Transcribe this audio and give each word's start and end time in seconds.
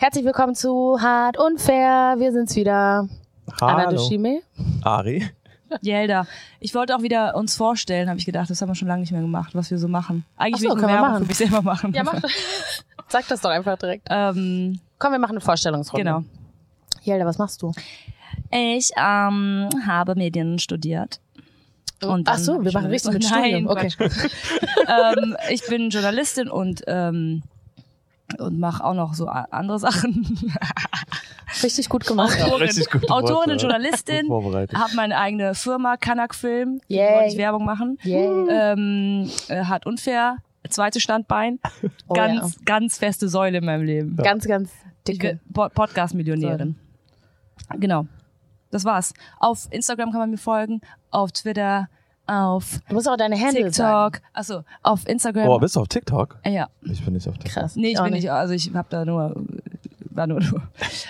Herzlich 0.00 0.24
willkommen 0.24 0.54
zu 0.54 0.98
Hart 0.98 1.36
und 1.36 1.60
Fair. 1.60 2.14
Wir 2.16 2.32
sind's 2.32 2.56
wieder. 2.56 3.06
Anna 3.60 3.84
Hallo. 3.84 3.98
Dushime. 3.98 4.40
Ari. 4.82 5.28
Jelda. 5.82 6.26
Ich 6.58 6.74
wollte 6.74 6.96
auch 6.96 7.02
wieder 7.02 7.36
uns 7.36 7.54
vorstellen, 7.54 8.08
habe 8.08 8.18
ich 8.18 8.24
gedacht. 8.24 8.48
Das 8.48 8.62
haben 8.62 8.70
wir 8.70 8.74
schon 8.74 8.88
lange 8.88 9.02
nicht 9.02 9.12
mehr 9.12 9.20
gemacht, 9.20 9.54
was 9.54 9.70
wir 9.70 9.76
so 9.76 9.88
machen. 9.88 10.24
Eigentlich 10.38 10.54
Ach 10.54 10.58
so, 10.60 10.68
will 10.68 10.70
ich 10.70 10.80
können 10.80 10.88
wir 10.88 10.96
nur 10.96 11.02
Werbung 11.02 11.12
machen. 11.12 11.24
für 11.24 11.28
mich 11.28 11.36
selber 11.36 11.60
machen. 11.60 11.92
Ja, 11.92 12.02
mach 12.02 12.14
Sag 13.08 13.28
das 13.28 13.42
doch 13.42 13.50
einfach 13.50 13.76
direkt. 13.76 14.06
Ähm, 14.08 14.80
Komm, 14.98 15.12
wir 15.12 15.18
machen 15.18 15.32
eine 15.32 15.42
Vorstellungsrunde. 15.42 16.02
genau. 16.02 16.24
Jelda, 17.02 17.26
was 17.26 17.36
machst 17.36 17.60
du? 17.60 17.74
Ich 18.50 18.92
ähm, 18.96 19.68
habe 19.86 20.14
Medien 20.14 20.58
studiert. 20.58 21.20
Und 22.02 22.26
Ach 22.26 22.38
so, 22.38 22.62
wir 22.62 22.68
ich 22.68 22.74
machen 22.74 22.86
richtig 22.88 23.12
mit 23.12 23.22
Nein, 23.30 23.66
Studium. 23.66 23.66
Okay. 23.68 23.90
Ähm, 24.88 25.36
ich 25.50 25.66
bin 25.66 25.90
Journalistin 25.90 26.48
und 26.48 26.84
ähm, 26.86 27.42
und 28.38 28.58
mache 28.58 28.84
auch 28.84 28.94
noch 28.94 29.14
so 29.14 29.26
andere 29.26 29.78
Sachen. 29.78 30.24
Richtig 31.62 31.88
gut 31.88 32.06
gemacht. 32.06 32.40
Autorin, 32.40 32.62
richtig 32.68 32.90
gute 32.90 33.10
Autorin 33.10 33.34
Worte. 33.34 33.52
und 33.52 33.62
Journalistin. 33.62 34.20
Gut 34.28 34.42
vorbereitet. 34.42 34.78
Habe 34.78 34.94
meine 34.94 35.18
eigene 35.18 35.54
Firma, 35.54 35.96
Kanak 35.96 36.34
Film. 36.34 36.80
Yay. 36.86 37.12
Wollte 37.14 37.32
ich 37.32 37.38
Werbung 37.38 37.64
machen. 37.64 37.98
Yay. 38.02 38.48
Ähm, 38.48 39.30
äh, 39.48 39.64
hart 39.64 39.84
unfair. 39.84 40.36
Zweite 40.68 41.00
Standbein. 41.00 41.58
Oh, 42.06 42.14
ganz, 42.14 42.56
ganz 42.64 42.98
feste 42.98 43.28
Säule 43.28 43.58
in 43.58 43.64
meinem 43.64 43.82
Leben. 43.84 44.16
Ganz, 44.16 44.46
ganz 44.46 44.70
Ich 45.08 45.18
dicke. 45.18 45.40
Podcast-Millionärin. 45.52 46.76
Genau. 47.78 48.06
Das 48.70 48.84
war's. 48.84 49.12
Auf 49.38 49.66
Instagram 49.70 50.12
kann 50.12 50.20
man 50.20 50.30
mir 50.30 50.38
folgen, 50.38 50.80
auf 51.10 51.32
Twitter, 51.32 51.88
auf 52.30 52.80
Du 52.88 52.94
musst 52.94 53.08
auch 53.08 53.16
deine 53.16 53.36
Handle 53.38 53.72
sagen. 53.72 54.12
TikTok. 54.12 54.28
Achso, 54.32 54.62
auf 54.82 55.06
Instagram. 55.08 55.46
Boah, 55.46 55.60
bist 55.60 55.76
du 55.76 55.80
auf 55.80 55.88
TikTok? 55.88 56.38
Ja. 56.46 56.68
Ich 56.82 57.04
bin 57.04 57.14
nicht 57.14 57.28
auf 57.28 57.36
TikTok. 57.36 57.52
Krass. 57.62 57.76
Nee, 57.76 57.92
ich 57.92 57.98
Auch 57.98 58.04
bin 58.04 58.14
nicht, 58.14 58.30
also 58.30 58.54
ich 58.54 58.72
habe 58.72 58.86
da 58.90 59.04
nur, 59.04 59.34
war 60.10 60.26
nur, 60.26 60.40
nur 60.40 60.62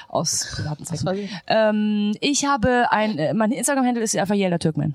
aus 0.09 0.53
privaten 0.55 0.85
Zwecken. 0.85 1.29
Ähm, 1.47 2.15
ich 2.21 2.47
habe 2.47 2.87
ein, 2.91 3.19
äh, 3.19 3.35
mein 3.35 3.53
Instagram-Handle 3.53 4.03
ist 4.03 4.17
einfach 4.17 4.35
Yelda 4.35 4.59
Türkman. 4.59 4.95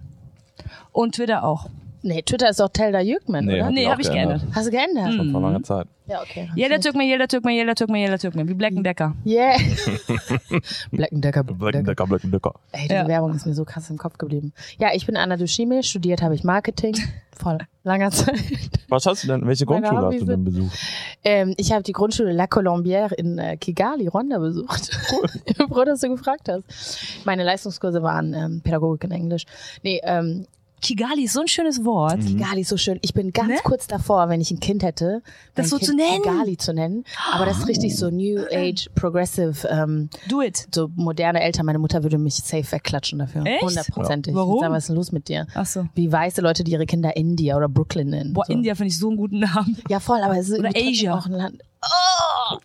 Und 0.92 1.16
Twitter 1.16 1.44
auch. 1.44 1.70
Nee, 2.06 2.22
Twitter 2.22 2.50
ist 2.50 2.60
doch 2.60 2.70
Telda 2.70 3.00
Jürgman, 3.02 3.46
Nee, 3.46 3.56
oder? 3.56 3.70
die 3.70 3.74
Nee, 3.74 3.88
auch 3.88 3.92
hab 3.94 4.00
ich 4.00 4.12
geändert. 4.12 4.44
Hast 4.54 4.68
du 4.68 4.72
geändert? 4.72 5.14
Schon 5.16 5.32
vor 5.32 5.42
langer 5.42 5.64
Zeit. 5.64 5.88
Ja, 6.06 6.22
okay. 6.22 6.52
Yelda 6.56 6.78
Türkman, 6.78 7.08
Yelda 7.08 7.26
Türkman, 7.26 7.54
Yelda 7.56 7.74
Türkman, 7.74 8.00
Yelda 8.00 8.18
Türkman. 8.20 8.48
Wie 8.48 8.54
Black 8.54 8.74
Decker. 8.76 9.16
Yeah. 9.26 9.58
Black 10.92 11.10
Decker. 11.12 11.44
Black 11.44 11.84
Decker, 11.84 12.06
Black 12.06 12.22
Decker. 12.24 12.54
Ey, 12.74 12.84
diese 12.84 12.94
Ja. 12.94 13.08
Werbung 13.08 13.34
ist 13.34 13.48
mir 13.48 13.56
so 13.56 13.66
krass 13.66 13.90
im 13.90 13.98
Kopf 13.98 14.20
geblieben. 14.20 14.54
Ja, 14.78 14.90
ich 14.94 15.08
bin 15.08 15.18
Anna 15.18 15.36
Dushime, 15.36 15.82
studiert 15.82 16.22
habe 16.22 16.36
ich 16.36 16.44
Marketing. 16.44 16.96
Vor 17.36 17.58
langer 17.84 18.12
Zeit. 18.12 18.40
Was 18.88 19.06
hast 19.08 19.24
du 19.24 19.28
denn, 19.28 19.46
welche 19.48 19.66
Meine 19.66 19.82
Grundschule 19.82 20.08
hast 20.08 20.22
du 20.22 20.26
denn 20.26 20.44
besucht? 20.46 20.78
Ähm, 21.24 21.54
ich 21.58 21.72
habe 21.74 21.82
die 21.84 21.92
Grundschule 21.92 22.32
La 22.32 22.46
Colombière 22.46 23.12
in 23.14 23.40
äh, 23.40 23.58
Kigali, 23.58 24.08
Rwanda 24.08 24.38
besucht. 24.38 24.98
Cool. 25.12 25.68
Froh, 25.70 25.84
dass 25.86 26.02
du 26.02 26.10
gefragt 26.10 26.50
hast. 26.50 27.26
Meine 27.26 27.44
Leistungskurse 27.44 28.02
waren 28.04 28.34
ähm, 28.34 28.62
Pädagogik 28.64 29.04
und 29.06 29.12
Englisch. 29.12 29.46
Nee, 29.84 30.00
ähm, 30.04 30.46
Kigali 30.82 31.24
ist 31.24 31.34
so 31.34 31.42
ein 31.42 31.48
schönes 31.48 31.84
Wort. 31.84 32.20
Kigali 32.20 32.62
ist 32.62 32.70
so 32.70 32.78
schön. 32.78 33.00
Ich 33.02 33.14
bin 33.14 33.32
ganz 33.34 33.48
Ne? 33.50 33.58
kurz 33.64 33.88
davor, 33.88 34.30
wenn 34.30 34.40
ich 34.42 34.52
ein 34.52 34.60
Kind 34.60 34.84
hätte, 34.84 35.22
Das 35.56 35.70
so 35.70 35.78
kind 35.78 35.90
zu 35.90 35.96
nennen? 35.96 36.22
Kigali 36.22 36.58
zu 36.58 36.74
nennen. 36.74 37.06
Aber 37.32 37.46
das 37.46 37.58
ist 37.60 37.68
richtig 37.68 37.96
so 37.98 38.10
New 38.12 38.40
Age, 38.52 38.90
Progressive, 38.94 39.68
ähm, 39.70 40.10
Do 40.30 40.42
it. 40.42 40.68
so 40.74 40.90
moderne 40.96 41.42
Eltern. 41.42 41.66
Meine 41.66 41.80
Mutter 41.80 42.04
würde 42.04 42.18
mich 42.18 42.36
safe 42.36 42.72
wegklatschen 42.72 43.20
dafür. 43.20 43.46
Echt? 43.46 43.62
Hundertprozentig. 43.64 44.34
Ja. 44.34 44.40
Warum? 44.40 44.56
Ich 44.58 44.62
Sag, 44.62 44.72
was 44.72 44.84
ist 44.84 44.88
denn 44.90 44.96
los 44.96 45.12
mit 45.12 45.28
dir? 45.28 45.48
Achso. 45.56 45.86
Wie 45.96 46.12
weiße 46.12 46.42
Leute, 46.42 46.64
die 46.64 46.72
ihre 46.74 46.86
Kinder 46.86 47.16
India 47.16 47.56
oder 47.58 47.68
Brooklyn 47.70 48.10
nennen. 48.10 48.34
Boah, 48.34 48.46
so. 48.46 48.54
India 48.54 48.76
finde 48.76 48.90
ich 48.90 49.00
so 49.00 49.08
einen 49.08 49.18
guten 49.18 49.40
Namen. 49.40 49.78
Ja, 49.90 50.00
voll, 50.00 50.22
aber 50.22 50.38
es 50.38 50.50
ist 50.50 50.60
Oder 50.60 50.70
Asia. 50.76 51.18
auch 51.18 51.26
ein 51.26 51.32
Land. 51.34 51.62
Das 51.82 51.92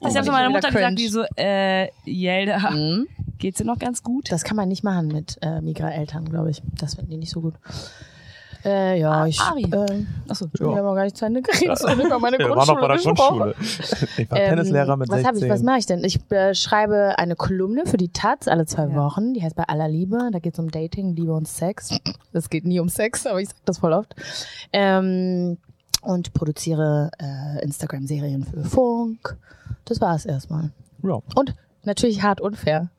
Oh, 0.00 0.06
hat 0.06 0.14
ich 0.16 0.22
zu 0.22 0.32
meiner 0.32 0.48
Mutter 0.50 0.68
wieder 0.70 0.90
gesagt, 0.90 0.98
die 0.98 1.08
so, 1.08 1.24
äh, 1.36 1.88
Yelda, 2.06 2.70
Mhm. 2.70 3.06
Geht's 3.40 3.58
dir 3.58 3.64
noch 3.64 3.78
ganz 3.78 4.02
gut? 4.02 4.30
Das 4.30 4.44
kann 4.44 4.56
man 4.56 4.68
nicht 4.68 4.84
machen 4.84 5.08
mit 5.08 5.38
äh, 5.42 5.60
Migra-Eltern, 5.60 6.26
glaube 6.26 6.50
ich. 6.50 6.62
Das 6.78 6.94
finden 6.94 7.10
die 7.10 7.16
nicht 7.18 7.32
so 7.32 7.40
gut. 7.40 7.54
Äh, 8.62 9.00
ja, 9.00 9.22
Ah, 9.22 9.26
ich. 9.26 9.40
Ari. 9.40 9.62
Äh, 9.64 10.04
Achso. 10.28 10.46
Wir 10.52 10.66
haben 10.76 10.86
auch 10.86 10.94
gar 10.94 11.04
nicht 11.04 11.16
zu 11.16 11.24
Ende 11.24 11.40
geredet. 11.40 11.82
War 11.82 11.94
nicht 11.96 12.10
mal 12.10 12.18
meine 12.18 12.38
Wir 12.38 12.50
waren 12.50 12.66
noch 12.68 12.78
bei 12.78 12.88
der 12.88 12.98
Grundschule. 12.98 13.54
Grundschule. 13.54 13.54
Ich 14.18 14.30
war 14.30 14.38
Ähm, 14.38 14.48
Tennislehrer 14.50 14.96
mit 14.98 15.08
was 15.08 15.16
16. 15.22 15.26
habe 15.28 15.38
ich, 15.46 15.50
was 15.50 15.62
mache 15.62 15.78
ich 15.78 15.86
denn? 15.86 16.04
Ich 16.04 16.20
äh, 16.30 16.54
schreibe 16.54 17.14
eine 17.18 17.36
Kolumne 17.36 17.86
für 17.86 17.96
die 17.96 18.10
Taz 18.12 18.48
alle 18.48 18.66
zwei 18.66 18.82
Ja. 18.82 18.94
Wochen. 18.96 19.32
Die 19.32 19.42
heißt 19.42 19.56
bei 19.56 19.64
aller 19.64 19.88
Liebe. 19.88 20.28
Da 20.30 20.38
geht 20.40 20.52
es 20.52 20.58
um 20.58 20.70
Dating, 20.70 21.16
Liebe 21.16 21.32
und 21.32 21.48
Sex. 21.48 21.98
Es 22.34 22.50
geht 22.50 22.66
nie 22.66 22.80
um 22.80 22.90
Sex, 22.90 23.26
aber 23.26 23.40
ich 23.40 23.48
sage 23.48 23.60
das 23.64 23.78
voll 23.78 23.94
oft. 23.94 24.14
Ähm, 24.74 25.56
und 26.02 26.34
produziere 26.34 27.10
äh, 27.18 27.62
Instagram-Serien 27.64 28.44
für 28.44 28.62
Funk. 28.64 29.38
Das 29.86 30.02
war 30.02 30.14
es 30.14 30.26
erstmal. 30.26 30.70
ja. 31.02 31.18
Und 31.34 31.54
natürlich 31.84 32.22
hart 32.22 32.42
unfair. 32.42 32.90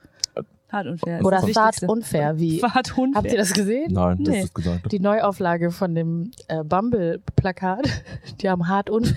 Hart 0.71 0.87
und 0.87 0.99
fair. 0.99 1.19
Oder 1.25 1.41
das 1.41 1.51
zart 1.51 1.67
Wichtigste. 1.75 1.87
unfair. 1.91 2.39
Wie, 2.39 2.61
Hart 2.63 2.97
und 2.97 3.15
habt 3.15 3.31
ihr 3.31 3.37
das 3.37 3.53
gesehen? 3.53 3.91
Nein, 3.93 4.23
das 4.23 4.33
Nee. 4.33 4.41
ist 4.43 4.55
gesagt. 4.55 4.91
Die 4.91 4.99
Neuauflage 4.99 5.71
von 5.71 5.93
dem 5.95 6.31
äh, 6.47 6.63
Bumble-Plakat. 6.63 7.87
Die 8.41 8.49
haben 8.49 8.67
hart 8.67 8.89
unfair. 8.89 9.15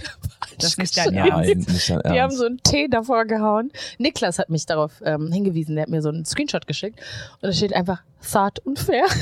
Das 0.58 0.70
ist 0.70 0.78
nicht 0.78 0.96
dein 0.96 1.14
Nein, 1.14 1.28
Ernst. 1.30 1.68
nicht 1.68 1.90
dein 1.90 2.12
Die 2.12 2.20
haben 2.20 2.30
so 2.34 2.44
einen 2.46 2.58
T 2.58 2.88
davor 2.88 3.24
gehauen. 3.24 3.70
Niklas 3.98 4.38
hat 4.38 4.50
mich 4.50 4.66
darauf 4.66 5.02
ähm, 5.04 5.32
hingewiesen. 5.32 5.74
Der 5.76 5.82
hat 5.82 5.90
mir 5.90 6.00
so 6.02 6.08
einen 6.10 6.24
Screenshot 6.24 6.66
geschickt. 6.66 7.00
Und 7.40 7.48
da 7.48 7.52
steht 7.52 7.74
einfach 7.74 8.02
zart 8.20 8.60
unfair. 8.60 9.04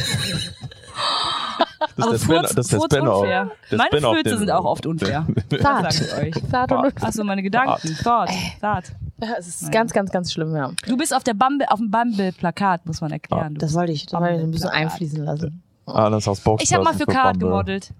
Das 1.96 2.06
Aber 2.06 2.14
ist 2.14 2.22
der 2.22 2.26
Spin- 2.26 2.36
Furz, 2.42 2.54
das 2.54 2.66
ist 2.66 2.72
der 2.72 2.78
Furz 2.80 2.94
Spin-off. 2.94 3.20
unfair. 3.22 3.50
Meine 3.70 4.00
Fürze 4.00 4.38
sind 4.38 4.50
auch 4.50 4.64
oft 4.64 4.86
unfair. 4.86 5.26
Zart. 5.60 5.84
Das 5.86 6.00
ich. 6.00 6.34
Zart 6.34 6.42
und 6.44 6.50
Zart. 6.50 6.84
unfair. 6.86 7.08
Achso, 7.08 7.24
meine 7.24 7.42
Gedanken. 7.42 7.96
Thought. 8.02 8.30
Thought. 8.60 8.84
Ja, 9.20 9.28
es 9.38 9.46
ist 9.48 9.62
Naja. 9.62 9.72
ganz, 9.72 9.92
ganz, 9.92 10.10
ganz 10.10 10.32
schlimm, 10.32 10.54
ja. 10.56 10.70
Du 10.86 10.96
bist 10.96 11.14
auf 11.14 11.22
der 11.24 11.34
Bumble, 11.34 11.66
auf 11.68 11.78
dem 11.78 11.90
Bumble-Plakat, 11.90 12.86
muss 12.86 13.00
man 13.00 13.12
erklären. 13.12 13.54
Du 13.54 13.60
Das 13.60 13.74
wollte 13.74 13.92
ich 13.92 14.06
aber 14.14 14.26
ein 14.26 14.50
bisschen 14.50 14.70
einfließen 14.70 15.24
lassen. 15.24 15.62
Alles 15.86 16.26
aus 16.28 16.40
Box. 16.40 16.62
ich 16.64 16.72
habe 16.74 16.84
mal 16.84 16.94
für 16.94 17.06
Card 17.06 17.38
gemodelt. 17.40 17.90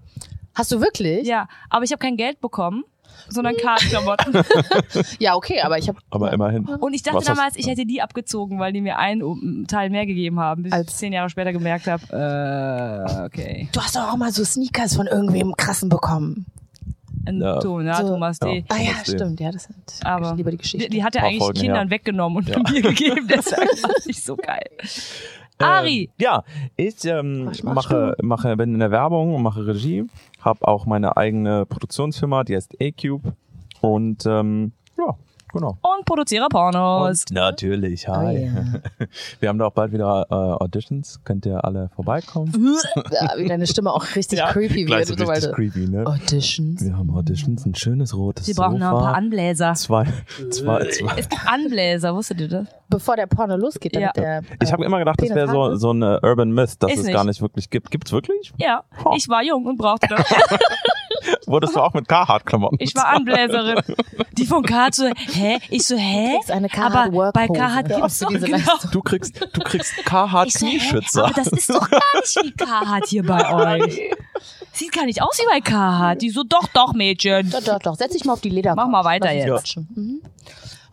Hast 0.55 0.71
du 0.73 0.81
wirklich? 0.81 1.27
Ja, 1.27 1.47
aber 1.71 1.85
ich 1.85 1.93
habe 1.93 1.99
kein 2.01 2.17
Geld 2.17 2.41
bekommen, 2.41 2.85
sondern 3.29 3.55
Card-Klamotten. 3.57 4.33
Ja, 5.19 5.35
okay, 5.35 5.61
aber 5.61 5.79
ich 5.79 5.89
habe 5.89 5.99
Aber 6.11 6.33
immerhin. 6.33 6.65
Und 6.67 6.95
ich 6.95 7.03
dachte 7.03 7.25
damals, 7.25 7.57
ich 7.57 7.67
hätte 7.67 7.85
die 7.87 8.03
abgezogen, 8.03 8.59
weil 8.59 8.73
die 8.73 8.81
mir 8.81 8.99
einen 8.99 9.67
Teil 9.67 9.91
mehr 9.91 10.07
gegeben 10.07 10.39
haben, 10.41 10.63
bis 10.65 10.73
Als- 10.73 10.91
ich 10.93 10.97
zehn 10.97 11.13
Jahre 11.13 11.31
später 11.31 11.53
gemerkt 11.53 11.87
habe, 11.87 12.03
äh, 12.13 13.25
okay. 13.25 13.69
Du 13.73 13.81
hast 13.81 13.97
doch 13.97 14.13
auch 14.13 14.17
mal 14.17 14.33
so 14.33 14.45
Sneakers 14.45 14.97
von 14.97 15.07
irgendwem 15.07 15.55
krassen 15.57 15.89
bekommen. 15.89 16.47
Ja. 17.31 17.61
Tom, 17.61 17.87
ja, 17.87 17.95
So. 18.03 18.09
Thomas 18.09 18.39
D. 18.41 18.65
Ah 18.69 18.77
ja, 18.79 18.85
Thomas 18.91 19.03
D. 19.05 19.13
stimmt. 19.17 19.41
Ja, 19.41 19.53
das 19.53 19.65
sind 19.65 19.77
Aber 20.05 20.31
ich 20.33 20.37
lieber 20.39 20.51
die 20.51 20.57
Die, 20.57 20.63
Geschichte. 20.63 20.89
die 20.91 21.05
hat 21.05 21.15
er 21.15 21.23
eigentlich 21.25 21.39
Folgen 21.39 21.61
Kindern 21.61 21.89
her. 21.89 21.91
weggenommen 21.91 22.39
und 22.39 22.49
Ja. 22.49 22.59
mir 22.59 22.83
gegeben, 22.83 23.29
deshalb 23.33 23.69
war 23.83 23.91
es 23.97 24.07
nicht 24.07 24.25
so 24.25 24.37
geil. 24.37 24.67
Ari! 25.59 26.05
Ähm, 26.05 26.09
ja, 26.19 26.43
ich 26.77 27.05
ähm, 27.05 27.53
mache, 27.63 28.17
mache, 28.21 28.57
bin 28.57 28.75
in 28.75 28.81
der 28.81 28.91
Werbung 28.91 29.35
und 29.37 29.43
mache 29.43 29.65
Regie, 29.67 30.05
habe 30.45 30.67
auch 30.67 30.87
meine 30.87 31.17
eigene 31.17 31.67
Produktionsfirma, 31.67 32.45
die 32.45 32.57
heißt 32.57 32.77
A-Cube 32.81 33.35
und 33.81 34.25
ähm, 34.27 34.73
ja, 34.99 35.17
genau. 35.53 35.79
Und 35.83 36.05
produziere 36.05 36.49
Pornos. 36.49 37.25
Und 37.29 37.33
natürlich, 37.33 38.07
Oh, 38.09 38.15
hi. 38.17 38.47
ja. 38.47 39.07
Wir 39.41 39.49
haben 39.49 39.59
da 39.59 39.67
auch 39.67 39.73
bald 39.73 39.93
wieder 39.93 40.27
äh, 40.31 40.35
Auditions, 40.35 41.21
könnt 41.25 41.47
ihr 41.47 41.65
alle 41.65 41.91
vorbeikommen. 41.95 42.53
ja, 43.11 43.33
wie 43.37 43.47
deine 43.49 43.67
Stimme 43.67 43.93
auch 43.93 44.05
richtig 44.17 44.41
creepy 44.49 44.85
Gleich 44.85 45.09
wird. 45.09 45.19
so 45.21 45.25
und 45.27 45.27
so 45.27 45.33
richtig 45.33 45.45
weiter. 45.51 45.55
creepy, 45.57 45.89
ne? 45.89 46.07
Auditions. 46.07 46.85
Wir 46.85 46.97
haben 46.97 47.11
Auditions, 47.15 47.65
ein 47.67 47.75
schönes 47.75 48.17
rotes 48.17 48.47
Sie 48.47 48.55
brauchen 48.55 48.79
noch 48.79 48.91
Sofa, 48.91 48.99
ein 48.99 49.05
paar 49.05 49.15
Anbläser. 49.17 49.75
zwei, 49.75 50.05
zwei, 50.51 50.85
zwei. 50.91 51.15
Es 51.19 51.29
gibt 51.29 51.47
Anbläser, 51.47 52.15
wusstet 52.15 52.41
ihr 52.41 52.49
das? 52.49 52.67
Bevor 52.89 53.17
der 53.17 53.27
Porno 53.27 53.57
losgeht, 53.57 53.95
damit 53.97 54.17
Ja. 54.17 54.23
der. 54.23 54.43
Ich 54.63 54.73
habe 54.73 54.85
immer 54.85 54.99
gedacht, 54.99 55.21
das 55.23 55.31
wäre 55.31 55.49
so, 55.49 55.77
so 55.77 55.93
ein 55.93 56.03
äh, 56.03 56.19
Urban 56.23 56.51
Myth, 56.53 56.75
dass 56.83 56.91
Ist 56.93 56.99
es 57.01 57.05
nicht. 57.07 57.15
gar 57.15 57.25
nicht 57.25 57.41
wirklich 57.41 57.71
gibt. 57.71 57.91
Gibt's 57.91 58.13
wirklich? 58.13 58.53
Ja, 58.59 58.83
Oh. 59.05 59.15
ich 59.17 59.29
war 59.29 59.43
jung 59.43 59.65
und 59.67 59.79
brauchte 59.79 60.09
das. 60.09 60.25
Wurdest 61.53 61.77
du 61.77 61.81
auch 61.81 61.93
mit 61.93 62.09
Carhartt-Klamotten? 62.09 62.79
Ich 62.81 62.95
war 62.97 63.09
Anbläserin. 63.09 63.79
Die 64.39 64.47
von 64.47 64.63
Carhartt 64.63 64.95
so, 64.95 65.05
hä? 65.05 65.59
Ich 65.69 65.87
so, 65.87 65.97
hä? 65.97 66.37
kriegst 66.37 66.51
eine 66.51 66.67
Aber 66.67 66.75
Carhartt 66.75 67.11
bei 67.35 67.49
Workhose 67.49 67.59
Carhartt 67.61 67.89
gibt's 67.89 68.19
für 68.19 68.25
doch, 68.25 68.31
diese 68.33 68.47
genau. 68.47 68.59
Leistung. 68.59 68.91
Du 68.91 69.03
kriegst, 69.03 69.41
du 69.53 69.61
kriegst 69.61 70.05
Carhartt 70.07 70.51
so? 70.51 70.67
Knieschützer. 70.67 71.25
Aber 71.27 71.35
das 71.35 71.49
ist 71.49 71.69
doch 71.69 71.91
gar 71.91 72.01
nicht 72.21 72.37
wie 72.43 72.53
Carhartt 72.53 73.07
hier 73.07 73.23
bei 73.27 73.81
euch. 73.85 74.01
Sieht 74.73 74.93
gar 74.93 75.05
nicht 75.05 75.21
aus 75.21 75.39
wie 75.39 75.47
bei 75.47 75.61
Carhartt. 75.61 76.23
Die 76.23 76.31
so, 76.31 76.43
doch, 76.43 76.67
doch, 76.69 76.95
Mädchen. 76.95 77.51
Doch, 77.51 77.63
doch, 77.63 77.79
doch. 77.81 77.97
Setz 77.97 78.15
dich 78.15 78.25
mal 78.25 78.33
auf 78.33 78.41
die 78.41 78.49
Leder. 78.49 78.75
Mach 78.75 78.89
mal 78.89 79.05
weiter 79.05 79.31
jetzt. 79.31 79.47
Quatschen. 79.49 79.89
Mhm. 79.95 80.23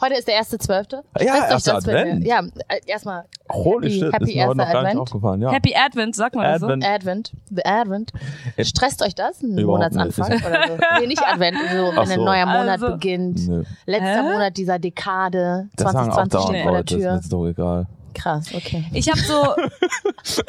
Heute 0.01 0.15
ist 0.15 0.27
der 0.27 0.35
erste 0.35 0.57
Zwölfte. 0.57 1.03
Ja, 1.19 1.21
Stresst 1.35 1.43
euch 1.43 1.49
erster 1.51 1.73
das, 1.73 1.87
Advent. 1.87 2.25
Ja, 2.25 2.39
äh, 2.69 2.79
erstmal 2.85 3.25
Holy 3.51 3.89
Happy- 3.89 3.99
shit, 3.99 4.13
happy 4.13 4.23
ist 4.31 4.35
mir 4.35 4.47
heute 4.47 4.57
noch 4.57 4.63
erster 4.65 4.73
gar 4.73 4.81
nicht 4.83 4.89
Advent. 4.91 4.99
aufgefallen. 5.01 5.41
Ja. 5.41 5.51
Happy 5.51 5.75
Advent, 5.75 6.15
sagt 6.15 6.35
man 6.35 6.43
das 6.45 6.59
so? 6.61 6.65
Advent. 6.67 6.85
Advent. 6.85 7.31
The 7.49 7.65
Advent. 7.65 8.13
Stresst 8.61 9.01
euch 9.03 9.15
das? 9.15 9.41
Ein 9.43 9.57
Überhaupt 9.57 9.93
Monatsanfang 9.93 10.29
nicht. 10.29 10.45
oder 10.45 10.67
so? 10.67 10.77
Nee, 11.01 11.07
nicht 11.07 11.21
Advent. 11.27 11.57
So, 11.57 11.75
wenn 11.91 11.97
ein 11.99 12.07
so. 12.07 12.23
neuer 12.25 12.45
Monat 12.45 12.69
Also- 12.69 12.91
beginnt. 12.91 13.47
Nö, 13.47 13.63
Letzter 13.85 14.23
Hä? 14.23 14.33
Monat 14.33 14.55
dieser 14.57 14.79
Dekade. 14.79 15.67
das 15.75 15.91
sagen 15.91 16.09
auch 16.11 16.15
2020 16.15 16.31
dauernd 16.31 16.49
steht 16.49 16.63
vor 16.63 16.71
der 16.71 16.79
ist 16.81 16.87
Tür. 16.87 16.97
mir 17.11 17.15
jetzt 17.17 17.33
doch 17.33 17.45
egal. 17.47 17.87
Krass, 18.13 18.53
okay. 18.53 18.85
Ich 18.93 19.07
habe 19.09 19.19
so. 19.19 19.33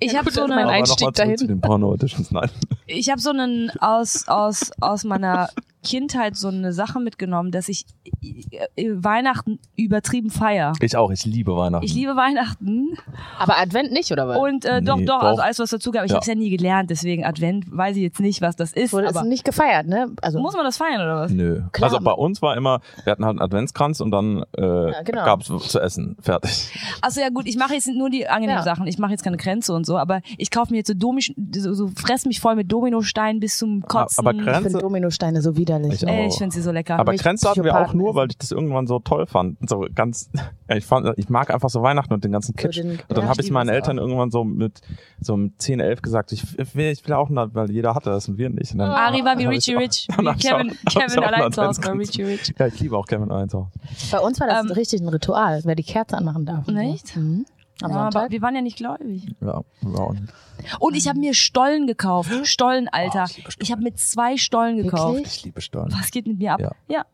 ich 0.00 0.14
habe 0.14 0.24
gut, 0.24 0.34
so 0.34 0.40
das 0.42 0.50
ist 0.50 0.56
einen 0.56 0.68
Einstieg 0.68 1.06
mal 1.06 1.12
dahin. 1.12 1.38
zu 1.38 1.46
den 1.46 1.60
Porno-Auditions. 1.60 2.30
Nein. 2.30 2.50
ich 2.86 3.10
habe 3.10 3.20
so 3.20 3.30
einen 3.30 3.70
aus 3.80 4.28
aus 4.28 4.70
aus 4.80 5.04
meiner 5.04 5.48
Kindheit 5.84 6.36
so 6.36 6.48
eine 6.48 6.72
Sache 6.72 6.98
mitgenommen, 6.98 7.52
dass 7.52 7.68
ich 7.68 7.86
äh, 8.76 8.90
Weihnachten 8.94 9.58
übertrieben 9.76 10.30
feier. 10.30 10.72
Ich 10.80 10.96
auch, 10.96 11.10
ich 11.12 11.24
liebe 11.24 11.54
Weihnachten. 11.56 11.84
Ich 11.86 11.94
liebe 11.94 12.16
Weihnachten 12.16 12.96
Aber 13.38 13.58
Advent 13.58 13.92
nicht, 13.92 14.10
oder 14.10 14.26
was? 14.26 14.38
und 14.38 14.64
äh, 14.64 14.82
doch, 14.82 14.96
Nee, 14.96 15.04
doch, 15.04 15.20
doch. 15.20 15.26
also 15.28 15.42
alles, 15.42 15.58
was 15.58 15.70
dazu 15.70 15.90
gab. 15.92 16.04
Ich 16.04 16.10
Ja. 16.10 16.16
habe 16.16 16.22
es 16.22 16.26
ja 16.26 16.34
nie 16.34 16.50
gelernt, 16.50 16.90
deswegen 16.90 17.24
Advent 17.24 17.66
weiß 17.70 17.96
ich 17.96 18.02
jetzt 18.02 18.20
nicht, 18.20 18.40
was 18.40 18.56
das 18.56 18.72
ist. 18.72 18.92
Wurde 18.92 19.06
es 19.06 19.16
aber 19.16 19.26
nicht 19.28 19.44
gefeiert, 19.44 19.86
ne? 19.86 20.08
Also 20.22 20.40
muss 20.40 20.54
man 20.54 20.64
das 20.64 20.76
feiern 20.76 21.00
oder 21.02 21.16
was? 21.16 21.30
Nö. 21.30 21.62
Klar. 21.72 21.90
Also 21.92 22.02
bei 22.02 22.12
uns 22.12 22.42
war 22.42 22.56
immer, 22.56 22.80
wir 23.04 23.10
hatten 23.12 23.24
halt 23.24 23.32
einen 23.32 23.42
Adventskranz 23.42 24.00
und 24.00 24.10
dann 24.10 24.44
äh, 24.56 24.62
Ja, 24.92 25.02
genau. 25.02 25.24
gab's 25.24 25.46
zu 25.68 25.80
essen. 25.80 26.16
Fertig. 26.20 26.72
Achso, 27.02 27.20
ja 27.20 27.28
gut, 27.28 27.46
ich 27.46 27.56
mache 27.56 27.74
jetzt 27.74 27.86
nur 27.88 28.10
die 28.10 28.26
angenehmen 28.26 28.58
Ja. 28.58 28.62
Sachen. 28.62 28.86
Ich 28.86 28.98
mache 28.98 29.12
jetzt 29.12 29.22
keine 29.22 29.36
Grenze 29.36 29.72
und 29.74 29.84
so, 29.86 29.98
aber 29.98 30.20
ich 30.38 30.50
kaufe 30.50 30.72
mir 30.72 30.78
jetzt 30.78 30.88
so, 30.88 30.94
Domi 30.94 31.20
so, 31.56 31.74
so 31.74 31.88
fress 31.94 32.24
mich 32.24 32.40
voll 32.40 32.56
mit 32.56 32.72
Dominosteinen 32.72 33.40
bis 33.40 33.58
zum 33.58 33.82
Kotzen. 33.82 34.26
aber 34.26 34.36
ich 34.36 34.42
Grenze- 34.44 34.62
finde 34.62 34.78
Dominosteine 34.78 35.42
so 35.42 35.56
widerlich. 35.78 36.02
Ich 36.02 36.08
auch. 36.08 36.26
ich 36.26 36.34
finde 36.38 36.54
sie 36.54 36.62
so 36.62 36.70
lecker. 36.70 36.98
Aber 36.98 37.12
Nicht 37.12 37.22
Grenze 37.24 37.48
hatten 37.50 37.64
wir 37.64 37.76
auch 37.78 37.92
nur, 37.94 38.14
weil 38.14 38.28
ich 38.30 38.38
das 38.38 38.50
irgendwann 38.52 38.86
so 38.86 38.98
toll 38.98 39.26
fand. 39.26 39.58
So 39.68 39.86
ganz, 39.94 40.30
ich 40.68 40.84
fand, 40.84 41.06
ich 41.18 41.28
mag 41.28 41.52
einfach 41.52 41.70
so 41.70 41.82
Weihnachten 41.82 42.12
und 42.12 42.24
den 42.24 42.32
ganzen 42.32 42.54
Kitsch. 42.56 42.76
den- 42.78 42.90
und 42.92 43.04
dann 43.08 43.24
ja, 43.24 43.28
habe 43.30 43.40
ich 43.40 43.50
meinen 43.50 43.68
Eltern 43.68 43.98
irgendwann 43.98 44.30
so 44.30 44.44
mit 44.44 44.80
so 45.20 45.36
mit 45.36 45.60
10, 45.60 45.80
11 45.80 46.02
gesagt, 46.02 46.32
ich 46.32 46.42
will, 46.74 46.90
ich 46.90 47.06
will 47.06 47.14
auch 47.14 47.28
einen, 47.28 47.54
weil 47.54 47.70
jeder 47.70 47.94
hatte 47.94 48.10
das 48.10 48.28
und 48.28 48.38
wir 48.38 48.50
nicht. 48.50 48.72
Und 48.72 48.78
dann, 48.78 48.90
Ari 48.90 49.24
war 49.24 49.38
wie 49.38 49.44
Richie 49.46 49.76
auch- 49.76 49.80
Rich. 49.80 50.06
Kevin, 50.16 50.26
auch- 50.86 50.92
Kevin 50.92 51.18
auch 51.18 51.26
allein 51.26 51.52
zu 51.52 51.62
Hause 51.62 51.84
war. 51.84 51.94
Richie 51.98 52.22
Rich. 52.22 52.54
Ja, 52.58 52.66
ich 52.66 52.78
liebe 52.80 52.96
auch 52.96 53.06
Kevin 53.06 53.30
allein 53.30 53.48
zu 53.48 53.58
Hause. 53.58 53.70
Bei 54.12 54.18
uns 54.20 54.40
war 54.40 54.46
das 54.46 54.64
Ähm, 54.64 54.70
richtig 54.72 55.00
ein 55.00 55.08
Ritual, 55.08 55.60
wer 55.64 55.74
die 55.74 55.82
Kerze 55.82 56.16
anmachen 56.16 56.44
darf. 56.46 56.66
Echt? 56.68 57.16
Mhm. 57.16 57.46
Am 57.82 57.90
Ja, 57.90 57.96
aber 57.96 58.12
Sonntag. 58.12 58.30
wir 58.30 58.42
waren 58.42 58.54
ja 58.54 58.62
nicht 58.62 58.76
gläubig. 58.76 59.26
Ja, 59.40 59.46
ja. 59.82 59.88
und- 60.02 60.28
Und 60.78 60.94
ich 60.96 61.08
habe 61.08 61.18
mir 61.18 61.34
Stollen 61.34 61.86
gekauft. 61.86 62.30
Stollen, 62.46 62.88
Alter. 62.88 63.24
Oh, 63.24 63.26
ich 63.26 63.32
Stollen. 63.42 63.56
Ich 63.60 63.72
habe 63.72 63.82
mir 63.82 63.94
zwei 63.94 64.36
Stollen 64.36 64.76
gekauft. 64.76 65.14
Wirklich? 65.16 65.36
Ich 65.38 65.44
liebe 65.44 65.60
Stollen. 65.60 65.92
Was 65.92 66.10
geht 66.10 66.26
mit 66.26 66.38
mir 66.38 66.52
ab? 66.54 66.60
Ja. 66.60 66.70
ja. 66.88 67.04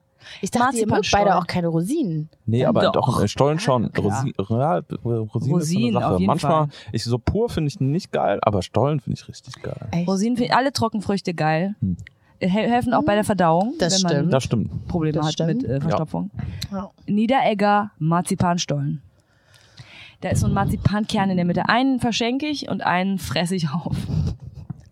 Ich 0.42 0.50
dachte, 0.50 0.76
ihr 0.76 0.86
mögt 0.86 1.10
beide 1.10 1.34
auch 1.38 1.46
keine 1.46 1.68
Rosinen. 1.68 2.28
Nee, 2.44 2.66
aber 2.66 2.82
Doch. 2.82 2.92
doch, 2.92 3.22
äh, 3.22 3.26
Stollen 3.26 3.58
schon. 3.58 3.90
klar. 3.90 4.06
Rosi 4.22 4.34
ja, 4.38 4.82
Rosinen, 5.02 5.24
ist 5.26 5.32
so 5.32 5.50
Rosinen, 5.54 5.96
eine 5.96 6.00
Sache. 6.04 6.12
auf 6.14 6.20
jeden 6.20 6.26
Manchmal, 6.26 6.52
Fall. 6.52 6.68
ich 6.92 7.04
so 7.04 7.18
pur 7.18 7.48
finde 7.48 7.68
ich 7.68 7.80
nicht 7.80 8.12
geil, 8.12 8.38
aber 8.42 8.60
Stollen 8.60 9.00
finde 9.00 9.18
ich 9.18 9.26
richtig 9.28 9.62
geil. 9.62 9.88
Echt? 9.92 10.06
Rosinen, 10.06 10.36
finde 10.36 10.50
ich 10.50 10.54
alle 10.54 10.74
Trockenfrüchte 10.74 11.32
geil. 11.32 11.74
Hm. 11.80 11.96
Hel- 12.38 12.70
Helfen 12.70 12.92
auch 12.92 13.02
bei 13.04 13.14
der 13.14 13.24
Verdauung, 13.24 13.74
Das 13.78 13.94
wenn 13.94 14.02
man 14.02 14.12
stimmt. 14.12 14.32
Das 14.34 14.44
stimmt. 14.44 14.88
Probleme 14.88 15.12
Das 15.14 15.26
hat 15.26 15.32
stimmt. 15.32 15.62
mit 15.62 15.70
äh, 15.70 15.80
Verstopfung. 15.80 16.30
Ja. 16.70 16.90
Niederegger 17.06 17.90
Marzipanstollen. 17.98 19.02
Da 20.20 20.28
ist 20.30 20.40
so 20.40 20.46
ein 20.46 20.52
Marzipankern 20.52 21.30
in 21.30 21.36
der 21.36 21.46
Mitte. 21.46 21.68
Einen 21.68 21.98
verschenke 21.98 22.46
ich 22.46 22.68
und 22.68 22.82
einen 22.84 23.18
fresse 23.18 23.54
ich 23.54 23.68
auf. 23.70 23.96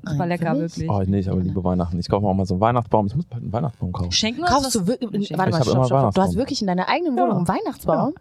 Super 0.04 0.22
Einen 0.22 0.28
lecker, 0.30 0.56
wirklich. 0.58 0.88
Oh, 0.88 1.02
nee, 1.06 1.19
ich 1.19 1.30
aber 1.30 1.40
liebe 1.40 1.62
Weihnachten. 1.62 1.98
Ich 1.98 2.08
kaufe 2.08 2.25
mir 2.25 2.30
auch 2.30 2.34
mal 2.34 2.46
so 2.46 2.54
einen 2.54 2.60
Weihnachtsbaum. 2.62 3.06
Ich 3.08 3.14
muss 3.14 3.26
bald 3.26 3.42
einen 3.42 3.52
Weihnachtsbaum 3.52 3.92
kaufen. 3.92 4.10
Schenken 4.12 4.40
wir 4.40 4.46
Kaufst 4.46 4.66
was? 4.66 4.72
du 4.72 4.86
wirklich, 4.86 5.10
warte 5.10 5.20
Ich 5.20 5.36
mal, 5.36 5.46
stopp, 5.52 5.58
immer 5.58 5.64
stopp, 5.64 5.75
stopp. 5.75 5.88
Du 5.88 5.94
Weihnachtsbaum. 5.96 6.25
hast 6.25 6.36
wirklich 6.36 6.60
in 6.62 6.66
deiner 6.66 6.88
eigenen 6.88 7.12
Wohnung 7.14 7.28
Ja. 7.30 7.36
einen 7.36 7.48
Weihnachtsbaum? 7.48 8.14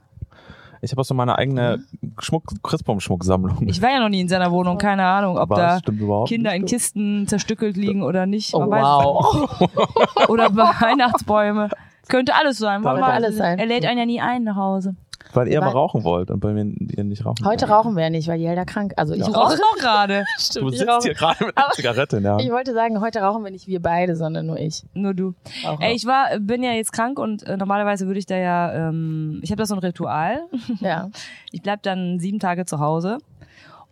Ich 0.81 0.91
habe 0.91 1.01
auch 1.01 1.05
so 1.05 1.13
meine 1.15 1.37
eigene 1.37 1.79
Schmuck, 2.19 2.43
Christbaumschmucksammlung. 2.61 3.67
Ich 3.67 3.81
war 3.81 3.89
ja 3.89 3.99
noch 3.99 4.09
nie 4.09 4.19
in 4.21 4.27
seiner 4.27 4.51
Wohnung, 4.51 4.77
keine 4.77 5.05
Ahnung, 5.05 5.37
ob 5.37 5.49
da 5.55 5.79
Kinder 6.27 6.53
in. 6.53 6.65
Kisten 6.65 7.25
zerstückelt 7.27 7.77
liegen 7.77 8.03
oder 8.03 8.25
nicht. 8.25 8.53
Oh, 8.53 8.59
Man 8.59 8.71
weiß 8.71 8.83
wow. 8.83 10.29
Oder 10.29 10.55
Weihnachtsbäume. 10.55 11.69
Könnte 12.09 12.35
alles 12.35 12.57
sein. 12.57 12.83
Könnte 12.83 13.03
alles 13.05 13.31
es. 13.31 13.37
sein. 13.37 13.57
Er 13.59 13.65
lädt 13.65 13.85
einen 13.85 13.97
ja 13.99 14.05
nie 14.05 14.21
ein 14.21 14.43
nach 14.43 14.55
Hause. 14.55 14.95
Weil 15.37 15.47
ihr 15.47 15.59
mal 15.61 15.67
Weil- 15.67 15.73
rauchen 15.73 16.03
wollt 16.03 16.31
und 16.31 16.39
bei 16.39 16.51
mir 16.53 16.65
ihr 16.65 17.03
nicht 17.03 17.25
rauchen 17.25 17.45
Heute 17.45 17.61
wollt. 17.67 17.71
rauchen 17.71 17.95
wir 17.95 18.03
ja 18.03 18.09
nicht, 18.09 18.27
weil 18.27 18.39
Jelda 18.39 18.65
krank 18.65 18.93
Also 18.97 19.13
ich 19.13 19.19
Ja. 19.21 19.27
Rauche. 19.27 19.53
auch 19.55 19.77
gerade. 19.79 20.25
Du 20.55 20.67
ich 20.69 20.77
sitzt 20.79 20.89
rauche. 20.89 21.03
hier 21.03 21.13
gerade 21.13 21.45
mit 21.45 21.57
einer 21.57 21.69
Zigarette 21.71 22.17
in 22.17 22.23
der 22.23 22.37
Ich 22.39 22.51
wollte 22.51 22.73
sagen, 22.73 22.99
heute 23.01 23.19
rauchen 23.19 23.43
wir 23.43 23.51
nicht 23.51 23.67
wir 23.67 23.81
beide, 23.81 24.15
sondern 24.15 24.45
nur 24.47 24.57
ich. 24.59 24.83
Nur 24.93 25.13
du. 25.13 25.33
Rauche. 25.65 25.83
Ey, 25.83 25.95
ich 25.95 26.05
war, 26.05 26.39
bin 26.39 26.63
ja 26.63 26.71
jetzt 26.71 26.91
krank 26.91 27.19
und 27.19 27.43
äh, 27.43 27.55
normalerweise 27.57 28.07
würde 28.07 28.19
ich 28.19 28.25
da 28.25 28.35
ja, 28.37 28.89
ähm, 28.89 29.39
ich 29.43 29.51
habe 29.51 29.59
da 29.59 29.65
so 29.65 29.75
ein 29.75 29.79
Ritual. 29.79 30.41
ja. 30.81 31.09
Ich 31.51 31.61
bleib 31.61 31.83
dann 31.83 32.19
sieben 32.19 32.39
Tage 32.39 32.65
zu 32.65 32.79
Hause 32.79 33.19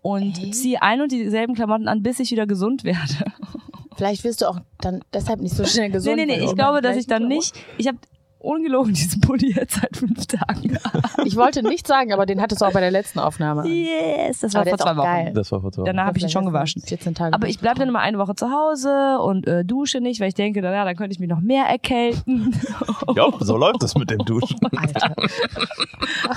und 0.02 0.38
Hey. 0.40 0.52
ziehe 0.52 0.82
ein 0.82 1.02
und 1.02 1.12
dieselben 1.12 1.54
Klamotten 1.56 1.88
an, 1.88 2.02
bis 2.04 2.20
ich 2.20 2.32
wieder 2.32 2.46
gesund 2.48 2.84
werde. 2.84 3.32
Vielleicht 3.98 4.24
wirst 4.26 4.42
du 4.42 4.48
auch 4.50 4.60
dann 4.82 5.02
deshalb 5.14 5.40
nicht 5.40 5.56
so 5.56 5.64
schnell 5.64 5.90
gesund. 5.90 6.18
nee, 6.18 6.26
nee, 6.26 6.38
nee, 6.38 6.44
ich 6.44 6.54
glaube, 6.56 6.82
dass 6.82 6.98
ich 6.98 7.08
dann 7.08 7.28
nicht, 7.30 7.56
ich 7.78 7.88
habe 7.88 7.98
ungelogen 8.46 8.94
diesen 8.94 9.22
Pulli 9.22 9.54
jetzt 9.54 9.80
seit 9.82 9.98
fünf 9.98 10.26
Tagen. 10.28 10.78
Ich 11.26 11.36
wollte 11.36 11.64
nicht 11.64 11.88
sagen, 11.88 12.14
aber 12.14 12.26
den 12.26 12.42
hattest 12.42 12.62
du 12.62 12.66
auch 12.66 12.72
bei 12.72 12.80
der 12.80 12.92
letzten 12.92 13.20
Aufnahme. 13.20 13.62
an. 13.64 13.68
yes, 13.68 14.40
das 14.40 14.54
war 14.54 14.62
Aber 14.62 14.70
vor 14.72 14.80
zwei 14.80 14.92
auch 14.92 14.98
Wochen. 14.98 15.06
geil. 15.06 15.32
Das 15.34 15.52
war 15.52 15.62
vor 15.62 15.72
zwei 15.72 15.82
Wochen. 15.82 15.88
Danach 15.88 16.06
habe 16.06 16.18
ich 16.18 16.24
ihn 16.24 16.30
schon 16.30 16.46
gewaschen. 16.46 16.82
14 16.82 17.16
Tage. 17.16 17.34
Aber 17.34 17.48
ich 17.48 17.60
bleib 17.60 17.78
dann 17.78 17.90
immer 17.90 18.00
eine 18.00 18.18
Woche 18.18 18.36
zu 18.36 18.50
Hause 18.52 19.20
und 19.20 19.48
äh, 19.48 19.66
dusche 19.66 20.00
nicht, 20.02 20.20
weil 20.22 20.30
ich 20.30 20.36
denke, 20.36 20.62
naja, 20.62 20.86
dann 20.86 20.96
könnte 20.96 21.14
ich 21.14 21.20
mich 21.20 21.30
noch 21.30 21.42
mehr 21.42 21.66
erkälten. 21.66 22.54
Ja, 23.16 23.28
so 23.40 23.56
läuft 23.58 23.82
das 23.82 23.96
mit 23.96 24.10
dem 24.10 24.20
Duschen. 24.20 24.58
Alter. 24.76 25.16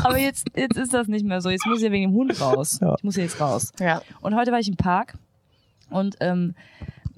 Aber 0.05 0.19
jetzt, 0.19 0.47
jetzt 0.55 0.77
ist 0.77 0.95
das 0.95 1.09
nicht 1.09 1.25
mehr 1.25 1.41
so. 1.41 1.51
Jetzt 1.51 1.67
muss 1.67 1.79
ich 1.79 1.85
ja 1.85 1.91
wegen 1.93 2.11
dem 2.11 2.17
Hund 2.17 2.41
raus. 2.41 2.79
Ja. 2.81 2.95
Ich 2.97 3.05
muss 3.05 3.17
ja 3.17 3.23
jetzt 3.25 3.41
raus. 3.41 3.73
Ja. 3.81 4.01
Und 4.21 4.35
heute 4.37 4.53
war 4.53 4.59
ich 4.59 4.69
im 4.69 4.77
Park 4.77 5.15
und 5.91 6.17
ähm, 6.21 6.55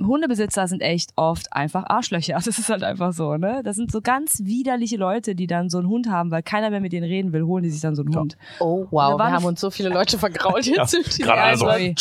Hundebesitzer 0.06 0.67
sind 0.69 0.81
echt 0.81 1.11
oft 1.17 1.52
einfach 1.52 1.85
Arschlöcher. 1.88 2.38
Das 2.44 2.58
ist 2.58 2.69
halt 2.69 2.82
einfach 2.82 3.12
so, 3.12 3.37
ne? 3.37 3.62
Das 3.64 3.76
sind 3.76 3.93
so 3.93 4.00
ganz 4.00 4.41
widerliche 4.44 4.97
Leute, 4.97 5.35
die 5.35 5.47
dann 5.47 5.69
so 5.70 5.79
einen 5.79 5.88
Hund 5.88 6.08
haben, 6.11 6.31
weil 6.31 6.43
keiner 6.43 6.70
mehr 6.70 6.81
mit 6.81 6.93
denen 6.93 7.05
reden 7.08 7.32
will, 7.32 7.43
holen 7.44 7.62
die 7.62 7.70
sich 7.70 7.81
dann 7.81 7.94
so 7.94 8.02
einen 8.02 8.14
Hund. 8.17 8.37
Oh, 8.61 8.87
wow. 8.91 9.19
Wir 9.19 9.31
haben 9.32 9.44
uns 9.44 9.61
so 9.61 9.70
viele 9.70 9.88
Leute 9.91 10.19
vergrault 10.19 10.67
Ja, 10.67 10.82
jetzt. 10.82 10.94
im 10.94 11.02
gerade 11.25 11.41
also. 11.43 11.67
sorry. 11.67 11.94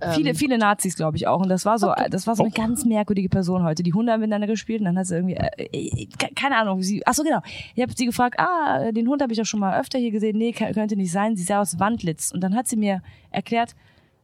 Ähm, 0.00 0.12
Viele, 0.12 0.34
viele 0.36 0.58
Nazis, 0.58 0.94
glaube 0.96 1.16
ich, 1.16 1.26
auch. 1.26 1.40
Und 1.40 1.48
das 1.48 1.64
war 1.64 1.78
so, 1.78 1.92
das 2.10 2.26
war 2.28 2.36
so 2.36 2.44
eine 2.44 2.52
Oh. 2.56 2.56
ganz 2.56 2.84
merkwürdige 2.84 3.28
Person 3.28 3.64
heute. 3.64 3.82
Die 3.82 3.92
Hunde 3.92 4.12
haben 4.12 4.20
miteinander 4.20 4.46
gespielt 4.46 4.80
und 4.80 4.84
dann 4.84 4.96
hat 4.98 5.06
sie 5.06 5.16
irgendwie, 5.16 5.34
äh, 5.34 5.48
äh, 5.72 6.06
ke- 6.06 6.32
keine 6.36 6.56
Ahnung, 6.56 6.78
wie 6.78 6.84
sie, 6.84 7.02
ach 7.04 7.14
so 7.14 7.24
genau. 7.24 7.40
Ich 7.74 7.82
habe 7.82 7.92
sie 7.96 8.06
gefragt, 8.06 8.38
ah, 8.38 8.92
den 8.92 9.08
Hund 9.08 9.22
habe 9.22 9.32
ich 9.32 9.38
doch 9.38 9.44
schon 9.44 9.58
mal 9.60 9.78
öfter 9.80 9.98
hier 9.98 10.12
gesehen. 10.12 10.38
Nee, 10.38 10.52
könnte 10.52 10.94
nicht 10.96 11.10
sein. 11.10 11.34
Sie 11.36 11.42
sah 11.42 11.60
aus 11.60 11.80
Wandlitz. 11.80 12.30
Und 12.32 12.42
dann 12.42 12.54
hat 12.54 12.68
sie 12.68 12.76
mir 12.76 13.02
erklärt, 13.32 13.74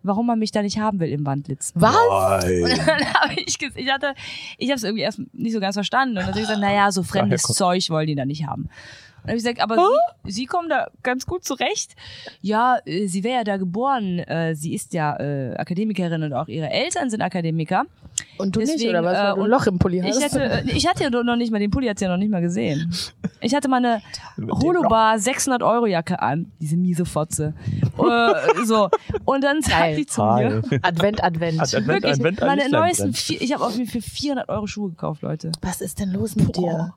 warum 0.04 0.26
man 0.26 0.38
mich 0.38 0.52
da 0.52 0.62
nicht 0.62 0.78
haben 0.78 1.00
will 1.00 1.08
im 1.08 1.26
Wandlitz. 1.26 1.72
Was? 1.74 1.94
Nein. 1.94 2.62
dann 2.86 3.14
habe 3.14 3.34
ich, 3.34 3.56
ges- 3.56 3.74
ich 3.76 3.90
hatte, 3.92 4.14
ich 4.58 4.68
habe 4.68 4.76
es 4.76 4.84
irgendwie 4.84 5.02
erst 5.02 5.20
nicht 5.32 5.52
so 5.52 5.60
ganz 5.60 5.74
verstanden 5.74 6.10
und 6.10 6.16
dann 6.22 6.26
habe 6.28 6.38
ich 6.38 6.44
gesagt, 6.46 6.60
naja, 6.60 6.92
so 6.92 7.02
fremdes 7.02 7.42
Zeug 7.42 7.88
wollen 7.90 8.06
die 8.06 8.14
da 8.14 8.24
nicht 8.24 8.46
haben. 8.46 8.68
Und 9.24 9.28
dann 9.28 9.30
habe 9.30 9.38
ich 9.38 9.44
gesagt, 9.44 9.60
aber 9.62 9.88
sie, 10.24 10.32
sie 10.32 10.46
kommen 10.46 10.68
da 10.68 10.88
ganz 11.02 11.24
gut 11.24 11.44
zurecht. 11.44 11.96
Ja, 12.42 12.76
äh, 12.84 13.06
sie 13.06 13.24
wäre 13.24 13.38
ja 13.38 13.44
da 13.44 13.56
geboren. 13.56 14.18
Äh, 14.18 14.54
sie 14.54 14.74
ist 14.74 14.92
ja 14.92 15.18
äh, 15.18 15.54
Akademikerin 15.56 16.22
und 16.22 16.34
auch 16.34 16.48
ihre 16.48 16.68
Eltern 16.68 17.08
sind 17.08 17.22
Akademiker. 17.22 17.86
Und 18.36 18.54
du 18.54 18.60
nicht, 18.60 18.74
Deswegen, 18.74 18.90
oder 18.90 19.04
was? 19.04 19.16
Weil 19.16 19.24
äh, 19.24 19.28
du 19.28 19.34
ein 19.34 19.40
und 19.42 19.50
Loch 19.50 19.66
im 19.66 19.78
Pulli 19.78 20.00
hast. 20.00 20.16
Ich 20.16 20.24
hätte, 20.24 20.42
äh, 20.42 20.62
ich 20.70 20.86
hatte 20.86 21.04
ja 21.04 21.10
noch 21.10 21.36
nicht 21.36 21.52
mal 21.52 21.58
den 21.58 21.70
Pulli, 21.70 21.86
hat 21.86 21.98
sie 21.98 22.04
ja 22.04 22.10
noch 22.10 22.16
nicht 22.16 22.30
mal 22.30 22.40
gesehen. 22.40 22.92
Ich 23.40 23.54
hatte 23.54 23.68
mal 23.68 23.76
eine 23.76 24.02
Holobar 24.62 25.18
600 25.18 25.62
Euro 25.62 25.86
Jacke 25.86 26.20
an, 26.20 26.50
diese 26.60 26.76
miese 26.76 27.04
Fotze. 27.04 27.54
äh, 27.98 28.64
so 28.64 28.88
und 29.24 29.44
dann 29.44 29.62
sagt 29.62 29.96
die 29.96 30.06
zu 30.06 30.22
mir, 30.22 30.62
Advent, 30.82 31.22
Advent. 31.22 31.60
Advent. 31.60 31.86
wirklich, 31.86 32.12
Advent, 32.12 32.42
ein 32.42 32.46
meine 32.46 32.68
neuesten, 32.70 33.12
vier, 33.12 33.40
ich 33.40 33.52
habe 33.52 33.64
auf 33.64 33.76
mir 33.76 33.86
für 33.86 34.00
400 34.00 34.48
Euro 34.48 34.66
Schuhe 34.66 34.90
gekauft, 34.90 35.22
Leute. 35.22 35.52
Was 35.62 35.80
ist 35.80 36.00
denn 36.00 36.12
los 36.12 36.36
mit 36.36 36.56
dir? 36.56 36.94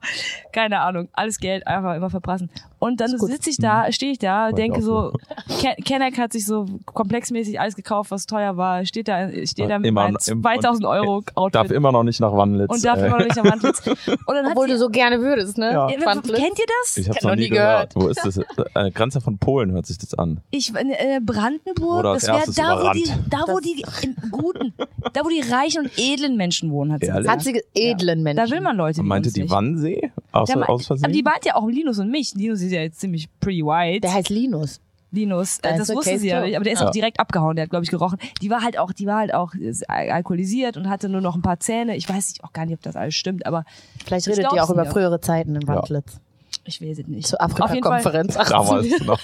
Keine 0.52 0.80
Ahnung, 0.80 1.10
alles 1.14 1.40
Geld 1.40 1.68
einfach 1.68 1.96
immer 1.96 2.10
verprassen. 2.18 2.50
Und 2.80 3.02
dann 3.02 3.10
sitze 3.18 3.50
ich 3.50 3.58
da, 3.58 3.92
stehe 3.92 4.12
ich 4.12 4.20
da, 4.20 4.46
Wollte 4.46 4.56
denke 4.62 4.82
so, 4.82 5.14
Ken- 5.60 5.84
Kenneck 5.84 6.18
hat 6.18 6.32
sich 6.34 6.46
so 6.46 6.66
komplexmäßig 6.86 7.60
alles 7.60 7.76
gekauft, 7.76 8.12
was 8.12 8.26
teuer 8.26 8.56
war, 8.58 8.86
steht 8.86 9.08
da, 9.08 9.30
steht 9.46 9.70
da 9.70 9.80
mit 9.80 9.88
Immer- 9.88 10.04
meinem 10.04 10.18
im- 10.28 10.42
2000 10.44 10.86
Euro 10.86 11.22
Darf 11.22 11.36
Outfit 11.64 11.72
immer 11.72 11.92
noch 11.92 12.04
nicht 12.04 12.20
nach 12.20 12.34
Wannlitz. 12.34 12.70
und 12.70 12.86
darf 12.86 13.00
äh, 13.00 13.08
immer 13.08 13.18
noch 13.20 13.26
nicht 13.26 13.38
am 13.40 13.50
Wand 13.50 13.62
sitzen. 13.62 13.90
Und 14.28 14.36
dann 14.36 14.46
Obwohl 14.48 14.68
sie, 14.68 14.74
du 14.74 14.80
so 14.80 14.90
gerne 14.90 15.20
würdest, 15.22 15.58
ne? 15.58 15.72
Ja. 15.72 15.90
Ja, 15.90 16.00
Pfandlitz. 16.00 16.38
kennt 16.38 16.60
ihr 16.60 16.66
das? 16.84 16.98
Ich 16.98 17.10
hab's 17.10 17.24
noch 17.24 17.32
noch 17.32 17.38
nie 17.38 17.50
gehört. 17.50 17.94
gehört. 17.94 17.96
Wo 17.96 18.10
ist 18.10 18.24
das? 18.26 18.38
Äh, 18.76 18.92
Grenze 18.92 19.22
von 19.22 19.38
Polen 19.38 19.72
hört 19.72 19.86
sich 19.86 19.98
das 19.98 20.14
an. 20.14 20.42
Ich 20.52 20.74
äh, 20.76 21.20
Brandenburg, 21.22 22.00
Oder 22.00 22.14
das 22.14 22.28
wäre 22.28 22.44
da, 22.56 22.84
wo 22.84 22.92
die, 22.94 23.10
da 23.30 23.38
wo 23.48 23.60
die 23.60 23.84
im 24.04 24.16
guten, 24.32 24.74
da 25.14 25.22
wo 25.24 25.30
die 25.30 25.42
reichen 25.50 25.86
und 25.86 25.92
edlen 25.98 26.36
Menschen 26.38 26.72
wohnen, 26.72 26.92
hat 26.94 27.00
sie 27.02 27.08
Ehrlich? 27.08 27.24
gesagt. 27.32 27.38
Hat 27.40 27.44
sie 27.74 27.82
edlen 27.82 28.24
Menschen. 28.24 28.46
Da 28.46 28.52
will 28.52 28.62
man 28.62 28.76
Leute. 28.78 29.02
Und 29.02 29.08
meinte 29.08 29.32
die. 29.32 29.50
Wannsee? 29.50 30.12
Aus, 30.32 30.50
aus 30.56 30.88
Versehen? 30.88 31.06
aber 31.06 31.14
die 31.14 31.24
meint 31.24 31.46
ja 31.46 31.56
auch 31.56 31.68
Linus 31.68 32.00
und 32.00 32.12
mich. 32.12 32.34
Linus 32.36 32.60
ist 32.68 32.74
ja 32.74 32.82
jetzt 32.82 33.00
ziemlich 33.00 33.28
pretty 33.40 33.64
white. 33.64 34.02
Der 34.02 34.14
heißt 34.14 34.30
Linus. 34.30 34.80
Linus, 35.12 35.60
Da 35.62 35.70
äh, 35.70 35.74
ist 35.80 35.90
das 35.90 35.96
wusste 35.96 36.12
Case 36.12 36.22
sie 36.22 36.28
ja 36.28 36.42
nicht, 36.42 36.56
aber 36.56 36.66
der 36.66 36.74
ist 36.74 36.82
Ja. 36.82 36.88
auch 36.88 36.92
direkt 36.92 37.20
abgehauen, 37.20 37.56
der 37.56 37.64
hat 37.64 37.70
glaube 37.70 37.86
ich 37.86 37.90
gerochen. 37.90 38.20
Die 38.42 38.50
war 38.50 38.62
halt 38.62 38.78
auch, 38.78 38.92
die 38.92 39.06
war 39.08 39.20
halt 39.20 39.34
auch 39.34 39.54
äh, 39.56 39.74
alkoholisiert 39.88 40.76
und 40.76 40.90
hatte 40.90 41.08
nur 41.08 41.22
noch 41.22 41.36
ein 41.36 41.42
paar 41.42 41.60
Zähne. 41.62 41.96
Ich 41.96 42.10
weiß 42.10 42.28
nicht, 42.30 42.44
auch 42.44 42.52
gar 42.52 42.66
nicht, 42.66 42.76
ob 42.76 42.82
das 42.84 42.96
alles 42.98 43.16
stimmt, 43.16 43.46
aber 43.46 43.64
Vielleicht 44.06 44.28
Ich 44.28 44.38
redet 44.38 44.52
ihr 44.52 44.64
auch 44.64 44.70
über 44.70 44.86
frühere 44.86 45.22
Zeiten 45.22 45.56
in 45.56 45.66
Wandlitz. 45.66 46.20
ich 46.66 46.82
weiß 46.82 47.00
es 47.00 47.08
nicht. 47.08 47.26
Zur 47.28 47.40
Auf 47.42 47.52
jeden 47.52 47.58
Fall 47.58 47.68
Afrika-Konferenz. 47.70 48.34
Damals 48.50 49.00
noch. 49.06 49.20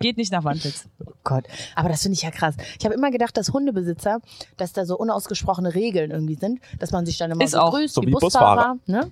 geht 0.00 0.16
nicht 0.16 0.32
nach 0.32 0.42
Wandlitz. 0.42 0.86
Oh 1.06 1.12
Gott. 1.22 1.44
Aber 1.76 1.88
das 1.88 2.02
finde 2.02 2.14
ich 2.14 2.22
ja 2.22 2.30
krass. 2.32 2.56
Ich 2.78 2.84
habe 2.84 2.94
immer 2.94 3.10
gedacht, 3.12 3.36
dass 3.36 3.52
Hundebesitzer, 3.52 4.18
dass 4.56 4.72
da 4.72 4.84
so 4.84 4.96
unausgesprochene 4.98 5.72
Regeln 5.74 6.10
irgendwie 6.10 6.34
sind, 6.34 6.60
dass 6.80 6.90
man 6.90 7.06
sich 7.06 7.16
dann 7.16 7.30
immer 7.30 7.44
Ist 7.44 7.52
so 7.52 7.58
auch. 7.58 7.70
grüßt, 7.74 7.94
So 7.94 8.02
wie 8.02 8.06
wie 8.08 8.10
Busfahrer. 8.12 8.76
Ne? 8.86 9.10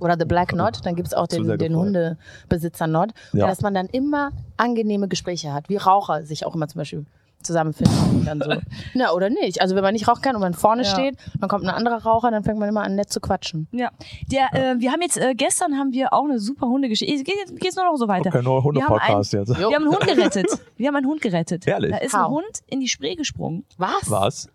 Oder 0.00 0.16
The 0.18 0.24
Black 0.26 0.48
Knot, 0.50 0.80
dann 0.84 0.94
gibt's 0.96 1.14
auch 1.14 1.26
Zu 1.28 1.42
den, 1.42 1.58
den. 1.58 1.76
Hundebesitzer 1.76 2.86
Knot. 2.86 3.10
Ja. 3.32 3.44
Und 3.44 3.50
dass 3.50 3.60
man 3.62 3.74
dann 3.74 3.86
immer 3.86 4.30
angenehme 4.56 5.08
Gespräche 5.08 5.52
hat, 5.52 5.68
wie 5.68 5.76
Raucher 5.76 6.22
sich 6.24 6.44
auch 6.46 6.54
immer 6.54 6.68
zum 6.68 6.80
Beispiel 6.80 7.06
zusammenfinden. 7.42 8.24
Dann 8.24 8.40
so. 8.40 8.52
Na, 8.94 9.12
oder 9.12 9.30
nicht. 9.30 9.60
Also 9.60 9.76
wenn 9.76 9.82
man 9.84 9.92
nicht 9.94 10.08
rauchen 10.08 10.22
kann 10.22 10.34
und 10.34 10.40
man 10.40 10.54
vorne 10.54 10.82
Ja. 10.82 10.88
steht, 10.90 11.16
dann 11.40 11.48
kommt 11.48 11.62
ein 11.64 11.70
anderer 11.70 12.02
Raucher, 12.02 12.30
dann 12.32 12.42
fängt 12.42 12.58
man 12.58 12.68
immer 12.68 12.82
an, 12.82 12.96
nett 12.96 13.10
zu 13.12 13.20
quatschen. 13.20 13.68
Ja, 13.70 13.90
der, 14.30 14.48
Äh, 14.52 14.80
wir 14.80 14.90
haben 14.90 15.00
jetzt, 15.02 15.18
äh, 15.18 15.34
gestern 15.36 15.78
haben 15.78 15.92
wir 15.92 16.12
auch 16.12 16.24
eine 16.24 16.40
super 16.40 16.66
Hundegeschichte. 16.66 17.22
Geht 17.22 17.36
jetzt 17.38 17.60
geht's 17.60 17.76
nur 17.76 17.84
noch 17.84 17.96
so 17.96 18.08
weiter. 18.08 18.30
Okay, 18.30 18.42
nur 18.42 18.54
Wir 18.74 18.82
haben 18.82 18.90
Hunde-Podcast 18.90 19.32
jetzt. 19.34 19.56
Wir 19.56 19.66
haben 19.66 19.74
einen 19.76 19.88
Hund 19.88 20.00
gerettet. 20.00 20.46
Wir 20.76 20.88
haben 20.88 20.96
einen 20.96 21.06
Hund 21.06 21.20
gerettet. 21.20 21.66
Ehrlich? 21.66 21.92
Da 21.92 21.98
ist 21.98 22.12
How? 22.12 22.26
ein 22.26 22.30
Hund 22.32 22.58
in 22.66 22.80
die 22.80 22.88
Spree 22.88 23.14
gesprungen 23.14 23.64
Was? 23.76 24.10
Was? 24.10 24.48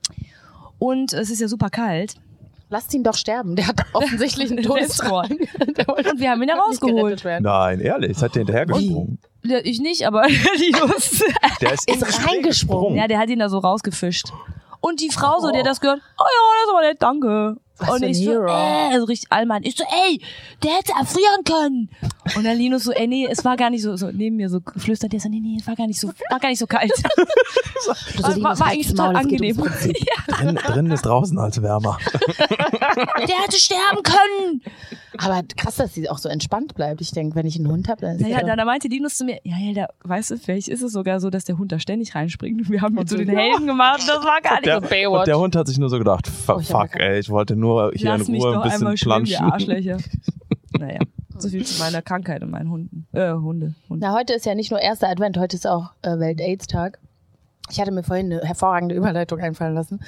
und 0.79 1.13
es 1.13 1.29
ist 1.29 1.39
ja 1.39 1.47
super 1.47 1.69
kalt. 1.69 2.15
Lasst 2.73 2.91
ihn 2.95 3.03
doch 3.03 3.13
sterben. 3.13 3.55
Der 3.55 3.67
hat 3.67 3.85
offensichtlich 3.93 4.49
einen 4.49 4.63
Todesdrang. 4.63 5.29
Der 5.77 5.87
Und 5.89 6.19
wir 6.19 6.31
haben 6.31 6.41
ihn 6.41 6.47
da 6.47 6.55
rausgeholt. 6.55 7.23
Nein, 7.23 7.79
ehrlich, 7.79 8.17
seid 8.17 8.35
ihr 8.35 8.39
hinterhergesprungen? 8.39 9.19
Ja, 9.43 9.59
Ich 9.63 9.79
nicht, 9.79 10.07
aber 10.07 10.23
Linus. 10.57 11.23
Der 11.61 11.73
ist, 11.73 11.87
Ist 11.87 12.27
reingesprungen. 12.27 12.97
ja, 12.97 13.07
der 13.07 13.19
hat 13.19 13.29
ihn 13.29 13.37
da 13.37 13.47
so 13.47 13.59
rausgefischt. 13.59 14.29
Und 14.79 15.01
die 15.01 15.11
Frau 15.11 15.39
so, 15.39 15.51
die 15.51 15.59
hat 15.59 15.67
das 15.67 15.81
gehört, 15.81 16.01
oh 16.17 16.23
ja, 16.23 16.65
das 16.65 16.73
war 16.73 16.81
nett, 16.81 16.97
danke. 16.99 17.57
Was 17.77 17.89
und 17.91 18.01
ich 18.01 18.25
so, 18.25 18.31
äh, 18.43 18.97
so 18.97 19.05
richtig 19.05 19.31
allmann. 19.31 19.61
Ich 19.63 19.75
so, 19.75 19.83
ey, 19.83 20.19
der 20.63 20.71
hätte 20.71 20.93
erfrieren 20.99 21.43
können. 21.45 21.89
Und 22.35 22.43
der 22.43 22.55
Linus 22.55 22.83
so, 22.85 22.91
ey, 22.91 23.07
nee, 23.07 23.27
es 23.29 23.43
war 23.43 23.57
gar 23.57 23.69
nicht 23.69 23.81
so, 23.81 23.95
so 23.97 24.09
neben 24.11 24.35
mir 24.37 24.49
so 24.49 24.59
flüstert 24.77 25.11
der 25.13 25.19
so, 25.19 25.27
nee, 25.29 25.39
nee, 25.41 25.57
es 25.59 25.67
war 25.67 25.75
gar 25.75 25.87
nicht 25.87 25.99
so, 25.99 26.07
war 26.29 26.39
gar 26.39 26.49
nicht 26.49 26.59
so 26.59 26.67
kalt. 26.67 26.91
So, 27.85 28.23
war, 28.23 28.41
war, 28.41 28.59
war 28.59 28.67
eigentlich 28.67 28.93
Maul, 28.95 29.13
total 29.13 29.25
ums 29.25 29.33
angenehm. 29.33 29.57
Ja, 30.29 30.35
drin, 30.37 30.55
drin 30.55 30.91
ist 30.91 31.01
draußen 31.05 31.37
als 31.37 31.61
wärmer. 31.61 31.97
der 32.47 33.35
hätte 33.43 33.57
sterben 33.57 34.01
können. 34.03 34.61
Aber 35.17 35.41
krass, 35.57 35.75
dass 35.75 35.93
sie 35.93 36.09
auch 36.09 36.17
so 36.17 36.29
entspannt 36.29 36.75
bleibt. 36.75 37.01
Ich 37.01 37.11
denke, 37.11 37.35
wenn 37.35 37.45
ich 37.45 37.57
einen 37.57 37.67
Hund 37.67 37.89
habe, 37.89 37.99
dann 38.01 38.15
ist 38.15 38.21
Naja, 38.21 38.39
so- 38.39 38.47
da, 38.47 38.55
da 38.55 38.63
meinte 38.63 38.87
Linus 38.87 39.17
zu 39.17 39.25
mir, 39.25 39.39
ja, 39.43 39.57
ja, 39.57 39.73
da, 39.73 39.87
weißt 40.07 40.31
du, 40.31 40.37
vielleicht 40.37 40.69
ist 40.69 40.81
es 40.81 40.93
sogar 40.93 41.19
so, 41.19 41.29
dass 41.29 41.43
der 41.43 41.57
Hund 41.57 41.73
da 41.73 41.79
ständig 41.79 42.15
reinspringt. 42.15 42.61
Und 42.61 42.69
wir 42.69 42.81
haben 42.81 42.97
ihn 42.97 43.05
zu 43.05 43.17
den 43.17 43.27
Helden 43.29 43.67
gemacht. 43.67 44.01
Das 44.07 44.23
war 44.23 44.39
gar 44.41 44.53
nicht 44.55 44.65
Der, 44.67 44.81
so. 44.81 44.87
Baywatch. 44.87 45.19
und 45.19 45.27
der 45.27 45.39
Hund 45.39 45.55
hat 45.57 45.67
sich 45.67 45.77
nur 45.77 45.89
so 45.89 45.97
gedacht, 45.97 46.27
fuck, 46.27 46.55
Oh, 46.57 46.59
ich 46.61 46.73
hab 46.73 46.89
fuck 46.91 46.99
ey, 47.01 47.19
ich 47.19 47.29
wollte 47.29 47.57
nur 47.57 47.91
hier 47.93 48.11
Lass 48.11 48.27
in 48.27 48.33
mich 48.33 48.43
Ruhe 48.43 48.53
doch 48.53 48.61
ein 48.61 48.69
bisschen 48.69 48.81
einmal 48.87 48.97
schwimmen, 48.97 49.25
die 49.25 49.31
planschen. 49.33 49.51
Arschlöcher. 49.51 49.97
naja, 50.79 50.99
so 51.37 51.49
viel 51.49 51.65
zu 51.65 51.79
meiner 51.79 52.01
Krankheit 52.01 52.41
und 52.43 52.51
meinen 52.51 52.69
Hunden. 52.69 53.07
Äh, 53.13 53.33
Hunde. 53.33 53.73
Hunde. 53.89 54.05
Na, 54.05 54.13
heute 54.13 54.33
ist 54.33 54.45
ja 54.45 54.55
nicht 54.55 54.71
nur 54.71 54.79
erster 54.79 55.09
Advent, 55.09 55.37
heute 55.37 55.55
ist 55.55 55.67
auch 55.67 55.91
äh, 56.01 56.19
Welt-Aids-Tag. 56.19 56.99
Ich 57.71 57.79
hatte 57.79 57.91
mir 57.91 58.03
vorhin 58.03 58.31
eine 58.31 58.41
hervorragende 58.41 58.93
Überleitung 58.93 59.39
einfallen 59.39 59.73
lassen. 59.73 60.01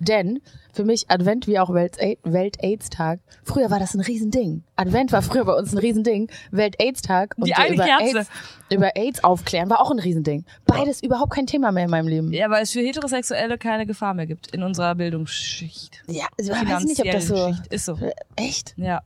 Denn 0.00 0.38
für 0.72 0.84
mich 0.84 1.10
Advent 1.10 1.48
wie 1.48 1.58
auch 1.58 1.74
Welt- 1.74 1.98
Welt-Aids-Tag, 2.22 3.18
früher 3.42 3.68
war 3.68 3.80
das 3.80 3.94
ein 3.94 4.00
Riesending. 4.00 4.62
Advent 4.76 5.10
war 5.10 5.20
früher 5.20 5.44
bei 5.44 5.54
uns 5.54 5.72
ein 5.72 5.78
Riesending. 5.78 6.30
Welt-Aids-Tag 6.52 7.34
und 7.36 7.48
Die 7.48 7.54
eine 7.56 7.74
über, 7.74 7.84
Kerze. 7.84 8.18
AIDS, 8.18 8.28
über 8.72 8.96
AIDS 8.96 9.24
aufklären 9.24 9.68
war 9.68 9.80
auch 9.80 9.90
ein 9.90 9.98
Riesending. 9.98 10.44
Beides 10.66 11.02
überhaupt 11.02 11.32
kein 11.32 11.48
Thema 11.48 11.72
mehr 11.72 11.86
in 11.86 11.90
meinem 11.90 12.06
Leben. 12.06 12.32
Ja, 12.32 12.48
weil 12.48 12.62
es 12.62 12.70
für 12.70 12.80
Heterosexuelle 12.80 13.58
keine 13.58 13.86
Gefahr 13.86 14.14
mehr 14.14 14.26
gibt 14.28 14.46
in 14.54 14.62
unserer 14.62 14.94
Bildungsschicht. 14.94 16.04
Ja, 16.06 16.26
ich 16.36 16.48
weiß 16.48 16.84
nicht, 16.84 17.00
ob 17.00 17.10
das 17.10 17.26
so... 17.26 17.48
Schicht. 17.48 17.66
Ist 17.72 17.86
so. 17.86 17.98
Echt? 18.36 18.74
Ja. 18.76 19.00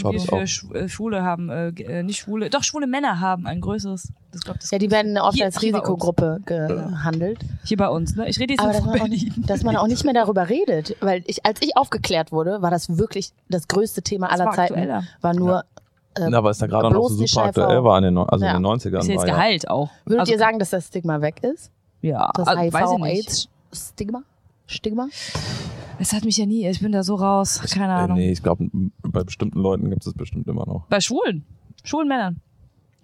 Glaub 0.00 0.14
ich 0.14 0.24
für 0.26 0.32
auch. 0.36 0.74
Äh, 0.74 0.88
Schwule 0.88 1.22
haben, 1.22 1.48
äh, 1.50 1.68
äh, 1.68 2.02
nicht 2.02 2.18
Schwule, 2.18 2.50
doch 2.50 2.62
schwule 2.62 2.86
Männer 2.86 3.20
haben 3.20 3.46
ein 3.46 3.60
größeres, 3.60 4.12
das 4.32 4.42
glaubt 4.42 4.62
das 4.62 4.70
Ja, 4.70 4.78
die 4.78 4.90
werden 4.90 5.16
oft 5.18 5.34
Hier- 5.36 5.44
als. 5.46 5.60
Risikogruppe 5.62 6.40
gehandelt. 6.46 7.38
hier 7.64 7.76
bei 7.76 7.88
uns, 7.88 8.14
ne? 8.16 8.28
Ich 8.28 8.38
rede 8.38 8.54
jetzt 8.54 8.60
Aber 8.62 8.72
nicht 8.72 8.84
dass 8.86 8.86
man, 8.86 9.00
auch, 9.42 9.46
dass 9.46 9.62
man 9.64 9.76
auch 9.76 9.86
nicht 9.86 10.04
mehr 10.04 10.14
darüber 10.14 10.48
redet. 10.48 10.96
Weil 11.00 11.22
ich, 11.26 11.44
als 11.46 11.60
ich 11.62 11.76
aufgeklärt 11.76 12.32
wurde, 12.32 12.62
war 12.62 12.70
das 12.70 12.98
wirklich 12.98 13.30
das 13.48 13.68
größte 13.68 14.02
Thema 14.02 14.30
aller 14.30 14.46
war 14.46 14.54
Zeiten. 14.54 14.74
aktueller. 14.74 15.04
War 15.20 15.34
nur, 15.34 15.64
äh, 16.16 16.28
Na, 16.28 16.42
weil 16.42 16.50
es 16.52 16.58
da 16.58 16.66
gerade 16.66 16.90
noch 16.90 17.08
so 17.08 17.26
super 17.26 17.46
aktuell 17.46 17.84
war 17.84 17.98
in 17.98 18.04
den, 18.04 18.18
also 18.18 18.44
Ja. 18.44 18.52
in 18.52 18.56
den 18.58 18.62
90ern. 18.66 19.00
Ist 19.00 19.06
ja 19.08 19.12
jetzt 19.14 19.20
war 19.22 19.28
ja. 19.28 19.34
Gehalt 19.34 19.68
auch. 19.70 19.90
würdet 20.04 20.20
Also, 20.20 20.32
ihr 20.32 20.38
sagen, 20.38 20.58
dass 20.58 20.70
das 20.70 20.86
Stigma 20.88 21.20
weg 21.20 21.42
ist? 21.42 21.70
Ja, 22.02 22.30
Das 22.34 22.46
also. 22.48 22.60
HIV-AIDS-Stigma? 22.62 24.22
Stigma? 24.66 25.08
Es 25.98 26.12
hat 26.12 26.24
mich 26.24 26.36
ja 26.36 26.46
nie, 26.46 26.66
ich 26.68 26.80
bin 26.80 26.92
da 26.92 27.02
so 27.02 27.16
raus, 27.16 27.60
keine 27.74 27.92
Äh, 27.92 27.96
Ahnung. 27.96 28.16
nee, 28.18 28.30
ich 28.30 28.42
glaube, 28.42 28.68
bei 29.02 29.24
bestimmten 29.24 29.58
Leuten 29.60 29.90
gibt 29.90 30.02
es 30.02 30.06
das 30.06 30.14
bestimmt 30.14 30.46
immer 30.48 30.64
noch. 30.66 30.86
Bei 30.88 31.00
Schwulen, 31.00 31.44
schwulen 31.84 32.08
Männern. 32.08 32.40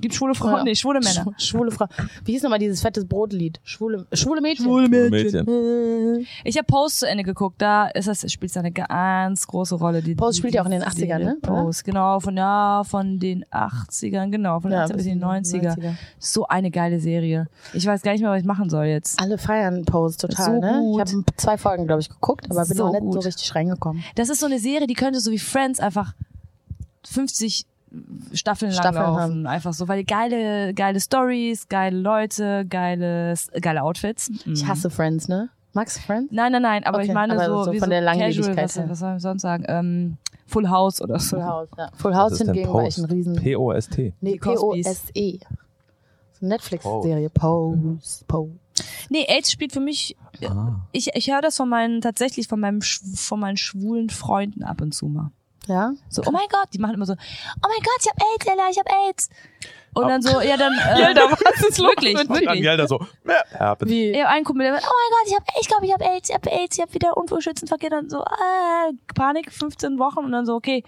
Gibt 0.05 0.15
schwule 0.17 0.35
Frauen, 0.35 0.59
Ja. 0.59 0.65
nee, 0.65 0.75
schwule 0.75 1.01
Männer. 1.01 1.33
Sch 1.39 1.47
schwule 1.47 1.71
Frau. 1.71 1.87
Wie 2.27 2.33
hieß 2.33 2.43
nochmal 2.43 2.59
dieses 2.59 2.83
fettes 2.83 3.07
Brotlied? 3.07 3.59
Schwule, 3.65 4.07
schwule 4.13 4.43
Mädchen. 4.43 4.67
Mädchen. 5.11 5.49
Äh, 5.49 6.27
Ich 6.45 6.59
habe 6.59 6.67
Pose 6.67 6.97
zu 6.99 7.09
Ende 7.09 7.25
geguckt, 7.25 7.63
da 7.63 7.87
ist 7.87 8.07
das, 8.07 8.31
spielt 8.31 8.51
es 8.51 8.57
eine 8.59 8.71
ganz 8.71 9.47
große 9.47 9.77
Rolle. 9.77 10.03
Die, 10.03 10.15
Pose 10.15 10.37
spielt 10.37 10.53
die 10.53 10.57
ja 10.57 10.63
auch 10.63 10.67
in 10.67 10.73
den 10.73 10.83
80ern, 10.83 11.21
ne? 11.21 11.37
Pose, 11.41 11.83
genau, 11.85 12.21
von, 12.21 12.37
ja, 12.37 12.83
von 12.85 13.19
den 13.19 13.47
80ern, 13.47 14.31
genau, 14.31 14.61
von 14.61 14.71
den 14.73 14.81
80ern 14.81 14.93
bis 14.97 15.07
in 15.07 15.19
die 15.21 15.25
90er. 15.25 15.95
So 16.19 16.47
eine 16.49 16.71
geile 16.71 17.01
Serie. 17.01 17.47
Ich 17.73 17.87
weiß 17.87 18.03
gar 18.03 18.13
nicht 18.13 18.21
mehr, 18.21 18.31
was 18.31 18.41
ich 18.41 18.47
machen 18.47 18.69
soll 18.69 18.85
jetzt. 18.85 19.19
Alle 19.23 19.39
feiern 19.39 19.87
Pose 19.87 20.19
total, 20.19 20.45
So 20.45 20.61
ne? 20.61 20.81
gut. 20.81 21.09
Ich 21.09 21.15
habe 21.15 21.25
zwei 21.39 21.57
Folgen, 21.57 21.87
glaube 21.87 22.03
ich, 22.03 22.11
geguckt, 22.11 22.45
aber 22.51 22.67
bin 22.67 22.77
So 22.77 22.87
noch 22.89 22.93
nicht 22.93 23.05
so 23.05 23.19
gut. 23.21 23.25
richtig 23.27 23.55
reingekommen. 23.55 24.05
Das 24.17 24.29
ist 24.29 24.41
so 24.41 24.47
eine 24.47 24.59
Serie, 24.59 24.87
die 24.87 24.93
könnte 24.95 25.21
so 25.21 25.31
wie 25.31 25.39
Friends 25.39 25.81
einfach 25.81 26.13
50 27.07 27.67
Staffeln 28.33 28.71
lang 28.73 28.81
Staffeln 28.81 29.05
laufen. 29.05 29.47
Einfach 29.47 29.73
so, 29.73 29.89
weil 29.89 29.99
die 30.01 30.07
geile, 30.07 30.75
geile 30.75 31.01
Stories, 31.01 31.69
geile 31.69 31.99
Leute, 31.99 32.67
geiles, 32.69 33.51
geile 33.61 33.83
Outfits. 33.83 34.31
Mhm. 34.45 34.53
Ich 34.53 34.67
hasse 34.67 34.91
Friends, 34.91 35.29
ne? 35.29 35.51
Magst 35.73 35.97
du 35.97 36.01
Friends? 36.03 36.33
Nein, 36.33 36.53
nein, 36.53 36.63
nein, 36.63 36.85
aber 36.85 36.99
Okay, 36.99 37.09
ich 37.09 37.13
meine 37.13 37.33
aber 37.35 37.47
so, 37.47 37.65
so 37.65 37.73
wie 37.73 37.79
von 37.81 37.87
so 37.87 37.91
der 37.91 38.03
casual, 38.05 38.57
was, 38.57 38.77
her. 38.77 38.89
was 38.89 38.99
soll 39.01 39.17
ich 39.17 39.23
sonst 39.23 39.43
sagen? 39.43 39.65
Ähm, 39.67 40.17
Full 40.47 40.69
House 40.69 41.03
oder 41.03 41.19
so. 41.19 41.37
Full 41.37 41.45
House, 41.45 41.69
ja. 41.77 41.91
Full 41.97 42.15
House 42.15 42.39
hingegen 42.39 42.73
war 42.73 42.87
ich 42.87 42.97
ein 42.99 43.03
Post? 43.03 43.13
riesen... 43.13 43.35
P-O-S-T. 43.37 44.13
Nee. 44.21 44.37
P-O-S-E. 44.39 45.39
So 45.41 45.47
eine 46.41 46.49
Netflix-Serie. 46.49 47.31
Pose. 47.31 48.25
Pose. 48.29 48.53
Nee, 49.09 49.25
AIDS 49.29 49.51
spielt 49.51 49.73
für 49.73 49.81
mich, 49.81 50.17
Ah. 50.49 50.81
ich, 50.93 51.11
ich 51.15 51.31
höre 51.33 51.41
das 51.41 51.57
von 51.57 51.69
meinen, 51.69 52.01
tatsächlich 52.01 52.49
von 52.49 52.61
meinem, 52.61 52.81
von 52.83 53.41
meinen 53.41 53.57
schwulen 53.57 54.11
Freunden 54.11 54.63
ab 54.65 54.81
und 54.81 54.93
zu 54.95 55.07
mal. 55.07 55.31
Ja? 55.69 55.93
So, 56.09 56.23
oh 56.27 56.31
mein 56.31 56.47
Gott, 56.51 56.69
die 56.73 56.79
machen 56.79 56.95
immer 56.95 57.07
so, 57.07 57.15
oh 57.15 57.69
mein 57.69 57.83
Gott, 57.83 57.99
ich 58.01 58.09
hab 58.09 58.21
AIDS, 58.23 58.47
Ella, 58.47 58.71
ich 58.71 58.79
hab 58.79 58.89
AIDS. 59.09 59.31
Und 59.95 60.09
dann 60.09 60.23
so, 60.23 60.41
ja 60.41 60.57
dann, 60.57 60.73
äh, 60.97 61.01
Ja, 61.01 61.15
da 61.15 61.31
was 61.31 61.69
ist 61.69 61.79
wirklich, 61.81 62.15
mit? 62.15 62.29
Und 62.29 62.41
wirklich. 62.41 62.63
Gelder 62.63 62.89
so, 62.89 63.01
Herpes. 63.51 63.89
Wie? 63.89 64.21
Hab 64.21 64.31
einen 64.31 64.45
Kumpel, 64.45 64.67
der 64.67 64.75
oh 64.75 64.77
mein 64.77 64.83
Gott, 64.83 65.27
ich 65.27 65.35
hab, 65.35 65.61
ich 65.61 65.69
glaube, 65.69 65.87
ich 65.87 65.93
hab 65.93 66.03
AIDS, 66.03 66.29
ich 66.29 66.35
hab 66.35 66.47
AIDS, 66.47 66.77
ich 66.77 66.83
hab 66.83 66.93
wieder 66.95 67.17
unvorschützten 67.17 67.69
Verkehr, 67.69 67.91
dann 67.91 68.11
so, 68.11 68.21
äh, 68.21 68.93
Panik, 69.15 69.53
15 69.53 69.99
Wochen 69.99 70.19
und 70.19 70.33
dann 70.33 70.47
so, 70.47 70.55
okay, 70.55 70.83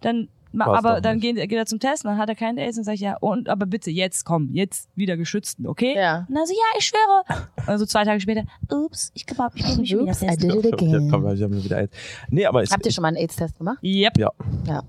dann, 0.00 0.28
aber 0.58 1.00
dann 1.00 1.20
geht, 1.20 1.36
geht 1.36 1.52
er 1.52 1.66
zum 1.66 1.78
Test 1.80 2.04
und 2.04 2.10
dann 2.10 2.18
hat 2.18 2.28
er 2.28 2.34
keinen 2.34 2.58
AIDS 2.58 2.76
und 2.78 2.84
sag 2.84 2.94
ich, 2.94 3.00
ja, 3.00 3.16
und, 3.20 3.48
aber 3.48 3.66
bitte, 3.66 3.90
jetzt, 3.90 4.24
komm, 4.24 4.50
jetzt 4.52 4.88
wieder 4.96 5.16
geschützten, 5.16 5.66
okay? 5.66 5.94
Ja. 5.96 6.26
Und 6.28 6.34
dann 6.34 6.46
so, 6.46 6.52
ja, 6.52 6.78
ich 6.78 6.84
schwöre. 6.86 7.46
Also 7.66 7.86
zwei 7.86 8.04
Tage 8.04 8.20
später, 8.20 8.44
ups, 8.70 9.10
ich 9.14 9.26
glaube, 9.26 9.52
ich 9.56 9.64
muss 9.66 9.78
mich 9.78 9.90
schon 9.90 10.00
wieder 10.00 10.10
Oops, 10.10 10.22
I 10.22 10.26
testen. 10.26 10.48
did 10.50 10.64
it 10.64 10.72
again. 10.74 10.90
Ja, 10.90 11.10
komm, 11.10 11.32
ich 11.32 11.42
hab 11.42 11.50
wieder 11.50 11.78
AIDS. 11.78 11.96
Nee, 12.28 12.46
aber 12.46 12.62
ich, 12.62 12.70
Habt 12.70 12.84
ihr 12.86 12.92
schon 12.92 13.02
mal 13.02 13.08
einen 13.08 13.16
AIDS-Test 13.18 13.58
gemacht? 13.58 13.78
Yep, 13.82 14.18
ja, 14.18 14.30
Ja. 14.66 14.82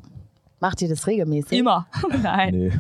Macht 0.60 0.82
ihr 0.82 0.90
das 0.90 1.08
regelmäßig? 1.08 1.58
immer. 1.58 1.88
Nein. 2.22 2.54
nee. 2.56 2.72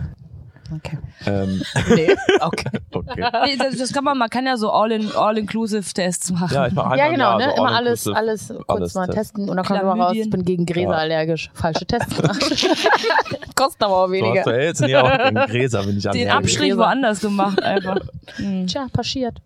Okay. 0.74 0.98
Ähm, 1.26 1.62
Nee. 1.96 2.16
Okay. 2.40 2.70
okay. 2.94 3.26
Nee, 3.46 3.58
das, 3.58 3.78
das 3.78 3.92
kann 3.94 4.04
man, 4.04 4.18
man 4.18 4.30
kann 4.30 4.46
ja 4.46 4.56
so 4.58 4.72
all-in, 4.72 5.12
all-inclusive 5.16 5.94
Tests 5.94 6.32
machen. 6.32 6.54
Ja, 6.54 6.68
ich 6.68 6.74
mach 6.74 6.96
Ja, 6.96 7.10
genau, 7.10 7.38
ne? 7.38 7.52
so 7.56 7.62
Immer 7.62 7.76
alles, 7.76 8.08
alles 8.08 8.48
kurz 8.48 8.64
alles 8.70 8.94
mal 8.94 9.06
testen. 9.08 9.16
testen 9.22 9.50
und 9.50 9.58
dann 9.58 9.66
kommt 9.66 9.82
immer 9.82 9.96
raus, 10.00 10.16
ich 10.16 10.30
bin 10.30 10.44
gegen 10.46 10.66
Gräser 10.66 10.92
Ja. 10.92 10.98
allergisch. 10.98 11.50
Falsche 11.54 11.86
Tests 11.86 12.16
gemacht. 12.22 12.40
Kostet 13.56 13.84
aber 13.84 13.96
auch 13.98 14.04
hast 14.04 14.12
weniger. 14.12 14.44
du 14.44 14.50
AIDS, 14.52 14.80
nee, 14.80 14.96
auch 14.96 15.18
den 15.18 15.36
Gräser 15.36 15.84
bin 15.84 15.98
ich 15.98 16.04
Den. 16.04 16.30
Abstrich 16.30 16.58
Gräser. 16.70 16.78
woanders 16.78 17.20
gemacht 17.20 17.62
einfach. 17.62 18.00
Mhm. 18.38 18.68
Tja, 18.68 18.88
passiert. 18.94 19.42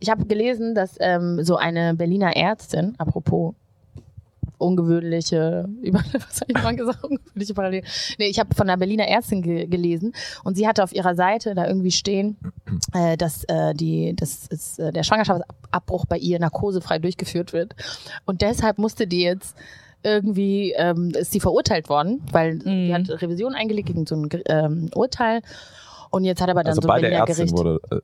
Ich 0.00 0.10
habe 0.10 0.24
gelesen, 0.26 0.74
dass 0.74 0.96
ähm, 1.00 1.42
so 1.44 1.56
eine 1.56 1.94
Berliner 1.94 2.36
Ärztin, 2.36 2.94
apropos 2.98 3.54
ungewöhnliche, 4.60 5.68
über, 5.82 5.98
was 6.12 6.40
habe 6.40 6.52
ich 6.52 6.62
mal 6.62 6.76
gesagt, 6.76 7.02
ungewöhnliche 7.04 7.54
Parallel. 7.54 7.82
Nee, 8.18 8.26
ich 8.26 8.38
habe 8.38 8.54
von 8.54 8.68
einer 8.68 8.76
Berliner 8.78 9.08
Ärztin 9.08 9.42
ge 9.42 9.66
gelesen 9.66 10.12
und 10.44 10.56
sie 10.56 10.66
hatte 10.68 10.82
auf 10.84 10.92
ihrer 10.92 11.14
Seite 11.14 11.54
da 11.54 11.66
irgendwie 11.66 11.90
stehen, 11.90 12.36
äh, 12.94 13.16
dass 13.16 13.44
äh, 13.44 13.74
die, 13.74 14.14
dass 14.16 14.46
ist, 14.48 14.78
äh, 14.78 14.92
der 14.92 15.02
Schwangerschaftsabbruch 15.02 16.06
bei 16.06 16.18
ihr 16.18 16.38
narkosefrei 16.38 16.98
durchgeführt 16.98 17.52
wird 17.52 17.74
und 18.26 18.42
deshalb 18.42 18.78
musste 18.78 19.06
die 19.06 19.22
jetzt 19.22 19.56
irgendwie 20.02 20.72
ähm, 20.78 21.10
ist 21.10 21.30
sie 21.32 21.40
verurteilt 21.40 21.88
worden, 21.90 22.22
weil 22.32 22.58
die 22.58 22.88
Mhm. 22.88 22.94
hat 22.94 23.22
Revision 23.22 23.54
eingelegt 23.54 23.88
gegen 23.88 24.06
so 24.06 24.16
ein 24.16 24.28
ähm, 24.46 24.90
Urteil 24.94 25.42
und 26.10 26.24
jetzt 26.24 26.40
hat 26.40 26.48
aber 26.48 26.62
dann 26.62 26.70
Also 26.70 26.80
so 26.82 26.88
bei 26.88 26.94
ein 26.94 27.02
der 27.02 27.08
Berliner 27.10 27.28
Ärztin 27.28 27.46
Gericht 27.46 27.58
wurde. 27.58 27.80
Äh, 27.90 28.00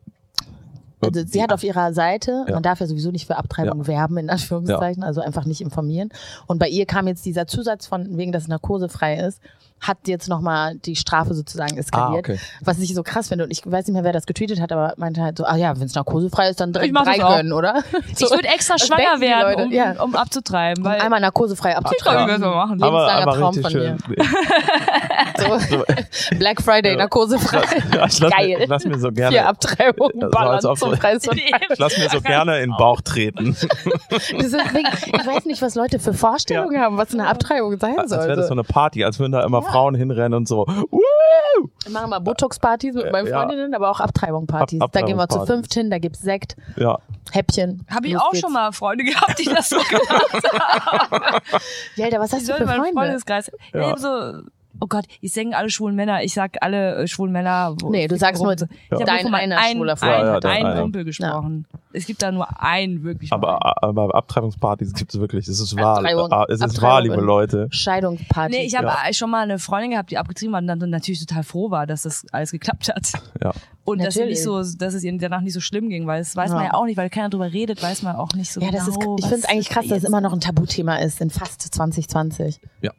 also 1.00 1.22
sie 1.26 1.42
hat 1.42 1.52
auf 1.52 1.62
ihrer 1.62 1.92
Seite, 1.92 2.44
Ja. 2.48 2.54
man 2.54 2.62
darf 2.62 2.80
ja 2.80 2.86
sowieso 2.86 3.10
nicht 3.10 3.26
für 3.26 3.36
Abtreibung 3.36 3.86
werben, 3.86 4.16
in 4.18 4.30
Anführungszeichen, 4.30 5.02
also 5.02 5.20
einfach 5.20 5.44
nicht 5.44 5.60
informieren. 5.60 6.08
Und 6.46 6.58
bei 6.58 6.68
ihr 6.68 6.86
kam 6.86 7.06
jetzt 7.06 7.24
dieser 7.26 7.46
Zusatz 7.46 7.86
von, 7.86 8.16
wegen, 8.16 8.32
dass 8.32 8.44
es 8.44 8.48
narkosefrei 8.48 9.16
ist. 9.18 9.40
Hat 9.80 9.98
jetzt 10.06 10.28
nochmal 10.28 10.76
die 10.76 10.96
Strafe 10.96 11.34
sozusagen 11.34 11.76
eskaliert. 11.76 12.14
Ah, 12.28 12.32
okay. 12.32 12.40
Was 12.62 12.78
ich 12.78 12.94
so 12.94 13.02
krass 13.02 13.28
finde. 13.28 13.44
Und 13.44 13.50
ich 13.50 13.60
weiß 13.64 13.86
nicht 13.86 13.94
mehr, 13.94 14.04
wer 14.04 14.12
das 14.12 14.26
getweetet 14.26 14.60
hat, 14.60 14.72
aber 14.72 14.94
meinte 14.96 15.22
halt 15.22 15.36
so, 15.38 15.44
ah 15.44 15.54
ja, 15.56 15.76
wenn 15.76 15.84
es 15.86 15.94
narkosefrei 15.94 16.48
ist, 16.48 16.60
dann 16.60 16.72
direkt 16.72 16.96
drei 16.96 17.18
gönnen, 17.18 17.52
oder? 17.52 17.82
Ich 18.08 18.20
würde 18.30 18.48
extra 18.48 18.78
schwanger 18.78 19.20
werden, 19.20 19.42
Leute? 19.52 19.64
um, 19.64 19.72
Ja. 19.72 20.02
um 20.02 20.16
abzutreiben. 20.16 20.82
Um 20.84 20.90
Weil 20.90 21.00
einmal 21.00 21.20
narkosefrei 21.20 21.70
ich 21.72 21.74
glaube, 21.76 21.94
ich 21.94 22.06
abzutreiben. 22.06 22.42
werde 22.42 22.54
machen. 22.54 22.82
aber, 22.82 23.06
lebenslanger 23.06 23.22
aber 23.22 23.38
Traum 23.38 23.54
von 23.62 23.70
schön. 23.70 23.98
So. 25.38 25.58
Black 26.38 26.62
Friday, 26.62 26.96
narkosefrei. 26.96 27.62
Ja, 27.94 28.06
ich 28.06 28.20
lass, 28.20 28.32
Geil. 28.32 28.56
Mir, 28.58 28.66
lass 28.66 28.84
mir 28.84 28.98
so 28.98 29.10
gerne. 29.12 29.32
Vier 29.32 29.46
Abtreibungen, 29.48 30.12
Ja, 30.20 30.26
so 30.26 30.30
ballern 30.30 30.64
ob- 30.64 30.78
zum 30.78 30.92
Preis 30.92 31.24
von 31.24 31.36
Ich 31.36 31.78
lass 31.78 31.98
mir 31.98 32.08
so 32.08 32.20
gerne 32.20 32.60
in 32.62 32.70
den 32.70 32.76
Bauch 32.78 33.00
treten. 33.02 33.54
Das 34.10 34.30
ist 34.30 34.52
wegen, 34.74 34.88
ich 35.06 35.26
weiß 35.26 35.44
nicht, 35.44 35.60
was 35.62 35.74
Leute 35.74 35.98
für 35.98 36.14
Vorstellungen 36.14 36.80
haben, 36.80 36.96
was 36.96 37.12
eine 37.12 37.26
Abtreibung 37.28 37.78
sein 37.78 37.98
Als 37.98 38.10
wäre 38.12 38.28
das 38.28 38.36
so 38.36 38.40
sollte. 38.48 38.52
eine 38.52 38.64
Party, 38.64 39.04
als 39.04 39.18
würden 39.18 39.32
da 39.32 39.44
immer 39.44 39.62
Frauen 39.70 39.94
hinrennen 39.94 40.34
und 40.34 40.48
so. 40.48 40.66
Wir 40.66 41.90
machen 41.92 42.10
mal 42.10 42.18
Botox-Partys 42.18 42.94
mit 42.94 43.10
meinen 43.12 43.26
Ja. 43.28 43.38
Freundinnen, 43.40 43.74
aber 43.74 43.90
auch 43.90 44.00
Abtreibung-Partys. 44.00 44.80
Ab- 44.80 44.90
da 44.92 45.00
gehen 45.02 45.16
wir 45.16 45.28
zu 45.28 45.44
fünft 45.46 45.72
hin, 45.74 45.90
da 45.90 45.98
gibt's 45.98 46.20
Sekt, 46.20 46.56
Ja. 46.76 46.98
Häppchen. 47.32 47.86
Habe 47.90 48.06
ich 48.08 48.16
auch 48.16 48.30
geht's. 48.30 48.42
schon 48.42 48.52
mal 48.52 48.72
Freunde 48.72 49.04
gehabt, 49.04 49.38
die 49.38 49.44
das 49.44 49.68
so 49.70 49.76
gemacht 49.76 50.42
haben. 50.52 51.40
Ja, 51.96 52.04
Alter, 52.06 52.20
was 52.20 52.30
Die 52.30 52.36
hast 52.36 52.42
du 52.48 52.52
sollen 52.52 52.68
für 52.68 52.74
Freunde? 52.74 52.92
Freundeskreis. 52.92 53.50
Ja. 53.72 53.80
Ja. 53.80 53.86
Ich 53.86 53.92
hab 53.92 53.98
so, 53.98 54.32
oh 54.80 54.86
Gott, 54.86 55.04
ich 55.20 55.32
denke 55.32 55.56
alle 55.56 55.70
schwulen 55.70 55.96
Männer. 55.96 56.22
Ich 56.22 56.34
sag 56.34 56.56
alle 56.62 56.96
äh, 56.96 57.06
schwulen 57.06 57.32
Männer. 57.32 57.74
Wo, 57.80 57.90
Nee, 57.90 58.08
du 58.08 58.16
sagst 58.16 58.42
nur 58.42 58.52
Ich 58.52 58.60
Ja. 58.60 58.66
hab 58.98 59.04
dein 59.06 59.14
nur 59.16 59.22
von 59.22 59.30
meinem 59.32 59.52
einer 59.52 59.58
einen, 59.60 59.76
schwuler 59.76 59.92
ein, 59.92 59.96
Freund. 59.98 60.12
Ja, 60.12 60.38
ja, 60.50 60.56
einen, 60.56 60.66
einer. 60.66 60.80
Kumpel 60.82 61.04
gesprochen. 61.04 61.66
Es 61.92 62.06
gibt 62.06 62.22
da 62.22 62.30
nur 62.30 62.60
einen 62.62 63.02
wirklich. 63.04 63.32
Aber, 63.32 63.82
aber 63.82 64.14
Abtreibungspartys 64.14 64.92
gibt 64.94 65.14
es 65.14 65.20
wirklich. 65.20 65.48
Es 65.48 65.60
ist 65.60 65.76
wahr. 65.76 65.98
Abtreibung. 65.98 66.30
Ah, 66.32 66.44
Es 66.48 66.60
ist 66.60 66.82
wahr, 66.82 67.00
liebe 67.00 67.16
Leute. 67.16 67.68
Scheidungsparty. 67.70 68.56
Nee, 68.56 68.66
ich 68.66 68.76
habe 68.76 68.86
Ja. 68.88 69.12
schon 69.12 69.30
mal 69.30 69.42
eine 69.44 69.58
Freundin 69.58 69.92
gehabt, 69.92 70.10
die 70.10 70.18
abgetrieben 70.18 70.52
war 70.52 70.60
und 70.60 70.66
dann 70.66 70.78
natürlich 70.90 71.24
total 71.24 71.42
froh 71.42 71.70
war, 71.70 71.86
dass 71.86 72.02
das 72.02 72.26
alles 72.32 72.50
geklappt 72.52 72.88
hat. 72.88 73.12
Ja. 73.42 73.52
Und 73.84 74.02
dass, 74.02 74.16
nicht 74.16 74.42
so, 74.42 74.56
dass 74.58 74.94
es 74.94 75.04
ihr 75.04 75.16
danach 75.16 75.40
nicht 75.42 75.52
so 75.54 75.60
schlimm 75.60 75.88
ging, 75.88 76.06
weil 76.08 76.18
das 76.20 76.34
weiß 76.34 76.50
Ja. 76.50 76.56
man 76.56 76.64
ja 76.64 76.74
auch 76.74 76.84
nicht, 76.86 76.96
weil 76.96 77.08
keiner 77.08 77.28
drüber 77.30 77.52
redet, 77.52 77.82
weiß 77.82 78.02
man 78.02 78.16
auch 78.16 78.32
nicht 78.34 78.52
so 78.52 78.60
ja, 78.60 78.70
genau. 78.70 78.78
das 78.80 78.88
ist, 78.88 78.96
ich 79.00 79.24
finde 79.26 79.36
es 79.36 79.44
eigentlich 79.48 79.68
krass, 79.68 79.86
dass 79.86 79.98
es 79.98 80.04
immer 80.04 80.20
noch 80.20 80.32
ein 80.32 80.40
Tabuthema 80.40 80.96
ist 80.96 81.20
in 81.20 81.30
fast 81.30 81.62
2020. 81.62 82.60
Ja. 82.82 82.90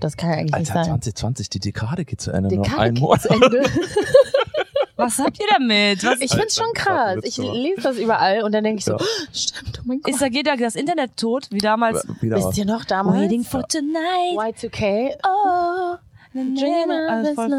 Das 0.00 0.16
kann 0.16 0.30
ja 0.30 0.36
eigentlich 0.36 0.56
nicht 0.58 0.70
Alter, 0.70 0.84
sein. 0.84 0.84
2020, 1.02 1.50
die 1.50 1.60
Dekade 1.60 2.04
geht 2.04 2.20
zu 2.20 2.32
Ende. 2.32 2.48
Die 2.48 2.56
noch 2.56 2.64
geht 2.64 2.98
Monat. 2.98 3.22
zu 3.22 3.28
Ende. 3.28 3.62
Was 4.96 5.18
habt 5.18 5.40
ihr 5.40 5.46
damit? 5.56 6.04
Was 6.04 6.20
Ich 6.20 6.30
find's 6.30 6.56
schon 6.56 6.72
krass. 6.74 7.18
Ich 7.22 7.38
lese 7.38 7.80
das 7.82 7.96
überall 7.96 8.42
und 8.42 8.52
dann 8.52 8.64
denke 8.64 8.80
ich 8.80 8.84
so, 8.84 8.92
Ja. 8.92 8.98
oh, 9.00 9.04
stimmt, 9.32 9.78
oh 9.80 9.82
mein 9.86 10.00
Gott. 10.02 10.12
ist 10.12 10.20
da 10.20 10.28
geht 10.28 10.46
da 10.46 10.56
das 10.56 10.74
Internet 10.74 11.16
tot, 11.16 11.46
wie 11.50 11.58
damals? 11.58 12.06
Wieder 12.20 12.36
Wisst 12.36 12.58
ihr 12.58 12.66
noch 12.66 12.84
damals? 12.84 13.18
Waiting 13.18 13.44
for 13.44 13.66
tonight. 13.66 14.36
Y2K. 14.36 15.14
Oh. 15.26 15.96
Voll, 16.32 17.50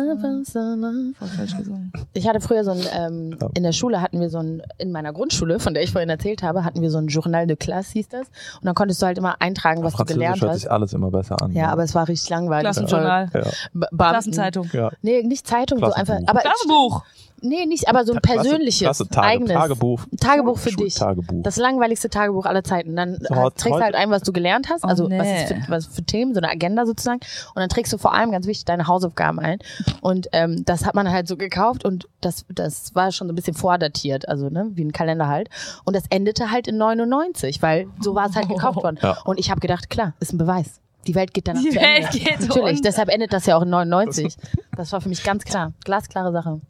voll 1.17 1.27
falsch 1.27 1.57
gesungen. 1.57 1.91
Ich 2.13 2.27
hatte 2.27 2.39
früher 2.39 2.63
so 2.63 2.71
ein, 2.71 2.81
ähm, 2.93 3.37
Ja. 3.39 3.49
in 3.53 3.63
der 3.63 3.71
Schule 3.71 4.01
hatten 4.01 4.19
wir 4.19 4.29
so 4.29 4.39
ein, 4.39 4.61
in 4.77 4.91
meiner 4.91 5.11
Grundschule, 5.13 5.59
von 5.59 5.73
der 5.73 5.83
ich 5.83 5.91
vorhin 5.91 6.09
erzählt 6.09 6.41
habe, 6.43 6.63
hatten 6.63 6.81
wir 6.81 6.89
so 6.89 6.97
ein 6.97 7.07
Journal 7.07 7.47
de 7.47 7.55
Classe, 7.57 7.93
hieß 7.93 8.09
das. 8.09 8.27
Und 8.27 8.65
dann 8.65 8.75
konntest 8.75 9.01
du 9.01 9.05
halt 9.07 9.17
immer 9.17 9.35
eintragen, 9.41 9.83
was 9.83 9.93
du 9.95 10.05
gelernt 10.05 10.41
hört 10.41 10.51
hast. 10.53 10.61
sich 10.61 10.71
alles 10.71 10.93
immer 10.93 11.11
besser 11.11 11.41
an. 11.41 11.51
Ja, 11.53 11.69
aber 11.69 11.83
es 11.83 11.93
war 11.95 12.07
richtig 12.07 12.29
langweilig. 12.29 12.63
Klassenjournal. 12.63 13.29
Ja. 13.33 13.41
Ba- 13.41 13.49
Beamten. 13.91 13.97
Klassenzeitung. 13.97 14.69
Ja. 14.73 14.89
Nee, 15.01 15.23
nicht 15.23 15.45
Zeitung, 15.47 15.79
so 15.79 15.91
einfach. 15.91 16.19
Aber 16.27 16.39
Klassenbuch. 16.39 17.03
Nee, 17.41 17.65
nicht, 17.65 17.87
aber 17.89 18.05
so 18.05 18.13
ein 18.13 18.21
Klasse- 18.21 18.41
persönliches, 18.41 18.81
Klasse, 18.81 19.07
Tage, 19.07 19.27
eigenes 19.27 19.51
Tagebuch. 19.53 20.01
Tagebuch 20.19 20.57
für 20.57 20.71
dich. 20.71 20.95
Das 21.43 21.57
langweiligste 21.57 22.09
Tagebuch 22.09 22.45
aller 22.45 22.63
Zeiten. 22.63 22.95
Dann 22.95 23.17
So, 23.21 23.33
trägst 23.49 23.65
du 23.65 23.73
halt 23.83 23.95
ein, 23.95 24.09
was 24.09 24.21
du 24.23 24.31
gelernt 24.31 24.69
hast, 24.69 24.83
Oh, 24.83 24.87
also 24.87 25.03
was 25.05 25.09
nee. 25.11 25.43
ist 25.43 25.47
für, 25.53 25.61
was 25.69 25.85
für 25.87 26.03
Themen, 26.03 26.33
so 26.33 26.39
eine 26.39 26.49
Agenda 26.49 26.85
sozusagen. 26.85 27.19
Und 27.53 27.57
dann 27.57 27.69
trägst 27.69 27.91
du 27.93 27.97
vor 27.97 28.13
allem 28.13 28.31
ganz 28.31 28.47
wichtig 28.47 28.65
deine 28.65 28.87
Hausaufgaben 28.87 29.39
ein. 29.39 29.59
Und 30.01 30.27
ähm, 30.31 30.63
das 30.65 30.85
hat 30.85 30.95
man 30.95 31.11
halt 31.11 31.27
so 31.27 31.37
gekauft 31.37 31.83
und 31.85 32.07
das, 32.21 32.45
das 32.49 32.93
war 32.95 33.11
schon 33.11 33.27
so 33.27 33.33
ein 33.33 33.35
bisschen 33.35 33.53
vordatiert, 33.55 34.27
also 34.29 34.49
ne, 34.49 34.69
wie 34.73 34.83
ein 34.83 34.91
Kalender 34.91 35.27
halt. 35.27 35.49
Und 35.83 35.95
das 35.95 36.03
endete 36.09 36.51
halt 36.51 36.67
in 36.67 36.77
99, 36.77 37.61
weil 37.61 37.87
so 37.99 38.15
war 38.15 38.27
es 38.29 38.35
halt 38.35 38.47
gekauft 38.49 38.83
worden. 38.83 38.97
Ja. 39.01 39.17
Und 39.25 39.39
ich 39.39 39.49
habe 39.51 39.59
gedacht, 39.59 39.89
klar, 39.89 40.13
ist 40.19 40.33
ein 40.33 40.37
Beweis. 40.37 40.79
Die 41.07 41.15
Welt 41.15 41.33
geht 41.33 41.47
danach 41.47 41.61
Die 41.63 41.69
zu 41.69 41.75
Welt 41.77 42.05
Ende. 42.05 42.09
geht 42.19 42.41
Natürlich, 42.41 42.69
unter. 42.77 42.81
deshalb 42.83 43.09
endet 43.09 43.33
das 43.33 43.47
ja 43.47 43.57
auch 43.57 43.63
in 43.63 43.69
99. 43.69 44.35
Das 44.77 44.91
war 44.93 45.01
für 45.01 45.09
mich 45.09 45.23
ganz 45.23 45.43
klar. 45.43 45.73
Glasklare 45.83 46.31
Sache. 46.31 46.61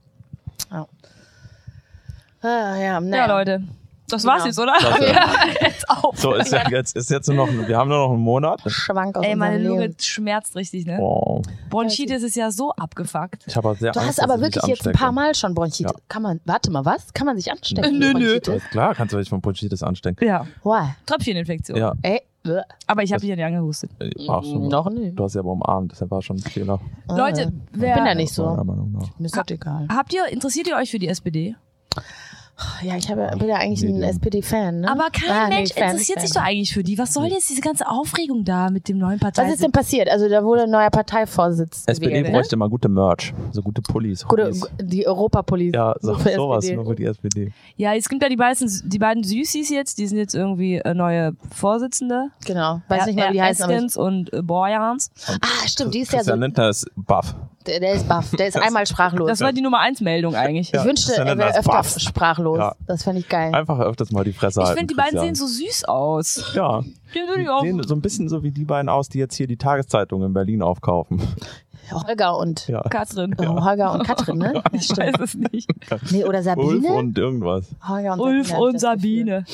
Ja. 0.72 0.88
Ah, 2.42 2.76
ja, 2.78 3.00
naja. 3.00 3.28
Ja, 3.28 3.38
Leute. 3.38 3.64
Das 4.10 4.26
war's 4.26 4.44
Genau. 4.44 4.48
jetzt, 4.48 4.60
oder? 4.60 4.74
Das, 4.82 5.00
Ja, 5.10 5.68
jetzt 5.68 5.90
auf. 5.90 6.20
So, 6.20 6.34
ist 6.34 6.52
ja, 6.52 6.68
jetzt 6.70 6.98
ist 6.98 7.10
jetzt 7.10 7.28
nur 7.30 7.38
noch, 7.48 7.68
wir 7.68 7.78
haben 7.78 7.88
nur 7.88 8.00
noch 8.00 8.12
einen 8.14 8.20
Monat. 8.22 8.62
Schwank 8.68 9.16
aus 9.16 9.24
Ey, 9.26 9.36
meine 9.38 9.58
Lunge 9.60 9.92
schmerzt 10.02 10.54
richtig, 10.58 10.86
ne? 10.86 10.98
Oh, 11.00 11.42
Bronchitis 11.70 12.22
ist 12.22 12.36
ja 12.36 12.52
so 12.52 12.72
abgefuckt. 12.74 13.46
ich 13.48 13.56
habe 13.56 13.70
auch 13.70 13.78
sehr 13.78 13.94
Du 13.94 14.00
Angst, 14.00 14.18
hast 14.18 14.20
aber 14.24 14.42
wirklich 14.42 14.66
jetzt 14.66 14.86
ein 14.86 14.94
paar 14.94 15.14
Mal 15.14 15.34
schon 15.34 15.54
Bronchitis. 15.56 15.94
Ja. 15.94 16.00
Kann 16.10 16.24
man, 16.24 16.42
warte 16.44 16.72
mal, 16.72 16.84
was? 16.84 17.14
Kann 17.14 17.26
man 17.26 17.38
sich 17.38 17.50
anstecken? 17.50 18.00
Nö, 18.00 18.12
nö. 18.14 18.40
Klar 18.72 18.96
kannst 18.96 19.14
du 19.14 19.18
dich 19.18 19.30
von 19.30 19.40
Bronchitis 19.40 19.82
anstecken. 19.82 20.28
Ja. 20.28 20.46
Why? 20.64 20.90
Tröpfcheninfektion. 21.06 21.78
Ja, 21.78 21.94
Ey. 22.02 22.22
Aber 22.88 23.04
ich 23.04 23.12
habe 23.12 23.22
dich 23.22 23.30
ja 23.30 23.36
nicht 23.36 23.46
angehustet. 23.46 23.92
äh, 24.00 24.10
war 24.28 24.42
schon. 24.44 24.68
noch 24.68 24.90
nicht. 24.90 25.18
Du 25.18 25.24
hast 25.24 25.34
sie 25.34 25.40
aber 25.40 25.52
umarmt, 25.52 25.92
deshalb 25.92 26.10
war 26.12 26.22
schon 26.22 26.38
ein 26.38 26.40
Fehler. 26.42 26.80
Ah, 27.08 27.18
Leute, 27.18 27.54
Ich 27.74 27.80
wer, 27.80 27.96
bin 27.96 28.06
da 28.06 28.16
nicht 28.16 28.36
Meiner 28.38 28.56
so. 28.58 28.64
Meinung 28.64 28.92
nach. 28.94 29.20
Mir 29.20 29.26
ist 29.26 29.38
das 29.38 29.46
egal. 29.50 29.88
habt 29.90 30.14
ihr, 30.14 30.26
interessiert 30.32 30.68
ihr 30.68 30.76
euch 30.76 30.90
für 30.92 31.00
die 31.00 31.08
SPD? 31.08 31.56
Ja, 32.84 32.96
ich 32.98 33.10
habe, 33.10 33.30
bin 33.38 33.48
ja 33.48 33.56
eigentlich 33.58 33.84
ein. 33.84 34.02
SPD-Fan. 34.02 34.82
Ne? 34.82 34.92
Aber 34.92 35.10
kein 35.12 35.30
Ah, 35.30 35.48
nee, 35.48 35.56
Mensch 35.56 35.74
Fan, 35.74 35.92
interessiert 35.92 36.20
Fan. 36.20 36.28
sich 36.28 36.36
doch 36.36 36.42
eigentlich 36.44 36.74
für 36.74 36.84
die. 36.84 36.98
Was 36.98 37.14
soll 37.14 37.28
jetzt 37.28 37.50
diese 37.50 37.62
ganze 37.62 37.88
Aufregung 37.88 38.44
da 38.44 38.70
mit 38.70 38.88
dem 38.88 38.98
neuen 38.98 39.20
Partei? 39.20 39.44
Was 39.46 39.54
ist 39.54 39.64
denn 39.64 39.72
passiert? 39.72 40.10
Also 40.10 40.28
da 40.30 40.44
wurde 40.44 40.64
ein 40.64 40.70
neuer 40.70 40.90
Parteivorsitz 40.90 41.84
SPD 41.86 42.08
gewählt, 42.10 42.28
ne? 42.28 42.32
bräuchte 42.34 42.56
mal 42.58 42.70
gute 42.70 42.90
Merch, 42.90 43.34
so 43.52 43.62
gute 43.62 43.82
Pullis. 43.82 44.26
Gute, 44.26 44.52
die 44.82 45.08
Europapolice. 45.08 45.74
ja, 45.76 45.94
so, 46.02 46.14
für 46.18 46.34
sowas 46.34 46.64
SPD. 46.64 46.76
nur 46.76 46.86
für 46.86 46.96
die 46.96 47.06
SPD. 47.06 47.52
Ja, 47.78 47.94
es 47.96 48.10
gibt 48.10 48.22
ja 48.24 48.30
die 48.30 48.36
beiden, 48.36 48.70
die 48.86 49.00
beiden 49.00 49.24
Süßis 49.24 49.70
jetzt, 49.70 49.98
die 49.98 50.08
sind 50.08 50.18
jetzt 50.18 50.34
irgendwie 50.36 50.76
äh, 50.78 50.94
neue 50.94 51.34
Vorsitzende. 51.54 52.30
Genau. 52.46 52.82
Weiß 52.88 53.06
nicht 53.06 53.18
mal, 53.18 53.30
wie 53.30 53.34
die 53.34 53.42
heißen. 53.42 53.70
Eskens 53.70 53.98
und 53.98 54.34
äh, 54.34 54.42
Borjans. 54.42 55.12
ah, 55.42 55.68
stimmt, 55.68 55.94
die 55.94 56.00
ist 56.00 56.12
ja 56.12 56.20
so. 56.20 56.32
Christian 56.32 56.40
Lindner 56.42 56.70
ist 56.70 56.86
buff. 56.96 57.36
Der, 57.68 57.80
der 57.80 57.94
ist 57.94 58.08
baff. 58.08 58.32
Der 58.38 58.48
ist 58.48 58.58
einmal 58.62 58.86
sprachlos. 58.88 59.28
Das 59.28 59.40
war 59.42 59.54
die 59.54 59.62
Nummer 59.62 59.80
eins 59.80 60.02
Meldung 60.02 60.36
eigentlich. 60.36 60.70
ich 60.70 60.74
Ja, 60.74 60.84
wünschte, 60.86 61.08
Christian 61.14 61.28
er 61.28 61.38
wäre 61.38 61.50
öfter 61.58 61.72
baff. 61.72 62.00
sprachlos. 62.00 62.58
Ja. 62.58 62.76
Das 62.88 63.04
fände 63.04 63.20
ich 63.20 63.30
geil. 63.30 63.54
Einfach 63.54 63.80
öfters 63.80 64.12
mal 64.12 64.24
die 64.24 64.34
Fresse 64.34 64.62
Ich 64.62 64.66
halten. 64.68 64.80
finde, 64.80 64.94
die 64.94 64.98
beiden 64.98 65.20
Christian. 65.20 65.36
sehen 65.36 65.48
so 65.48 65.66
süß 65.66 65.84
aus. 65.86 66.52
Ja, 66.56 66.82
Die 66.82 67.20
sind 67.20 67.38
die 67.40 67.68
sehen 67.68 67.84
so 67.84 67.96
ein 67.96 68.02
bisschen 68.02 68.30
so 68.30 68.44
wie 68.44 68.52
die 68.52 68.66
beiden 68.66 68.90
aus, 68.90 69.10
die 69.10 69.20
jetzt 69.20 69.36
hier 69.36 69.48
die 69.48 69.58
Tageszeitung 69.58 70.24
in 70.24 70.34
Berlin 70.34 70.62
aufkaufen. 70.62 71.22
Holger 71.94 72.38
und 72.38 72.68
Ja. 72.68 72.82
Katrin. 72.84 73.36
Oh, 73.38 73.64
Holger 73.66 73.94
und 73.94 74.04
Katrin, 74.06 74.38
ne? 74.38 74.54
Ja, 74.56 74.64
Ich 74.74 74.84
stimmt. 74.86 75.00
weiß 75.00 75.14
es 75.22 75.36
nicht. 75.36 75.70
Nee, 76.12 76.24
oder 76.24 76.40
Ulf 76.40 76.46
Sabine? 76.46 76.88
und 76.94 77.18
irgendwas. 77.18 77.68
Holger 77.88 78.14
und 78.14 78.20
Ulf 78.20 78.48
Sabine, 78.48 78.64
und 78.66 78.74
das 78.74 78.82
Sabine. 78.82 79.46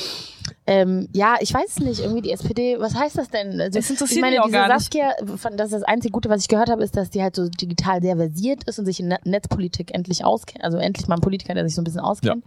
Ähm, 0.66 1.08
ja, 1.12 1.36
ich 1.40 1.52
weiß 1.52 1.64
es 1.68 1.78
nicht. 1.80 2.00
Irgendwie 2.00 2.22
die 2.22 2.30
SPD, 2.32 2.78
was 2.78 2.94
heißt 2.94 3.16
das 3.18 3.28
denn? 3.30 3.60
Also, 3.60 3.78
Das 3.78 3.88
interessiert 3.90 4.16
ich 4.16 4.20
meine, 4.20 4.32
mich 4.36 4.40
auch 4.40 4.44
diese 4.46 4.56
gar 4.58 4.68
nicht. 4.68 4.76
Saskia, 4.80 5.10
von, 5.36 5.56
das 5.56 5.66
ist 5.68 5.74
das 5.74 5.82
einzige 5.82 6.12
Gute, 6.12 6.28
was 6.30 6.42
ich 6.42 6.48
gehört 6.48 6.70
habe, 6.70 6.82
ist, 6.82 6.96
dass 6.96 7.10
die 7.10 7.22
halt 7.22 7.36
so 7.36 7.48
digital 7.48 8.00
sehr 8.02 8.16
versiert 8.16 8.64
ist 8.64 8.78
und 8.78 8.84
sich 8.86 9.00
in 9.00 9.08
Ne- 9.08 9.18
Netzpolitik 9.24 9.94
endlich 9.94 10.24
auskennt. 10.24 10.62
Also 10.64 10.78
endlich 10.78 11.06
mal 11.08 11.16
ein 11.16 11.20
Politiker, 11.20 11.54
der 11.54 11.64
sich 11.64 11.74
so 11.74 11.80
ein 11.80 11.84
bisschen 11.84 12.00
auskennt. 12.00 12.44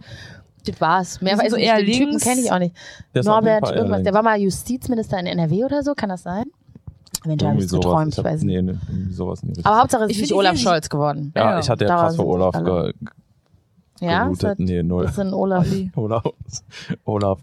Das 0.64 0.80
war's. 0.80 1.20
Mehr 1.20 1.36
weiß 1.36 1.50
so 1.50 1.56
ich 1.56 1.64
eher 1.64 1.76
nicht. 1.82 1.98
Den 1.98 2.06
Typen 2.06 2.18
kenne 2.20 2.40
ich 2.40 2.52
auch 2.52 2.58
nicht. 2.60 2.76
Jeden 3.14 3.26
Norbert, 3.26 3.68
irgendwas. 3.72 4.02
Der 4.04 4.14
war 4.14 4.22
mal 4.22 4.38
Justizminister 4.40 5.18
in 5.18 5.26
NRW 5.26 5.64
oder 5.64 5.82
so, 5.82 5.94
kann 5.94 6.08
das 6.08 6.22
sein? 6.22 6.44
Eventuell 7.24 7.52
habe 7.52 7.62
ich 7.62 7.70
geträumt, 7.70 8.16
Ich 8.18 8.24
weiß 8.24 8.42
nicht. 8.42 8.62
nee, 8.62 8.72
nee, 8.72 8.78
sowas 9.10 9.42
nicht. 9.42 9.64
Aber 9.64 9.78
Hauptsache 9.78 10.04
es 10.04 10.10
Ich 10.10 10.16
ist 10.16 10.22
nicht 10.22 10.34
Olaf 10.34 10.56
Scholz 10.58 10.88
geworden. 10.88 11.32
ja, 11.36 11.52
Ja, 11.52 11.58
ich 11.60 11.68
hatte 11.70 11.84
ja 11.84 11.94
krass 11.96 12.12
sich 12.14 12.20
Olaf 12.22 12.54
ge 12.64 12.92
Ja, 14.00 14.24
geroutet. 14.24 14.42
das, 14.42 14.58
Nee, 14.58 14.82
null. 14.82 15.04
das 15.04 15.14
sind 15.16 15.32
Olaf. 15.32 15.66
Olaf. 15.96 16.24
Olaf. 17.04 17.38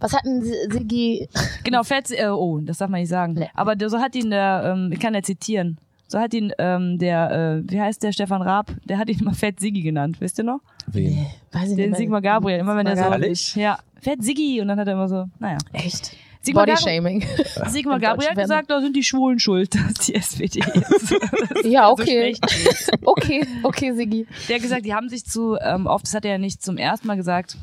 Was 0.00 0.12
hatten 0.14 0.42
Sigi? 0.42 1.28
Genau, 1.64 1.82
Fett, 1.82 2.10
äh, 2.10 2.26
oh, 2.28 2.58
das 2.60 2.78
darf 2.78 2.90
man 2.90 3.00
nicht 3.00 3.10
sagen. 3.10 3.34
Nee. 3.34 3.48
Aber 3.54 3.74
so 3.88 3.98
hat 3.98 4.14
ihn 4.14 4.30
der, 4.30 4.74
ähm, 4.74 4.90
ich 4.92 4.98
kann 5.00 5.14
ja 5.14 5.22
zitieren. 5.22 5.78
So 6.08 6.18
hat 6.18 6.34
ihn 6.34 6.52
ähm, 6.58 6.98
der, 6.98 7.30
äh, 7.64 7.70
wie 7.70 7.80
heißt 7.80 8.02
der 8.02 8.12
Stefan 8.12 8.42
Raab? 8.42 8.70
Der 8.84 8.98
hat 8.98 9.08
ihn 9.08 9.20
immer 9.20 9.32
Fett 9.34 9.60
Siggi 9.60 9.80
genannt, 9.82 10.16
wisst 10.20 10.38
ihr 10.38 10.44
noch? 10.44 10.60
Wen? 10.88 11.26
Weiß 11.52 11.70
ich 11.70 11.76
Den 11.76 11.90
nicht. 11.90 11.98
Sigmar 11.98 12.20
Gabriel. 12.20 12.58
Immer 12.58 12.76
wenn 12.76 12.86
er 12.86 12.96
so, 12.96 13.02
Ehrlich? 13.04 13.54
ja, 13.56 13.78
Fett 14.00 14.22
Siggi 14.22 14.60
und 14.60 14.68
dann 14.68 14.78
hat 14.78 14.88
er 14.88 14.94
immer 14.94 15.08
so, 15.08 15.26
naja. 15.38 15.58
Echt? 15.72 16.16
Sigmar, 16.42 16.66
Bodyshaming. 16.66 17.24
Sigmar 17.68 18.00
Gabriel 18.00 18.30
hat 18.30 18.36
gesagt, 18.38 18.70
da 18.70 18.80
sind 18.80 18.96
die 18.96 19.04
Schwulen 19.04 19.38
schuld, 19.38 19.74
dass 19.76 20.06
die 20.06 20.14
SPD 20.14 20.60
jetzt 20.74 21.14
Ja, 21.64 21.86
so 21.86 21.92
okay. 21.92 22.34
schlecht 22.36 22.46
geht. 22.46 22.98
okay, 23.06 23.46
okay, 23.62 23.92
Sigi. 23.92 24.26
Der 24.48 24.56
hat 24.56 24.62
gesagt, 24.62 24.84
die 24.84 24.94
haben 24.94 25.08
sich 25.08 25.24
zu, 25.24 25.56
ähm, 25.60 25.86
oft, 25.86 26.04
das 26.06 26.14
hat 26.14 26.24
er 26.24 26.32
ja 26.32 26.38
nicht 26.38 26.62
zum 26.62 26.76
ersten 26.78 27.06
Mal 27.06 27.16
gesagt, 27.16 27.56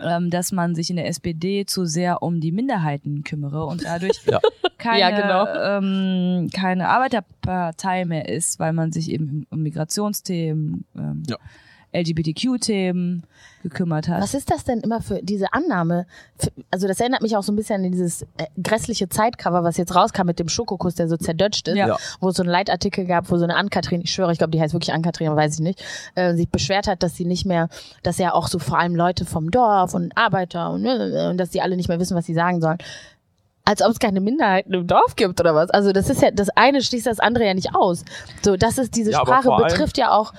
ähm, 0.00 0.30
dass 0.30 0.52
man 0.52 0.74
sich 0.74 0.90
in 0.90 0.96
der 0.96 1.06
SPD 1.06 1.64
zu 1.64 1.86
sehr 1.86 2.22
um 2.22 2.40
die 2.40 2.52
Minderheiten 2.52 3.22
kümmere 3.24 3.64
und 3.66 3.84
dadurch 3.84 4.20
Ja. 4.26 4.40
keine, 4.78 4.98
Ja, 5.00 5.10
genau. 5.10 5.78
ähm, 5.78 6.50
keine 6.52 6.88
Arbeiterpartei 6.88 8.04
mehr 8.04 8.28
ist, 8.28 8.58
weil 8.58 8.72
man 8.72 8.92
sich 8.92 9.10
eben 9.10 9.46
um 9.50 9.62
Migrationsthemen 9.62 10.84
ähm, 10.96 11.22
Ja. 11.28 11.36
LGBTQ-Themen 11.92 13.24
gekümmert 13.62 14.08
hat. 14.08 14.20
Was 14.22 14.34
ist 14.34 14.50
das 14.50 14.64
denn 14.64 14.80
immer 14.80 15.00
für 15.00 15.20
diese 15.22 15.52
Annahme? 15.52 16.06
Also 16.70 16.88
das 16.88 16.98
erinnert 17.00 17.22
mich 17.22 17.36
auch 17.36 17.42
so 17.42 17.52
ein 17.52 17.56
bisschen 17.56 17.84
an 17.84 17.92
dieses 17.92 18.22
äh, 18.22 18.46
grässliche 18.62 19.08
Zeitcover, 19.08 19.62
was 19.62 19.76
jetzt 19.76 19.94
rauskam 19.94 20.26
mit 20.26 20.38
dem 20.38 20.48
Schokokuss, 20.48 20.94
der 20.96 21.08
so 21.08 21.16
zerdutscht 21.16 21.68
ist, 21.68 21.76
Ja. 21.76 21.96
Wo 22.20 22.30
es 22.30 22.36
so 22.36 22.42
einen 22.42 22.50
Leitartikel 22.50 23.04
gab, 23.06 23.30
wo 23.30 23.36
so 23.36 23.44
eine 23.44 23.54
Ann-Kathrin, 23.56 24.00
ich 24.02 24.12
schwöre, 24.12 24.32
ich 24.32 24.38
glaube, 24.38 24.50
die 24.50 24.60
heißt 24.60 24.74
wirklich 24.74 24.92
Ann-Kathrin, 24.92 25.28
aber 25.28 25.36
weiß 25.36 25.54
ich 25.54 25.60
nicht, 25.60 25.84
äh, 26.14 26.34
sich 26.34 26.48
beschwert 26.48 26.86
hat, 26.88 27.02
dass 27.02 27.16
sie 27.16 27.24
nicht 27.24 27.46
mehr, 27.46 27.68
dass 28.02 28.18
ja 28.18 28.32
auch 28.34 28.48
so 28.48 28.58
vor 28.58 28.78
allem 28.78 28.96
Leute 28.96 29.24
vom 29.24 29.50
Dorf 29.50 29.94
und 29.94 30.16
Arbeiter 30.16 30.70
und, 30.70 30.84
äh, 30.84 31.28
und 31.30 31.38
dass 31.38 31.50
die 31.50 31.60
alle 31.60 31.76
nicht 31.76 31.88
mehr 31.88 32.00
wissen, 32.00 32.16
was 32.16 32.26
sie 32.26 32.34
sagen 32.34 32.60
sollen. 32.60 32.78
Als 33.64 33.80
ob 33.80 33.92
es 33.92 34.00
keine 34.00 34.20
Minderheiten 34.20 34.74
im 34.74 34.88
Dorf 34.88 35.14
gibt 35.14 35.38
oder 35.40 35.54
was. 35.54 35.70
Also 35.70 35.92
das 35.92 36.10
ist 36.10 36.20
ja, 36.20 36.32
das 36.32 36.48
eine 36.50 36.82
schließt 36.82 37.06
das 37.06 37.20
andere 37.20 37.46
ja 37.46 37.54
nicht 37.54 37.76
aus. 37.76 38.04
So, 38.44 38.56
das 38.56 38.76
ist, 38.76 38.96
diese 38.96 39.12
Ja, 39.12 39.20
Sprache 39.20 39.50
betrifft 39.56 39.98
ja 39.98 40.10
auch 40.10 40.32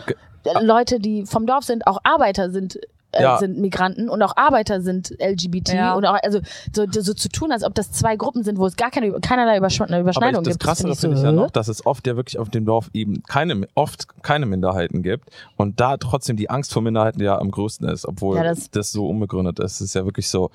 Leute, 0.61 0.99
die 0.99 1.25
vom 1.25 1.45
Dorf 1.45 1.63
sind, 1.63 1.87
auch 1.87 1.99
Arbeiter 2.03 2.49
sind 2.51 2.79
äh, 3.15 3.21
Ja. 3.21 3.37
sind 3.37 3.59
Migranten 3.59 4.09
und 4.09 4.23
auch 4.23 4.35
Arbeiter 4.37 4.81
sind 4.81 5.11
LGBT 5.19 5.69
Ja. 5.73 5.93
und 5.93 6.03
auch 6.05 6.17
also 6.23 6.39
so, 6.75 6.85
so 6.89 7.13
zu 7.13 7.29
tun, 7.29 7.51
als 7.51 7.63
ob 7.63 7.75
das 7.75 7.91
zwei 7.91 8.15
Gruppen 8.15 8.43
sind, 8.43 8.57
wo 8.57 8.65
es 8.65 8.75
gar 8.75 8.89
keine 8.89 9.11
keinerlei 9.21 9.57
Überschn 9.57 9.83
Aber 9.83 9.99
Überschneidung 9.99 10.41
ich, 10.41 10.47
das 10.47 10.53
gibt. 10.55 10.63
Krassere 10.63 10.87
find 10.87 10.99
finde 10.99 11.15
ich 11.17 11.19
so, 11.21 11.25
ja 11.27 11.31
hä? 11.31 11.35
noch, 11.35 11.51
dass 11.51 11.67
es 11.67 11.85
oft 11.85 12.07
ja 12.07 12.15
wirklich 12.15 12.39
auf 12.39 12.49
dem 12.49 12.65
Dorf 12.65 12.89
eben 12.93 13.21
keine, 13.21 13.67
oft 13.75 14.07
keine 14.23 14.47
Minderheiten 14.47 15.03
gibt 15.03 15.29
und 15.57 15.79
da 15.79 15.97
trotzdem 15.97 16.37
die 16.37 16.49
Angst 16.49 16.73
vor 16.73 16.81
Minderheiten 16.81 17.21
ja 17.21 17.37
am 17.37 17.51
größten 17.51 17.87
ist, 17.87 18.07
obwohl 18.07 18.35
Ja, 18.37 18.43
das, 18.45 18.71
das- 18.71 18.91
so 18.91 19.07
unbegründet 19.07 19.59
ist. 19.59 19.73
Es 19.75 19.81
ist 19.81 19.93
ja 19.93 20.05
wirklich 20.05 20.27
so, 20.27 20.49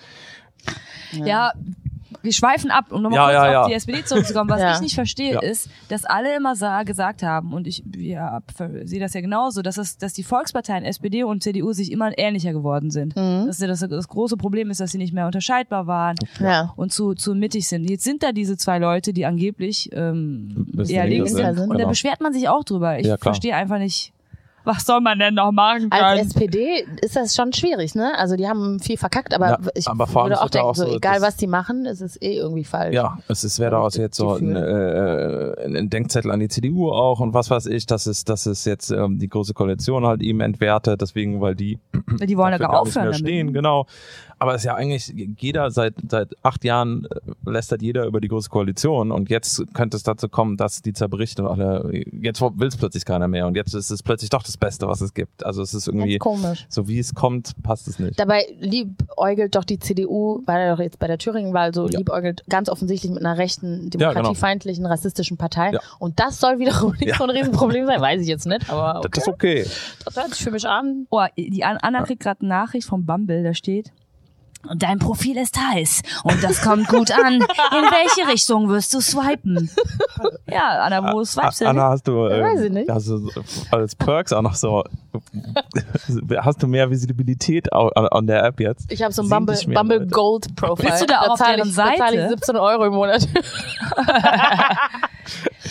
Ja, 1.13 1.53
wir 2.23 2.33
schweifen 2.33 2.71
ab, 2.71 2.87
um 2.91 3.03
nochmal 3.03 3.33
Ja, 3.33 3.41
kurz 3.41 3.53
ja, 3.53 3.61
auf 3.61 3.65
ja. 3.65 3.69
die 3.69 3.75
SPD 3.75 4.05
zurückzukommen. 4.05 4.51
Was 4.51 4.61
Ja. 4.63 4.75
ich 4.75 4.81
nicht 4.81 4.95
verstehe, 4.95 5.35
Ja. 5.35 5.41
ist, 5.41 5.71
dass 5.89 6.05
alle 6.05 6.35
immer 6.37 6.57
sa 6.57 6.83
gesagt 6.83 7.23
haben, 7.23 7.53
und 7.53 7.67
ich 7.67 7.85
ja, 7.97 8.41
sehe 8.85 8.99
das 8.99 9.15
ja 9.15 9.21
genauso, 9.21 9.63
dass, 9.63 9.77
es, 9.79 9.99
dass 9.99 10.15
die 10.15 10.25
Volksparteien 10.25 10.85
SPD 10.85 11.23
und 11.23 11.43
CDU 11.43 11.73
sich 11.73 11.93
immer 11.93 12.19
ähnlicher 12.19 12.53
geworden 12.53 12.91
sind. 12.91 13.15
Mhm. 13.15 13.47
Dass 13.47 13.61
ja 13.61 13.69
das, 13.69 13.81
das 13.81 14.09
große 14.09 14.37
Problem 14.37 14.71
ist, 14.71 14.81
dass 14.81 14.91
sie 14.91 14.99
nicht 14.99 15.13
mehr 15.15 15.27
unterscheidbar 15.27 15.87
waren 15.87 16.17
Ja. 16.41 16.73
und 16.77 16.93
zu, 16.93 17.15
zu 17.15 17.35
mittig 17.35 17.69
sind. 17.69 17.89
Jetzt 17.89 18.05
sind 18.05 18.23
da 18.23 18.33
diese 18.33 18.57
zwei 18.57 18.79
Leute, 18.79 19.13
die 19.13 19.25
angeblich 19.25 19.91
ähm, 19.93 20.67
eher 20.89 21.07
links 21.07 21.33
sind, 21.33 21.57
sind. 21.57 21.71
Und 21.71 21.79
da 21.79 21.87
beschwert 21.87 22.21
man 22.21 22.33
sich 22.33 22.49
auch 22.49 22.65
drüber. 22.65 22.99
Ich 22.99 23.07
Ja, 23.07 23.17
verstehe 23.17 23.55
einfach 23.55 23.79
nicht, 23.79 24.13
was 24.69 24.85
soll 24.87 25.01
man 25.01 25.19
denn 25.19 25.35
noch 25.35 25.51
machen 25.51 25.91
können? 25.91 26.03
Als 26.05 26.27
SPD 26.29 26.87
ist 27.01 27.17
das 27.17 27.35
schon 27.35 27.53
schwierig, 27.53 27.95
ne? 27.95 28.17
Also 28.17 28.37
die 28.37 28.47
haben 28.47 28.79
viel 28.79 28.97
verkackt, 28.97 29.35
aber 29.35 29.49
Ja, 29.49 29.59
ich 29.75 29.89
aber 29.89 30.07
würde 30.15 30.41
auch 30.41 30.51
denken, 30.51 30.69
auch 30.69 30.75
so, 30.77 30.87
so 30.87 30.95
egal 30.95 31.21
was 31.23 31.37
die 31.37 31.47
machen, 31.49 31.87
es 31.87 32.01
ist 32.01 32.23
eh 32.23 32.37
irgendwie 32.37 32.65
falsch. 32.65 32.95
ja, 32.95 33.19
es 33.29 33.43
ist, 33.43 33.59
wäre 33.59 33.73
daraus 33.73 33.97
jetzt 33.97 34.17
so 34.17 34.35
ein, 34.35 34.55
äh, 34.55 35.55
ein 35.77 35.91
Denkzettel 35.91 36.31
an 36.31 36.39
die 36.41 36.49
CDU 36.49 36.91
auch 36.91 37.21
und 37.21 37.35
was 37.35 37.51
weiß 37.51 37.67
ich, 37.67 37.87
dass 37.87 38.07
es, 38.07 38.25
dass 38.25 38.47
es 38.47 38.65
jetzt 38.65 38.91
ähm, 38.91 39.19
die 39.19 39.29
große 39.29 39.55
Koalition 39.55 40.07
halt 40.07 40.23
eben 40.23 40.41
entwertet, 40.41 41.01
deswegen, 41.01 41.41
weil 41.41 41.55
die 41.55 41.79
die 42.23 42.37
wollen 42.37 42.53
ja 42.53 42.59
gar 42.59 42.81
aufhören 42.81 43.05
mehr 43.05 43.13
damit. 43.13 43.19
stehen, 43.27 43.53
genau. 43.53 43.87
Aber 44.41 44.55
es 44.55 44.61
ist 44.63 44.67
ja 44.67 44.75
eigentlich, 44.75 45.13
jeder 45.39 45.71
seit, 45.71 45.95
seit 46.09 46.29
acht 46.45 46.65
Jahren 46.65 47.07
äh, 47.07 47.51
lästert 47.51 47.83
jeder 47.83 48.07
über 48.07 48.21
die 48.21 48.29
große 48.29 48.49
Koalition 48.51 49.11
und 49.11 49.31
jetzt 49.31 49.63
könnte 49.75 49.97
es 49.97 50.03
dazu 50.03 50.29
kommen, 50.29 50.57
dass 50.57 50.81
die 50.83 50.93
zerbricht 50.93 51.41
und 51.41 51.47
alle, 51.47 51.91
jetzt 52.13 52.41
will 52.41 52.69
es 52.69 52.77
plötzlich 52.77 53.05
keiner 53.05 53.27
mehr 53.29 53.47
und 53.47 53.57
jetzt 53.57 53.75
ist 53.75 53.91
es 53.91 54.03
plötzlich 54.03 54.31
doch 54.31 54.43
das 54.43 54.57
Beste, 54.57 54.87
was 54.87 55.01
es 55.01 55.13
gibt. 55.15 55.45
Also 55.45 55.63
es 55.63 55.75
ist 55.75 55.89
irgendwie, 55.89 56.19
Ganz 56.19 56.23
komisch. 56.23 56.67
so 56.69 56.87
wie 56.89 56.99
es 56.99 57.15
kommt, 57.15 57.61
passt 57.63 57.89
es 57.89 57.99
nicht. 57.99 58.19
Dabei 58.21 58.47
liebäugelt 58.61 59.55
doch 59.57 59.65
die 59.65 59.79
CDU, 59.79 60.43
war 60.47 60.61
ja 60.61 60.75
doch 60.77 60.81
jetzt 60.83 60.99
bei 60.99 61.07
der 61.07 61.19
Thüringen-Wahl 61.19 61.75
so, 61.75 61.89
Ja. 61.89 61.99
liebäugelt 61.99 62.45
ganz 62.49 62.69
offensichtlich 62.69 63.11
mit 63.13 63.25
einer 63.25 63.39
rechten, 63.39 63.91
genau. 63.91 64.11
demokratiefeindlichen, 64.11 64.87
rassistischen 64.87 65.37
Partei. 65.37 65.73
Ja. 65.73 65.81
Und 65.99 66.21
das 66.21 66.41
soll 66.41 66.59
wiederum 66.59 66.93
nicht 66.93 67.09
Ja. 67.09 67.17
so 67.17 67.25
ein 67.25 67.31
Riesenproblem 67.31 67.87
sein, 67.87 68.01
weiß 68.01 68.21
ich 68.23 68.29
jetzt 68.29 68.47
nicht, 68.47 68.71
aber 68.71 68.99
okay. 69.01 69.09
Das 69.13 69.23
ist 69.25 69.29
okay. 69.29 69.67
das 70.05 70.17
hört 70.17 70.35
sich 70.35 70.45
für 70.45 70.51
mich 70.51 70.67
an. 70.67 71.07
Oh, 71.11 71.25
die 71.37 71.65
An- 71.65 71.79
Anna 71.79 72.03
kriegt 72.05 72.23
gerade 72.23 72.41
eine 72.41 72.49
Nachricht 72.51 72.87
vom 72.87 73.05
Bumble, 73.05 73.43
da 73.43 73.55
steht. 73.55 73.93
Dein 74.77 74.99
Profil 74.99 75.37
ist 75.37 75.59
heiß 75.59 76.03
und 76.25 76.43
das 76.43 76.63
kommt 76.63 76.89
gut 76.89 77.11
an. 77.11 77.35
In 77.35 77.43
welche 77.43 78.31
Richtung 78.31 78.69
wirst 78.69 78.93
du 78.95 79.01
swipen? 79.01 79.71
Ja, 80.47 80.83
Anna, 80.83 81.13
wo 81.13 81.25
swipest 81.25 81.61
du? 81.61 81.65
denn? 81.65 81.71
Anna, 81.79 81.91
hast 81.91 82.07
du, 82.09 82.27
äh, 82.27 82.43
weiß 82.43 82.61
ich 82.63 82.73
nicht. 82.73 82.91
hast 82.91 83.09
du 83.09 83.31
als 83.71 83.95
Perks 83.95 84.33
auch 84.33 84.43
noch 84.43 84.55
so, 84.55 84.85
hast 86.37 86.63
du 86.63 86.67
mehr 86.67 86.91
Visibilität 86.91 87.73
an, 87.73 88.27
der 88.27 88.45
App 88.45 88.61
jetzt? 88.61 88.91
Ich 88.91 89.03
habe 89.03 89.13
so 89.13 89.23
ein 89.23 89.29
Bumble, 89.29 89.59
Bumble. 89.67 90.07
Gold 90.09 90.55
Profile. 90.57 90.91
Bist 90.91 91.03
du 91.03 91.07
da 91.07 91.21
auch 91.21 91.31
auf 91.31 91.39
zahl 91.39 91.57
deren 91.57 91.69
ich, 91.69 91.77
Da 91.77 91.95
zahle 91.97 92.17
ich 92.17 92.21
Seite? 92.23 92.29
17 92.29 92.57
Euro 92.57 92.85
im 92.87 92.93
Monat. 92.95 93.29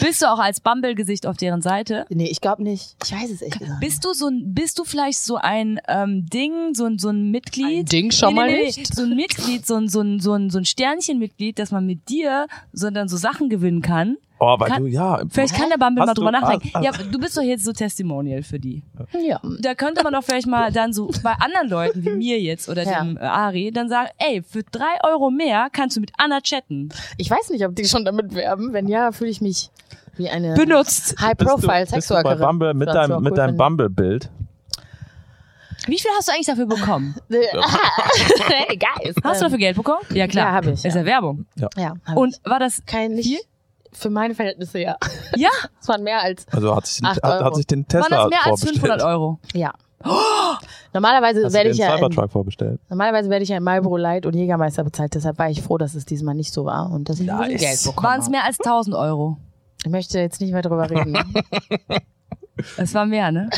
Bist 0.02 0.22
du 0.22 0.32
auch 0.32 0.40
als 0.40 0.60
Bumble-Gesicht 0.60 1.26
auf 1.26 1.38
deren 1.38 1.62
Seite? 1.62 2.06
nee, 2.10 2.28
ich 2.28 2.42
glaube 2.42 2.64
nicht. 2.64 2.96
Ich 3.04 3.12
weiß 3.12 3.30
es 3.30 3.42
echt 3.42 3.60
nicht. 3.60 3.72
Bist 3.80 4.06
du 4.06 4.14
so 4.14 4.28
ein, 4.28 4.54
bist 4.54 4.80
du 4.80 4.84
vielleicht 4.84 5.20
so 5.20 5.38
ein 5.38 5.80
ähm, 5.88 6.26
Ding, 6.28 6.74
so 6.74 6.86
ein, 6.86 6.98
so 7.00 7.10
ein 7.10 7.32
Mitglied? 7.32 7.80
Ein 7.80 7.86
Ding 7.86 8.12
schon 8.12 8.36
mal 8.36 8.52
nicht. 8.52 8.94
So 8.94 9.04
ein 9.04 9.16
Mitglied, 9.16 9.66
so 9.66 9.76
ein, 9.76 9.88
so 9.88 10.02
ein, 10.02 10.20
so 10.20 10.34
ein, 10.34 10.50
so 10.50 10.58
ein 10.58 10.66
Sternchen-Mitglied, 10.66 11.60
dass 11.60 11.72
man 11.72 11.86
mit 11.86 12.10
dir 12.10 12.48
so 12.74 12.90
dann 12.90 13.08
so 13.08 13.18
Sachen 13.18 13.50
gewinnen 13.50 13.82
kann. 13.82 14.18
Oh, 14.40 14.56
weil 14.60 14.70
Kann- 14.70 14.84
du, 14.84 14.88
ja. 14.88 15.20
Vielleicht 15.30 15.56
kann 15.56 15.70
der 15.70 15.78
Bumble 15.78 16.06
mal 16.06 16.14
drüber 16.14 16.32
du- 16.32 16.40
nachdenken. 16.40 16.70
ah, 16.74 16.80
ah. 16.80 16.84
Ja, 16.84 16.92
du 16.92 17.18
bist 17.20 17.36
doch 17.38 17.42
jetzt 17.42 17.66
so 17.66 17.74
Testimonial 17.74 18.44
für 18.44 18.60
die. 18.60 18.84
Ja. 19.28 19.40
Da 19.62 19.74
könnte 19.74 20.04
man 20.04 20.14
doch 20.14 20.24
vielleicht 20.24 20.46
mal 20.48 20.72
dann 20.72 20.94
so 20.94 21.10
bei 21.24 21.34
anderen 21.34 21.70
Leuten 21.70 22.06
wie 22.06 22.12
mir 22.12 22.40
jetzt 22.40 22.70
oder 22.70 22.84
Ja. 22.84 23.04
dem 23.04 23.18
äh, 23.18 23.22
Ari 23.22 23.72
dann 23.72 23.90
sagen, 23.90 24.10
ey, 24.20 24.44
für 24.44 24.62
drei 24.64 24.98
Euro 25.04 25.32
mehr 25.32 25.70
kannst 25.72 25.98
du 25.98 26.02
mit 26.02 26.12
Anna 26.18 26.42
chatten. 26.42 26.90
Ich 27.18 27.32
weiß 27.32 27.50
nicht, 27.50 27.66
ob 27.66 27.76
die 27.76 27.86
schon 27.86 28.06
damit 28.06 28.36
werben. 28.36 28.74
Wenn 28.74 28.88
ja, 28.88 29.12
fühle 29.12 29.32
ich 29.32 29.42
mich 29.42 29.72
wie 30.18 30.30
eine 30.30 30.54
Benutzt. 30.54 31.16
Bist 31.16 31.20
du, 31.22 31.26
High-Profile 31.26 31.86
bist 31.92 32.10
du 32.10 32.14
bei. 32.22 32.36
Bumble 32.36 32.74
mit 32.76 32.90
deinem, 32.90 33.22
mit 33.24 33.32
cool 33.32 33.38
deinem. 33.38 33.58
Bumble-Bild? 33.58 34.30
Wie 35.88 35.98
viel 36.00 36.12
hast 36.18 36.28
du 36.28 36.34
eigentlich 36.34 36.48
dafür 36.48 36.66
bekommen? 36.66 37.16
hey, 37.30 38.78
guys. 38.78 39.16
Hast 39.24 39.42
du 39.42 39.46
dafür 39.46 39.58
Geld 39.58 39.78
bekommen? 39.78 40.02
Ja, 40.12 40.28
klar. 40.28 40.48
Ja, 40.48 40.54
hab 40.54 40.66
ich, 40.68 40.84
Ist 40.84 40.96
ja 40.96 41.06
Werbung. 41.06 41.46
Ja, 41.56 41.94
hab 42.06 42.18
Und 42.18 42.40
war 42.44 42.60
das 42.60 42.84
kein 42.86 43.14
nicht 43.14 43.28
viel? 43.28 43.40
Für 43.94 44.10
meine 44.10 44.36
Verhältnisse 44.36 44.80
ja. 44.80 44.96
Ja, 45.36 45.50
Es 45.82 45.88
waren 45.88 46.04
mehr 46.04 46.22
als 46.22 46.46
Also 46.52 46.76
hat 46.76 46.86
sich, 46.88 47.04
Acht 47.04 47.22
hat, 47.24 47.44
hat 47.44 47.56
sich 47.56 47.68
den 47.68 47.80
waren 47.82 47.88
Tesla 48.04 48.18
das 48.24 48.30
mehr 48.30 48.40
als 48.40 48.60
vorbestellt. 48.62 48.80
500 49.02 49.04
Euro? 49.04 49.40
ja. 49.54 49.74
Normalerweise 50.94 51.44
Hast 51.44 51.54
werde 51.54 51.70
den 51.70 51.74
ich 51.74 51.80
ja 51.80 51.96
in, 51.96 51.98
Cybertruck 51.98 52.32
vorbestellt? 52.32 52.80
normalerweise 52.90 53.30
werde 53.30 53.44
ich 53.44 53.50
ja 53.50 53.58
in 53.58 53.64
Marlboro 53.64 53.98
Light 53.98 54.26
und 54.26 54.36
Jägermeister 54.36 54.84
bezahlt. 54.84 55.14
Deshalb 55.16 55.38
war 55.40 55.50
ich 55.50 55.62
froh, 55.62 55.78
dass 55.78 55.96
es 55.96 56.06
diesmal 56.06 56.36
nicht 56.36 56.54
so 56.54 56.66
war 56.66 56.92
und 56.92 57.10
dass 57.10 57.20
ich 57.20 57.28
Nice. 57.28 57.60
Geld 57.60 57.84
bekommen 57.84 58.06
Waren 58.08 58.20
es 58.22 58.30
mehr 58.30 58.44
als 58.44 58.60
1000 58.60 58.96
Euro? 58.96 59.38
Ich 59.84 59.92
möchte 59.92 60.20
jetzt 60.20 60.40
nicht 60.40 60.54
mehr 60.54 60.62
drüber 60.62 60.90
reden. 60.90 61.18
Es 62.78 62.94
war 62.94 63.06
mehr, 63.06 63.32
ne? 63.32 63.50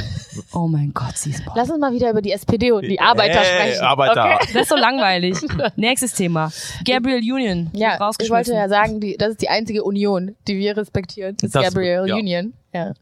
Oh 0.53 0.67
mein 0.67 0.93
Gott, 0.93 1.17
sie 1.17 1.31
ist 1.31 1.43
Lass 1.55 1.69
uns 1.69 1.79
mal 1.79 1.93
wieder 1.93 2.09
über 2.12 2.21
die 2.21 2.31
SPD 2.31 2.71
und 2.71 2.83
die 2.85 2.99
Arbeiter 2.99 3.39
Hey, 3.39 3.71
sprechen. 3.71 3.85
Arbeiter. 3.85 4.25
Okay? 4.25 4.49
Das 4.53 4.62
ist 4.63 4.69
so 4.69 4.75
langweilig. 4.75 5.38
Nächstes 5.75 6.13
Thema. 6.13 6.51
Gabriel 6.85 7.19
Union. 7.33 7.69
Ja, 7.73 8.12
ich 8.19 8.29
wollte 8.29 8.53
ja 8.53 8.67
sagen, 8.69 8.99
die, 8.99 9.17
das 9.17 9.29
ist 9.31 9.41
die 9.41 9.49
einzige 9.49 9.83
Union, 9.83 10.35
die 10.47 10.57
wir 10.57 10.75
respektieren. 10.77 11.35
Das 11.38 11.47
ist 11.47 11.55
Das- 11.55 11.63
Gabrielle 11.65 12.07
ja. 12.07 12.15
Union. 12.15 12.53
Ja. 12.73 12.93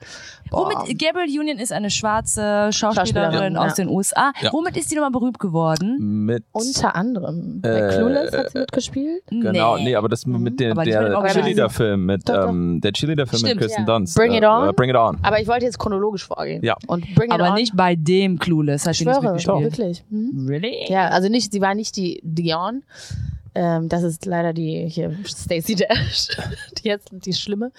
Womit, 0.49 0.97
Gabrielle 0.97 1.39
Union 1.41 1.57
ist 1.57 1.73
eine 1.73 1.89
schwarze 1.89 2.69
Schauspielerin 2.71 2.95
Schauspielerin, 2.95 3.57
aus 3.57 3.77
ja. 3.77 3.83
den 3.83 3.89
USA. 3.93 4.31
Ja. 4.41 4.53
Womit 4.53 4.77
ist 4.77 4.89
die 4.89 4.95
nochmal 4.95 5.11
berühmt 5.11 5.39
geworden? 5.39 6.25
Mit, 6.25 6.45
Unter 6.53 6.95
anderem. 6.95 7.59
Bei 7.61 7.69
Äh, 7.69 7.89
Clueless 7.95 8.31
hat 8.37 8.51
sie 8.51 8.59
mitgespielt. 8.59 9.23
genau, 9.29 9.77
nee, 9.77 9.93
aber 9.95 10.07
das 10.07 10.25
mit 10.25 10.59
der, 10.59 10.73
nicht 10.73 10.87
dem 10.87 10.91
der 10.93 11.17
Original. 11.17 11.31
Cheerleader-Film, 11.33 12.05
mit, 12.05 12.29
ähm, 12.29 12.79
der 12.81 12.93
Cheerleader-Film 12.93 13.41
mit 13.43 13.57
Kirsten 13.57 13.81
ja. 13.81 13.85
Dunst. 13.85 14.15
Bring 14.15 14.33
It 14.33 14.43
äh, 14.43 14.47
On? 14.47 14.69
Äh, 14.69 14.73
Bring 14.73 14.89
It 14.89 14.95
On. 14.95 15.17
Aber 15.21 15.41
ich 15.41 15.47
wollte 15.47 15.65
jetzt 15.65 15.79
chronologisch 15.79 16.25
vorgehen. 16.25 16.63
Ja. 16.63 16.75
Und 16.87 17.03
Bring 17.15 17.29
It 17.29 17.33
Aber 17.33 17.49
On. 17.49 17.53
nicht 17.55 17.75
bei 17.75 17.95
dem 17.97 18.39
Clueless 18.39 18.85
hat 18.85 18.93
ich 18.93 18.99
sie 18.99 19.05
nicht 19.05 19.15
schwöre, 19.15 19.33
mitgespielt. 19.33 19.63
wirklich. 19.77 20.03
Mhm. 20.09 20.47
Really? 20.47 20.85
Ja, 20.87 21.09
also 21.09 21.27
nicht, 21.27 21.51
sie 21.51 21.59
war 21.61 21.75
nicht 21.75 21.95
die 21.97 22.21
Dion. 22.23 22.83
Ähm, 23.59 23.89
das 23.89 24.03
ist 24.03 24.25
leider 24.27 24.53
die 24.53 24.87
hier 24.87 25.15
Stacey 25.25 25.73
Dash, 25.75 26.27
die 26.77 26.87
jetzt 26.89 27.09
die 27.11 27.33
Schlimme. 27.33 27.71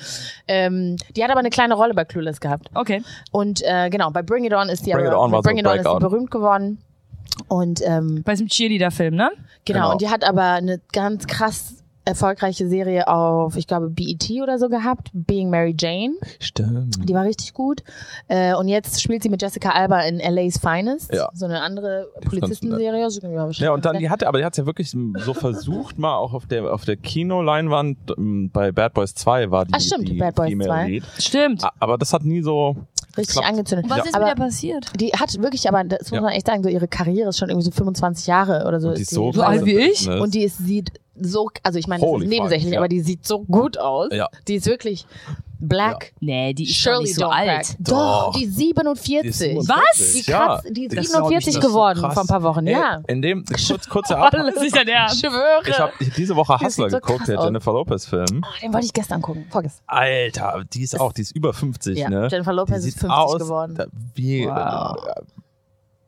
Ähm, 0.48 0.96
die 1.14 1.22
hat 1.22 1.30
aber 1.30 1.38
eine 1.38 1.50
kleine 1.50 1.74
Rolle 1.74 1.94
bei 1.94 2.04
Clueless 2.04 2.40
gehabt. 2.40 2.68
Okay. 2.74 3.02
Und 3.30 3.62
äh, 3.64 3.88
genau, 3.88 4.10
bei 4.10 4.22
Bring 4.22 4.44
It 4.44 4.52
On 4.54 4.68
ist 4.68 4.84
die 4.86 4.90
Bring 4.90 5.06
aber, 5.06 5.14
It 5.14 5.18
On 5.20 5.30
bei 5.30 5.36
war 5.36 5.42
so 5.42 5.46
Bring 5.48 5.58
It 5.58 5.66
On 5.66 5.72
ist 5.76 5.78
die 5.78 5.84
Breakout. 5.84 6.00
berühmt 6.00 6.30
geworden. 6.32 6.78
Und 7.46 7.80
ähm, 7.84 8.22
Bei 8.24 8.32
diesem 8.32 8.48
Cheerleader-Film, 8.48 9.14
ne? 9.14 9.30
genau, 9.64 9.78
Genau. 9.80 9.92
und 9.92 10.00
die 10.00 10.08
hat 10.08 10.24
aber 10.24 10.42
eine 10.54 10.80
ganz 10.92 11.26
krass 11.28 11.77
erfolgreiche 12.08 12.68
Serie 12.68 13.06
auf, 13.06 13.56
ich 13.56 13.66
glaube, 13.66 13.90
BET 13.90 14.28
oder 14.42 14.58
so 14.58 14.68
gehabt, 14.68 15.10
Being 15.12 15.50
Mary 15.50 15.74
Jane. 15.78 16.14
Stimmt. 16.40 17.08
Die 17.08 17.14
war 17.14 17.24
richtig 17.24 17.52
gut. 17.52 17.82
Äh, 18.28 18.54
und 18.54 18.68
jetzt 18.68 19.00
spielt 19.00 19.22
sie 19.22 19.28
mit 19.28 19.42
Jessica 19.42 19.70
Alba 19.70 20.00
in 20.00 20.18
LA's 20.18 20.58
Finest. 20.58 21.12
Ja. 21.12 21.28
So 21.34 21.44
eine 21.44 21.60
andere 21.60 22.08
Die 22.22 22.28
Polizistenserie. 22.28 23.10
So, 23.10 23.20
ja, 23.26 23.48
Ja, 23.50 23.72
und 23.72 23.84
dann, 23.84 23.98
die 23.98 24.10
hatte, 24.10 24.26
aber 24.26 24.38
die 24.38 24.44
hat 24.44 24.56
ja 24.56 24.66
wirklich 24.66 24.90
so 24.90 25.34
versucht, 25.34 25.98
mal 25.98 26.16
auch 26.16 26.32
auf 26.32 26.46
der, 26.46 26.72
auf 26.72 26.84
der 26.84 26.96
Kinoleinwand, 26.96 27.98
ähm, 28.16 28.50
bei 28.52 28.72
Bad 28.72 28.94
Boys 28.94 29.14
2 29.14 29.50
war 29.50 29.66
die, 29.66 29.74
Ah, 29.74 29.80
stimmt, 29.80 30.08
die 30.08 30.14
Bad 30.14 30.34
Boys 30.34 30.48
Female 30.48 30.68
2. 30.68 30.88
Lead. 30.88 31.04
Stimmt. 31.18 31.64
Aber 31.78 31.98
das 31.98 32.12
hat 32.12 32.24
nie 32.24 32.42
so, 32.42 32.76
richtig 33.18 33.34
geklappt. 33.36 33.52
angezündet. 33.52 33.84
Und 33.84 33.90
was 33.90 33.98
Ja. 33.98 34.04
ist 34.04 34.14
aber 34.14 34.26
mit 34.28 34.38
der 34.38 34.44
passiert? 34.44 34.86
die 35.00 35.08
hat 35.10 35.42
wirklich, 35.42 35.68
aber 35.68 35.84
das 35.84 36.10
muss 36.10 36.16
Ja. 36.16 36.20
man 36.22 36.32
echt 36.32 36.46
sagen, 36.46 36.62
so 36.62 36.68
ihre 36.68 36.88
Karriere 36.88 37.28
ist 37.28 37.38
schon 37.38 37.48
irgendwie 37.50 37.66
so 37.66 37.70
25 37.72 38.26
Jahre 38.26 38.66
oder 38.66 38.80
so. 38.80 38.88
und 38.88 38.96
die 38.98 39.02
ist 39.02 39.10
so, 39.10 39.32
So 39.32 39.42
alt 39.42 39.64
wie 39.66 39.76
ich? 39.78 40.06
Ne? 40.06 40.20
Und 40.20 40.34
die 40.34 40.42
ist, 40.44 40.58
sieht 40.58 40.92
so, 41.20 41.48
also 41.64 41.78
ich 41.78 41.86
meine, 41.88 42.00
das 42.00 42.08
Holy 42.08 42.24
ist 42.26 42.30
nebensächlich, 42.30 42.64
fuck, 42.66 42.72
ja. 42.74 42.78
aber 42.80 42.88
die 42.88 43.00
sieht 43.00 43.26
so 43.26 43.40
gut 43.40 43.76
aus. 43.78 44.08
Ja. 44.12 44.28
Die 44.46 44.54
ist 44.54 44.66
wirklich, 44.66 45.04
Black. 45.60 46.12
Nee, 46.20 46.54
die 46.54 46.64
ist 46.64 46.72
doch 46.86 46.92
Shirley 46.92 47.02
nicht 47.04 47.14
so 47.16 47.26
Don't 47.26 47.30
alt. 47.34 47.48
Crack. 47.48 47.76
Doch, 47.80 48.24
Doch. 48.26 48.32
die 48.36 48.44
ist 48.44 48.56
47. 48.56 49.20
Die 49.22 49.28
ist 49.28 49.38
47, 49.38 49.68
Was? 49.68 50.12
Die, 50.12 50.30
ja. 50.30 50.38
kratzt, 50.46 50.66
die 50.70 50.84
ist 50.86 50.96
Das 50.96 51.06
47 51.12 51.34
das 51.34 51.46
ist 51.46 51.62
so 51.62 51.68
geworden 51.68 52.00
krass. 52.00 52.14
vor 52.14 52.22
ein 52.22 52.26
paar 52.28 52.42
Wochen, 52.42 52.66
Ey, 52.66 52.72
ja. 52.74 53.00
In 53.08 53.22
dem, 53.22 53.44
kurz, 53.66 53.88
kurze 53.88 54.16
Ab 54.16 54.30
Das 54.32 54.62
ist 54.62 54.76
ja 54.76 54.84
der. 54.84 55.06
Ich 55.12 55.18
schwöre. 55.20 55.62
Ich 55.66 55.78
habe 55.78 55.92
diese 56.16 56.36
Woche 56.36 56.58
Hustler 56.60 56.90
so 56.90 57.00
geguckt, 57.00 57.26
der. 57.28 57.42
Jennifer 57.42 57.72
Lopez 57.72 58.06
Film. 58.06 58.42
Oh, 58.44 58.60
den 58.62 58.72
wollte 58.72 58.86
ich 58.86 58.92
gestern 58.92 59.20
gucken. 59.20 59.46
Vorgestern. 59.50 59.82
Alter, 59.86 60.62
die 60.72 60.82
ist 60.82 60.98
auch, 61.00 61.12
die 61.12 61.22
ist 61.22 61.34
über 61.34 61.52
50, 61.52 61.98
Ja, 61.98 62.08
ne? 62.08 62.28
Jennifer 62.30 62.52
Lopez 62.52 62.82
die 62.82 62.88
ist 62.88 62.94
sieht 63.00 63.10
50 63.10 63.10
aus, 63.18 63.38
geworden. 63.38 63.74
Da, 63.76 63.86
wie 64.14 64.46
Wow. 64.46 64.96
äh, 64.96 65.20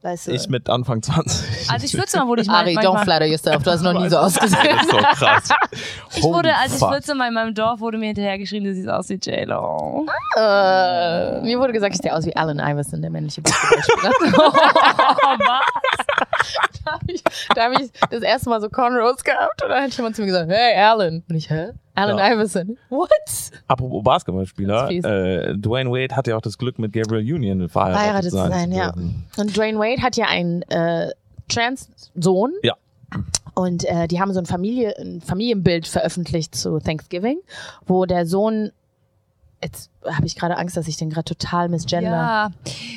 Weißt 0.02 0.28
du? 0.28 0.30
ich 0.32 0.48
mit 0.48 0.70
Anfang 0.70 1.02
20. 1.02 1.70
Also 1.70 1.84
ich 1.84 1.92
14 1.92 2.20
war, 2.20 2.26
wurde 2.28 2.40
ich 2.40 2.48
mal, 2.48 2.60
Ari, 2.62 2.74
don't 2.78 3.02
flatter 3.04 3.26
yourself. 3.26 3.62
Du 3.62 3.70
hast 3.70 3.82
noch 3.82 3.92
nie 3.92 4.08
so 4.08 4.16
ausgesehen. 4.18 4.58
Das 4.62 4.82
ist 4.86 4.90
so 4.90 4.96
krass. 4.96 5.48
Ich 6.14 6.22
wurde, 6.22 6.54
als 6.56 6.74
ich 6.74 6.78
fuck. 6.78 6.90
14 6.90 7.18
war 7.18 7.28
in 7.28 7.34
meinem 7.34 7.54
Dorf, 7.54 7.80
wurde 7.80 7.98
mir 7.98 8.06
hinterher 8.06 8.38
geschrien, 8.38 8.64
du 8.64 8.74
siehst 8.74 8.88
aus 8.88 9.08
wie 9.08 9.14
J-Lo. 9.14 10.06
äh, 10.36 11.40
mir 11.42 11.58
wurde 11.58 11.72
gesagt, 11.72 11.94
ich 11.94 12.00
sehe 12.02 12.14
aus 12.14 12.26
wie 12.26 12.34
Allen 12.36 12.58
Iverson, 12.58 13.00
der 13.00 13.10
männliche 13.10 13.42
Basketballspieler. 13.42 14.12
da 16.84 16.92
habe 16.92 17.04
ich, 17.12 17.22
da 17.54 17.64
hab 17.64 17.80
ich 17.80 17.90
das 18.10 18.22
erste 18.22 18.48
Mal 18.50 18.60
so 18.60 18.68
Cornrows 18.68 19.22
gehabt 19.24 19.62
und 19.62 19.68
dann 19.68 19.84
hat 19.84 19.96
jemand 19.96 20.16
zu 20.16 20.22
mir 20.22 20.26
gesagt, 20.28 20.50
hey 20.50 20.80
Allen. 20.80 21.22
Und 21.28 21.36
ich, 21.36 21.50
hä? 21.50 21.70
Allen 21.94 22.18
Ja. 22.18 22.32
Iverson. 22.32 22.78
What? 22.88 23.10
Apropos 23.68 24.02
Basketballspieler, 24.02 24.90
äh, 24.90 25.54
Dwayne 25.56 25.90
Wade 25.90 26.16
hat 26.16 26.26
ja 26.26 26.36
auch 26.36 26.40
das 26.40 26.56
Glück, 26.56 26.78
mit 26.78 26.92
Gabriel 26.92 27.34
Union 27.34 27.68
verheiratet, 27.68 28.00
Verheiratet 28.00 28.30
zu 28.30 28.36
sein, 28.36 28.72
ja. 28.72 28.92
dürfen. 28.92 29.26
Und 29.36 29.56
Dwayne 29.56 29.78
Wade 29.78 30.02
hat 30.02 30.16
ja 30.16 30.26
einen 30.26 30.62
äh, 30.62 31.10
Trans-Sohn. 31.48 32.52
Ja. 32.62 32.74
Und 33.54 33.84
äh, 33.84 34.06
die 34.08 34.20
haben 34.20 34.32
so 34.32 34.40
ein, 34.40 34.46
Familie, 34.46 34.94
ein 34.98 35.20
Familienbild 35.20 35.86
veröffentlicht 35.86 36.54
zu 36.54 36.78
Thanksgiving, 36.78 37.38
wo 37.86 38.06
der 38.06 38.26
Sohn, 38.26 38.70
jetzt 39.62 39.90
habe 40.06 40.26
ich 40.26 40.36
gerade 40.36 40.56
Angst, 40.56 40.76
dass 40.76 40.88
ich 40.88 40.96
den 40.96 41.10
gerade 41.10 41.24
total 41.24 41.68
misgender. 41.68 42.10
Ja, 42.10 42.50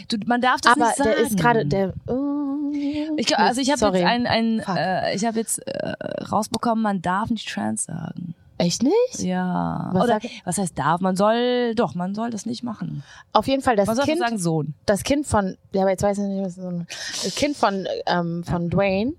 du, 0.09 0.17
man 0.25 0.41
darf 0.41 0.61
das 0.61 0.73
Aber 0.73 0.85
nicht 0.87 0.97
sagen. 0.97 1.09
der 1.09 1.17
ist 1.19 1.37
gerade, 1.37 1.65
der. 1.65 1.93
Oh, 2.07 2.71
Ich, 3.17 3.27
glaub, 3.27 3.39
also 3.39 3.61
ich 3.61 3.71
habe 3.71 3.97
jetzt 3.97 4.05
ein, 4.07 4.27
ein 4.27 4.59
äh, 4.59 5.15
ich 5.15 5.25
habe 5.25 5.39
jetzt 5.39 5.59
äh, 5.67 5.93
rausbekommen, 6.31 6.81
man 6.81 7.01
darf 7.01 7.29
nicht 7.29 7.47
trans 7.51 7.85
sagen. 7.85 8.35
Echt 8.59 8.83
nicht? 8.83 9.19
Ja. 9.19 9.89
Was 9.93 10.03
Oder 10.03 10.19
was 10.45 10.57
heißt 10.59 10.77
darf? 10.77 11.01
Man 11.01 11.15
soll, 11.15 11.73
doch, 11.75 11.95
man 11.95 12.13
soll 12.13 12.29
das 12.29 12.45
nicht 12.45 12.63
machen. 12.63 13.03
Auf 13.33 13.47
jeden 13.47 13.63
Fall 13.63 13.75
das 13.75 13.87
Man 13.87 13.97
Kind, 13.97 14.19
sagen 14.19 14.37
Sohn. 14.37 14.75
das 14.85 15.03
Kind 15.03 15.25
von, 15.25 15.57
ja, 15.73 15.81
aber 15.81 15.89
jetzt 15.91 16.03
weiß 16.03 16.19
ich 16.19 16.23
nicht, 16.25 16.45
was 16.45 16.55
so 16.55 16.67
ein, 16.67 16.87
das 17.23 17.33
Kind 17.35 17.57
von, 17.57 17.87
ähm, 18.05 18.43
von 18.43 18.69
Dwayne 18.69 19.13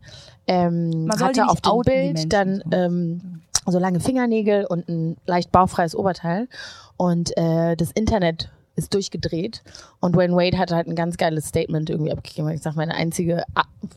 ähm, 0.47 1.09
hatte 1.19 1.49
auf 1.49 1.61
dem 1.61 1.81
Bild 1.85 2.33
dann 2.33 2.63
so. 2.65 2.77
ähm, 2.77 3.41
so 3.67 3.79
lange 3.79 4.01
Fingernägel 4.01 4.67
und 4.67 4.89
ein 4.89 5.17
leicht 5.27 5.51
bauchfreies 5.51 5.97
Oberteil 5.97 6.49
und 6.97 7.37
äh, 7.37 7.77
das 7.77 7.91
Internet 7.93 8.51
ist 8.77 8.93
durchgedreht 8.93 9.63
und 10.01 10.17
Dwayne 10.17 10.35
Wade 10.35 10.59
hat 10.59 10.73
halt 10.73 10.89
ein 10.89 10.97
ganz 10.97 11.17
geiles 11.17 11.47
Statement 11.47 11.89
irgendwie 11.91 12.11
abgegeben. 12.11 12.49
Ich 12.51 12.61
sag, 12.61 12.75
meine 12.75 12.93
einzige, 12.95 13.45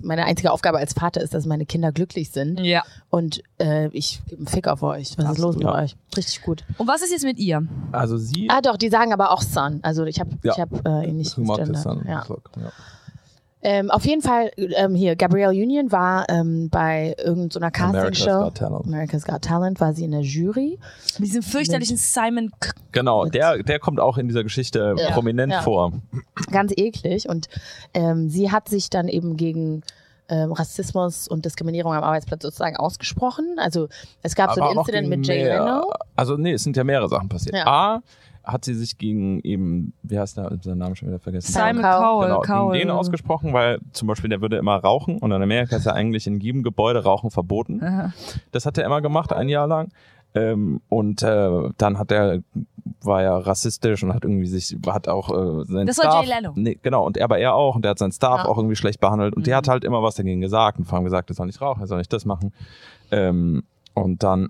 meine 0.02 0.24
einzige 0.26 0.52
Aufgabe 0.52 0.78
als 0.78 0.94
Vater 0.94 1.20
ist, 1.20 1.34
dass 1.34 1.48
meine 1.48 1.66
Kinder 1.66 1.92
glücklich 1.92 2.30
sind 2.30 2.60
Ja. 2.60 2.84
und 3.10 3.42
äh, 3.60 3.88
ich 3.88 4.22
gebe 4.28 4.38
einen 4.42 4.48
Fick 4.48 4.68
auf 4.68 4.84
euch. 4.84 5.18
Was 5.18 5.32
ist 5.32 5.38
los 5.40 5.56
mit 5.56 5.64
Ja. 5.64 5.74
euch? 5.74 5.96
Richtig 6.16 6.44
gut. 6.44 6.64
Und 6.78 6.88
was 6.88 7.02
ist 7.02 7.12
jetzt 7.12 7.24
mit 7.26 7.40
ihr? 7.40 7.64
Also 7.92 8.18
sie 8.18 8.50
Ah, 8.52 8.62
doch, 8.62 8.78
die 8.78 8.90
sagen 8.90 9.14
aber 9.14 9.32
auch 9.32 9.42
Son. 9.42 9.80
Also 9.82 10.06
ich 10.06 10.20
habe 10.20 10.30
Ja. 10.44 10.54
ich 10.54 10.60
hab, 10.62 10.88
äh, 10.88 11.10
ihn 11.10 11.18
nicht 11.18 11.36
dann. 11.36 12.06
Ja. 12.08 12.24
Ja. 12.56 12.72
Ähm, 13.70 13.92
auf 13.92 14.06
jeden 14.06 14.22
Fall, 14.22 14.50
ähm, 14.56 14.96
hier, 14.96 15.18
Gabrielle 15.18 15.52
Union 15.52 15.92
war 15.92 16.26
ähm, 16.30 16.70
bei 16.70 17.14
irgendeiner 17.18 17.66
America's 17.78 17.92
Castingshow. 18.14 18.44
Got 18.46 18.56
Talent. 18.56 18.86
America's 18.86 19.26
Got 19.26 19.42
Talent 19.42 19.82
war 19.82 19.92
sie 19.94 20.06
in 20.06 20.12
der 20.12 20.22
Jury. 20.22 20.80
Mit 21.20 21.28
diesem 21.28 21.44
fürchterlichen 21.44 21.98
Simon 21.98 22.50
K 22.62 22.72
Genau, 22.94 23.26
der, 23.26 23.62
der 23.64 23.80
kommt 23.80 24.00
auch 24.00 24.18
in 24.18 24.30
dieser 24.30 24.44
Geschichte 24.44 24.96
Ja. 24.98 25.12
prominent 25.12 25.52
Ja. 25.52 25.62
vor. 25.64 25.92
Ganz 26.50 26.72
eklig. 26.78 27.28
Und 27.28 27.48
ähm, 27.94 28.30
sie 28.30 28.52
hat 28.54 28.70
sich 28.70 28.90
dann 28.90 29.10
eben 29.10 29.36
gegen 29.36 29.82
ähm, 30.30 30.54
Rassismus 30.54 31.28
und 31.28 31.44
Diskriminierung 31.44 31.92
am 31.94 32.04
Arbeitsplatz 32.06 32.44
sozusagen 32.44 32.78
ausgesprochen. 32.78 33.56
Also 33.58 33.90
es 34.24 34.36
gab 34.36 34.54
so 34.54 34.62
Aber 34.62 34.72
ein 34.72 34.78
auch 34.78 34.82
noch 34.84 34.88
Incident 34.88 35.10
mit 35.10 35.28
Jay 35.28 35.44
mehr- 35.44 35.60
Leno. 35.66 35.92
Also 36.16 36.38
nee, 36.38 36.54
es 36.54 36.64
sind 36.64 36.78
ja 36.78 36.86
mehrere 36.86 37.10
Sachen 37.10 37.28
passiert. 37.28 37.56
Ja. 37.56 37.66
A, 37.68 38.02
hat 38.48 38.66
sie 38.66 38.74
sich 38.74 38.98
gegen 38.98 39.40
eben, 39.42 39.94
wie 40.04 40.18
heißt 40.18 40.38
der, 40.38 40.58
seinen 40.62 40.78
Namen 40.80 40.96
schon 40.96 41.10
wieder 41.10 41.20
vergessen. 41.20 41.52
Simon 41.52 41.82
Cowell. 41.82 41.92
Cowell. 42.00 42.28
Genau, 42.30 42.42
Cowell. 42.42 42.78
gegen 42.80 42.88
den 42.90 42.98
ausgesprochen, 42.98 43.54
weil 43.54 43.80
zum 43.92 44.08
Beispiel 44.08 44.30
der 44.30 44.42
würde 44.42 44.58
immer 44.58 44.78
rauchen 44.78 45.18
und 45.20 45.32
in 45.32 45.42
Amerika 45.42 45.76
ist 45.76 45.86
ja 45.86 45.92
eigentlich 45.94 46.26
in 46.28 46.40
jedem 46.40 46.64
Gebäude 46.64 47.04
Rauchen 47.04 47.30
verboten. 47.30 47.84
Aha. 47.84 48.14
Das 48.52 48.66
hat 48.66 48.78
er 48.78 48.86
immer 48.86 49.02
gemacht, 49.02 49.34
ein 49.34 49.50
Jahr 49.50 49.68
lang. 49.68 49.90
Ähm, 50.36 50.82
und 50.90 51.24
äh, 51.24 51.70
dann 51.78 51.98
hat 52.00 52.12
er 52.12 52.40
war 53.02 53.22
ja 53.24 53.38
rassistisch 53.38 54.04
und 54.04 54.14
hat 54.14 54.24
irgendwie 54.24 54.48
sich 54.48 54.78
hat 54.88 55.08
auch 55.08 55.30
äh, 55.30 55.66
sein 55.66 55.88
Das 55.88 55.98
war 55.98 56.12
Staff, 56.12 56.26
Jay 56.26 56.34
Leno. 56.36 56.54
Nee, 56.56 56.78
genau 56.82 57.06
und 57.06 57.18
er 57.18 57.24
aber 57.26 57.38
er 57.40 57.54
auch 57.54 57.76
und 57.76 57.84
der 57.84 57.92
hat 57.92 58.00
seinen 58.00 58.12
Staff 58.12 58.44
Ja. 58.44 58.46
auch 58.46 58.58
irgendwie 58.58 58.76
schlecht 58.76 59.00
behandelt 59.00 59.36
und 59.36 59.46
der 59.48 59.56
Mhm. 59.56 59.58
hat 59.58 59.68
halt 59.68 59.84
immer 59.84 60.04
was 60.04 60.16
dagegen 60.16 60.42
gesagt 60.42 60.80
und 60.80 60.86
vor 60.86 60.96
allem 60.98 61.06
gesagt, 61.06 61.30
er 61.30 61.36
soll 61.36 61.46
nicht 61.48 61.62
rauchen, 61.62 61.82
er 61.82 61.88
soll 61.88 61.98
nicht 61.98 62.12
das 62.14 62.26
machen. 62.26 62.54
Ähm, 63.12 63.64
und 63.94 64.22
dann 64.24 64.50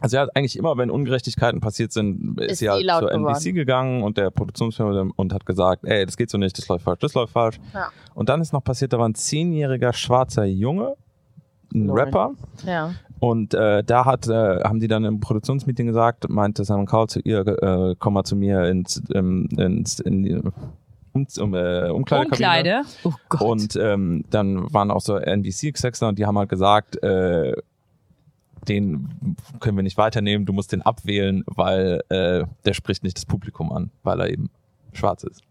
also 0.00 0.16
er 0.16 0.22
hat 0.24 0.36
eigentlich 0.36 0.56
immer, 0.58 0.76
wenn 0.76 0.90
Ungerechtigkeiten 0.90 1.60
passiert 1.60 1.92
sind, 1.92 2.40
ist, 2.40 2.52
Ist 2.52 2.58
sie 2.58 2.70
halt 2.70 2.82
zur 2.84 3.12
NBC 3.12 3.38
geworden. 3.44 3.54
gegangen 3.54 4.02
und 4.02 4.16
der 4.18 4.30
Produktionsfirma 4.30 5.10
und 5.16 5.32
hat 5.32 5.46
gesagt, 5.46 5.84
ey, 5.84 6.04
das 6.06 6.16
geht 6.16 6.30
so 6.30 6.38
nicht, 6.38 6.56
das 6.58 6.66
läuft 6.68 6.84
falsch, 6.84 6.98
das 7.00 7.14
läuft 7.14 7.32
falsch. 7.32 7.60
Ja. 7.74 7.88
Und 8.14 8.28
dann 8.28 8.40
ist 8.40 8.52
noch 8.52 8.64
passiert, 8.64 8.92
da 8.92 8.98
war 8.98 9.08
ein 9.08 9.14
zehnjähriger 9.14 9.92
schwarzer 9.92 10.44
Junge, 10.44 10.94
ein 11.74 11.86
Lol. 11.86 12.00
Rapper, 12.00 12.32
Ja. 12.66 12.94
und 13.20 13.54
äh, 13.54 13.84
da 13.84 14.04
hat, 14.06 14.26
äh, 14.26 14.62
haben 14.64 14.80
die 14.80 14.88
dann 14.88 15.04
im 15.04 15.20
Produktionsmeeting 15.20 15.86
gesagt, 15.86 16.28
meinte 16.28 16.64
Simon 16.64 16.86
Cowell 16.86 17.06
zu 17.06 17.20
ihr, 17.20 17.46
äh, 17.46 17.94
komm 17.98 18.14
mal 18.14 18.24
zu 18.24 18.34
mir 18.36 18.64
ins, 18.64 19.02
ähm, 19.14 19.48
ins 19.56 20.00
in 20.00 20.22
die 20.24 20.40
um, 21.12 21.26
um, 21.40 21.54
äh. 21.54 21.88
Umkleide. 21.90 22.82
Oh 23.04 23.12
Gott. 23.28 23.40
Und 23.42 23.76
ähm, 23.76 24.24
dann 24.30 24.72
waren 24.72 24.90
auch 24.92 25.00
so 25.00 25.16
NBC-Execs 25.16 26.02
und 26.02 26.18
die 26.20 26.24
haben 26.26 26.38
halt 26.38 26.48
gesagt, 26.48 27.02
äh, 27.02 27.52
den 28.68 29.36
können 29.60 29.76
wir 29.76 29.82
nicht 29.82 29.96
weiternehmen, 29.98 30.46
du 30.46 30.52
musst 30.52 30.72
den 30.72 30.82
abwählen, 30.82 31.42
weil 31.46 32.00
äh, 32.08 32.44
der 32.64 32.74
spricht 32.74 33.02
nicht 33.04 33.16
das 33.16 33.24
Publikum 33.26 33.72
an, 33.72 33.90
weil 34.02 34.20
er 34.20 34.28
eben 34.30 34.50
schwarz 34.92 35.24
ist. 35.24 35.42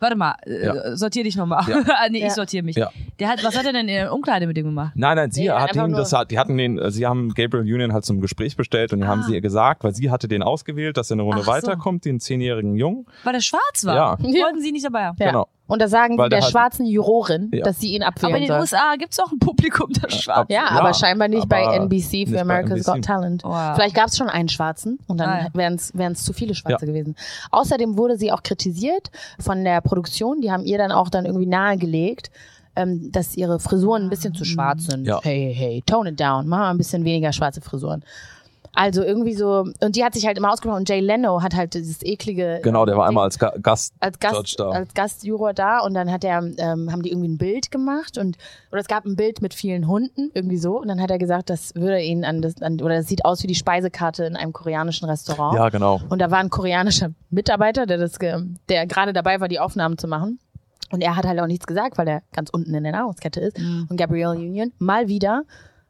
Warte 0.00 0.16
mal, 0.16 0.34
äh, 0.44 0.66
Ja. 0.66 0.96
sortier 0.96 1.24
dich 1.24 1.36
nochmal. 1.36 1.64
Ja. 1.68 1.76
Ah, 1.88 2.08
nee, 2.10 2.20
Ja. 2.20 2.26
ich 2.26 2.32
sortiere 2.32 2.64
mich. 2.64 2.76
Ja. 2.76 2.90
Der 3.20 3.28
hat, 3.28 3.42
was 3.44 3.56
hat 3.56 3.64
er 3.64 3.72
denn 3.72 3.82
in 3.82 3.94
der 3.94 4.12
Umkleide 4.12 4.46
mit 4.46 4.56
dem 4.56 4.66
gemacht? 4.66 4.92
Nein, 4.96 5.16
nein, 5.16 5.30
sie 5.30 5.42
Nee, 5.44 5.50
hat 5.50 5.74
ihm 5.76 5.92
das, 5.92 6.12
hat- 6.12 6.30
die 6.30 6.38
hatten 6.38 6.56
den, 6.58 6.78
äh, 6.78 6.90
sie 6.90 7.06
haben 7.06 7.32
Gabriel 7.32 7.62
Union 7.62 7.92
halt 7.92 8.04
zum 8.04 8.20
Gespräch 8.20 8.56
bestellt 8.56 8.92
und 8.92 9.00
die 9.00 9.06
haben 9.06 9.20
Ah. 9.20 9.26
sie 9.26 9.34
ihr 9.34 9.40
gesagt, 9.40 9.84
weil 9.84 9.94
sie 9.94 10.10
hatte 10.10 10.26
den 10.28 10.42
ausgewählt, 10.42 10.96
dass 10.96 11.10
er 11.10 11.14
eine 11.14 11.22
Runde 11.22 11.38
Ach 11.42 11.46
so. 11.46 11.52
weiterkommt, 11.52 12.04
den 12.04 12.20
zehnjährigen 12.20 12.74
Jungen. 12.76 13.06
Weil 13.22 13.36
er 13.36 13.40
schwarz 13.40 13.84
war. 13.84 13.94
Ja. 13.94 14.18
Wollten 14.18 14.60
sie 14.60 14.72
nicht 14.72 14.84
dabei 14.84 15.04
haben. 15.04 15.16
Ja. 15.20 15.28
Genau. 15.28 15.48
Und 15.66 15.80
da 15.80 15.88
sagen 15.88 16.18
Weil 16.18 16.26
die 16.26 16.30
der 16.30 16.38
der 16.40 16.44
hat- 16.46 16.50
schwarzen 16.52 16.84
Jurorin, 16.84 17.50
Ja. 17.52 17.64
dass 17.64 17.80
sie 17.80 17.94
ihn 17.94 18.02
Aber 18.02 18.08
abwählen 18.16 18.34
in 18.36 18.40
den 18.42 18.48
soll. 18.48 18.60
USA 18.60 18.96
gibt 18.98 19.12
es 19.14 19.18
auch 19.20 19.32
ein 19.32 19.38
Publikum, 19.38 19.88
das 20.00 20.12
schwarz 20.14 20.46
Ja, 20.50 20.66
Ja, 20.66 20.78
aber 20.78 20.92
scheinbar 20.92 21.28
nicht 21.28 21.48
bei 21.48 21.64
aber 21.64 21.76
NBC 21.76 22.26
für 22.26 22.34
bei 22.34 22.40
America's 22.42 22.80
NBC. 22.86 22.92
Got 22.92 23.04
Talent. 23.04 23.44
Wow. 23.44 23.74
Vielleicht 23.74 23.94
gab 23.94 24.08
es 24.08 24.16
schon 24.18 24.28
einen 24.28 24.50
Schwarzen 24.50 24.98
und 25.06 25.18
dann 25.18 25.28
Ah, 25.30 25.40
ja. 25.44 25.48
wären 25.54 26.12
es 26.12 26.22
zu 26.24 26.32
viele 26.34 26.54
Schwarze 26.54 26.84
Ja. 26.84 26.92
gewesen. 26.92 27.16
Außerdem 27.50 27.96
wurde 27.96 28.18
sie 28.18 28.30
auch 28.30 28.42
kritisiert 28.42 29.10
von 29.40 29.64
der 29.64 29.80
Produktion. 29.80 30.42
Die 30.42 30.52
haben 30.52 30.64
ihr 30.64 30.76
dann 30.76 30.92
auch 30.92 31.08
dann 31.08 31.24
irgendwie 31.24 31.46
nahegelegt, 31.46 32.30
ähm, 32.76 33.10
dass 33.12 33.34
ihre 33.36 33.58
Frisuren 33.58 34.02
ein 34.02 34.10
bisschen 34.10 34.34
zu 34.34 34.44
schwarz 34.44 34.84
sind. 34.86 35.06
Ja. 35.06 35.20
Hey, 35.22 35.54
hey, 35.56 35.82
tone 35.86 36.10
it 36.10 36.20
down. 36.20 36.46
Mach 36.46 36.58
mal 36.58 36.70
ein 36.72 36.76
bisschen 36.78 37.04
weniger 37.04 37.32
schwarze 37.32 37.60
Frisuren. 37.62 38.04
Also 38.74 39.02
irgendwie 39.02 39.34
so, 39.34 39.66
und 39.80 39.96
die 39.96 40.04
hat 40.04 40.14
sich 40.14 40.26
halt 40.26 40.36
immer 40.36 40.52
ausgesprochen. 40.52 40.80
Und 40.80 40.88
Jay 40.88 41.00
Leno 41.00 41.42
hat 41.42 41.54
halt 41.54 41.74
dieses 41.74 42.02
eklige. 42.02 42.60
Genau, 42.62 42.84
der 42.84 42.96
war 42.96 43.04
Ding- 43.04 43.10
einmal 43.10 43.24
als 43.24 43.38
Ga 43.38 43.52
Gast. 43.62 43.94
als 44.00 44.16
Judge 44.22 44.36
Gast, 44.36 44.60
da. 44.60 44.68
als 44.70 44.94
Gastjuror 44.94 45.52
da 45.54 45.78
und 45.80 45.94
dann 45.94 46.10
hat 46.10 46.24
er, 46.24 46.38
ähm, 46.58 46.90
haben 46.90 47.02
die 47.02 47.10
irgendwie 47.10 47.28
ein 47.28 47.38
Bild 47.38 47.70
gemacht 47.70 48.18
und 48.18 48.36
oder 48.72 48.80
es 48.80 48.88
gab 48.88 49.04
ein 49.04 49.16
Bild 49.16 49.42
mit 49.42 49.54
vielen 49.54 49.86
Hunden 49.86 50.30
irgendwie 50.34 50.56
so 50.58 50.80
und 50.80 50.88
dann 50.88 51.00
hat 51.00 51.10
er 51.10 51.18
gesagt, 51.18 51.50
das 51.50 51.74
würde 51.74 52.00
ihn 52.02 52.24
an 52.24 52.42
das 52.42 52.60
an, 52.62 52.80
oder 52.80 52.96
das 52.96 53.06
sieht 53.08 53.24
aus 53.24 53.42
wie 53.42 53.46
die 53.46 53.54
Speisekarte 53.54 54.24
in 54.24 54.34
einem 54.36 54.52
koreanischen 54.52 55.08
Restaurant 55.08 55.56
Ja, 55.56 55.68
genau. 55.68 56.00
und 56.08 56.18
da 56.20 56.30
war 56.30 56.38
ein 56.38 56.50
koreanischer 56.50 57.10
Mitarbeiter, 57.30 57.86
der 57.86 57.98
das, 57.98 58.18
ge- 58.18 58.42
der 58.68 58.86
gerade 58.86 59.12
dabei 59.12 59.40
war, 59.40 59.48
die 59.48 59.60
Aufnahmen 59.60 59.98
zu 59.98 60.08
machen 60.08 60.38
und 60.90 61.00
er 61.00 61.16
hat 61.16 61.24
halt 61.26 61.38
auch 61.40 61.46
nichts 61.46 61.66
gesagt, 61.66 61.96
weil 61.98 62.08
er 62.08 62.22
ganz 62.32 62.50
unten 62.50 62.74
in 62.74 62.82
der 62.82 62.92
Nahrungskette 62.92 63.40
ist 63.40 63.58
Mhm. 63.58 63.86
und 63.88 63.96
Gabrielle 63.96 64.30
Union 64.32 64.72
mal 64.78 65.06
wieder 65.08 65.42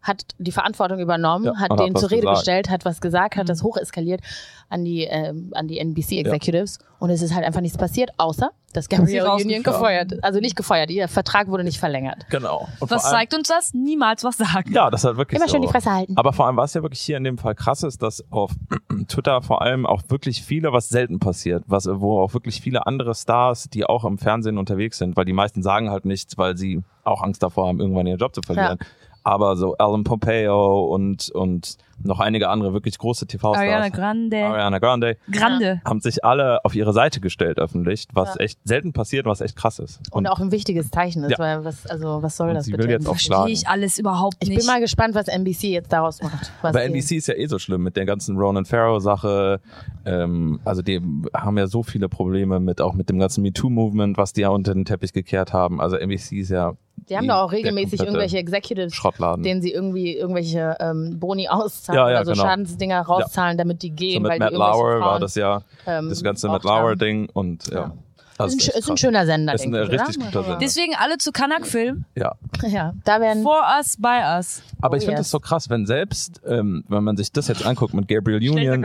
hat 0.04 0.24
die 0.38 0.52
Verantwortung 0.52 1.00
übernommen, 1.00 1.46
Ja, 1.46 1.56
hat 1.58 1.70
hat 1.72 1.80
den 1.80 1.94
was 1.94 2.02
zur 2.02 2.10
Rede 2.10 2.20
gesagt. 2.22 2.38
gestellt, 2.38 2.70
hat 2.70 2.84
was 2.84 3.00
gesagt, 3.00 3.36
hat 3.36 3.44
Mhm. 3.44 3.48
das 3.48 3.62
hocheskaliert 3.64 4.20
an 4.68 4.84
die, 4.84 5.04
ähm, 5.04 5.50
an 5.54 5.66
die 5.66 5.78
NBC 5.78 6.20
Executives 6.20 6.78
und 6.98 7.10
es 7.10 7.20
ist 7.22 7.34
halt 7.34 7.44
einfach 7.44 7.60
nichts 7.60 7.76
passiert, 7.78 8.10
außer 8.18 8.50
dass 8.72 8.88
Gabrielle 8.88 9.30
Union 9.32 9.62
gefeuert 9.62 10.10
ist. 10.12 10.24
Also 10.24 10.40
nicht 10.40 10.56
gefeuert, 10.56 10.90
ihr 10.90 11.06
Vertrag 11.06 11.46
wurde 11.48 11.62
nicht 11.62 11.78
verlängert. 11.78 12.26
Genau. 12.28 12.66
Und 12.80 12.90
Was 12.90 13.04
allem- 13.04 13.12
zeigt 13.14 13.34
uns 13.34 13.46
das? 13.48 13.72
Niemals 13.72 14.24
was 14.24 14.36
sagen. 14.36 14.72
Ja, 14.72 14.90
das 14.90 15.04
halt 15.04 15.16
wirklich 15.16 15.38
Immer 15.38 15.46
so. 15.48 15.52
schön 15.54 15.62
die 15.62 15.68
Fresse 15.68 15.92
halten. 15.92 16.16
Aber 16.16 16.32
vor 16.32 16.46
allem, 16.46 16.56
was 16.56 16.74
ja 16.74 16.82
wirklich 16.82 17.00
hier 17.00 17.16
in 17.16 17.22
dem 17.24 17.38
Fall 17.38 17.54
krass 17.54 17.84
ist, 17.84 18.02
dass 18.02 18.24
auf 18.32 18.50
Twitter 19.08 19.42
vor 19.42 19.62
allem 19.62 19.86
auch 19.86 20.02
wirklich 20.08 20.42
viele, 20.42 20.72
was 20.72 20.88
selten 20.88 21.20
passiert, 21.20 21.62
was, 21.66 21.86
wo 21.88 22.20
auch 22.20 22.34
wirklich 22.34 22.60
viele 22.60 22.86
andere 22.86 23.14
Stars, 23.14 23.68
die 23.70 23.84
auch 23.86 24.04
im 24.04 24.18
Fernsehen 24.18 24.58
unterwegs 24.58 24.98
sind, 24.98 25.16
weil 25.16 25.24
die 25.24 25.32
meisten 25.32 25.62
sagen 25.62 25.90
halt 25.90 26.04
nichts, 26.04 26.36
weil 26.36 26.56
sie 26.56 26.82
auch 27.04 27.22
Angst 27.22 27.42
davor 27.44 27.68
haben, 27.68 27.80
irgendwann 27.80 28.06
ihren 28.08 28.18
Job 28.18 28.34
zu 28.34 28.42
verlieren. 28.42 28.78
Aber 29.24 29.56
so 29.56 29.74
Alan 29.78 30.04
Pompeo 30.04 30.84
und, 30.94 31.30
und 31.30 31.76
noch 32.02 32.20
einige 32.20 32.48
andere 32.50 32.72
wirklich 32.74 32.98
große 32.98 33.26
TV-Stars. 33.26 33.56
Ariana 33.58 33.88
Grande. 33.88 34.44
Ariana 34.44 34.78
Grande 34.78 35.16
Grande. 35.32 35.80
haben 35.84 36.00
sich 36.00 36.24
alle 36.24 36.62
auf 36.64 36.74
ihre 36.74 36.92
Seite 36.92 37.20
gestellt 37.20 37.58
öffentlich, 37.58 38.06
was 38.12 38.34
Ja. 38.34 38.40
echt 38.40 38.58
selten 38.64 38.92
passiert, 38.92 39.26
was 39.26 39.40
echt 39.40 39.56
krass 39.56 39.78
ist. 39.78 40.00
Und, 40.12 40.26
auch 40.26 40.40
ein 40.40 40.52
wichtiges 40.52 40.90
Zeichen 40.90 41.22
ist, 41.24 41.30
Ja. 41.32 41.38
weil 41.38 41.64
was, 41.64 41.86
also 41.86 42.22
was 42.22 42.36
soll 42.36 42.48
Und 42.48 42.54
das 42.56 42.64
sie 42.66 42.72
bitte? 42.72 42.84
will 42.84 42.90
jetzt 42.90 43.08
auch 43.08 43.16
schlagen. 43.16 43.50
ich 43.50 43.66
alles 43.68 43.98
überhaupt 43.98 44.36
ich 44.40 44.48
nicht. 44.50 44.58
bin 44.58 44.66
mal 44.66 44.80
gespannt, 44.80 45.14
was 45.14 45.28
NBC 45.28 45.68
jetzt 45.70 45.92
daraus 45.92 46.20
macht. 46.20 46.52
Aber 46.62 46.82
NBC 46.82 47.12
ist 47.16 47.28
ja 47.28 47.34
eh 47.34 47.46
so 47.46 47.58
schlimm 47.58 47.82
mit 47.82 47.96
der 47.96 48.04
ganzen 48.04 48.36
Ronan 48.36 48.64
Farrow-Sache. 48.66 49.60
Ähm, 50.04 50.60
also 50.64 50.82
die 50.82 51.00
haben 51.32 51.56
ja 51.56 51.66
so 51.66 51.82
viele 51.82 52.08
Probleme 52.08 52.60
mit 52.60 52.80
auch 52.80 52.92
mit 52.94 53.08
dem 53.08 53.18
ganzen 53.18 53.42
MeToo-Movement, 53.42 54.18
was 54.18 54.32
die 54.34 54.42
ja 54.42 54.48
unter 54.50 54.74
den 54.74 54.84
Teppich 54.84 55.12
gekehrt 55.12 55.52
haben. 55.54 55.80
Also 55.80 55.96
NBC 55.96 56.32
ist 56.40 56.50
ja 56.50 56.74
Die 57.08 57.16
haben 57.16 57.28
doch 57.28 57.36
auch 57.36 57.52
regelmäßig 57.52 58.00
irgendwelche 58.00 58.38
Executives, 58.38 58.94
Schrottladen. 58.94 59.42
denen 59.42 59.60
sie 59.62 59.72
irgendwie 59.72 60.16
irgendwelche 60.16 60.76
ähm, 60.80 61.18
Boni 61.18 61.48
auszahlen 61.48 61.98
Ja, 61.98 62.10
ja, 62.10 62.16
oder 62.18 62.26
so 62.26 62.32
genau. 62.32 62.44
Schadensdinger 62.44 63.00
rauszahlen, 63.02 63.58
damit 63.58 63.82
die 63.82 63.88
so 63.90 63.94
gehen, 63.94 64.22
mit 64.22 64.30
weil 64.32 64.38
Matt 64.38 64.52
Lauer 64.52 65.00
war 65.00 65.20
das 65.20 65.34
ja 65.34 65.62
ähm, 65.86 66.08
das 66.08 66.22
ganze 66.22 66.48
Matt. 66.48 66.64
Lauer-Ding 66.64 67.28
und 67.32 67.66
ja. 67.68 67.74
Ja. 67.76 67.92
Also 68.36 68.56
Ist 68.56 68.74
ein, 68.74 68.78
ist 68.80 68.90
ein 68.90 68.96
schöner 68.96 69.26
Sender, 69.26 69.54
Ist 69.54 69.64
ein 69.64 69.72
ich, 69.72 69.80
richtig 69.90 70.16
oder? 70.16 70.26
guter 70.26 70.42
Sender. 70.42 70.58
Deswegen 70.60 70.94
alle 70.98 71.18
zu 71.18 71.30
Kanak-Film. 71.30 72.04
Ja. 72.16 72.32
Ja, 72.66 72.92
da 73.04 73.20
werden 73.20 73.44
For 73.44 73.62
us, 73.78 73.96
by 73.96 74.22
us. 74.36 74.60
Aber 74.80 74.94
Oh, 74.94 74.96
ich 74.96 75.04
finde 75.04 75.18
yes. 75.18 75.26
das 75.26 75.30
so 75.30 75.38
krass, 75.38 75.70
wenn 75.70 75.86
selbst, 75.86 76.40
ähm, 76.44 76.82
wenn 76.88 77.04
man 77.04 77.16
sich 77.16 77.30
das 77.30 77.46
jetzt 77.46 77.64
anguckt 77.64 77.94
mit 77.94 78.08
Gabriel 78.08 78.38
Union. 78.38 78.82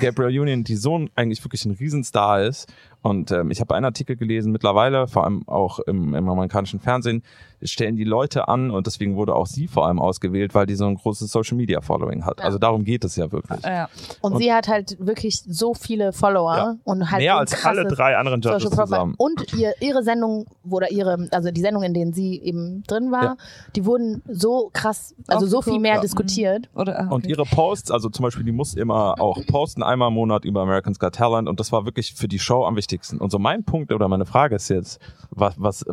Gabriel 0.00 0.40
Union, 0.40 0.64
die 0.64 0.74
so 0.74 0.98
ein, 0.98 1.10
eigentlich 1.14 1.44
wirklich 1.44 1.64
ein 1.64 1.72
Riesenstar 1.72 2.42
ist. 2.42 2.66
Und 3.06 3.30
ähm, 3.30 3.52
ich 3.52 3.60
habe 3.60 3.72
einen 3.76 3.84
Artikel 3.84 4.16
gelesen, 4.16 4.50
mittlerweile, 4.50 5.06
vor 5.06 5.22
allem 5.22 5.46
auch 5.46 5.78
im, 5.78 6.12
im 6.14 6.28
amerikanischen 6.28 6.80
Fernsehen, 6.80 7.22
stellen 7.62 7.96
die 7.96 8.04
Leute 8.04 8.48
an 8.48 8.70
und 8.70 8.86
deswegen 8.86 9.16
wurde 9.16 9.34
auch 9.34 9.46
sie 9.46 9.66
vor 9.68 9.86
allem 9.86 9.98
ausgewählt, 10.00 10.54
weil 10.54 10.66
die 10.66 10.74
so 10.74 10.86
ein 10.86 10.94
großes 10.96 11.30
Social 11.30 11.56
Media 11.56 11.80
Following 11.80 12.24
hat. 12.24 12.38
Ja. 12.38 12.44
Also 12.44 12.58
darum 12.58 12.84
geht 12.84 13.04
es 13.04 13.16
ja 13.16 13.30
wirklich. 13.32 13.62
Ja. 13.64 13.88
und, 14.20 14.32
und- 14.34 14.38
sie 14.38 14.52
hat 14.52 14.68
halt 14.68 14.96
wirklich 14.98 15.40
so 15.46 15.74
viele 15.74 16.12
Follower 16.12 16.56
Ja. 16.56 16.76
und 16.84 17.10
halt 17.10 17.22
Mehr 17.22 17.36
als 17.38 17.64
alle 17.64 17.86
drei 17.86 18.16
anderen 18.16 18.40
Judges 18.40 18.70
zusammen. 18.70 19.14
Und 19.16 19.52
ihr, 19.54 19.72
ihre 19.80 20.02
Sendung 20.02 20.46
oder 20.68 20.90
ihre, 20.90 21.28
also 21.30 21.50
die 21.50 21.60
Sendung, 21.60 21.82
in 21.82 21.94
denen 21.94 22.12
sie 22.12 22.40
eben 22.42 22.82
drin 22.86 23.10
war, 23.10 23.22
Ja. 23.24 23.36
die 23.74 23.84
wurden 23.86 24.22
so 24.28 24.70
krass, 24.72 25.14
also 25.26 25.46
so 25.46 25.62
viel 25.62 25.78
mehr 25.78 25.94
ja. 25.96 26.00
diskutiert. 26.00 26.68
Oder, 26.74 26.98
ah, 27.00 27.04
okay. 27.06 27.14
Und 27.14 27.26
ihre 27.26 27.44
Posts, 27.44 27.90
also 27.90 28.08
zum 28.08 28.22
Beispiel, 28.24 28.44
die 28.44 28.52
muss 28.52 28.74
immer 28.74 29.20
auch 29.20 29.38
posten, 29.46 29.82
einmal 29.82 30.08
im 30.08 30.14
Monat 30.14 30.44
über 30.44 30.60
American's 30.62 30.98
Got 30.98 31.14
Talent 31.14 31.48
und 31.48 31.58
das 31.60 31.72
war 31.72 31.84
wirklich 31.84 32.14
für 32.14 32.28
die 32.28 32.38
Show 32.38 32.64
am 32.64 32.76
wichtigsten. 32.76 33.18
Und 33.18 33.30
so 33.30 33.38
mein 33.38 33.64
Punkt 33.64 33.92
oder 33.92 34.08
meine 34.08 34.26
Frage 34.26 34.56
ist 34.56 34.68
jetzt, 34.68 35.00
was, 35.30 35.54
was 35.58 35.84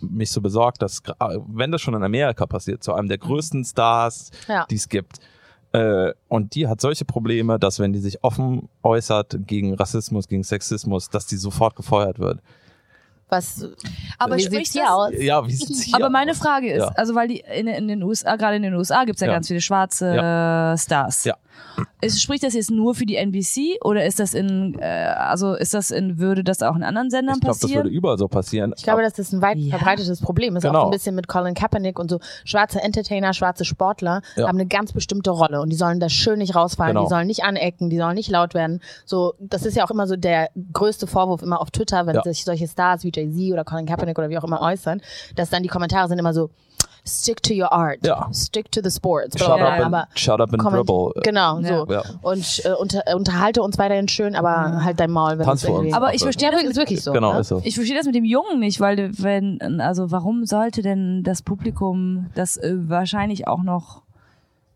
mich 0.00 0.30
so 0.30 0.40
besorgt, 0.40 0.82
dass 0.82 1.02
wenn 1.48 1.72
das 1.72 1.80
schon 1.80 1.94
in 1.94 2.02
Amerika 2.02 2.46
passiert, 2.46 2.82
zu 2.82 2.94
einem 2.94 3.08
der 3.08 3.18
größten 3.18 3.64
Stars, 3.64 4.30
Ja. 4.48 4.66
die 4.70 4.76
es 4.76 4.88
gibt, 4.88 5.18
äh, 5.72 6.12
und 6.28 6.54
die 6.54 6.68
hat 6.68 6.80
solche 6.80 7.04
Probleme, 7.04 7.58
dass 7.58 7.78
wenn 7.80 7.92
die 7.92 7.98
sich 7.98 8.22
offen 8.24 8.68
äußert 8.82 9.36
gegen 9.46 9.74
Rassismus, 9.74 10.28
gegen 10.28 10.42
Sexismus, 10.44 11.10
dass 11.10 11.26
die 11.26 11.36
sofort 11.36 11.76
gefeuert 11.76 12.18
wird. 12.18 12.40
Was, 13.28 13.66
Aber 14.18 14.36
wie 14.36 14.42
spricht 14.42 14.66
sieht's 14.66 14.72
hier 14.72 14.82
das- 14.82 14.90
aus? 14.92 15.10
Ja, 15.18 15.44
wie 15.46 15.52
sieht's 15.52 15.82
hier 15.82 15.96
Aber 15.96 16.10
meine? 16.10 16.34
Frage 16.34 16.72
ist, 16.72 16.82
Ja. 16.84 16.88
also 16.94 17.16
weil 17.16 17.26
die 17.26 17.40
in, 17.40 17.66
in 17.66 17.88
den 17.88 18.02
USA, 18.04 18.36
gerade 18.36 18.54
in 18.56 18.62
den 18.62 18.74
USA 18.74 19.04
gibt's 19.04 19.20
ja, 19.20 19.26
Ja. 19.26 19.32
ganz 19.34 19.48
viele 19.48 19.60
schwarze 19.60 20.10
äh, 20.12 20.78
Stars. 20.78 21.24
Ja. 21.24 21.34
Ist, 22.00 22.22
spricht 22.22 22.42
das 22.42 22.54
jetzt 22.54 22.70
nur 22.70 22.94
für 22.94 23.04
die 23.04 23.16
NBC 23.16 23.78
oder 23.84 24.06
ist 24.06 24.18
das 24.18 24.32
in, 24.32 24.78
äh, 24.78 24.84
also 24.84 25.54
ist 25.54 25.74
das 25.74 25.90
in, 25.90 26.18
würde 26.18 26.42
das 26.42 26.62
auch 26.62 26.74
in 26.76 26.82
anderen 26.82 27.10
Sendern 27.10 27.34
Ich 27.36 27.40
glaube, 27.42 27.52
das 27.54 27.60
passieren? 27.60 27.84
würde 27.84 27.90
überall 27.94 28.16
so 28.18 28.28
passieren. 28.28 28.72
Ich 28.76 28.82
glaube, 28.82 29.02
dass 29.02 29.12
das 29.14 29.32
ein 29.32 29.42
weit 29.42 29.58
Ja. 29.58 29.76
verbreitetes 29.76 30.20
Problem 30.20 30.56
ist. 30.56 30.62
Genau. 30.62 30.78
Auch 30.78 30.82
so 30.84 30.88
ein 30.88 30.90
bisschen 30.92 31.14
mit 31.14 31.28
Colin 31.28 31.54
Kaepernick 31.54 31.98
und 31.98 32.10
so. 32.10 32.18
Schwarze 32.44 32.80
Entertainer, 32.82 33.32
schwarze 33.34 33.64
Sportler 33.66 34.22
Ja. 34.36 34.48
haben 34.48 34.56
eine 34.58 34.66
ganz 34.66 34.92
bestimmte 34.92 35.30
Rolle 35.30 35.60
und 35.60 35.70
die 35.70 35.76
sollen 35.76 36.00
da 36.00 36.08
schön 36.08 36.38
nicht 36.38 36.54
rausfallen, 36.54 36.94
Genau. 36.94 37.06
die 37.06 37.10
sollen 37.10 37.26
nicht 37.26 37.44
anecken, 37.44 37.90
die 37.90 37.98
sollen 37.98 38.14
nicht 38.14 38.30
laut 38.30 38.54
werden. 38.54 38.80
So, 39.04 39.34
das 39.38 39.66
ist 39.66 39.76
ja 39.76 39.84
auch 39.84 39.90
immer 39.90 40.06
so 40.06 40.16
der 40.16 40.48
größte 40.72 41.06
Vorwurf 41.06 41.42
immer 41.42 41.60
auf 41.60 41.70
Twitter, 41.70 42.06
wenn 42.06 42.14
Ja. 42.16 42.22
sich 42.22 42.44
solche 42.44 42.68
Stars 42.68 43.04
wie 43.04 43.12
Jay-Z 43.14 43.52
oder 43.52 43.64
Colin 43.64 43.84
Kaepernick 43.86 44.18
oder 44.18 44.30
wie 44.30 44.38
auch 44.38 44.44
immer 44.44 44.60
äußern, 44.62 45.00
dass 45.34 45.50
dann 45.50 45.62
die 45.62 45.68
Kommentare 45.68 46.08
sind 46.08 46.18
immer 46.18 46.32
so, 46.32 46.50
stick 47.06 47.42
to 47.42 47.54
your 47.54 47.72
art, 47.72 48.04
Ja. 48.06 48.28
stick 48.32 48.70
to 48.72 48.80
the 48.82 48.90
sports. 48.90 49.38
Shut, 49.38 49.46
bla, 49.46 49.56
up, 49.56 49.72
and, 49.74 49.84
aber 49.94 50.08
shut 50.14 50.40
up 50.40 50.52
and 50.52 50.62
dribble. 50.62 51.12
Genau, 51.22 51.60
Ja. 51.60 51.68
so. 51.68 51.92
Ja. 51.92 52.02
Und 52.22 52.62
äh, 52.64 52.72
unter, 52.72 53.02
unterhalte 53.16 53.62
uns 53.62 53.78
weiterhin 53.78 54.08
schön, 54.08 54.34
aber 54.34 54.84
halt 54.84 55.00
dein 55.00 55.10
Maul, 55.10 55.38
wenn 55.38 55.46
Tanz 55.46 55.64
für 55.64 55.72
uns. 55.72 55.92
Aber 55.94 56.14
ich 56.14 56.22
verstehe 56.22 56.50
ja, 56.50 56.54
das 56.54 56.64
ist 56.64 56.76
wirklich 56.76 57.02
so. 57.02 57.12
Genau, 57.12 57.34
ne? 57.34 57.40
ist 57.40 57.48
so. 57.48 57.60
Ich 57.64 57.74
verstehe 57.74 57.96
das 57.96 58.06
mit 58.06 58.14
dem 58.14 58.24
Jungen 58.24 58.58
nicht, 58.60 58.80
weil 58.80 59.10
wenn, 59.18 59.80
also 59.80 60.10
warum 60.10 60.44
sollte 60.46 60.82
denn 60.82 61.22
das 61.22 61.42
Publikum 61.42 62.26
das 62.34 62.56
äh, 62.56 62.74
wahrscheinlich 62.88 63.46
auch 63.46 63.62
noch 63.62 64.02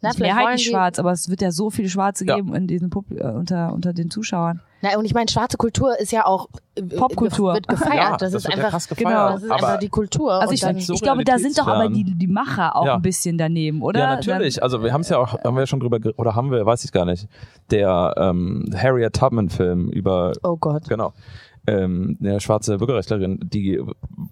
Na, 0.02 0.10
wollen 0.10 0.20
mehrheitlich 0.22 0.64
die- 0.64 0.70
schwarz, 0.70 0.98
aber 0.98 1.12
es 1.12 1.28
wird 1.28 1.42
ja 1.42 1.50
so 1.50 1.70
viele 1.70 1.88
Schwarze 1.88 2.24
Ja. 2.26 2.36
geben 2.36 2.54
in 2.54 2.66
diesen 2.66 2.88
Pub 2.90 3.04
äh, 3.10 3.22
unter 3.24 3.72
unter 3.72 3.92
den 3.92 4.10
Zuschauern. 4.10 4.60
Na, 4.82 4.96
und 4.98 5.04
ich 5.04 5.12
meine, 5.12 5.28
schwarze 5.28 5.58
Kultur 5.58 5.98
ist 6.00 6.10
ja 6.10 6.24
auch 6.24 6.48
äh, 6.74 6.82
Popkultur. 6.82 7.52
wird 7.52 7.68
gefeiert. 7.68 7.94
Ja, 7.96 8.10
das, 8.16 8.32
das 8.32 8.34
ist 8.34 8.44
wird 8.44 8.44
ja 8.44 8.50
einfach 8.64 8.70
krass 8.70 8.88
gefeiert. 8.88 9.08
genau, 9.10 9.28
das 9.32 9.42
ist 9.42 9.50
Aber- 9.50 9.66
einfach 9.66 9.78
die 9.78 9.88
Kultur. 9.90 10.32
Also 10.32 10.48
und 10.48 10.54
ich, 10.54 10.60
dann, 10.60 10.80
so 10.80 10.94
ich 10.94 11.02
glaube, 11.02 11.24
da 11.24 11.38
sind 11.38 11.58
doch 11.58 11.66
aber 11.66 11.88
die 11.90 12.04
die 12.04 12.26
Macher 12.26 12.76
auch 12.76 12.86
Ja. 12.86 12.94
ein 12.94 13.02
bisschen 13.02 13.36
daneben, 13.36 13.82
oder? 13.82 14.00
Ja, 14.00 14.14
natürlich. 14.16 14.62
Also 14.62 14.82
wir 14.82 14.92
haben 14.94 15.02
es 15.02 15.10
ja 15.10 15.18
auch, 15.18 15.34
haben 15.44 15.54
wir 15.54 15.60
ja 15.60 15.66
schon 15.66 15.80
drüber, 15.80 15.98
oder 16.16 16.34
haben 16.34 16.50
wir, 16.50 16.64
weiß 16.64 16.84
ich 16.84 16.92
gar 16.92 17.04
nicht, 17.04 17.28
der 17.70 18.14
ähm, 18.16 18.70
Harriet 18.74 19.12
Tubman-Film 19.14 19.90
über, 19.90 20.32
oh 20.42 20.56
Gott. 20.56 20.88
genau, 20.88 21.12
ähm, 21.66 22.16
eine 22.20 22.40
schwarze 22.40 22.78
Bürgerrechtlerin, 22.78 23.38
die, 23.42 23.82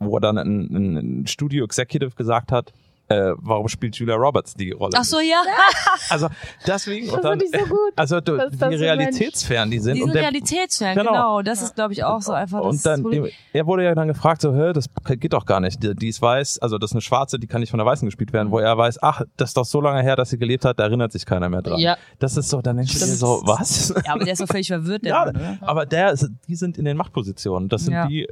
wo 0.00 0.18
dann 0.18 0.38
ein, 0.38 0.68
ein, 0.74 0.96
ein 1.22 1.26
Studio-Executive 1.26 2.12
gesagt 2.16 2.52
hat, 2.52 2.72
äh, 3.08 3.32
warum 3.38 3.68
spielt 3.68 3.96
Julia 3.96 4.14
Roberts 4.16 4.54
die 4.54 4.70
Rolle? 4.72 4.92
Ach 4.96 5.04
so, 5.04 5.18
ja. 5.20 5.42
Also 6.10 6.28
deswegen. 6.66 7.06
Das 7.10 7.20
dann, 7.20 7.38
finde 7.40 7.56
ich 7.56 7.62
so 7.62 7.66
gut. 7.68 7.92
Also 7.96 8.20
du, 8.20 8.34
ist 8.36 8.60
das 8.62 8.70
wie 8.70 8.74
realitätsfern 8.76 9.70
die 9.70 9.78
sind. 9.78 9.94
Die 9.94 10.00
sind 10.00 10.08
und 10.08 10.14
der, 10.14 10.22
Realitätsfern, 10.22 10.94
Genau. 10.96 11.10
genau. 11.10 11.42
Das 11.42 11.60
ist, 11.62 11.74
glaube 11.74 11.92
ich, 11.92 12.04
auch 12.04 12.22
so 12.22 12.32
einfach 12.32 12.62
das 12.62 12.68
und 12.76 12.86
dann, 12.86 13.02
Problem. 13.02 13.26
er 13.52 13.66
wurde 13.66 13.84
ja 13.84 13.94
dann 13.94 14.08
gefragt, 14.08 14.40
so, 14.42 14.54
hä, 14.54 14.72
das 14.72 14.86
geht 15.18 15.32
doch 15.32 15.44
gar 15.46 15.60
nicht. 15.60 15.82
Die, 15.82 15.94
die 15.94 16.08
ist 16.08 16.22
weiß, 16.22 16.58
also 16.60 16.78
das 16.78 16.90
ist 16.90 16.94
eine 16.94 17.02
Schwarze, 17.02 17.38
die 17.38 17.46
kann 17.46 17.60
nicht 17.60 17.70
von 17.70 17.78
der 17.78 17.86
Weißen 17.86 18.06
gespielt 18.06 18.32
werden, 18.32 18.50
wo 18.50 18.58
er 18.58 18.76
weiß, 18.76 19.02
ach, 19.02 19.22
das 19.36 19.50
ist 19.50 19.56
doch 19.56 19.64
so 19.64 19.80
lange 19.80 20.02
her, 20.02 20.16
dass 20.16 20.30
sie 20.30 20.38
gelebt 20.38 20.64
hat, 20.64 20.78
da 20.78 20.84
erinnert 20.84 21.12
sich 21.12 21.26
keiner 21.26 21.48
mehr 21.48 21.62
dran. 21.62 21.78
Ja. 21.78 21.96
Das 22.18 22.36
ist 22.36 22.48
so, 22.48 22.62
dann 22.62 22.76
denkst 22.76 22.92
du 22.92 22.98
dir 22.98 23.04
Stimmt. 23.06 23.18
so, 23.18 23.42
was? 23.44 23.92
Ja, 24.04 24.14
aber 24.14 24.24
der 24.24 24.32
ist 24.32 24.40
doch 24.42 24.46
völlig 24.48 24.68
verwirrt, 24.68 25.04
der 25.04 25.10
Ja, 25.10 25.24
Mann, 25.26 25.58
aber 25.60 25.86
der, 25.86 26.12
ist- 26.12 26.30
die 26.46 26.56
sind 26.56 26.78
in 26.78 26.84
den 26.84 26.96
Machtpositionen. 26.96 27.68
Das 27.68 27.84
sind 27.84 27.94
Ja. 27.94 28.06
die, 28.06 28.26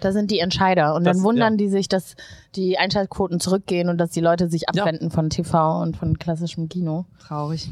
Da 0.00 0.12
sind 0.12 0.30
die 0.30 0.38
Entscheider. 0.38 0.94
Und 0.94 1.04
Das- 1.04 1.16
dann 1.16 1.24
wundern 1.24 1.54
ja. 1.54 1.56
die 1.58 1.68
sich, 1.68 1.88
dass 1.88 2.14
die 2.54 2.78
Einschaltquoten 2.78 3.40
zurückgehen 3.40 3.88
und 3.88 3.98
dass 3.98 4.10
die 4.10 4.20
Leute 4.20 4.48
sich 4.48 4.68
abwenden 4.68 5.10
von 5.10 5.30
TV 5.30 5.80
und 5.82 5.96
von 5.96 6.18
klassischem 6.18 6.68
Kino. 6.68 7.04
Traurig. 7.26 7.68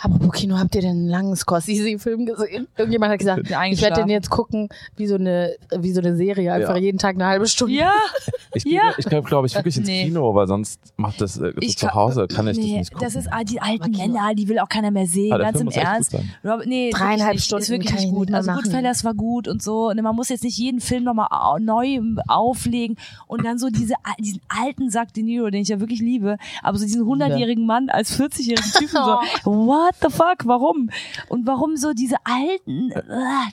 Apropos 0.00 0.32
Kino, 0.32 0.58
habt 0.58 0.74
ihr 0.74 0.82
den 0.82 0.90
einen 0.90 1.08
langen 1.08 1.36
Scorsese-Film 1.36 2.26
gesehen? 2.26 2.66
Irgendjemand 2.76 3.12
hat 3.12 3.18
gesagt, 3.18 3.42
ich 3.70 3.82
werde 3.82 4.02
den 4.02 4.08
jetzt 4.10 4.30
gucken, 4.30 4.68
wie 4.96 5.06
so 5.06 5.14
eine, 5.14 5.54
wie 5.78 5.92
so 5.92 6.00
eine 6.00 6.16
Serie, 6.16 6.52
einfach 6.52 6.74
Ja. 6.76 6.80
jeden 6.82 6.98
Tag 6.98 7.14
eine 7.16 7.26
halbe 7.26 7.46
Stunde. 7.46 7.74
Ja, 7.74 7.92
ich 8.54 8.64
Ja. 8.64 8.92
ich 8.98 9.06
glaube, 9.06 9.26
glaube 9.28 9.46
ich, 9.46 9.54
wirklich 9.54 9.76
ins 9.78 9.86
Nee. 9.86 10.04
Kino, 10.04 10.34
weil 10.34 10.46
sonst 10.46 10.80
macht 10.96 11.20
das 11.20 11.38
äh, 11.38 11.52
Ich 11.60 11.78
zu 11.78 11.92
Hause, 11.94 12.26
kann 12.28 12.46
ich 12.48 12.56
das 12.56 12.64
nee, 12.66 12.78
nicht 12.78 12.92
gucken. 12.92 13.06
das 13.06 13.16
ist 13.16 13.28
ah, 13.32 13.42
die 13.44 13.60
alten 13.60 13.90
Männer, 13.92 14.34
die 14.34 14.48
will 14.48 14.58
auch 14.58 14.68
keiner 14.68 14.90
mehr 14.90 15.06
sehen, 15.06 15.32
Ah, 15.32 15.38
ganz 15.38 15.60
im 15.60 15.68
Ernst. 15.68 16.14
Robert, 16.44 16.66
nee, 16.66 16.90
Dreieinhalb. 16.90 17.40
Stunden 17.40 17.62
ist 17.62 17.70
wirklich 17.70 17.92
nicht 17.92 18.04
ich 18.04 18.10
gut. 18.10 18.32
Also 18.32 18.50
machen. 18.50 18.62
Goodfellas 18.64 19.04
war 19.04 19.14
gut 19.14 19.48
und 19.48 19.62
so. 19.62 19.88
Und 19.88 20.00
man 20.02 20.14
muss 20.14 20.28
jetzt 20.28 20.44
nicht 20.44 20.58
jeden 20.58 20.80
Film 20.80 21.04
nochmal 21.04 21.28
neu 21.60 22.00
auflegen 22.28 22.96
und 23.26 23.44
dann 23.44 23.58
so 23.58 23.68
diese, 23.70 23.94
diesen 24.18 24.40
alten 24.48 24.90
Sack 24.90 25.12
De 25.14 25.22
Niro, 25.22 25.50
den 25.50 25.62
ich 25.62 25.68
ja 25.68 25.80
wirklich 25.80 26.00
liebe, 26.00 26.36
aber 26.62 26.76
so 26.78 26.84
diesen 26.84 27.02
100-jährigen 27.04 27.66
Mann 27.66 27.88
als 27.88 28.18
40-jährigen 28.18 28.72
Typen 28.72 28.88
so, 28.88 29.18
what 29.44 29.85
the 30.02 30.08
fuck, 30.10 30.44
warum? 30.44 30.90
Und 31.28 31.46
warum 31.46 31.76
so 31.76 31.92
diese 31.92 32.16
alten, 32.24 32.90
äh, 32.92 33.02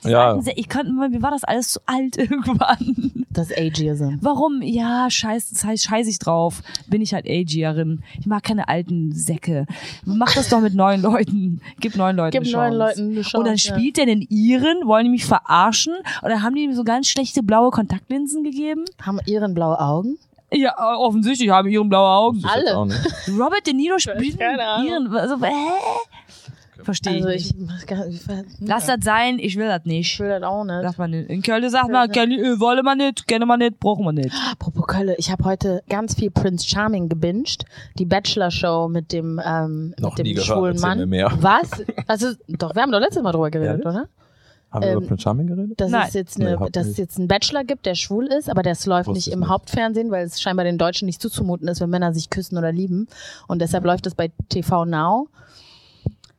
diese 0.02 0.12
Ja. 0.12 0.32
alten, 0.32 0.50
ich 0.56 0.68
konnte, 0.68 0.92
mir 0.92 1.22
war 1.22 1.30
das 1.30 1.44
alles 1.44 1.72
zu 1.72 1.80
alt 1.86 2.16
irgendwann. 2.18 3.24
Das 3.30 3.50
Ageism. 3.50 4.18
Warum? 4.20 4.62
Ja, 4.62 5.10
scheiß, 5.10 5.50
das 5.50 5.64
heißt, 5.64 5.84
scheiß 5.84 6.06
ich 6.06 6.18
drauf. 6.18 6.62
Bin 6.86 7.02
ich 7.02 7.14
halt 7.14 7.26
Agierin. 7.26 8.02
Ich 8.20 8.26
mag 8.26 8.42
keine 8.44 8.68
alten 8.68 9.12
Säcke. 9.12 9.66
Mach 10.04 10.32
das 10.34 10.48
doch 10.48 10.60
mit 10.60 10.74
neuen 10.74 11.02
Leuten. 11.02 11.60
Gib 11.80 11.96
neuen 11.96 12.16
Leuten 12.16 12.30
Gib 12.30 12.42
eine 12.44 12.52
neuen 12.52 12.78
Chance. 12.78 13.00
Leuten 13.02 13.12
eine 13.12 13.22
Chance. 13.22 13.38
Und 13.38 13.44
dann 13.46 13.56
ja. 13.56 13.74
spielt 13.74 13.96
der 13.96 14.06
den 14.06 14.22
Iren, 14.22 14.86
wollen 14.86 15.04
die 15.04 15.10
mich 15.10 15.24
verarschen? 15.24 15.94
Oder 16.22 16.42
haben 16.42 16.54
die 16.54 16.62
ihm 16.62 16.74
so 16.74 16.84
ganz 16.84 17.08
schlechte 17.08 17.42
blaue 17.42 17.70
Kontaktlinsen 17.70 18.44
gegeben? 18.44 18.84
Haben 19.02 19.18
ihren 19.26 19.54
blaue 19.54 19.80
Augen? 19.80 20.18
Ja, 20.54 20.74
offensichtlich 20.96 21.50
haben 21.50 21.68
Iren 21.68 21.88
blaue 21.88 22.08
Augen. 22.08 22.40
Das 22.42 22.52
alle. 22.52 22.74
Robert 23.38 23.66
De 23.66 23.74
Niro 23.74 23.98
spielt. 23.98 24.38
Iren. 24.40 25.14
Also, 25.14 25.36
hä? 25.42 25.50
Verstehe 26.82 27.14
Also 27.14 27.28
ich 27.28 27.46
ich, 27.50 27.56
nicht. 27.56 27.90
ich, 27.90 28.20
ich, 28.20 28.68
Lass 28.68 28.86
das 28.86 28.98
sein, 29.02 29.38
ich 29.38 29.56
will 29.56 29.66
das 29.68 29.80
ich 29.84 29.86
nicht. 29.86 30.20
will 30.20 30.28
das 30.28 30.42
auch 30.42 30.64
nicht. 30.64 30.82
Sagt 30.82 30.98
man 30.98 31.10
nicht. 31.12 31.30
In 31.30 31.40
Köln 31.42 31.70
sagt 31.70 31.88
man, 31.90 32.10
Köln, 32.12 32.32
äh, 32.32 32.60
wolle 32.60 32.82
man 32.82 32.98
nicht, 32.98 33.26
kenne 33.26 33.46
man 33.46 33.60
nicht, 33.60 33.80
brauchen 33.80 34.04
wir 34.04 34.12
nicht. 34.12 34.34
Apropos 34.52 34.86
Kölle, 34.86 35.14
ich 35.16 35.30
habe 35.30 35.44
heute 35.44 35.82
ganz 35.88 36.14
viel 36.14 36.30
Prince 36.30 36.68
Charming 36.68 37.08
gebinged. 37.08 37.64
Die 37.98 38.04
Bachelor-Show 38.04 38.88
mit 38.88 39.12
dem, 39.12 39.40
ähm, 39.42 39.94
Noch 39.98 40.10
mit 40.10 40.18
dem 40.18 40.24
nie 40.24 40.34
gehört, 40.34 40.46
schwulen 40.48 40.72
erzähl 40.74 40.88
Mann. 40.88 40.98
mir 40.98 41.06
mehr. 41.06 41.32
Was? 41.40 41.70
Also, 42.06 42.32
doch, 42.48 42.74
wir 42.74 42.82
haben 42.82 42.92
doch 42.92 43.00
letztes 43.00 43.22
Mal 43.22 43.32
drüber 43.32 43.50
geredet, 43.50 43.70
Ehrlich? 43.82 43.86
oder? 43.86 44.08
Haben 44.74 44.82
wir 44.82 44.90
Ähm, 44.90 44.98
über 44.98 45.06
Prince 45.06 45.22
Charming 45.22 45.46
geredet? 45.46 45.80
dass 45.80 45.90
Nein. 45.90 46.04
es 46.08 46.14
jetzt 46.14 46.38
Nee, 46.38 46.44
eine, 46.46 46.54
überhaupt 46.56 46.76
dass 46.76 46.86
es 46.88 46.96
jetzt 46.96 47.16
einen 47.18 47.28
Bachelor 47.28 47.64
gibt, 47.64 47.86
der 47.86 47.94
schwul 47.94 48.26
ist, 48.26 48.50
aber 48.50 48.62
das 48.62 48.84
läuft 48.86 49.06
Wusste 49.06 49.16
nicht 49.18 49.26
ich 49.28 49.32
im 49.32 49.40
nicht. 49.40 49.48
Hauptfernsehen, 49.48 50.10
weil 50.10 50.26
es 50.26 50.40
scheinbar 50.42 50.64
den 50.64 50.76
Deutschen 50.78 51.06
nicht 51.06 51.22
zuzumuten 51.22 51.68
ist, 51.68 51.80
wenn 51.80 51.88
Männer 51.90 52.12
sich 52.12 52.28
küssen 52.28 52.58
oder 52.58 52.72
lieben. 52.72 53.06
Und 53.48 53.62
deshalb 53.62 53.84
läuft 53.84 54.06
es 54.06 54.14
bei 54.14 54.30
TV 54.50 54.84
Now. 54.84 55.28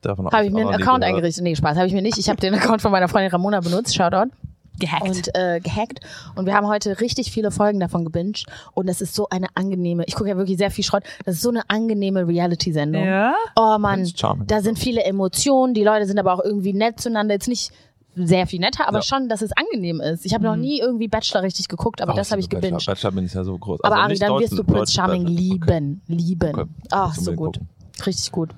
Davon 0.01 0.29
Habe 0.29 0.45
ich 0.45 0.51
mir 0.51 0.59
einen 0.61 0.69
Account 0.69 1.01
gehört. 1.01 1.03
eingerichtet. 1.15 1.43
Nee, 1.43 1.55
Spaß, 1.55 1.77
habe 1.77 1.87
ich 1.87 1.93
mir 1.93 2.01
nicht. 2.03 2.17
Ich 2.19 2.29
habe 2.29 2.39
den 2.39 2.53
Account 2.53 2.81
von 2.81 2.91
meiner 2.91 3.07
Freundin 3.07 3.31
Ramona 3.31 3.59
benutzt, 3.61 3.95
Shoutout. 3.95 4.29
Gehackt. 4.77 5.03
und 5.07 5.29
äh, 5.35 5.61
gehackt. 5.61 6.01
Und 6.35 6.45
wir 6.47 6.53
haben 6.53 6.67
heute 6.67 6.99
richtig 6.99 7.31
viele 7.31 7.49
Folgen 7.49 7.79
davon 7.79 8.03
gebinged. 8.03 8.45
Und 8.73 8.89
es 8.89 8.99
ist 8.99 9.15
so 9.15 9.29
eine 9.29 9.47
angenehme, 9.55 10.03
ich 10.05 10.15
gucke 10.15 10.29
ja 10.29 10.35
wirklich 10.35 10.57
sehr 10.57 10.69
viel 10.69 10.83
Schrott, 10.83 11.03
das 11.23 11.35
ist 11.35 11.41
so 11.43 11.49
eine 11.49 11.61
angenehme 11.69 12.27
Reality-Sendung. 12.27 13.01
ja? 13.05 13.33
Oh 13.55 13.77
Mann, 13.79 14.05
da 14.47 14.61
sind 14.61 14.77
viele 14.77 15.03
Emotionen, 15.05 15.73
die 15.73 15.83
Leute 15.85 16.05
sind 16.05 16.19
aber 16.19 16.33
auch 16.33 16.43
irgendwie 16.43 16.73
nett 16.73 16.99
zueinander. 16.99 17.35
Jetzt 17.35 17.47
nicht 17.47 17.71
sehr 18.15 18.47
viel 18.47 18.59
netter, 18.59 18.87
aber 18.87 18.97
Ja. 18.99 19.01
schon, 19.03 19.29
dass 19.29 19.41
es 19.41 19.51
angenehm 19.53 19.99
ist. 20.01 20.25
Ich 20.25 20.33
habe 20.33 20.43
noch 20.43 20.55
nie 20.55 20.79
irgendwie 20.79 21.07
Bachelor 21.07 21.43
richtig 21.43 21.67
geguckt, 21.67 22.01
aber 22.01 22.13
Oh, 22.13 22.15
das 22.15 22.31
habe 22.31 22.39
ich 22.41 22.47
Bachelor. 22.49 22.61
gebinged. 22.69 22.85
Bachelor 22.87 23.11
bin 23.11 23.25
ich 23.25 23.33
ja 23.33 23.43
so 23.43 23.57
groß. 23.57 23.81
Aber 23.83 23.95
also 23.95 24.03
Ari, 24.05 24.17
dann 24.19 24.39
wirst 24.39 24.57
du 24.57 24.63
Prince 24.63 24.93
Charming 24.93 25.23
Bachelor. 25.23 25.39
lieben. 25.41 26.01
Lieben. 26.07 26.49
Okay. 26.59 26.69
Ach, 26.91 27.13
so 27.15 27.33
gut. 27.33 27.55
gucken. 27.55 27.69
Richtig 28.05 28.31
gut. 28.31 28.49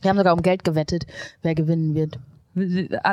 Wir 0.00 0.10
haben 0.10 0.18
sogar 0.18 0.34
um 0.34 0.42
Geld 0.42 0.64
gewettet, 0.64 1.06
wer 1.42 1.54
gewinnen 1.54 1.94
wird. 1.94 2.18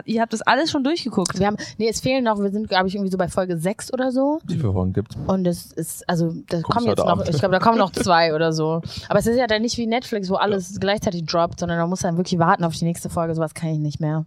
Ihr 0.06 0.22
habt 0.22 0.34
das 0.34 0.42
alles 0.42 0.70
schon 0.70 0.84
durchgeguckt. 0.84 1.40
Wir 1.40 1.48
haben, 1.48 1.56
nee, 1.78 1.88
es 1.88 2.02
fehlen 2.02 2.26
noch, 2.26 2.40
wir 2.40 2.50
sind, 2.52 2.68
glaube 2.68 2.90
ich, 2.90 2.96
irgendwie 2.96 3.10
so 3.12 3.18
bei 3.18 3.30
Folge 3.30 3.58
6 3.58 3.94
oder 3.94 4.12
so. 4.12 4.40
Wie 4.46 4.56
viele 4.56 4.74
Folgen 4.74 4.92
gibt's? 4.92 5.16
Und 5.28 5.48
es 5.48 5.72
ist, 5.72 6.08
also, 6.10 6.34
da 6.50 6.60
kommen 6.62 6.88
jetzt 6.88 6.98
noch, 6.98 7.08
Abend. 7.08 7.30
ich 7.30 7.38
glaube, 7.40 7.54
da 7.54 7.60
kommen 7.60 7.78
noch 7.78 7.92
zwei 7.94 8.36
oder 8.36 8.52
so. 8.52 8.82
Aber 9.08 9.20
es 9.20 9.28
ist 9.28 9.38
ja 9.38 9.48
dann 9.48 9.62
nicht 9.62 9.78
wie 9.78 9.88
Netflix, 9.88 10.30
wo 10.30 10.36
alles 10.36 10.78
gleichzeitig 10.82 11.26
droppt, 11.26 11.62
sondern 11.62 11.78
man 11.80 11.90
muss 11.90 12.02
dann 12.02 12.18
wirklich 12.18 12.38
warten 12.38 12.66
auf 12.66 12.76
die 12.76 12.84
nächste 12.84 13.10
Folge. 13.10 13.34
Sowas 13.34 13.54
kann 13.54 13.70
ich 13.70 13.80
nicht 13.80 14.02
mehr. 14.02 14.26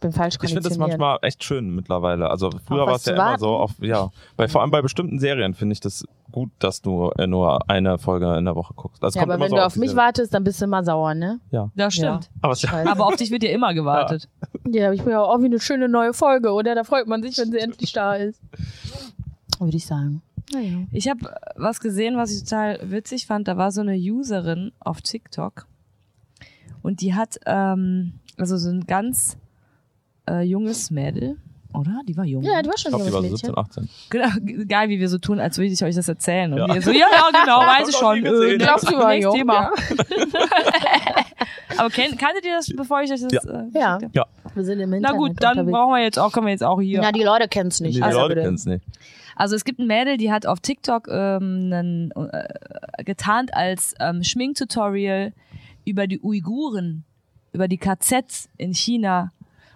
Bin 0.00 0.12
falsch 0.12 0.36
Ich 0.42 0.52
finde 0.52 0.68
das 0.68 0.78
manchmal 0.78 1.18
echt 1.22 1.44
schön 1.44 1.74
mittlerweile. 1.74 2.30
Also 2.30 2.50
früher 2.66 2.86
war 2.86 2.94
es 2.96 3.04
ja 3.04 3.12
zu 3.12 3.16
immer 3.16 3.24
warten? 3.26 3.40
so, 3.40 3.48
auf, 3.50 3.72
ja, 3.80 4.10
bei, 4.36 4.48
vor 4.48 4.62
allem 4.62 4.70
bei 4.70 4.80
bestimmten 4.80 5.18
Serien 5.18 5.52
finde 5.54 5.74
ich 5.74 5.80
das 5.80 6.04
gut, 6.32 6.50
dass 6.58 6.80
du 6.80 7.10
äh, 7.18 7.26
nur 7.26 7.68
eine 7.68 7.98
Folge 7.98 8.34
in 8.36 8.44
der 8.46 8.56
Woche 8.56 8.72
guckst. 8.74 9.02
Das 9.02 9.14
Ja, 9.14 9.22
kommt 9.22 9.32
aber 9.32 9.42
wenn 9.44 9.50
so 9.50 9.56
du 9.56 9.64
auf 9.66 9.76
mich 9.76 9.90
Serie. 9.90 10.04
wartest, 10.04 10.32
dann 10.32 10.44
bist 10.44 10.60
du 10.60 10.64
immer 10.64 10.82
sauer, 10.84 11.14
ne? 11.14 11.40
Ja. 11.50 11.70
Das 11.74 11.94
stimmt. 11.94 12.30
Aber 12.40 12.52
es, 12.54 12.60
Scheiße. 12.62 12.90
Aber 12.90 13.06
auf 13.06 13.16
dich 13.16 13.30
wird 13.30 13.42
ja 13.42 13.50
immer 13.50 13.74
gewartet. 13.74 14.28
Ja, 14.68 14.90
ich 14.92 15.02
bin 15.02 15.12
ja 15.12 15.22
auch 15.22 15.38
wie 15.40 15.46
eine 15.46 15.60
schöne 15.60 15.88
neue 15.88 16.14
Folge, 16.14 16.52
oder? 16.52 16.74
Da 16.74 16.84
freut 16.84 17.06
man 17.06 17.22
sich, 17.22 17.36
wenn 17.38 17.50
sie 17.50 17.58
endlich 17.58 17.92
da 17.92 18.14
ist. 18.14 18.40
Würde 19.58 19.76
ich 19.76 19.86
sagen. 19.86 20.22
Naja. 20.52 20.78
Ich 20.92 21.08
habe 21.08 21.20
was 21.56 21.80
gesehen, 21.80 22.16
was 22.16 22.32
ich 22.32 22.42
total 22.44 22.78
witzig 22.90 23.26
fand. 23.26 23.46
Da 23.48 23.56
war 23.56 23.70
so 23.70 23.82
eine 23.82 23.96
Userin 23.96 24.72
auf 24.80 25.00
TikTok 25.02 25.66
und 26.82 27.02
die 27.02 27.14
hat 27.14 27.38
ähm, 27.46 28.14
also 28.38 28.56
so 28.56 28.70
ein 28.70 28.86
ganz 28.86 29.36
äh, 30.28 30.42
junges 30.42 30.90
Mädel, 30.90 31.36
oder? 31.72 32.00
Die 32.06 32.16
war 32.16 32.24
jung. 32.24 32.42
Ja, 32.42 32.62
du 32.62 32.68
warst 32.68 32.78
ich 32.86 32.90
schon 32.90 32.94
ein 33.00 33.06
glaube, 33.06 33.22
die 33.22 33.28
junges 33.28 33.42
war 33.44 33.64
Mädchen. 33.64 33.88
17, 34.10 34.28
18. 34.28 34.48
Genau, 34.58 34.66
geil, 34.68 34.88
wie 34.88 34.98
wir 35.00 35.08
so 35.08 35.18
tun, 35.18 35.38
als 35.40 35.56
würde 35.58 35.72
ich 35.72 35.82
euch 35.84 35.94
das 35.94 36.08
erzählen. 36.08 36.52
Und 36.52 36.58
Ja. 36.58 36.74
wir 36.74 36.82
so, 36.82 36.90
ja, 36.90 37.06
ja, 37.12 37.40
genau, 37.40 37.60
weiß 37.66 37.88
ich 37.88 37.96
schon. 37.96 38.24
Äh, 38.26 38.58
Glaubst 38.58 38.88
du, 38.90 38.96
war 38.96 39.14
jung, 39.14 39.34
Thema. 39.36 39.70
Aber 41.76 41.88
kennt, 41.90 42.18
kanntet 42.18 42.44
ihr 42.44 42.54
das, 42.56 42.68
bevor 42.76 43.02
ich 43.02 43.10
euch 43.12 43.20
das 43.20 43.32
Ja. 43.32 43.40
äh, 43.42 43.64
Ja. 43.72 43.98
Ja, 44.12 44.26
Wir 44.54 44.64
sind 44.64 44.80
im 44.80 44.90
Na 44.90 44.96
Internet 44.96 45.18
gut, 45.18 45.32
dann 45.42 45.50
unterwegs. 45.58 45.72
brauchen 45.72 45.92
wir 45.94 46.02
jetzt 46.02 46.18
auch, 46.18 46.32
können 46.32 46.46
wir 46.46 46.52
jetzt 46.52 46.64
auch 46.64 46.80
hier. 46.80 47.02
Ja, 47.02 47.12
die 47.12 47.22
Leute 47.22 47.48
kennen 47.48 47.68
es 47.68 47.80
nicht. 47.80 47.96
die 47.98 48.02
Also 48.02 48.20
Leute 48.20 48.34
kennen 48.40 48.54
es 48.54 48.66
nicht. 48.66 48.84
Also 49.36 49.56
es 49.56 49.64
gibt 49.64 49.78
ein 49.78 49.86
Mädel, 49.86 50.16
die 50.18 50.30
hat 50.30 50.44
auf 50.46 50.60
TikTok 50.60 51.08
ähm, 51.08 51.70
einen, 51.72 52.10
äh, 52.12 53.04
getarnt 53.04 53.54
als 53.54 53.94
ähm, 54.00 54.22
Schminktutorial 54.22 55.32
über 55.86 56.06
die 56.06 56.20
Uiguren, 56.20 57.04
über 57.52 57.66
die 57.66 57.78
KZs 57.78 58.50
in 58.58 58.74
China, 58.74 59.30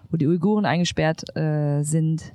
wo 0.09 0.17
die 0.17 0.27
Uiguren 0.27 0.65
eingesperrt 0.65 1.35
äh, 1.35 1.83
sind, 1.83 2.33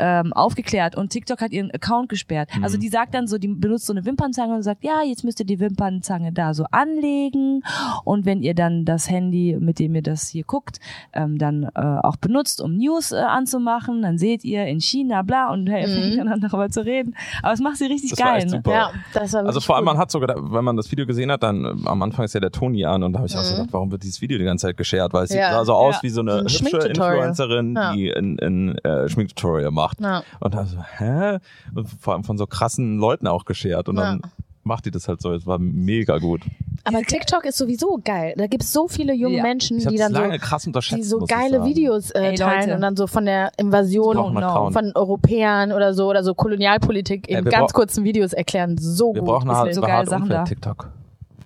ähm, 0.00 0.32
aufgeklärt 0.32 0.96
und 0.96 1.10
TikTok 1.10 1.40
hat 1.40 1.52
ihren 1.52 1.70
Account 1.70 2.08
gesperrt. 2.08 2.48
Also 2.62 2.76
die 2.78 2.88
sagt 2.88 3.14
dann 3.14 3.26
so, 3.26 3.38
die 3.38 3.48
benutzt 3.48 3.86
so 3.86 3.92
eine 3.92 4.04
Wimpernzange 4.04 4.54
und 4.54 4.62
sagt, 4.62 4.82
ja, 4.82 5.02
jetzt 5.06 5.22
müsst 5.24 5.38
ihr 5.40 5.46
die 5.46 5.60
Wimpernzange 5.60 6.32
da 6.32 6.54
so 6.54 6.64
anlegen 6.70 7.62
und 8.04 8.24
wenn 8.26 8.42
ihr 8.42 8.54
dann 8.54 8.84
das 8.84 9.08
Handy, 9.10 9.56
mit 9.60 9.78
dem 9.78 9.94
ihr 9.94 10.02
das 10.02 10.28
hier 10.28 10.44
guckt, 10.44 10.78
ähm, 11.12 11.38
dann 11.38 11.64
äh, 11.64 11.68
auch 12.02 12.16
benutzt, 12.16 12.60
um 12.60 12.76
News 12.76 13.12
äh, 13.12 13.16
anzumachen, 13.16 14.02
dann 14.02 14.18
seht 14.18 14.44
ihr 14.44 14.66
in 14.66 14.80
China 14.80 15.22
bla 15.22 15.50
und 15.52 15.68
hey, 15.68 15.86
fängt 15.86 16.18
dann 16.18 16.28
an 16.28 16.40
darüber 16.40 16.68
zu 16.70 16.84
reden. 16.84 17.14
Aber 17.42 17.52
es 17.52 17.60
macht 17.60 17.76
sie 17.76 17.86
richtig 17.86 18.10
Das 18.10 18.20
war 18.20 18.38
geil. 18.38 18.46
Ne? 18.46 18.62
Ja, 18.66 18.90
das 19.12 19.32
war 19.32 19.44
Also 19.46 19.60
vor 19.60 19.76
allem, 19.76 19.84
man 19.84 19.98
hat 19.98 20.10
sogar, 20.10 20.34
wenn 20.52 20.64
man 20.64 20.76
das 20.76 20.90
Video 20.90 21.06
gesehen 21.06 21.30
hat, 21.30 21.42
dann 21.42 21.64
äh, 21.64 21.88
am 21.88 22.02
Anfang 22.02 22.24
ist 22.24 22.34
ja 22.34 22.40
der 22.40 22.50
Toni 22.52 22.84
an 22.84 23.02
und 23.02 23.12
da 23.12 23.18
habe 23.18 23.26
ich 23.28 23.36
auch 23.36 23.42
so 23.42 23.54
gedacht, 23.54 23.72
warum 23.72 23.90
wird 23.90 24.02
dieses 24.02 24.20
Video 24.20 24.38
die 24.38 24.44
ganze 24.44 24.66
Zeit 24.68 24.76
geshared? 24.76 25.12
Weil 25.12 25.24
es 25.24 25.30
Ja. 25.34 25.48
sieht 25.48 25.52
sah 25.52 25.64
so 25.64 25.74
aus 25.74 25.96
Ja. 25.96 26.02
wie 26.02 26.08
so 26.10 26.20
eine 26.20 26.32
ein 26.38 26.40
hübsche. 26.46 26.78
Influencerin, 26.88 27.74
Ja. 27.76 27.92
die 27.92 28.12
ein, 28.12 28.38
ein 28.40 28.78
äh, 28.78 29.08
Schminktutorial 29.08 29.70
macht. 29.70 29.89
Ja. 29.98 30.22
Und 30.40 30.54
dann 30.54 30.66
so, 30.66 30.78
hä? 30.98 31.38
Und 31.74 31.88
vor 32.00 32.14
allem 32.14 32.24
von 32.24 32.38
so 32.38 32.46
krassen 32.46 32.98
Leuten 32.98 33.26
auch 33.26 33.44
geshared. 33.44 33.88
Und 33.88 33.96
dann 33.96 34.20
macht 34.62 34.84
die 34.86 34.90
das 34.90 35.08
halt 35.08 35.20
so. 35.22 35.32
Es 35.32 35.46
war 35.46 35.58
mega 35.58 36.18
gut. 36.18 36.42
Aber 36.84 37.02
TikTok 37.02 37.44
ist 37.44 37.58
sowieso 37.58 38.00
geil. 38.02 38.34
Da 38.36 38.46
gibt 38.46 38.62
es 38.62 38.72
so 38.72 38.88
viele 38.88 39.12
junge 39.12 39.36
Ja. 39.38 39.42
Menschen, 39.42 39.78
die 39.78 39.96
dann 39.96 40.14
so, 40.14 40.96
die 40.96 41.02
so 41.02 41.18
geile. 41.20 41.64
Videos 41.64 42.10
äh, 42.10 42.30
Ey, 42.30 42.34
teilen 42.36 42.60
Leute. 42.60 42.74
und 42.76 42.80
dann 42.80 42.96
so 42.96 43.06
von 43.06 43.26
der 43.26 43.52
Invasion 43.58 44.16
no. 44.16 44.28
Account. 44.38 44.72
von 44.72 44.92
Europäern 44.94 45.72
oder 45.72 45.92
so 45.92 46.08
oder 46.08 46.24
so 46.24 46.34
Kolonialpolitik 46.34 47.28
in 47.28 47.36
Ey, 47.36 47.42
ganz 47.50 47.72
kurzen 47.72 48.04
Videos 48.04 48.32
erklären. 48.32 48.76
So 48.78 49.14
Wir 49.14 49.20
gut. 49.20 49.28
brauchen 49.28 49.50
Ist 49.50 49.56
eine, 49.56 49.66
mir 49.68 49.74
so 49.74 49.82
eine 49.82 49.92
geile 49.92 50.08
Sachen 50.08 50.28
da. 50.30 50.44
TikTok. 50.44 50.88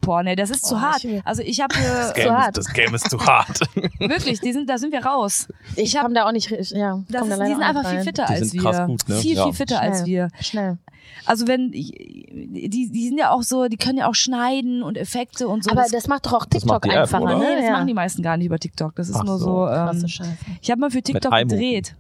Boah, 0.05 0.23
nee, 0.23 0.37
das 0.37 0.51
ist 0.51 0.65
zu 0.67 0.75
Oh, 0.77 0.81
hart. 0.81 1.05
ich 1.05 1.27
Also 1.27 1.43
ich 1.43 1.61
habe 1.61 1.75
Das 1.75 2.11
äh, 2.13 2.15
Game, 2.23 2.33
hart. 2.33 2.59
ist, 2.59 2.67
das 2.69 2.75
Game 2.75 2.95
ist 2.95 3.11
zu 3.11 3.19
hart. 3.25 3.61
wirklich, 3.99 4.41
die 4.41 4.53
sind, 4.53 4.69
da 4.69 4.79
sind 4.79 4.93
wir 4.93 5.05
raus. 5.05 5.49
Ich 5.77 5.97
komme 5.97 6.15
da 6.15 6.27
auch 6.27 6.33
nicht, 6.33 6.51
ja, 6.51 7.03
Das 7.09 7.27
ist, 7.29 7.41
die 7.41 7.47
sind 7.47 7.63
einfach 7.63 7.83
nicht 7.83 7.91
viel 7.91 7.97
rein. 7.99 8.05
fitter 8.05 8.27
Die 8.27 8.33
als 8.33 8.51
sind 8.51 8.63
wir. 8.63 8.71
krass 8.71 8.87
gut, 8.87 9.09
ne? 9.09 9.17
Viel, 9.17 9.37
Ja. 9.37 9.45
viel 9.45 9.53
fitter 9.55 9.81
als 9.81 9.99
Schnell. 9.99 10.07
wir. 10.07 10.29
Schnell. 10.41 10.79
Also 11.27 11.47
wenn, 11.47 11.71
die, 11.71 12.91
die 12.93 13.09
sind 13.09 13.19
ja 13.19 13.31
auch 13.31 13.43
so, 13.43 13.69
die 13.69 13.77
können 13.77 13.99
ja 13.99 14.09
auch 14.09 14.15
schneiden 14.15 14.83
und 14.83 14.97
Effekte 14.99 15.49
und 15.49 15.65
so. 15.65 15.71
Aber 15.71 15.83
das, 15.83 15.91
das 15.91 16.07
macht 16.09 16.27
doch 16.27 16.33
auch 16.35 16.47
TikTok 16.47 16.87
App, 16.87 16.93
einfacher, 16.93 17.23
oder? 17.25 17.39
nee, 17.39 17.45
ne? 17.45 17.57
das 17.57 17.65
ja. 17.67 17.73
machen 17.73 17.87
die 17.87 17.95
meisten 17.95 18.23
gar 18.23 18.37
nicht 18.37 18.47
über 18.47 18.59
TikTok. 18.59 18.95
Das 18.97 19.09
ist 19.09 19.17
Ach 19.17 19.25
nur 19.25 19.39
so, 19.39 19.69
Ähm, 19.69 20.05
ich 20.61 20.71
habe 20.71 20.81
mal 20.81 20.91
für 20.91 21.03
TikTok 21.03 21.33
gedreht, 21.33 21.95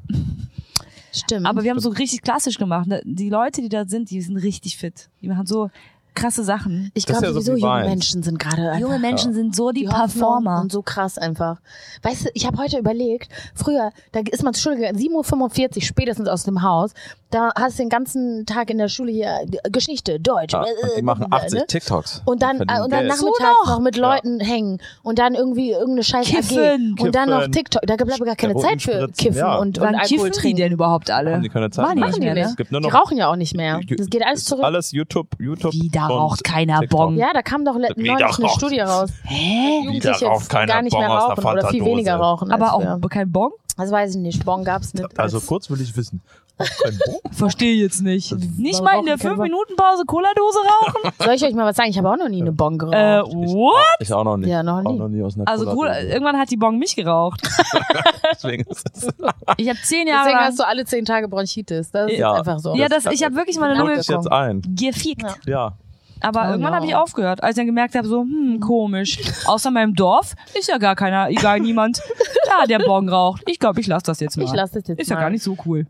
Stimmt. 1.12 1.46
aber 1.46 1.62
wir 1.62 1.70
haben 1.70 1.80
so 1.80 1.90
richtig 1.90 2.22
klassisch 2.22 2.58
gemacht. 2.58 2.88
Die 3.04 3.30
Leute, 3.30 3.62
die 3.62 3.68
da 3.68 3.84
sind, 3.86 4.10
die 4.10 4.20
sind 4.20 4.36
richtig 4.36 4.76
fit. 4.78 5.08
Die 5.22 5.28
machen 5.28 5.46
so 5.46 5.70
krasse 6.14 6.44
Sachen. 6.44 6.90
ich 6.94 7.06
glaube 7.06 7.26
ja 7.26 7.32
so 7.32 7.40
sowieso, 7.40 7.56
wie 7.56 7.60
junge. 7.60 7.84
Menschen 7.84 8.22
sind 8.22 8.38
gerade 8.38 8.78
Junge 8.80 8.98
Menschen 8.98 9.34
sind 9.34 9.54
so 9.54 9.70
die, 9.70 9.82
die 9.82 9.86
Performer. 9.86 10.60
Und 10.62 10.72
so 10.72 10.82
krass 10.82 11.18
einfach. 11.18 11.58
Weißt 12.02 12.26
du, 12.26 12.30
ich 12.34 12.46
habe 12.46 12.58
heute 12.58 12.78
überlegt, 12.78 13.30
früher, 13.54 13.90
da 14.12 14.20
ist 14.30 14.42
man 14.42 14.54
zur 14.54 14.62
Schule 14.72 14.76
gegangen, 14.76 14.98
7.45 14.98 15.76
Uhr 15.76 15.82
spätestens 15.82 16.28
aus 16.28 16.44
dem 16.44 16.62
Haus, 16.62 16.92
da 17.30 17.50
hast 17.56 17.78
du 17.78 17.82
den 17.82 17.88
ganzen 17.88 18.46
Tag 18.46 18.70
in 18.70 18.78
der 18.78 18.88
Schule 18.88 19.10
hier 19.10 19.40
äh, 19.64 19.70
Geschichte, 19.70 20.20
Deutsch. 20.20 20.52
Ja, 20.52 20.62
äh, 20.62 20.66
und 20.82 20.90
die 20.96 21.00
äh, 21.00 21.02
machen 21.02 21.26
äh, 21.32 21.34
80 21.34 21.58
ne? 21.58 21.66
TikToks. 21.66 22.22
Und 22.24 22.42
dann, 22.42 22.58
verdienen 22.58 22.78
äh, 22.78 22.84
und 22.84 22.92
dann 22.92 23.00
Geld. 23.00 23.10
nachmittags 23.10 23.56
So 23.64 23.70
noch 23.72 23.80
mit 23.80 23.96
Leuten 23.96 24.38
hängen 24.40 24.78
und 25.02 25.18
dann 25.18 25.34
irgendwie 25.34 25.70
irgendeine 25.72 26.04
scheiß 26.04 26.28
AG 26.28 26.34
Kiffen. 26.36 26.94
und 27.00 27.14
dann 27.14 27.30
noch. 27.30 27.48
TikTok. 27.48 27.82
Da 27.86 27.96
bleibt 27.96 28.24
gar 28.24 28.36
keine 28.36 28.54
Zeit 28.56 28.82
für 28.82 28.92
spritzen, 28.92 29.12
Kiffen 29.16 29.38
ja. 29.38 29.56
und, 29.56 29.78
und 29.78 29.84
Wann 29.84 29.94
Alkohol 29.96 30.08
kiffen 30.08 30.24
die 30.32 30.38
trinken. 30.38 30.56
denn 30.58 30.72
überhaupt 30.72 31.10
alle? 31.10 31.32
Haben 31.34 31.42
die 31.42 31.48
keine 31.48 31.70
Zeit 31.70 31.84
Machen 31.84 31.96
die 31.96 32.00
mehr? 32.00 32.06
nicht 32.08 32.16
die 32.16 32.20
mehr, 32.24 32.34
nicht. 32.34 32.44
ne? 32.44 32.50
Es 32.50 32.56
gibt 32.56 32.70
nur 32.72 32.80
Die 32.80 32.88
rauchen 32.88 33.16
ja 33.16 33.28
auch 33.30 33.36
nicht 33.36 33.56
mehr. 33.56 33.80
Das 33.98 34.08
geht 34.08 34.22
alles 34.24 34.44
zurück. 34.44 34.64
Alles 34.64 34.92
YouTube, 34.92 35.26
YouTube. 35.40 35.72
Wie, 35.72 35.88
da 36.08 36.14
raucht 36.14 36.44
keiner. 36.44 36.80
Bon. 36.88 37.16
Ja, 37.16 37.32
da 37.32 37.42
kam 37.42 37.64
doch 37.64 37.74
neulich 37.76 37.94
da 38.18 38.26
eine. 38.28 38.48
Studie 38.50 38.80
raus. 38.80 39.10
Hä? 39.24 39.80
Jugendliche 39.84 40.26
raucht 40.26 40.48
keiner 40.48 40.66
gar 40.74 40.82
nicht 40.82 40.96
mehr 40.96 41.08
Bon 41.08 41.16
der 41.18 41.28
rauchen 41.30 41.44
oder 41.44 41.68
viel 41.68 41.84
weniger 41.84 42.16
rauchen. 42.16 42.50
Aber 42.52 42.74
auch 42.74 42.80
früher. 42.82 43.08
kein 43.10 43.30
Bon? 43.32 43.50
Das 43.76 43.90
weiß 43.90 44.14
ich 44.14 44.20
nicht. 44.20 44.44
Bon 44.44 44.62
gab's 44.64 44.94
nicht. 44.94 45.18
Also 45.18 45.38
als- 45.38 45.46
kurz 45.46 45.68
will 45.70 45.80
ich 45.80 45.96
wissen. 45.96 46.22
Verstehe 47.32 47.74
jetzt 47.74 48.00
nicht. 48.02 48.30
Nicht 48.56 48.74
warum 48.74 48.84
mal 48.84 48.98
in 49.00 49.06
der 49.06 49.14
rauchen 49.14 49.22
keine 49.22 49.34
5-Minuten-Pause 49.34 50.04
Cola-Dose 50.06 50.58
rauchen? 50.58 51.10
Soll 51.24 51.34
ich 51.34 51.44
euch 51.44 51.52
mal 51.54 51.66
was 51.66 51.74
sagen? 51.76 51.90
Ich 51.90 51.98
habe 51.98 52.08
auch 52.08 52.16
noch 52.16 52.28
nie 52.28 52.42
eine 52.42 52.52
Bon 52.52 52.78
geraucht. 52.78 52.94
äh, 52.94 53.20
Ich, 53.22 53.34
what? 53.52 53.74
ich 53.98 54.12
auch 54.12 54.22
noch 54.22 54.36
nicht. 54.36 54.48
Ja, 54.50 54.62
noch 54.62 54.84
Auch 54.84 54.92
nie. 54.92 54.98
noch 54.98 55.08
nie 55.08 55.20
aus 55.24 55.34
einer 55.36 55.48
Also 55.48 55.68
cool, 55.74 55.88
irgendwann 55.88 56.38
hat 56.38 56.52
die 56.52 56.56
Bon 56.56 56.78
mich 56.78 56.94
geraucht. 56.94 57.42
Deswegen 58.32 58.62
ist 58.70 58.86
es. 58.92 59.08
Ich 59.56 59.68
habe 59.68 59.78
zehn 59.82 60.06
Jahre 60.06 60.26
Deswegen 60.26 60.38
lang 60.38 60.46
hast 60.48 60.58
du 60.60 60.66
alle 60.66 60.84
zehn 60.84 61.04
Tage 61.04 61.26
Bronchitis. 61.26 61.90
Das 61.90 62.08
ist 62.08 62.18
Ja. 62.18 62.36
jetzt 62.36 62.46
einfach 62.48 62.60
so. 62.60 62.74
Ja, 62.76 62.88
das, 62.88 63.06
ich 63.06 63.24
habe 63.24 63.34
wirklich 63.34 63.58
meine 63.58 63.76
Lunge 63.76 63.94
jetzt 63.96 64.30
ein. 64.30 64.62
gefickt. 64.76 65.22
Ja. 65.46 65.52
Ja. 65.52 65.72
Aber 66.20 66.42
Oh 66.42 66.50
irgendwann 66.52 66.70
no. 66.72 66.76
habe 66.76 66.86
ich 66.86 66.94
aufgehört, 66.94 67.42
als 67.42 67.50
ich 67.52 67.56
dann 67.56 67.66
gemerkt 67.66 67.94
habe, 67.94 68.06
so, 68.08 68.22
hm, 68.22 68.60
komisch. 68.60 69.18
Außer 69.46 69.70
meinem 69.70 69.94
Dorf 69.94 70.34
ist 70.58 70.68
ja 70.68 70.78
gar 70.78 70.96
keiner, 70.96 71.28
egal 71.28 71.60
niemand, 71.60 72.00
da 72.46 72.66
der 72.66 72.78
Bon 72.78 73.08
raucht. 73.08 73.42
Ich 73.46 73.58
glaube, 73.58 73.80
ich 73.80 73.86
lasse 73.86 74.04
das 74.06 74.20
jetzt 74.20 74.36
mal. 74.36 74.44
Ich 74.44 74.52
lass 74.54 74.70
das 74.72 74.86
jetzt 74.88 75.00
Ist 75.00 75.10
ja 75.10 75.16
mal. 75.16 75.22
gar 75.22 75.30
nicht 75.30 75.42
so 75.42 75.56
cool. 75.66 75.86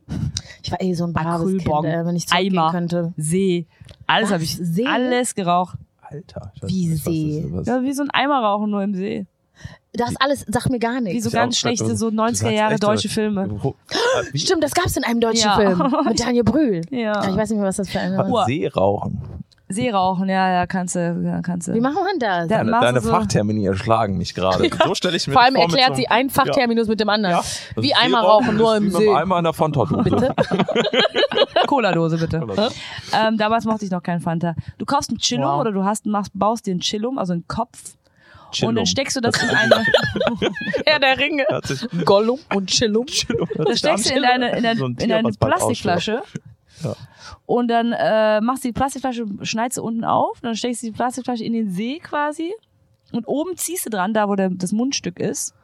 Ich 0.62 0.70
war 0.72 0.80
eh 0.80 0.94
so 0.94 1.04
ein 1.04 1.12
braves 1.12 1.46
Kind, 1.48 1.60
Acrylbon, 1.62 1.84
ey, 1.84 2.06
wenn 2.06 2.16
ich 2.16 2.26
zurückgehen 2.26 2.58
Eimer. 2.58 2.70
könnte. 2.72 3.12
See. 3.16 3.66
Alles 4.06 4.32
habe 4.32 4.42
ich, 4.42 4.56
See? 4.56 4.86
alles 4.86 5.34
geraucht. 5.34 5.76
Alter. 6.02 6.52
Wie 6.62 6.88
nicht, 6.88 7.04
See? 7.04 7.38
ist, 7.60 7.66
Ja, 7.66 7.82
wie 7.82 7.92
so 7.92 8.02
ein 8.02 8.10
Eimer 8.10 8.40
rauchen, 8.40 8.70
nur 8.70 8.82
im 8.82 8.94
See. 8.94 9.26
Das 9.92 10.16
alles 10.18 10.44
sagt 10.48 10.70
mir 10.70 10.80
gar 10.80 10.96
Wie 10.96 11.02
nichts. 11.02 11.22
so 11.22 11.28
Ist 11.28 11.34
ja 11.34 11.40
ganz 11.42 11.56
schlechte, 11.56 11.96
so 11.96 12.10
du 12.10 12.16
90er 12.16 12.34
sagst 12.34 12.52
Jahre 12.52 12.76
deutsche 12.80 13.06
äh, 13.06 13.10
Filme. 13.10 13.48
Wo- 13.62 13.76
äh, 13.90 14.32
wie- 14.32 14.38
Stimmt, 14.40 14.64
das 14.64 14.72
gab's 14.74 14.96
in 14.96 15.04
einem 15.04 15.20
deutschen 15.20 15.44
Ja. 15.48 15.54
Film 15.56 15.78
mit 16.08 16.18
Daniel 16.20 16.42
Brühl. 16.44 16.80
Ja. 16.90 17.28
Ich 17.28 17.36
weiß 17.36 17.50
nicht 17.50 17.58
mehr, 17.58 17.68
was 17.68 17.76
das 17.76 17.88
für 17.88 17.98
was? 17.98 18.16
war. 18.18 18.28
Uah. 18.28 19.10
See 19.74 19.90
rauchen. 19.90 19.90
See 19.90 19.90
rauchen, 19.90 20.28
ja, 20.28 20.52
ja, 20.52 20.66
kannst 20.66 20.94
du, 20.94 21.22
ja, 21.24 21.42
kannst 21.42 21.68
du. 21.68 21.74
Wie 21.74 21.80
machen 21.80 21.96
wir 21.96 22.18
das? 22.18 22.48
Da- 22.48 22.58
Deine, 22.58 22.70
deine 22.80 23.00
so- 23.00 23.10
Fachtermini 23.10 23.66
erschlagen 23.66 24.16
mich 24.18 24.34
gerade. 24.34 24.68
So 24.86 24.94
stelle 24.94 25.16
ich 25.16 25.26
mir 25.26 25.32
Vor 25.34 25.42
das 25.42 25.46
allem 25.46 25.54
vor 25.56 25.62
erklärt 25.64 25.88
so 25.90 25.94
sie 25.96 26.08
einem- 26.08 26.26
ein 26.28 26.30
Fachterminus 26.30 26.88
mit 26.88 27.00
dem 27.00 27.08
anderen. 27.08 27.36
Ja. 27.36 27.42
Wie 27.82 27.90
Das 27.90 27.98
einmal 28.00 28.22
Seerauchen 28.22 28.44
rauchen, 28.46 28.56
nur 28.56 28.76
im 28.76 28.90
See. 28.90 29.12
Eimer 29.14 29.38
in 29.38 29.44
der 29.44 29.52
Fanta-Dose. 29.52 30.02
Bitte? 30.04 30.34
Cola-Dose, 31.66 32.18
bitte. 32.18 32.42
Ähm, 33.12 33.36
damals 33.38 33.64
mochte 33.64 33.84
ich 33.84 33.90
noch 33.90 34.02
keinen 34.02 34.20
Fanta. 34.20 34.54
Du 34.78 34.84
kaufst 34.84 35.10
ein 35.10 35.18
Chillum 35.18 35.44
Wow. 35.46 35.60
oder 35.60 35.72
du 35.72 35.84
hast, 35.84 36.06
machst, 36.06 36.32
baust 36.34 36.66
dir 36.66 36.74
ein 36.74 36.80
Chillum, 36.80 37.18
also 37.18 37.32
einen 37.32 37.46
Kopf. 37.48 37.78
Und 38.46 38.52
Chillum. 38.52 38.74
dann 38.76 38.86
steckst 38.86 39.16
du 39.16 39.20
das 39.20 39.34
in 39.42 39.48
eine, 39.50 39.84
Herr 40.86 41.00
der 41.00 41.18
Ringe. 41.18 41.44
Gollum 42.04 42.38
und 42.54 42.70
Chillum. 42.70 43.06
das 43.56 43.78
steckst 43.80 44.10
du 44.10 44.14
in 44.14 44.24
eine, 44.24 44.56
in 44.56 44.64
eine, 44.64 44.76
So 44.78 44.84
ein 44.86 44.92
in 44.92 44.96
Tier, 44.98 45.16
eine 45.16 45.32
Plastikflasche. 45.32 46.22
Ja. 46.82 46.94
Und 47.46 47.68
dann 47.68 47.92
äh, 47.92 48.40
machst 48.40 48.64
du 48.64 48.68
die 48.68 48.72
Plastikflasche, 48.72 49.26
schneidest 49.42 49.78
du 49.78 49.82
unten 49.82 50.04
auf, 50.04 50.40
dann 50.40 50.54
steckst 50.54 50.82
du 50.82 50.86
die 50.86 50.92
Plastikflasche 50.92 51.44
in 51.44 51.52
den 51.52 51.70
See 51.70 51.98
quasi 51.98 52.52
und 53.12 53.26
oben 53.26 53.56
ziehst 53.56 53.86
du 53.86 53.90
dran, 53.90 54.12
da 54.12 54.28
wo 54.28 54.34
der, 54.34 54.50
das 54.50 54.72
Mundstück 54.72 55.18
ist 55.20 55.54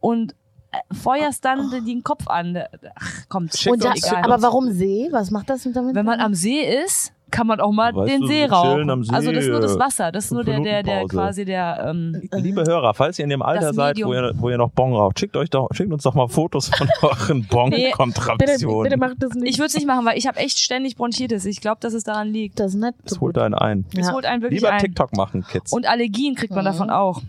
und 0.00 0.34
äh, 0.72 0.94
feuerst 0.94 1.44
dann 1.44 1.84
den 1.84 2.02
Kopf 2.02 2.28
an. 2.28 2.62
Ach, 2.94 3.28
kommt, 3.28 3.66
Und 3.66 3.84
da, 3.84 3.92
aber 4.22 4.42
warum 4.42 4.70
See? 4.72 5.08
Was 5.10 5.30
macht 5.30 5.50
das 5.50 5.62
damit? 5.72 5.94
Wenn 5.94 6.06
man 6.06 6.20
am 6.20 6.34
See 6.34 6.60
ist, 6.60 7.12
kann 7.30 7.46
man 7.46 7.60
auch 7.60 7.72
mal 7.72 7.94
Weißt 7.94 8.10
den 8.12 8.20
du, 8.22 8.26
See 8.26 8.44
rauchen. 8.44 9.04
See, 9.04 9.12
also 9.14 9.32
das 9.32 9.44
ist 9.44 9.50
nur 9.50 9.60
das 9.60 9.76
äh, 9.76 9.78
Wasser, 9.78 10.12
das 10.12 10.24
ist 10.26 10.30
nur 10.32 10.44
der, 10.44 10.60
der, 10.60 10.82
der 10.82 11.06
quasi 11.06 11.44
der. 11.44 11.84
Ähm, 11.88 12.22
Liebe 12.32 12.62
Hörer, 12.66 12.94
falls 12.94 13.18
ihr 13.18 13.24
in 13.24 13.30
dem 13.30 13.42
Alter 13.42 13.68
Das 13.68 13.76
seid, 13.76 13.96
wo 14.04 14.12
ihr, 14.12 14.32
wo 14.36 14.50
ihr 14.50 14.58
noch 14.58 14.70
Bon 14.70 14.92
raucht, 14.94 15.18
schickt 15.18 15.36
euch 15.36 15.50
doch, 15.50 15.68
schickt 15.72 15.92
uns 15.92 16.02
doch 16.02 16.14
mal 16.14 16.28
Fotos 16.28 16.68
von 16.68 16.88
euren 17.02 17.38
Nee, 17.38 17.42
bitte, 17.42 17.48
bitte 17.48 17.96
Bon-Kontraktionen. 17.96 18.98
macht 19.00 19.16
das 19.22 19.34
nicht. 19.34 19.50
ich 19.50 19.58
würde 19.58 19.66
es 19.68 19.74
nicht 19.74 19.86
machen, 19.86 20.04
weil 20.06 20.18
ich 20.18 20.26
habe 20.26 20.38
echt 20.38 20.58
ständig 20.58 20.96
Bronchitis. 20.96 21.44
Ich 21.46 21.60
glaube, 21.60 21.78
dass 21.80 21.94
es 21.94 22.04
daran 22.04 22.28
liegt. 22.28 22.58
das 22.60 22.74
ist 22.74 22.80
nicht 22.80 22.94
so 23.04 23.14
das 23.14 23.20
holt 23.20 23.34
gut. 23.34 23.42
einen 23.42 23.54
ein. 23.54 23.84
Es 23.96 24.06
Ja. 24.08 24.12
holt 24.12 24.26
einen 24.26 24.42
wirklich 24.42 24.60
Lieber 24.60 24.72
ein. 24.72 24.80
TikTok 24.80 25.16
machen, 25.16 25.44
Kids. 25.50 25.72
Und 25.72 25.88
Allergien 25.88 26.34
kriegt 26.34 26.52
man 26.54 26.62
Mhm. 26.64 26.68
davon 26.68 26.90
auch. 26.90 27.22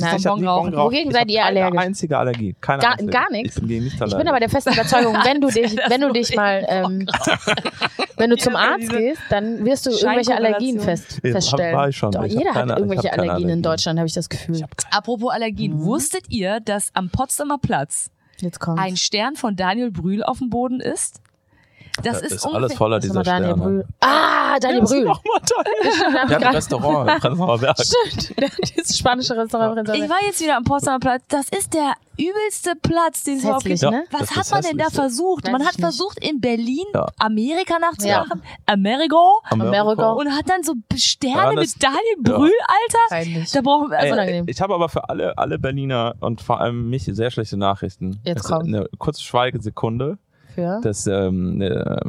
Nein. 0.00 0.16
Ich 0.18 0.26
hab 0.26 0.36
nie 0.36 0.42
Bon 0.42 0.48
rauchen. 0.48 0.70
geraucht. 0.70 0.86
Wogegen 0.86 1.10
Ich 1.10 1.16
seid 1.16 1.30
ihr 1.30 1.40
keine 1.40 1.60
allergisch? 1.60 1.80
einzige 1.80 2.18
Allergie. 2.18 2.56
Keine 2.60 2.82
Gar- 2.82 2.92
einzige. 2.92 3.10
gar 3.10 3.30
nichts? 3.30 3.56
Ich 3.56 3.62
bin 3.66 3.84
nichts 3.84 4.00
Ich 4.00 4.16
bin 4.16 4.28
aber 4.28 4.40
der 4.40 4.48
festen 4.48 4.72
Überzeugung, 4.72 5.14
wenn 5.24 5.40
du 5.40 5.48
dich, 5.48 5.76
wenn 5.88 6.00
du 6.00 6.12
dich 6.12 6.34
mal, 6.36 6.64
ähm, 6.68 7.06
wenn 8.16 8.30
du 8.30 8.36
zum 8.36 8.56
Arzt 8.56 8.88
gehst, 8.90 9.20
dann 9.30 9.64
wirst 9.64 9.86
du 9.86 9.90
irgendwelche 9.90 10.34
Allergien 10.34 10.80
fest, 10.80 11.20
Ja, 11.22 11.30
hab- 11.30 11.32
feststellen. 11.36 11.76
war 11.76 11.88
ich 11.88 11.96
schon. 11.96 12.10
Doch, 12.12 12.24
Ich 12.24 12.32
jeder 12.34 12.52
keine- 12.52 12.72
hat 12.72 12.78
ich 12.78 12.84
irgendwelche 12.84 13.08
keine 13.08 13.22
Allergien 13.22 13.36
in 13.38 13.44
Allergien. 13.48 13.62
Deutschland, 13.62 13.98
habe 13.98 14.06
ich 14.08 14.14
das 14.14 14.28
Gefühl. 14.28 14.62
Apropos 14.90 15.30
Allergien, 15.32 15.72
Mhm. 15.74 15.84
wusstet 15.84 16.24
ihr, 16.30 16.60
dass 16.60 16.90
am 16.94 17.10
Potsdamer 17.10 17.58
Platz 17.58 18.10
ein 18.76 18.96
Stern 18.96 19.34
von 19.36 19.56
Daniel 19.56 19.90
Brühl 19.90 20.22
auf 20.22 20.38
dem 20.38 20.50
Boden 20.50 20.80
ist? 20.80 21.20
Das 22.02 22.20
Da 22.20 22.26
ist, 22.26 22.32
ist 22.32 22.46
alles 22.46 22.74
voller 22.74 22.96
Das 22.96 23.04
ist 23.06 23.10
dieser 23.12 23.22
Daniel 23.22 23.52
Sterne. 23.54 23.62
Brühl. 23.62 23.84
Ah, 24.00 24.58
Daniel 24.60 24.82
Brühl. 24.82 25.04
Nochmal 25.04 25.40
Daniel. 25.64 26.18
Hat 26.36 26.42
ein 26.44 26.54
Restaurant 26.54 27.10
im 27.10 27.18
Prenzlauer 27.20 27.58
Berg. 27.58 27.76
Stimmt, 27.82 28.76
dieses 28.76 28.98
spanische 28.98 29.36
Restaurant. 29.36 29.88
Ich 29.94 30.08
war 30.08 30.22
jetzt 30.26 30.40
wieder 30.40 30.56
am 30.56 30.64
Potsdamer 30.64 30.98
Platz. 31.00 31.24
Das 31.28 31.48
ist 31.48 31.74
der 31.74 31.94
übelste 32.18 32.72
Platz, 32.80 33.24
den 33.24 33.36
es 33.38 33.44
überhaupt 33.44 33.64
gibt. 33.64 33.82
ne? 33.82 34.04
Was 34.10 34.20
Das 34.20 34.30
hat 34.36 34.42
ist 34.44 34.50
man 34.52 34.62
denn 34.62 34.78
da 34.78 34.88
versucht? 34.90 35.44
Weiß 35.44 35.52
man 35.52 35.62
hat 35.66 35.72
nicht. 35.74 35.80
versucht, 35.80 36.18
in 36.24 36.40
Berlin 36.40 36.84
Ja. 36.94 37.06
Amerika 37.18 37.78
nachzumachen. 37.78 38.42
Amerigo. 38.64 39.40
Amerika. 39.50 40.12
Und 40.12 40.34
hat 40.34 40.48
dann 40.48 40.62
so 40.62 40.72
Sterne 40.96 41.36
Ja, 41.36 41.54
das- 41.54 41.74
mit 41.74 41.82
Daniel 41.82 42.16
Brühl, 42.22 42.52
Alter. 42.66 42.98
Peinlich. 43.10 43.50
Da 43.52 43.60
brauchen 43.60 43.90
wir, 43.90 43.96
Ey, 43.98 44.02
also, 44.04 44.14
unangenehm. 44.14 44.44
ich 44.48 44.60
habe 44.62 44.74
aber 44.74 44.88
für 44.88 45.08
alle, 45.10 45.36
alle 45.36 45.58
Berliner 45.58 46.14
und 46.20 46.40
vor 46.40 46.60
allem 46.60 46.88
mich 46.88 47.04
sehr 47.04 47.30
schlechte 47.30 47.56
Nachrichten. 47.58 48.18
Jetzt 48.24 48.40
Es- 48.44 48.46
komm. 48.50 48.62
Eine 48.66 48.88
kurze 48.98 49.22
Schweigesekunde. 49.22 50.18
Für? 50.56 50.80
Das 50.82 51.06
ähm, 51.06 51.60
äh, 51.60 52.00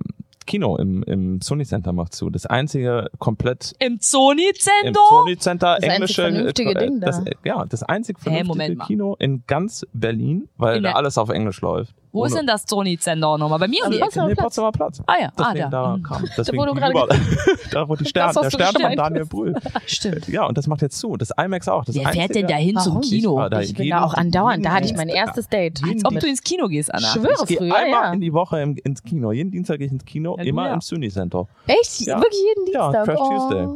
Kino 0.48 0.78
im, 0.78 1.04
im 1.04 1.42
Sony 1.42 1.66
Center 1.66 1.94
macht 1.94 2.16
zu. 2.16 2.30
Das 2.32 2.46
einzige 2.48 3.10
komplett 3.20 3.76
im 3.80 4.00
Sony 4.02 4.48
im 4.48 4.56
Center. 4.56 5.00
Sony 5.10 5.38
Center 5.38 5.76
Das 5.76 5.84
englische 5.84 6.22
vernünftige 6.22 6.72
äh, 6.72 6.80
Ding 6.80 7.00
da. 7.02 7.08
das, 7.08 7.20
äh, 7.26 7.32
ja 7.44 7.66
das 7.66 7.84
einzig 7.84 8.18
Hä, 8.24 8.32
vernünftige 8.32 8.76
mal. 8.78 8.88
Kino 8.88 9.16
in 9.20 9.44
ganz 9.46 9.86
Berlin, 9.94 10.48
weil 10.58 10.78
In 10.78 10.84
da 10.84 10.94
alles 10.94 11.18
auf 11.18 11.30
Englisch 11.30 11.62
läuft. 11.62 11.94
Wo 12.18 12.26
ist 12.26 12.36
denn 12.36 12.48
das 12.48 12.64
Sony 12.68 12.98
Center 12.98 13.38
nochmal? 13.38 13.60
Bei 13.60 13.68
mir 13.68 13.86
um 13.86 13.92
die 13.92 14.02
Am 14.02 14.08
Ecke. 14.10 14.20
Nee, 14.26 14.34
Platz. 14.34 14.44
Potsdamer 14.44 14.72
Platz. 14.72 15.02
Ah 15.06 15.14
ja, 15.22 15.28
ah, 15.38 15.54
Deswegen 15.54 15.72
da. 15.72 15.84
da 15.84 15.98
Mhm. 15.98 16.04
kam. 16.04 16.26
Deswegen 16.38 16.58
wo 16.58 16.66
du 16.66 16.74
gerade 16.74 16.92
überall- 16.92 17.20
da 17.72 17.90
wo 17.90 17.96
die 17.96 18.06
Stern, 18.06 18.28
hast 18.28 18.44
der 18.44 18.50
Stern 18.52 18.74
von. 18.82 18.96
Daniel 18.96 19.26
Brühl. 19.26 19.56
Stimmt. 19.86 20.28
Ja, 20.28 20.46
und 20.46 20.58
das 20.58 20.68
macht 20.68 20.82
jetzt 20.82 21.00
zu. 21.00 21.16
Das 21.18 21.32
IMAX 21.38 21.68
auch. 21.68 21.86
Das 21.86 21.96
Wer 21.96 22.04
fährt 22.10 22.16
denn 22.36 22.46
einzige- 22.46 22.48
dahin 22.48 22.78
zum? 22.78 23.02
Kino? 23.02 23.32
Ich 23.32 23.38
war 23.38 23.50
da 23.50 23.62
Ich 23.62 23.74
bin 23.76 23.90
da 23.90 24.04
auch 24.04 24.14
andauernd. 24.14 24.66
Da 24.66 24.72
hatte 24.72 24.86
ich 24.88 24.96
mein 24.96 25.10
erstes 25.10 25.48
Date. 25.50 25.82
Als 25.88 26.04
ob 26.06 26.20
du 26.20 26.28
ins 26.28 26.42
Kino 26.42 26.68
gehst, 26.68 26.94
Anna. 26.94 27.08
Schwöre 27.08 27.44
Ich 27.48 27.58
früher, 27.58 27.76
einmal 27.76 28.04
ja. 28.06 28.14
in 28.14 28.22
die 28.22 28.34
Woche 28.34 28.60
im, 28.62 28.76
ins 28.78 29.04
Kino. 29.04 29.32
Jeden 29.32 29.52
Dienstag 29.52 29.78
gehe 29.78 29.88
ich 29.88 29.94
ins 29.94 30.06
Kino, 30.06 30.36
Ja, 30.38 30.44
immer 30.44 30.68
ja. 30.68 30.74
im 30.74 30.82
Sony 30.82 31.10
Center. 31.10 31.48
Echt? 31.68 32.02
Ja. 32.02 32.18
Wirklich 32.20 32.42
jeden 32.42 32.74
Ja, 32.74 32.92
Dienstag? 32.92 33.06
Trash 33.06 33.20
oh. 33.20 33.30
Tuesday. 33.30 33.68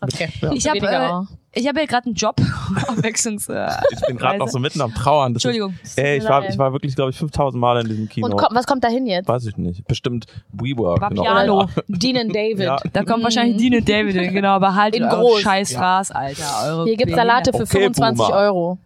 Okay. 0.00 0.28
Ja. 0.42 0.52
Ich 0.52 0.68
habe 0.68 0.78
äh, 0.78 1.58
ich 1.58 1.66
hab 1.66 1.76
ja 1.76 1.84
gerade 1.86 2.06
einen 2.06 2.14
Job. 2.14 2.36
Abwechslungs. 2.88 3.48
Äh, 3.48 3.68
Ich 3.92 4.00
bin 4.06 4.16
gerade 4.18 4.38
noch 4.38 4.48
so 4.48 4.58
mitten 4.58 4.80
am 4.82 4.92
Trauern. 4.94 5.32
Das 5.32 5.42
Entschuldigung. 5.44 5.78
Ist, 5.82 5.98
ey, 5.98 6.18
ich 6.18 6.24
war, 6.24 6.46
ich 6.48 6.58
war 6.58 6.72
wirklich, 6.72 6.94
glaube 6.94 7.10
ich, 7.10 7.16
5000 7.18 7.58
Mal 7.60 7.80
in 7.80 7.88
diesem 7.88 8.08
Kino. 8.08 8.26
Und 8.26 8.36
komm, 8.36 8.48
was 8.54 8.66
kommt 8.66 8.84
da 8.84 8.88
hin 8.88 9.06
jetzt? 9.06 9.26
Weiß 9.28 9.46
ich 9.46 9.56
nicht. 9.56 9.86
Bestimmt 9.86 10.26
WeWork. 10.52 11.00
Vapiano. 11.00 11.66
Genau. 11.66 11.70
Dean 11.88 12.16
and 12.18 12.34
David. 12.34 12.60
Ja. 12.60 12.76
Da 12.92 13.04
kommt 13.04 13.24
wahrscheinlich 13.24 13.56
Dean 13.56 13.74
und 13.74 13.88
David 13.88 14.14
hin, 14.16 14.34
genau, 14.34 14.50
aber 14.50 14.74
halt 14.74 14.94
In 14.94 15.08
groß. 15.08 15.40
scheiß 15.40 15.72
Fraß, 15.74 16.10
Alter. 16.10 16.44
Eure 16.66 16.84
Hier 16.84 16.96
gibt's 16.96 17.14
Salate 17.14 17.52
für 17.52 17.62
Okay, 17.62 17.78
25 17.84 18.26
Boomer. 18.26 18.38
Euro. 18.38 18.78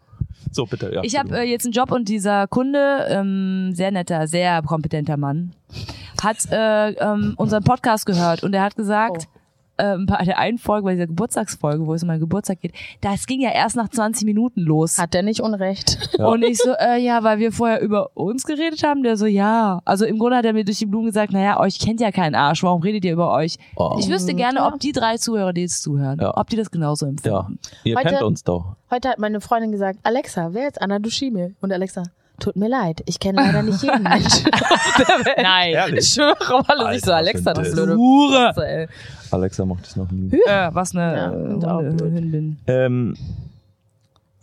So, 0.53 0.67
bitte, 0.67 0.93
ja. 0.93 1.01
Ich 1.05 1.17
habe 1.19 1.39
äh, 1.39 1.43
jetzt 1.43 1.65
einen 1.65 1.73
Job 1.73 1.93
und 1.93 2.09
dieser 2.09 2.47
Kunde, 2.49 3.07
ähm, 3.09 3.71
sehr 3.73 3.91
netter, 3.93 4.27
sehr 4.27 4.63
kompetenter 4.63 5.17
Mann, 5.17 5.55
hat 6.23 6.39
äh, 6.51 6.91
ähm, 6.93 7.35
unseren 7.37 7.63
Podcast 7.63 8.05
gehört 8.07 8.43
und 8.43 8.53
er 8.55 8.63
hat 8.63 8.75
gesagt, 8.77 9.29
ähm, 9.81 10.07
bei 10.07 10.23
der 10.25 10.39
einen 10.39 10.59
Folge, 10.59 10.85
bei 10.85 10.93
dieser 10.95 11.07
Geburtstagsfolge, 11.07 11.87
wo 11.87 11.95
es 11.95 12.03
um 12.03 12.09
meinen 12.09 12.21
Geburtstag 12.21 12.61
geht, 12.61 12.73
das 13.01 13.27
ging 13.27 13.41
ja 13.41 13.51
erst 13.51 13.77
nach 13.77 13.89
20 13.89 14.25
Minuten 14.27 14.61
los. 14.61 14.99
Hat 14.99 15.15
der 15.15 15.23
nicht 15.23 15.41
Unrecht? 15.41 15.99
Ja. 16.19 16.27
Und 16.27 16.43
ich 16.43 16.59
so, 16.59 16.73
äh, 16.79 16.99
ja, 16.99 17.23
weil 17.23 17.39
wir 17.39 17.53
vorher 17.53 17.81
über 17.81 18.11
uns 18.17 18.45
geredet 18.45 18.83
haben. 18.83 19.03
Der 19.03 19.17
so, 19.17 19.27
ja. 19.27 19.81
Also 19.85 20.05
im 20.05 20.19
Grunde 20.19 20.37
hat 20.37 20.45
er 20.45 20.53
mir 20.53 20.65
durch 20.65 20.79
die 20.79 20.87
Blumen 20.87 21.07
gesagt, 21.07 21.33
naja, 21.33 21.59
euch 21.59 21.79
kennt 21.79 22.01
ja 22.01 22.11
kein 22.13 22.35
Arsch. 22.35 22.63
Warum 22.63 22.83
redet 22.83 23.05
ihr 23.05 23.13
über 23.13 23.33
euch? 23.33 23.57
Oh. 23.77 23.97
Ich 23.99 24.09
wüsste 24.09 24.35
gerne, 24.35 24.59
Ja. 24.61 24.69
ob 24.69 24.79
die 24.81 24.93
drei 24.93 25.17
Zuhörer, 25.17 25.53
die 25.53 25.63
jetzt 25.63 25.83
zuhören, 25.83 26.19
Ja. 26.21 26.37
ob 26.37 26.49
die 26.51 26.57
das 26.57 26.71
genauso 26.71 27.07
ja, 27.07 27.11
empfinden. 27.11 27.59
ihr 27.85 27.97
Heute- 27.97 28.09
kennt 28.09 28.23
uns 28.23 28.45
doch. 28.45 28.77
Heute 28.91 29.09
hat 29.09 29.19
meine 29.19 29.41
Freundin 29.41 29.73
gesagt, 29.73 29.99
Alexa, 30.03 30.49
wer 30.53 30.69
ist 30.69 30.81
Anna 30.83 30.99
Dushime? 30.99 31.55
Und 31.61 31.73
Alexa, 31.73 32.03
tut 32.41 32.57
mir 32.57 32.69
leid, 32.69 33.03
ich 33.07 33.21
kenne 33.21 33.43
leider 33.43 33.63
nicht 33.63 33.83
jeden 33.83 34.03
Menschen. 34.03 34.51
Nein. 35.37 35.73
Ehrlich? 35.75 36.01
Ich 36.01 36.09
schwöre, 36.15 36.37
weil 36.67 36.95
nicht 36.95 37.05
so 37.05 37.13
Alexa, 37.13 37.53
das 37.55 37.73
blöde 37.73 37.97
Hure. 37.97 38.89
Alexa 39.31 39.65
mochte 39.65 39.87
ich 39.89 39.97
noch 39.97 40.11
nie. 40.11 40.33
Äh, 40.47 40.71
was 40.73 40.95
eine 40.95 41.13
Ja, 41.15 41.33
äh, 41.33 41.65
auch 41.67 41.81
blöd. 41.97 42.01
Hündin. 42.13 42.59
Ähm, 42.67 43.15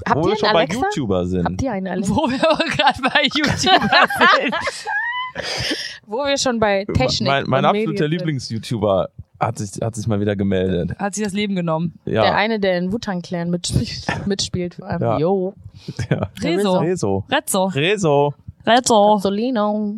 Habt 0.06 0.18
wo 0.24 0.28
ihr 0.28 0.32
wir 0.34 0.38
schon 0.38 0.48
einen 0.50 0.54
bei 0.54 0.60
Alexa? 0.60 0.82
YouTuber 0.96 1.26
sind. 1.26 1.46
Habt 1.46 1.62
ihr 1.62 1.72
einen 1.72 1.88
Alexa? 1.88 2.16
Wo 2.16 2.30
wir 2.30 2.52
aber 2.52 2.64
gerade 2.66 3.02
bei 3.02 3.24
YouTube 3.36 3.82
sind. 3.82 4.56
Wo 6.08 6.18
wir 6.26 6.38
schon 6.38 6.60
bei 6.60 6.86
Technik 6.86 7.28
mein 7.28 7.44
mein 7.48 7.64
und 7.66 7.70
absoluter. 7.72 8.08
Lieblings-YouTuber 8.08 9.10
hat 9.40 9.58
sich, 9.60 9.72
hat 9.82 9.96
sich 9.96 10.08
mal 10.08 10.20
wieder 10.20 10.36
gemeldet. 10.36 10.98
Hat 10.98 11.14
sich 11.14 11.24
das 11.24 11.34
Leben 11.34 11.56
genommen. 11.56 11.94
Ja, 12.06 12.24
Der 12.24 12.36
eine, 12.36 12.60
der 12.60 12.78
in 12.80 12.92
Wutan 12.92 13.22
Clan 13.22 13.50
mitspielt, 13.52 14.06
mitspielt 14.26 14.76
vor 14.76 14.88
allem. 14.88 15.02
Ja. 15.02 15.20
Yo. 15.20 15.54
ja. 16.10 16.30
Rezo. 16.42 16.78
Rezo. 16.80 17.26
Rezzo. 17.30 17.66
Rezo. 17.66 18.34
Rezzo. 18.66 19.18
Solino. 19.20 19.98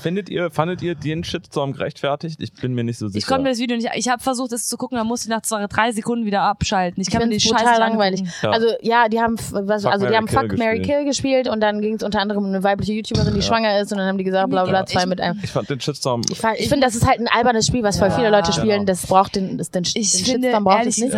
Findet 0.00 0.28
ihr, 0.28 0.50
fandet 0.50 0.82
ihr 0.82 0.94
den 0.94 1.24
Shitstorm 1.24 1.72
gerechtfertigt? 1.72 2.40
Ich 2.42 2.52
bin 2.52 2.74
mir 2.74 2.84
nicht 2.84 2.98
so 2.98 3.08
sicher. 3.08 3.18
Ich 3.18 3.26
konnte 3.26 3.42
mir 3.44 3.50
das 3.50 3.58
Video 3.58 3.76
nicht. 3.76 3.88
Ich 3.94 4.08
habe 4.08 4.22
versucht, 4.22 4.52
es 4.52 4.66
zu 4.68 4.76
gucken, 4.76 4.98
dann 4.98 5.06
musste 5.06 5.28
ich 5.28 5.30
nach 5.30 5.42
zwei, 5.42 5.66
drei 5.66 5.92
Sekunden 5.92 6.26
wieder 6.26 6.42
abschalten. 6.42 7.00
Ich 7.00 7.08
Ich 7.08 7.12
kann 7.12 7.18
mir 7.20 7.34
finde 7.34 7.38
die 7.38 7.48
es 7.48 7.60
Scheiße 7.64 7.80
langweilig. 7.80 8.22
Ja. 8.42 8.50
Also 8.50 8.66
ja, 8.82 9.08
die 9.08 9.20
haben 9.20 9.36
was, 9.52 9.82
Fuck, 9.82 9.92
also 9.92 10.06
die 10.06 10.14
haben 10.16 10.26
Kill 10.26 10.38
Fuck 10.48 10.58
Mary 10.58 10.78
gespielt. 10.78 10.96
Kill 10.98 11.04
gespielt 11.06 11.48
und 11.48 11.60
dann 11.60 11.80
ging 11.80 11.94
es 11.94 12.02
unter 12.02 12.20
anderem 12.20 12.42
um 12.44 12.48
eine 12.50 12.62
weibliche 12.62 12.92
YouTuberin, 12.92 13.34
die 13.34 13.42
schwanger 13.42 13.80
ist 13.80 13.92
und 13.92 13.98
dann 13.98 14.06
haben 14.08 14.18
die 14.18 14.24
gesagt, 14.24 14.50
bla 14.50 14.64
bla 14.64 14.80
Ja, 14.80 14.86
zwei 14.86 15.00
ich- 15.02 15.06
mit 15.06 15.20
einem. 15.20 15.40
ich 15.42 15.50
fand 15.50 15.70
den 15.70 15.80
Shitstorm. 15.80 16.22
Ich, 16.30 16.38
fa- 16.38 16.54
ich 16.56 16.68
finde, 16.68 16.86
das 16.86 16.94
ist 16.94 17.06
halt 17.06 17.20
ein 17.20 17.28
albernes 17.28 17.66
Spiel, 17.66 17.82
was 17.82 17.98
voll 17.98 18.08
Ja. 18.08 18.14
viele 18.16 18.30
Leute 18.30 18.52
spielen. 18.52 18.68
Genau. 18.80 18.84
Das 18.84 19.06
braucht 19.06 19.36
den, 19.36 19.58
das, 19.58 19.70
den, 19.70 19.84
Ich 19.84 19.92
den 20.12 20.24
finde, 20.24 20.48
Shitstorm 20.48 20.64
braucht 20.64 20.86
es 20.86 20.98
nicht. 20.98 21.14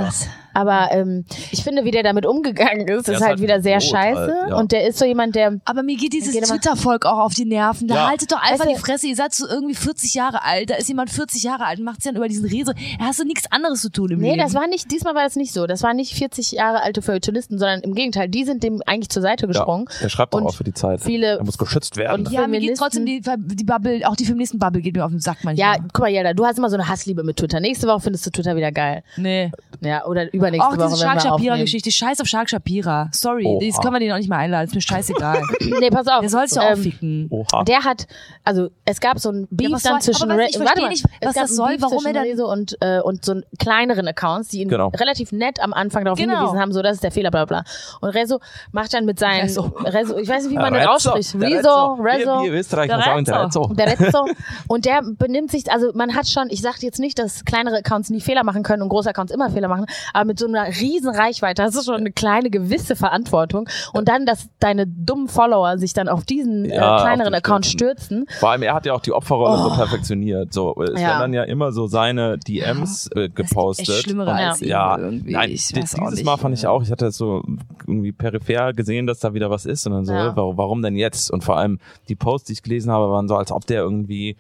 Aber 0.55 0.89
ähm, 0.91 1.25
ich 1.51 1.63
finde, 1.63 1.85
wie 1.85 1.91
der 1.91 2.03
damit 2.03 2.25
umgegangen 2.25 2.89
ist, 2.89 3.09
Der 3.09 3.15
ist 3.17 3.21
halt 3.21 3.31
halt 3.33 3.41
wieder 3.43 3.61
sehr 3.61 3.81
scheiße. 3.81 4.19
halt, 4.21 4.51
ja. 4.51 4.57
Und 4.57 4.73
der 4.73 4.87
ist 4.87 4.99
so 4.99 5.05
jemand, 5.05 5.35
der 5.35 5.59
Aber 5.67 5.83
mir 5.83 5.97
geht 5.97 6.13
dieses 6.15 6.35
Twitter-Volk 6.35 7.05
auch 7.05 7.19
auf 7.19 7.35
die 7.35 7.45
Nerven. 7.45 7.89
Da 7.89 7.95
Ja. 7.95 8.09
haltet 8.09 8.33
doch 8.33 8.41
einfach 8.43 8.65
Du- 8.67 8.75
die 8.75 8.81
Fresse. 8.81 9.07
Ihr 9.07 9.17
seid 9.17 9.35
so 9.35 9.47
irgendwie 9.49 9.75
40 9.75 10.15
Jahre 10.15 10.43
alt. 10.45 10.71
Da 10.71 10.75
ist 10.77 10.89
jemand 10.89 11.11
40 11.11 11.43
Jahre 11.43 11.65
alt 11.67 11.79
und 11.79 11.85
macht 11.85 12.03
sich 12.03 12.11
dann 12.11 12.17
über 12.17 12.29
diesen 12.29 12.47
Rezo. 12.47 12.73
Da 12.99 13.05
hast 13.07 13.21
du 13.21 13.25
nichts 13.25 13.51
anderes 13.51 13.81
zu 13.83 13.91
tun 13.91 14.11
im 14.11 14.21
Nee, 14.21 14.31
Leben. 14.31 14.43
das 14.43 14.55
war 14.55 14.67
nicht, 14.67 14.91
diesmal 14.91 15.15
war 15.15 15.25
das 15.25 15.37
nicht 15.37 15.53
so. 15.53 15.67
Das 15.67 15.83
waren 15.83 15.97
nicht 15.97 16.15
40 16.15 16.53
Jahre 16.53 16.83
alte 16.83 17.03
Feuilletonisten, 17.03 17.59
sondern 17.59 17.81
im 17.81 17.95
Gegenteil, 17.95 18.29
die 18.29 18.45
sind 18.45 18.63
dem 18.63 18.83
eigentlich 18.87 19.09
zur 19.09 19.23
Seite 19.23 19.47
gesprungen. 19.47 19.87
Ja, 19.91 19.99
der 20.03 20.09
schreibt 20.09 20.35
auch 20.35 20.55
für 20.55 20.65
die 20.65 20.75
Zeit. 20.75 21.01
viele- 21.01 21.39
Er 21.39 21.45
muss 21.45 21.59
geschützt 21.59 21.97
werden. 21.97 22.27
Und- 22.27 22.33
ja, 22.33 22.47
mir 22.47 22.61
geht 22.61 22.77
trotzdem 22.79 23.07
die, 23.07 23.21
die 23.21 23.65
Bubble, 23.65 24.01
auch 24.09 24.17
die 24.17 24.25
Feministen-Bubble 24.25 24.81
geht 24.83 24.95
mir 24.97 25.05
auf 25.05 25.11
den 25.11 25.21
Sack 25.21 25.39
manchmal. 25.43 25.75
Ja, 25.77 25.81
guck 25.93 26.01
mal, 26.01 26.09
Jelda, 26.11 26.33
du 26.35 26.45
hast 26.45 26.59
immer 26.59 26.71
so 26.71 26.77
eine 26.77 26.89
Hassliebe 26.89 27.23
mit 27.25 27.37
Twitter. 27.37 27.61
Nächste 27.61 27.87
Woche 27.87 28.01
findest 28.01 28.27
du 28.27 28.31
Twitter 28.31 28.57
wieder 28.57 28.73
geil. 28.73 29.03
Nee. 29.17 29.51
Ja, 29.81 30.07
oder 30.07 30.33
übernächste 30.33 30.67
Auch 30.67 30.77
Woche, 30.77 30.89
diese 30.89 31.01
wenn 31.05 31.21
Shark. 31.21 31.23
Shapira-Geschichte. 31.23 31.91
Scheiß 31.93 32.21
auf 32.21 32.27
Shark 32.27 32.49
Shapira. 32.51 33.09
Sorry, 33.13 33.45
Oha. 33.47 33.65
das 33.65 33.81
können 33.81 33.95
wir 33.95 34.01
den 34.01 34.13
auch 34.13 34.17
nicht 34.19 34.29
mehr 34.29 34.39
einladen. 34.39 34.67
Ist 34.69 34.75
mir 34.75 34.81
scheißegal. 34.81 35.43
Nee, 35.81 35.91
pass 35.91 36.07
auf. 36.07 36.21
Der 36.21 36.31
soll 36.31 36.49
sich 36.49 36.57
ja 36.57 36.63
auch 36.69 36.77
Ähm, 36.77 36.83
ficken. 36.83 37.27
Oha. 37.31 37.65
Der 37.65 37.85
hat, 37.85 38.07
also 38.45 38.56
es 38.85 39.01
gab 39.01 39.19
so 39.19 39.31
ein 39.31 39.47
Beef 39.51 39.71
was 39.73 39.83
dann 39.83 39.93
soll- 39.95 40.01
zwischen 40.15 40.31
aber 40.31 40.43
was- 40.43 40.51
ich 40.51 40.59
warte 40.61 40.81
mal, 40.83 40.89
nicht, 40.89 41.05
es 41.21 41.29
was 41.29 41.35
gab 41.35 41.43
das 41.45 41.57
soll, 41.57 41.69
Beef 41.73 41.83
warum 41.83 41.99
zwischen 41.99 42.07
er 42.09 42.13
dann- 42.15 42.23
Rezo 42.25 42.51
und 42.53 42.77
äh, 42.81 43.01
und 43.01 43.25
so 43.25 43.41
kleineren 43.59 44.07
Accounts, 44.09 44.49
die 44.51 44.61
ihn 44.63 44.69
Genau. 44.69 44.89
relativ 44.89 45.33
nett 45.33 45.61
am 45.63 45.73
Anfang 45.73 46.05
darauf 46.05 46.19
Genau. 46.19 46.35
hingewiesen 46.35 46.61
haben, 46.61 46.73
so 46.73 46.83
das 46.83 46.95
ist 46.95 47.05
der 47.05 47.11
Fehler, 47.13 47.31
bla 47.31 47.45
bla. 47.45 47.65
Und 48.01 48.11
Rezo 48.11 48.41
macht 48.73 48.93
dann 48.95 49.05
mit 49.05 49.19
seinen 49.19 49.43
Rezo. 49.43 49.73
Rezo, 49.85 50.17
ich 50.19 50.29
weiß 50.29 50.45
nicht, 50.45 50.53
wie 50.53 50.57
man 50.57 50.75
Rezzo, 50.75 50.91
ausspricht, 50.91 51.35
Rezo. 51.37 51.95
Rezo. 51.95 52.43
Wir, 52.43 52.53
wir 52.53 52.53
Österreicher 52.61 52.97
Der 52.97 53.05
sagen 53.05 53.25
der. 53.25 53.45
Rezzo. 53.45 53.67
Der 53.75 53.87
letzte. 53.97 54.23
Und 54.69 54.85
der 54.85 55.03
benimmt 55.03 55.51
sich, 55.51 55.71
also 55.71 55.91
man 55.95 56.15
hat 56.15 56.29
schon, 56.29 56.49
ich 56.51 56.61
sage 56.63 56.77
jetzt 56.81 56.99
nicht, 56.99 57.19
dass 57.19 57.45
kleinere 57.45 57.77
Accounts 57.79 58.11
nie 58.11 58.21
Fehler 58.21 58.45
machen 58.45 58.63
können 58.63 58.83
und 58.83 58.89
große 58.89 59.11
Accounts 59.11 59.33
immer 59.33 59.51
Fehler 59.51 59.69
machen, 59.69 59.87
aber 60.13 60.25
mit 60.27 60.39
so 60.39 60.47
einer 60.47 60.67
riesen 60.69 61.15
Reichweite 61.15 61.63
hast 61.63 61.77
du 61.77 61.83
schon 61.83 61.95
eine 61.97 62.13
kleine 62.13 62.51
gewisse 62.51 62.97
Verantwortung. 62.97 63.69
Und 63.93 64.09
dann, 64.09 64.27
dass 64.27 64.49
deine 64.59 64.87
dummen 64.87 65.29
Follower 65.29 65.79
sich 65.79 65.93
dann 65.93 66.09
auf 66.09 66.25
diesen 66.25 66.65
Ja, 66.65 66.99
äh, 66.99 67.03
kleineren 67.03 67.35
auf 67.35 67.39
Account 67.39 67.67
stürzen. 67.67 68.27
Vor 68.47 68.53
allem, 68.53 68.63
er 68.63 68.75
hat 68.75 68.87
ja 68.87 68.93
auch 68.95 69.01
die 69.01 69.11
Opferrolle 69.13 69.61
so 69.61 69.71
perfektioniert. 69.71 70.53
So, 70.53 70.71
es 70.81 70.91
Oh. 70.91 70.93
Ja. 70.95 71.01
werden 71.09 71.21
dann 71.21 71.33
ja 71.33 71.43
immer 71.43 71.73
so 71.73 71.89
seine 71.89 72.39
DMs 72.39 73.11
äh, 73.17 73.29
gepostet. 73.29 73.89
echt 73.89 74.03
Schlimmere 74.05 74.33
als 74.33 74.61
ja, 74.61 74.97
irgendwie. 74.97 75.33
Nein, 75.33 75.51
Ich 75.51 75.67
dieses 75.67 75.99
nicht. 75.99 76.25
Mal 76.25 76.37
fand 76.37 76.57
ich 76.57 76.65
auch, 76.69 76.81
ich 76.83 76.93
hatte 76.93 77.07
das 77.07 77.17
so 77.17 77.43
irgendwie 77.89 78.13
peripher 78.13 78.73
gesehen, 78.73 79.09
dass 79.09 79.19
da 79.19 79.35
wieder 79.35 79.51
was 79.51 79.67
ist 79.67 79.85
und 79.89 79.95
dann 79.95 80.05
so, 80.05 80.13
Ja. 80.13 80.37
warum, 80.37 80.57
warum 80.57 80.83
denn 80.83 80.95
jetzt? 80.95 81.29
Und 81.33 81.43
vor 81.43 81.57
allem 81.57 81.81
die 82.09 82.15
Posts, 82.15 82.47
die 82.47 82.53
ich 82.53 82.63
gelesen 82.63 82.93
habe, 82.93 83.11
waren 83.11 83.27
so, 83.27 83.35
als 83.37 83.51
ob 83.51 83.67
der 83.67 83.81
irgendwie 83.83 84.37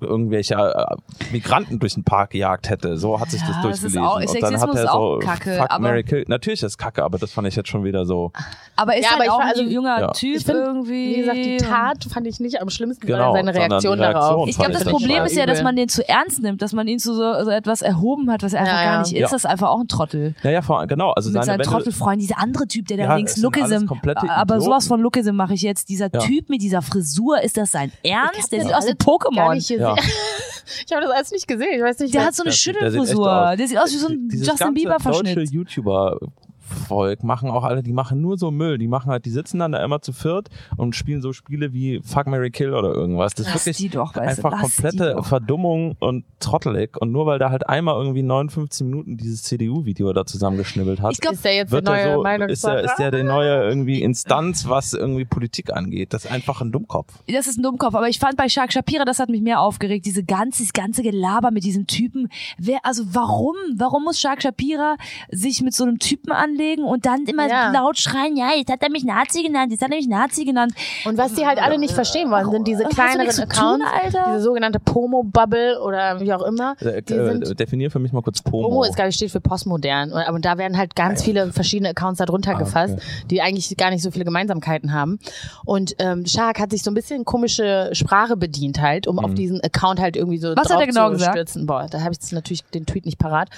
äh, 0.00 0.04
irgendwelche 0.06 0.54
äh, 0.54 1.32
Migranten 1.32 1.78
durch 1.78 1.94
den 1.94 2.04
Park 2.04 2.30
gejagt 2.30 2.68
hätte. 2.70 2.96
So 2.96 3.18
hat 3.20 3.30
sich 3.30 3.40
Ja, 3.40 3.46
das 3.48 3.56
das 3.56 3.64
ist 3.64 3.82
durchgelesen. 3.94 4.02
auch- 4.04 4.16
und 4.16 4.20
dann 4.22 4.28
Sexismus 4.28 4.60
hat 4.62 4.74
er 4.76 4.82
ist 4.84 4.88
auch 4.90 5.14
so 5.14 5.18
Kacke, 5.26 5.56
Fuck, 5.68 5.80
Mary 5.80 6.02
Kill. 6.04 6.24
Natürlich 6.28 6.62
ist 6.62 6.78
Kacke, 6.78 7.02
aber 7.04 7.18
das 7.18 7.32
fand 7.32 7.48
ich 7.48 7.56
jetzt 7.56 7.68
schon 7.68 7.84
wieder 7.84 8.04
so. 8.06 8.32
Aber 8.76 8.96
ist 8.96 9.04
Ja, 9.04 9.10
halt 9.10 9.16
aber 9.20 9.24
ich 9.24 9.30
auch 9.30 9.38
war- 9.38 9.44
ein 9.44 9.50
also- 9.50 9.62
junger 9.62 10.00
Ja. 10.00 10.10
Typ 10.12 10.36
Ich 10.36 10.44
finde, 10.44 10.60
irgendwie. 10.62 11.14
wie 11.16 11.20
gesagt, 11.20 11.36
die 11.38 11.56
Tat 11.58 12.04
fand 12.12 12.26
ich 12.26 12.40
nicht 12.40 12.60
am 12.60 12.68
schlimmsten, 12.70 13.06
Genau, 13.06 13.32
sondern 13.34 13.54
seine 13.54 13.56
sondern 13.56 13.70
Reaktion, 13.72 14.00
Reaktion 14.00 14.22
darauf. 14.22 14.48
Ich 14.48 14.56
glaube, 14.56 14.72
das 14.72 14.84
Problem 14.84 15.24
ist 15.24 15.36
ja, 15.36 15.46
dass 15.46 15.62
man 15.62 15.76
den 15.76 15.88
zu 15.88 16.06
ernst 16.08 16.42
nimmt, 16.42 16.60
dass 16.62 16.72
man 16.72 16.86
ihn 16.88 16.98
zu 16.98 17.14
so, 17.14 17.44
so 17.44 17.50
etwas 17.50 17.82
erhoben 17.82 18.30
hat, 18.30 18.42
was 18.42 18.52
er 18.52 18.60
einfach 18.60 18.72
Ja, 18.74 18.84
gar 18.84 18.92
ja. 18.94 18.98
nicht 19.02 19.12
ist. 19.14 19.22
Das 19.22 19.32
ist 19.32 19.46
einfach 19.46 19.68
auch 19.68 19.80
ein 19.80 19.88
Trottel. 19.88 20.34
Ja, 20.42 20.50
ja, 20.50 20.62
vor, 20.62 20.86
genau. 20.86 21.12
Also 21.12 21.28
Mit 21.30 21.34
seine, 21.34 21.44
seinem 21.46 21.58
wenn 21.60 21.64
du- 21.64 21.70
Trottelfreund, 21.70 22.20
dieser 22.20 22.38
andere 22.38 22.66
Typ, 22.66 22.86
der 22.88 22.96
da 22.98 23.14
links 23.16 23.36
Lookism, 23.36 23.86
aber 24.28 24.60
sowas 24.60 24.86
von 24.86 25.00
Lookism 25.00 25.34
mache 25.34 25.54
ich 25.54 25.62
jetzt. 25.62 25.88
Dieser. 25.88 26.10
Typ 26.16 26.48
mit 26.48 26.62
dieser 26.62 26.82
Frisur, 26.82 27.40
ist 27.42 27.56
das 27.56 27.70
sein 27.72 27.92
Ernst? 28.02 28.50
Der 28.52 28.62
sieht 28.64 28.74
aus 28.74 28.86
wie 28.86 28.92
Pokémon. 28.92 29.54
Ja. 29.78 29.95
ich 30.86 30.92
habe 30.92 31.02
das 31.06 31.10
alles 31.10 31.30
nicht 31.32 31.48
gesehen. 31.48 31.74
Ich 31.76 31.82
weiß 31.82 31.98
nicht, 32.00 32.14
Der 32.14 32.24
hat 32.26 32.34
so 32.34 32.42
eine 32.42 32.52
Schüttelfrisur. 32.52 33.50
aus. 33.50 33.56
Der 33.56 33.68
sieht 33.68 33.78
aus 33.78 33.92
wie 33.92 33.96
so 33.96 34.08
ein 34.08 34.28
Justin 34.30 34.56
ganze 34.56 34.72
Bieber 34.72 34.96
deutsche. 34.98 35.40
YouTuber 35.42 36.18
Volk 36.66 37.22
machen 37.24 37.50
auch 37.50 37.64
alle, 37.64 37.82
die 37.82 37.92
machen 37.92 38.20
nur 38.20 38.36
so 38.38 38.50
Müll. 38.50 38.78
Die 38.78 38.88
machen 38.88 39.10
halt, 39.10 39.24
die 39.24 39.30
sitzen 39.30 39.58
dann 39.58 39.72
da 39.72 39.82
immer 39.84 40.02
zu 40.02 40.12
viert 40.12 40.48
und 40.76 40.94
spielen 40.94 41.22
so 41.22 41.32
Spiele 41.32 41.72
wie 41.72 42.00
Fuck 42.02 42.26
Mary 42.26 42.50
Kill 42.50 42.74
oder 42.74 42.92
irgendwas. 42.92 43.34
Das 43.34 43.46
ist 43.46 43.52
Lass 43.54 43.66
wirklich 43.66 43.76
die 43.76 43.88
doch, 43.90 44.14
einfach 44.16 44.50
lass 44.52 44.60
die 44.60 44.82
komplette 44.82 45.14
doch. 45.14 45.26
Verdummung 45.26 45.96
und 46.00 46.24
trottelig. 46.40 46.96
Und 47.00 47.12
nur 47.12 47.26
weil 47.26 47.38
da 47.38 47.50
halt 47.50 47.68
einmal 47.68 47.94
irgendwie 47.96 48.22
59 48.22 48.86
Minuten 48.86 49.16
dieses 49.16 49.42
CDU-Video 49.44 50.12
da 50.12 50.26
zusammengeschnibbelt 50.26 51.00
hat, 51.00 51.12
Ich 51.12 51.20
glaub, 51.20 51.34
ist 51.34 51.44
der 51.44 51.54
jetzt 51.54 51.72
der 51.72 51.76
wird 51.78 51.84
neue 51.86 52.00
er 52.00 52.14
so, 52.16 52.22
Meinung? 52.22 52.48
ist 52.48 52.64
er, 52.64 52.80
ist 52.84 52.96
der 52.98 53.10
die 53.10 53.22
neue 53.22 53.62
irgendwie 53.68 54.02
Instanz, 54.02 54.68
was 54.68 54.92
irgendwie 54.92 55.24
Politik 55.24 55.72
angeht. 55.72 56.12
Das 56.12 56.24
ist 56.24 56.30
einfach 56.30 56.60
ein 56.60 56.72
Dummkopf. 56.72 57.12
das 57.32 57.46
ist 57.46 57.58
ein 57.58 57.62
Dummkopf, 57.62 57.94
aber 57.94 58.08
ich 58.08 58.18
fand 58.18 58.36
bei 58.36 58.48
Shark 58.48 58.72
Shapira, 58.72 59.04
das 59.04 59.18
hat 59.18 59.28
mich 59.28 59.40
mehr 59.42 59.60
aufgeregt, 59.60 60.06
diese 60.06 60.24
ganze, 60.24 60.62
das 60.62 60.72
ganze 60.72 61.02
Gelaber 61.02 61.50
mit 61.50 61.64
diesem 61.64 61.86
Typen. 61.86 62.28
Wer, 62.58 62.84
also 62.84 63.04
warum? 63.12 63.54
Warum 63.76 64.04
muss 64.04 64.18
Shark 64.20 64.42
Shapira 64.42 64.96
sich 65.30 65.62
mit 65.62 65.74
so 65.74 65.84
einem 65.84 65.98
Typen 65.98 66.32
anlegen 66.32 66.55
und 66.84 67.06
dann 67.06 67.24
immer 67.26 67.48
Ja. 67.48 67.70
laut 67.70 67.98
schreien, 67.98 68.36
ja, 68.36 68.50
jetzt 68.56 68.70
hat 68.70 68.82
er 68.82 68.90
mich 68.90 69.04
Nazi 69.04 69.42
genannt, 69.42 69.72
jetzt 69.72 69.82
hat 69.82 69.90
er 69.90 69.96
mich 69.96 70.08
Nazi 70.08 70.44
genannt. 70.44 70.72
Und 71.04 71.18
was 71.18 71.34
die 71.34 71.46
halt 71.46 71.60
alle 71.62 71.78
nicht 71.78 71.94
verstehen 71.94 72.30
wollen, 72.30 72.50
sind 72.50 72.66
diese 72.66 72.84
kleineren 72.84 73.28
tun, 73.30 73.42
Accounts, 73.44 73.84
Alter? 74.02 74.24
diese 74.28 74.40
sogenannte 74.42 74.80
Pomo-Bubble 74.80 75.80
oder 75.82 76.20
wie 76.20 76.32
auch 76.32 76.42
immer. 76.42 76.76
Äh, 76.80 76.98
äh, 76.98 77.54
definier 77.54 77.90
für 77.90 77.98
mich 77.98 78.12
mal 78.12 78.22
kurz 78.22 78.42
Pomo. 78.42 78.68
Pomo 78.68 78.84
ist, 78.84 78.96
glaube 78.96 79.10
ich, 79.10 79.16
steht 79.16 79.30
für 79.30 79.40
postmodern. 79.40 80.12
Und, 80.12 80.18
aber 80.22 80.38
da 80.40 80.58
werden 80.58 80.76
halt 80.76 80.94
ganz 80.96 81.22
viele 81.22 81.52
verschiedene 81.52 81.90
Accounts 81.90 82.18
darunter 82.18 82.52
Ah, 82.52 82.58
gefasst, 82.58 82.94
okay. 82.94 83.26
die 83.30 83.42
eigentlich 83.42 83.74
gar 83.76 83.90
nicht 83.90 84.02
so 84.02 84.10
viele 84.10 84.24
Gemeinsamkeiten 84.24 84.92
haben. 84.92 85.18
Und 85.64 85.94
ähm, 85.98 86.26
Shark 86.26 86.58
hat 86.60 86.70
sich 86.70 86.82
so 86.82 86.90
ein 86.90 86.94
bisschen 86.94 87.24
komische 87.24 87.90
Sprache 87.92 88.36
bedient 88.36 88.80
halt, 88.80 89.06
um 89.06 89.18
auf 89.18 89.30
Mhm. 89.30 89.34
diesen 89.36 89.60
Account 89.62 90.00
halt 90.00 90.16
irgendwie 90.16 90.38
so 90.38 90.48
Was 90.50 90.64
hat 90.64 90.70
drauf 90.70 90.80
er 90.80 90.86
genau 90.86 91.06
zu 91.08 91.12
gesagt? 91.14 91.32
stürzen. 91.32 91.66
Boah, 91.66 91.86
da 91.90 92.00
habe 92.00 92.12
ich 92.12 92.18
jetzt 92.18 92.32
natürlich 92.32 92.64
den 92.64 92.86
Tweet 92.86 93.06
nicht 93.06 93.18
parat. 93.18 93.48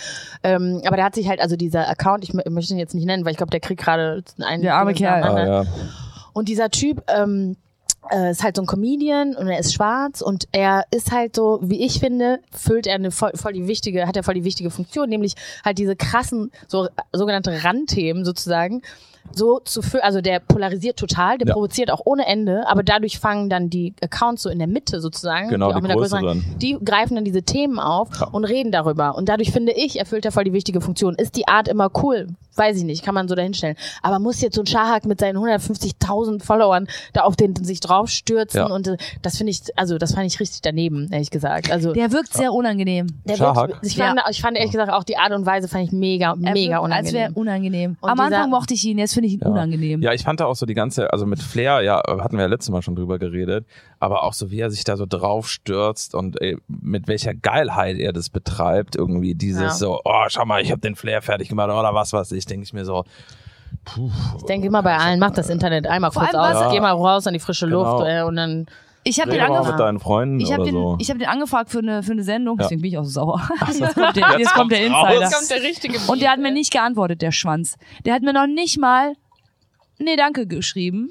Ähm, 0.42 0.80
aber 0.86 0.96
der 0.96 1.04
hat 1.04 1.14
sich 1.14 1.28
halt, 1.28 1.40
also 1.40 1.56
dieser 1.56 1.88
Account, 1.88 2.24
ich 2.24 2.30
mö- 2.30 2.48
möchte 2.50 2.72
ihn 2.74 2.78
jetzt 2.78 2.87
nicht 2.94 3.06
nennen, 3.06 3.24
weil 3.24 3.32
ich 3.32 3.36
glaube, 3.38 3.50
der 3.50 3.60
kriegt 3.60 3.80
gerade 3.82 4.22
einen 4.40 4.62
Der 4.62 4.74
arme 4.76 4.94
Kerl. 4.94 5.22
Ah, 5.22 5.26
anderen. 5.28 5.48
ja. 5.48 5.64
Und 6.32 6.48
dieser 6.48 6.70
Typ 6.70 7.02
ähm, 7.08 7.56
äh, 8.12 8.30
ist 8.30 8.42
halt 8.42 8.56
so 8.56 8.62
ein 8.62 8.66
Comedian 8.66 9.34
und 9.34 9.48
er 9.48 9.58
ist 9.58 9.74
schwarz 9.74 10.20
und 10.20 10.46
er 10.52 10.84
ist 10.90 11.10
halt 11.12 11.34
so, 11.36 11.58
wie 11.62 11.84
ich 11.84 11.98
finde, 11.98 12.38
füllt 12.52 12.86
er 12.86 12.94
eine 12.94 13.10
voll, 13.10 13.32
voll 13.34 13.52
die 13.52 13.66
wichtige, 13.66 14.06
hat 14.06 14.16
er 14.16 14.22
voll 14.22 14.34
die 14.34 14.44
wichtige 14.44 14.70
Funktion, 14.70 15.08
nämlich 15.08 15.34
halt 15.64 15.78
diese 15.78 15.96
krassen, 15.96 16.50
so 16.68 16.88
sogenannte 17.12 17.64
Randthemen 17.64 18.24
sozusagen 18.24 18.82
so 19.32 19.58
zu 19.60 19.82
füllen, 19.82 20.04
also 20.04 20.22
der 20.22 20.40
polarisiert 20.40 20.96
total, 20.96 21.36
der 21.36 21.48
Ja. 21.48 21.52
provoziert 21.54 21.90
auch 21.90 22.00
ohne 22.06 22.24
Ende, 22.24 22.66
aber 22.66 22.82
dadurch 22.82 23.18
fangen 23.18 23.50
dann 23.50 23.68
die 23.68 23.92
Accounts 24.00 24.42
so 24.44 24.48
in 24.48 24.58
der 24.58 24.68
Mitte 24.68 25.02
sozusagen, 25.02 25.50
Genau, 25.50 25.66
die 25.68 25.72
auch 25.74 25.76
die 25.76 25.82
mit 25.82 25.90
einer 25.90 26.00
größeren, 26.00 26.22
größeren. 26.24 26.58
die 26.58 26.78
greifen 26.82 27.14
dann 27.16 27.24
diese 27.26 27.42
Themen 27.42 27.78
auf 27.78 28.08
Ja. 28.20 28.28
und 28.28 28.44
reden 28.46 28.72
darüber. 28.72 29.16
Und 29.16 29.28
dadurch 29.28 29.50
finde 29.52 29.72
ich, 29.72 29.98
erfüllt 29.98 30.24
er 30.24 30.32
voll 30.32 30.44
die 30.44 30.54
wichtige 30.54 30.80
Funktion. 30.80 31.14
Ist 31.14 31.36
die 31.36 31.46
Art 31.46 31.68
immer 31.68 31.90
cool? 32.02 32.28
Weiß 32.58 32.76
ich 32.76 32.84
nicht, 32.84 33.04
kann 33.04 33.14
man 33.14 33.28
so 33.28 33.34
dahinstellen. 33.34 33.76
Aber 34.02 34.18
muss 34.18 34.40
jetzt 34.40 34.56
so 34.56 34.62
ein 34.62 34.66
Schahak 34.66 35.06
mit 35.06 35.20
seinen 35.20 35.38
150.000 35.38 36.42
Followern 36.44 36.86
da 37.12 37.22
auf 37.22 37.36
den 37.36 37.54
sich 37.56 37.80
draufstürzen 37.80 38.58
Ja. 38.60 38.66
und 38.66 38.86
äh, 38.88 38.96
das 39.22 39.36
finde 39.38 39.50
ich, 39.52 39.60
also 39.76 39.98
das 39.98 40.14
fand 40.14 40.26
ich 40.26 40.38
richtig 40.40 40.60
daneben, 40.62 41.08
ehrlich 41.12 41.30
gesagt. 41.30 41.70
Also 41.70 41.92
Der 41.92 42.12
wirkt 42.12 42.32
sehr 42.32 42.52
unangenehm. 42.52 43.06
der 43.24 43.36
Schahak? 43.36 43.68
wird, 43.68 43.78
ich, 43.86 43.96
fand, 43.96 44.20
ich 44.30 44.40
fand 44.42 44.56
ehrlich 44.56 44.72
gesagt 44.72 44.90
auch 44.92 45.04
die 45.04 45.16
Art 45.16 45.32
und 45.32 45.46
Weise 45.46 45.68
fand 45.68 45.84
ich 45.84 45.92
mega, 45.92 46.30
Er 46.42 46.52
mega 46.52 46.82
wirkt, 46.82 46.92
Als 46.92 47.12
wäre 47.12 47.32
unangenehm. 47.32 47.36
unangenehm. 47.36 47.96
Und 48.00 48.10
Am 48.10 48.16
dieser- 48.18 48.24
Anfang 48.36 48.50
mochte 48.50 48.74
ich 48.74 48.84
ihn, 48.84 48.98
jetzt 48.98 49.14
finde 49.14 49.28
ich 49.28 49.34
ihn 49.34 49.40
Ja. 49.42 49.48
unangenehm. 49.48 50.02
Ja, 50.02 50.12
ich 50.12 50.22
fand 50.24 50.40
da 50.40 50.46
auch 50.46 50.56
so 50.56 50.66
die 50.66 50.74
ganze, 50.74 51.12
also 51.12 51.26
mit 51.26 51.40
Flair, 51.42 51.82
ja, 51.82 52.02
hatten 52.06 52.36
wir 52.36 52.42
ja 52.42 52.48
letztes 52.48 52.70
Mal 52.70 52.82
schon 52.82 52.96
drüber 52.96 53.18
geredet, 53.18 53.66
aber 54.00 54.22
auch 54.24 54.32
so, 54.32 54.50
wie 54.50 54.60
er 54.60 54.70
sich 54.70 54.84
da 54.84 54.96
so 54.96 55.06
drauf 55.06 55.48
stürzt 55.48 56.14
und 56.14 56.40
ey, 56.40 56.56
mit 56.68 57.08
welcher 57.08 57.34
Geilheit 57.34 57.98
er 57.98 58.12
das 58.12 58.30
betreibt, 58.30 58.96
irgendwie 58.96 59.34
dieses 59.34 59.62
Ja. 59.62 59.70
so, 59.70 60.00
oh, 60.04 60.24
schau 60.28 60.44
mal, 60.44 60.62
ich 60.62 60.70
habe 60.70 60.80
den 60.80 60.94
Flair 60.96 61.22
fertig 61.22 61.48
gemacht 61.48 61.68
oder 61.68 61.94
was 61.94 62.12
weiß 62.12 62.32
ich, 62.32 62.46
denke 62.50 62.64
ich 62.64 62.72
mir 62.72 62.84
so, 62.84 63.04
Ich 64.36 64.44
denke 64.44 64.66
immer 64.66 64.82
bei 64.82 64.96
allen, 64.96 65.18
mach 65.20 65.30
das 65.32 65.48
Internet 65.50 65.86
einmal 65.86 66.10
Vor 66.10 66.22
kurz 66.22 66.34
allem, 66.34 66.56
aus, 66.56 66.72
geh 66.72 66.80
mal 66.80 66.92
raus 66.92 67.26
an 67.26 67.32
die 67.34 67.38
frische 67.40 67.66
Genau. 67.66 67.98
Luft 67.98 68.08
äh, 68.08 68.22
und 68.22 68.36
dann 68.36 68.66
Ich 69.04 69.20
habe 69.20 69.30
den, 69.30 69.40
rede 69.40 69.52
mal 69.52 69.58
angef 69.58 69.70
mit 69.72 69.80
deinen 69.80 70.00
Freunden 70.00 70.40
ich 70.40 70.48
den, 70.48 70.72
so. 70.72 70.96
ich 70.98 71.10
hab 71.10 71.18
den 71.18 71.28
angefragt 71.28 71.70
für 71.70 71.78
eine, 71.78 72.02
für 72.02 72.12
eine 72.12 72.22
Sendung, 72.22 72.58
Ja. 72.58 72.64
deswegen 72.64 72.82
bin 72.82 72.90
ich 72.90 72.98
auch 72.98 73.04
so 73.04 73.10
sauer. 73.10 73.48
Jetzt 73.72 73.94
kommt 73.94 74.16
der, 74.16 74.38
jetzt 74.38 74.54
kommt 74.54 74.72
der. 74.72 74.86
Insider. 74.86 75.20
Jetzt 75.20 75.34
kommt 75.34 75.50
der 75.50 75.62
richtige 75.62 75.98
Und 76.10 76.20
der 76.22 76.30
hat 76.30 76.38
mir 76.40 76.52
nicht 76.52 76.72
geantwortet, 76.72 77.22
der 77.22 77.32
Schwanz. 77.32 77.76
Der 78.04 78.14
hat 78.14 78.22
mir 78.22 78.32
noch 78.32 78.46
nicht 78.46 78.78
mal 78.78 79.14
nee, 79.98 80.16
danke 80.16 80.46
geschrieben. 80.46 81.10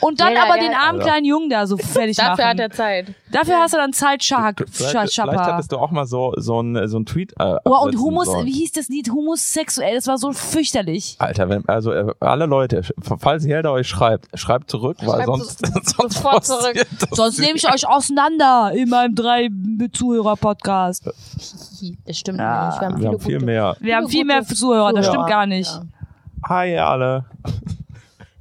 Und 0.00 0.20
dann 0.20 0.32
der- 0.32 0.44
aber 0.44 0.58
den 0.58 0.72
armen 0.74 1.00
kleinen 1.00 1.24
Jungen 1.26 1.50
da 1.50 1.66
so 1.66 1.76
fertig 1.76 2.16
dafür 2.16 2.44
machen. 2.44 2.48
hat 2.48 2.60
er 2.60 2.70
Zeit. 2.70 3.06
Dafür 3.30 3.58
hast 3.58 3.74
du 3.74 3.78
dann 3.78 3.92
Zeit, 3.92 4.24
Schak, 4.24 4.64
Vielleicht, 4.70 4.90
vielleicht 4.92 5.12
Schappa. 5.14 5.52
hättest 5.54 5.72
du 5.72 5.76
auch 5.78 5.90
mal 5.90 6.06
so, 6.06 6.32
so 6.36 6.60
ein, 6.60 6.88
so 6.88 6.98
ein 6.98 7.06
Tweet 7.06 7.32
äh, 7.38 7.56
Oh, 7.64 7.84
und 7.84 7.96
Humus, 7.98 8.26
sollen. 8.26 8.46
wie 8.46 8.52
hieß 8.52 8.72
das 8.72 8.88
Lied? 8.88 9.10
Homosexuell, 9.10 9.94
das 9.94 10.06
war 10.06 10.16
so 10.18 10.32
fürchterlich. 10.32 11.16
Alter, 11.18 11.48
wenn, 11.48 11.68
also 11.68 11.92
äh, 11.92 12.12
alle 12.20 12.46
Leute, 12.46 12.82
falls 13.18 13.44
Helder 13.46 13.72
euch 13.72 13.88
schreibt, 13.88 14.26
schreibt 14.38 14.70
zurück, 14.70 14.96
weil 15.00 15.16
Schreibt 15.22 15.26
sonst, 15.26 15.66
sonst 15.96 16.14
sofort 16.16 16.44
zurück. 16.46 16.86
Sonst 17.10 17.38
nehme 17.38 17.56
ich 17.56 17.68
euch 17.72 17.86
auseinander 17.86 18.72
in 18.74 18.88
meinem 18.88 19.14
drei 19.14 19.48
Zuhörer 19.92 20.36
Podcast. 20.36 21.04
Das 22.04 22.18
stimmt 22.18 22.38
Ja. 22.40 22.66
nicht. 22.68 22.80
Wir 22.80 22.86
haben, 22.88 22.94
Wir 22.94 22.98
viele 22.98 23.08
haben 23.12 23.20
viel 23.20 23.34
gute- 23.36 23.46
mehr. 23.46 23.76
Wir 23.80 23.96
haben 23.96 24.08
viel 24.08 24.24
mehr 24.26 24.44
Zuhörer, 24.44 24.92
das 24.92 25.06
stimmt 25.06 25.26
gar 25.28 25.46
nicht. 25.46 25.70
Ja. 25.72 25.82
Hi 26.48 26.76
alle. 26.76 27.24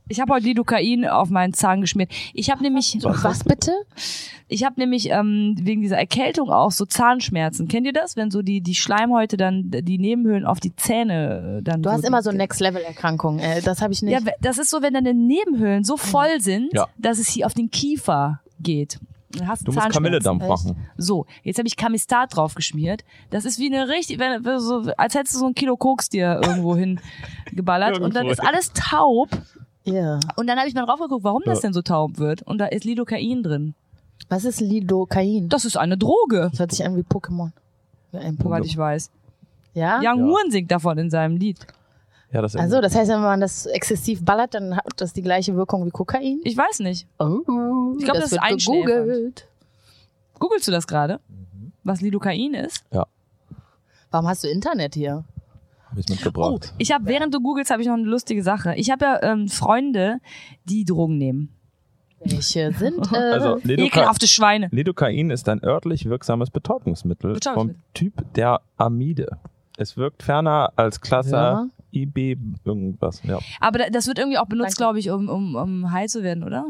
Ich 0.10 0.20
habe 0.20 0.34
heute 0.34 0.46
Lidocain 0.46 1.06
auf 1.08 1.30
meinen 1.30 1.54
Zahn 1.54 1.82
geschmiert. 1.82 2.12
Ich 2.34 2.50
habe 2.50 2.64
nämlich, 2.64 2.98
Was 3.04 3.44
bitte? 3.46 3.72
ich 4.48 4.64
habe 4.66 4.80
nämlich 4.80 5.10
ähm, 5.12 5.56
wegen 5.62 5.82
dieser 5.82 5.98
Erkältung 5.98 6.50
auch 6.50 6.72
so 6.72 6.86
Zahnschmerzen. 6.86 7.68
Kennt 7.68 7.86
ihr 7.86 7.94
das, 7.94 8.18
wenn 8.18 8.32
so 8.32 8.42
die 8.42 8.62
die 8.62 8.74
Schleimhäute 8.76 9.38
dann 9.38 9.70
die 9.70 10.00
Nebenhöhlen 10.00 10.46
auf 10.46 10.60
die 10.60 10.76
Zähne 10.76 11.60
äh, 11.60 11.64
dann 11.64 11.84
Du 11.84 11.90
so 11.90 11.96
hast 11.96 12.04
immer 12.06 12.24
so 12.24 12.32
Next-Level-Erkrankungen. 12.32 13.40
Äh, 13.40 13.62
das 13.62 13.82
habe 13.82 13.94
ich 13.94 14.02
nicht. 14.02 14.12
Ja, 14.14 14.20
das 14.42 14.58
ist 14.58 14.72
so, 14.72 14.82
wenn 14.82 14.96
deine 14.96 15.14
Nebenhöhlen 15.14 15.84
so 15.84 15.96
voll 15.96 16.40
sind, 16.42 16.74
Ja. 16.74 16.88
dass 16.98 17.20
es 17.20 17.30
hier 17.30 17.46
auf 17.46 17.54
den 17.54 17.70
Kiefer 17.70 18.42
geht. 18.60 19.00
Dann 19.32 19.48
hast 19.48 19.68
Du 19.68 19.72
musst. 19.72 19.90
Kamilledampf 19.92 20.44
machen. 20.48 20.76
So, 20.98 21.28
jetzt 21.44 21.60
habe 21.60 21.68
ich 21.68 21.78
Kamistat 21.78 22.36
drauf 22.36 22.56
geschmiert. 22.56 23.04
Das 23.30 23.46
ist 23.46 23.60
wie 23.60 23.68
eine 23.72 23.88
richtig, 23.88 24.18
wenn, 24.18 24.42
so, 24.60 24.92
als 24.98 25.14
hättest 25.14 25.36
du 25.36 25.40
so 25.40 25.46
ein 25.46 25.54
Kilo 25.54 25.78
Koks 25.78 26.10
dir 26.10 26.42
irgendwo 26.44 26.76
hingeballert 27.48 28.00
und 28.00 28.16
dann 28.16 28.26
ist 28.28 28.40
alles 28.40 28.74
taub. 28.74 29.30
Ja. 29.94 30.20
Und 30.36 30.48
dann 30.48 30.58
habe 30.58 30.68
ich 30.68 30.74
mal 30.76 30.86
drauf 30.86 31.00
geguckt, 31.00 31.24
warum 31.24 31.42
das 31.46 31.60
Ja. 31.60 31.62
denn 31.64 31.74
so 31.74 31.82
taub 31.82 32.18
wird. 32.18 32.42
Und 32.44 32.58
da 32.60 32.66
ist 32.68 32.84
Lidocain 32.86 33.44
drin. 33.44 33.74
Was 34.28 34.46
ist 34.46 34.60
Lidocain? 34.62 35.50
Das 35.50 35.66
ist 35.66 35.78
eine 35.78 35.98
Droge, 35.98 36.50
Das 36.52 36.60
hört 36.60 36.72
sich 36.72 36.86
an 36.86 36.96
wie 36.96 37.02
Pokémon. 37.02 37.52
Ja, 38.12 38.20
ein 38.20 38.38
soweit 38.42 38.62
Pokémon. 38.64 38.66
ich 38.66 38.78
weiß. 38.78 39.12
Ja? 39.74 39.98
Young 39.98 40.04
Ja. 40.04 40.14
Horn 40.34 40.52
singt 40.52 40.72
davon 40.72 40.98
in 40.98 41.10
seinem 41.10 41.38
Lied. 41.38 41.58
Ja, 42.32 42.42
das 42.44 42.56
Also, 42.56 42.80
das 42.82 42.94
heißt, 42.96 43.10
wenn 43.10 43.22
man 43.22 43.40
das 43.42 43.66
exzessiv 43.66 44.24
ballert, 44.24 44.54
dann 44.54 44.76
hat 44.78 44.86
das 44.98 45.14
die 45.14 45.24
gleiche 45.24 45.56
Wirkung 45.56 45.86
wie 45.86 45.90
Kokain. 45.90 46.42
Ich 46.44 46.56
weiß 46.56 46.80
nicht. 46.82 47.08
Oh, 47.18 47.40
Ich 47.98 48.04
glaub, 48.06 48.16
das 48.18 48.26
ist 48.26 48.32
wird 48.34 48.44
einschläfernd. 48.44 48.86
gegoogelt. 48.86 49.48
Googlest 50.38 50.68
du 50.68 50.72
das 50.72 50.86
gerade? 50.86 51.20
Was 51.84 52.02
Lidocain 52.02 52.54
ist? 52.54 52.84
Warum 54.12 54.28
hast 54.28 54.44
du 54.44 54.48
Internet 54.48 54.94
hier? 54.96 55.24
Habe 55.90 56.00
ich 56.00 56.06
Oh, 56.10 56.14
mitgebracht. 56.14 56.74
ich 56.78 56.92
habe 56.92 57.06
während 57.08 57.34
du 57.34 57.40
googelst, 57.42 57.72
habe 57.72 57.82
ich 57.82 57.88
noch 57.88 57.96
eine 57.96 58.04
lustige 58.04 58.44
Sache. 58.44 58.74
Ich 58.76 58.90
habe 58.92 59.06
ja 59.06 59.24
ähm, 59.24 59.48
Freunde, 59.48 60.20
die 60.66 60.86
Drogen 60.86 61.18
nehmen. 61.18 61.50
Welche 62.24 62.72
sind 62.74 63.00
äh, 63.14 63.18
Also, 63.18 63.60
Ekelhafte 63.66 64.28
Schweine. 64.28 64.68
Lidocain 64.72 65.30
ist 65.30 65.48
ein 65.50 65.64
örtlich 65.64 66.06
wirksames 66.06 66.50
Betäubungsmittel 66.52 67.30
vom 67.30 67.34
Betäubungsmittel. 67.36 67.82
Typ 67.94 68.34
der 68.36 68.62
Amide. 68.78 69.38
Es 69.78 69.96
wirkt 69.96 70.24
ferner 70.24 70.74
als 70.76 71.00
Klasse 71.00 71.32
Ja. 71.32 71.68
IB 71.94 72.38
irgendwas. 72.66 73.24
Ja. 73.24 73.40
Aber 73.62 73.80
da- 73.80 73.90
das 73.90 74.06
wird 74.08 74.20
irgendwie 74.20 74.38
auch 74.38 74.46
benutzt, 74.48 74.78
glaube 74.78 75.00
ich, 75.00 75.10
um, 75.10 75.30
um, 75.30 75.56
um 75.56 75.92
high 75.92 76.08
zu 76.12 76.22
werden, 76.22 76.44
oder? 76.44 76.66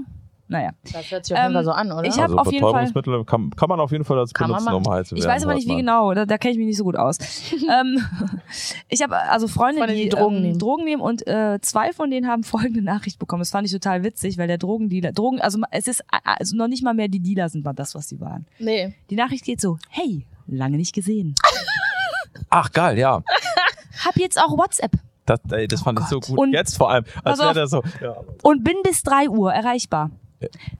Naja. 0.51 0.71
Das 0.91 1.11
hört 1.11 1.25
sich 1.25 1.35
auf 1.35 1.39
jeden 1.43 1.51
Ähm, 1.51 1.53
Fall 1.53 1.63
so 1.63 1.71
an, 1.71 1.91
oder? 1.91 2.03
ich 2.05 2.17
hab 2.17 2.23
also 2.23 2.37
auf 2.39 2.51
jeden 2.51 2.61
Fall- 2.63 2.71
Betäubungsmittel 2.85 3.23
kann, 3.25 3.51
kann 3.51 3.69
man 3.69 3.79
auf 3.79 3.91
jeden 3.91 4.03
Fall 4.03 4.17
man 4.17 4.27
benutzen, 4.33 4.73
um 4.73 4.91
heiß 4.91 5.09
zu 5.09 5.15
werden. 5.15 5.23
Ich 5.23 5.27
weiß 5.29 5.43
aber 5.43 5.53
nicht, 5.53 5.65
wie 5.67 5.73
man. 5.73 5.77
genau, 5.77 6.13
da, 6.15 6.25
da 6.25 6.37
kenne 6.39 6.53
ich 6.53 6.57
mich 6.57 6.65
nicht 6.65 6.77
so 6.77 6.83
gut 6.83 6.95
aus. 6.95 7.19
ähm, 7.71 8.03
ich 8.87 9.03
habe 9.03 9.15
also 9.15 9.47
Freunde, 9.47 9.77
Freunde, 9.81 9.93
die, 9.95 10.03
die 10.03 10.09
Drogen 10.09 10.37
ähm, 10.37 10.41
nehmen. 10.41 10.57
Drogen 10.59 10.83
nehmen 10.85 11.01
und 11.03 11.27
äh, 11.27 11.59
zwei 11.61 11.93
von 11.93 12.09
denen 12.09 12.27
haben 12.27 12.43
folgende 12.43 12.81
Nachricht 12.81 13.19
bekommen. 13.19 13.41
Das 13.41 13.51
fand 13.51 13.67
ich 13.67 13.71
total 13.71 14.03
witzig, 14.03 14.39
weil 14.39 14.47
der 14.47 14.57
Drogendealer, 14.57 15.11
Drogen, 15.11 15.39
also 15.39 15.59
es 15.69 15.87
ist 15.87 16.03
also 16.23 16.55
noch 16.57 16.67
nicht 16.67 16.83
mal 16.83 16.95
mehr 16.95 17.09
die 17.09 17.19
Dealer 17.19 17.47
sind 17.49 17.63
mal 17.63 17.73
das, 17.73 17.93
was 17.93 18.09
sie 18.09 18.19
waren. 18.19 18.47
Nee. 18.57 18.95
Die 19.11 19.15
Nachricht 19.15 19.45
geht 19.45 19.61
so, 19.61 19.77
hey, 19.89 20.25
lange 20.47 20.77
nicht 20.77 20.95
gesehen. 20.95 21.35
Ach, 22.49 22.71
geil, 22.71 22.97
ja. 22.97 23.21
Hab 24.05 24.15
jetzt 24.17 24.41
auch 24.41 24.57
WhatsApp 24.57 24.93
Das, 25.27 25.39
ey, 25.51 25.67
das 25.67 25.81
fand 25.83 25.99
ich 25.99 26.05
so 26.07 26.19
gut. 26.19 26.37
Oh 26.37 26.41
Und- 26.41 26.53
Jetzt 26.53 26.75
vor 26.77 26.89
allem. 26.89 27.03
Als 27.23 27.37
wäre 27.39 27.67
so. 27.67 27.83
Ja. 28.01 28.15
und 28.41 28.63
bin 28.63 28.75
bis 28.83 29.03
3 29.03 29.29
Uhr 29.29 29.53
erreichbar. 29.53 30.09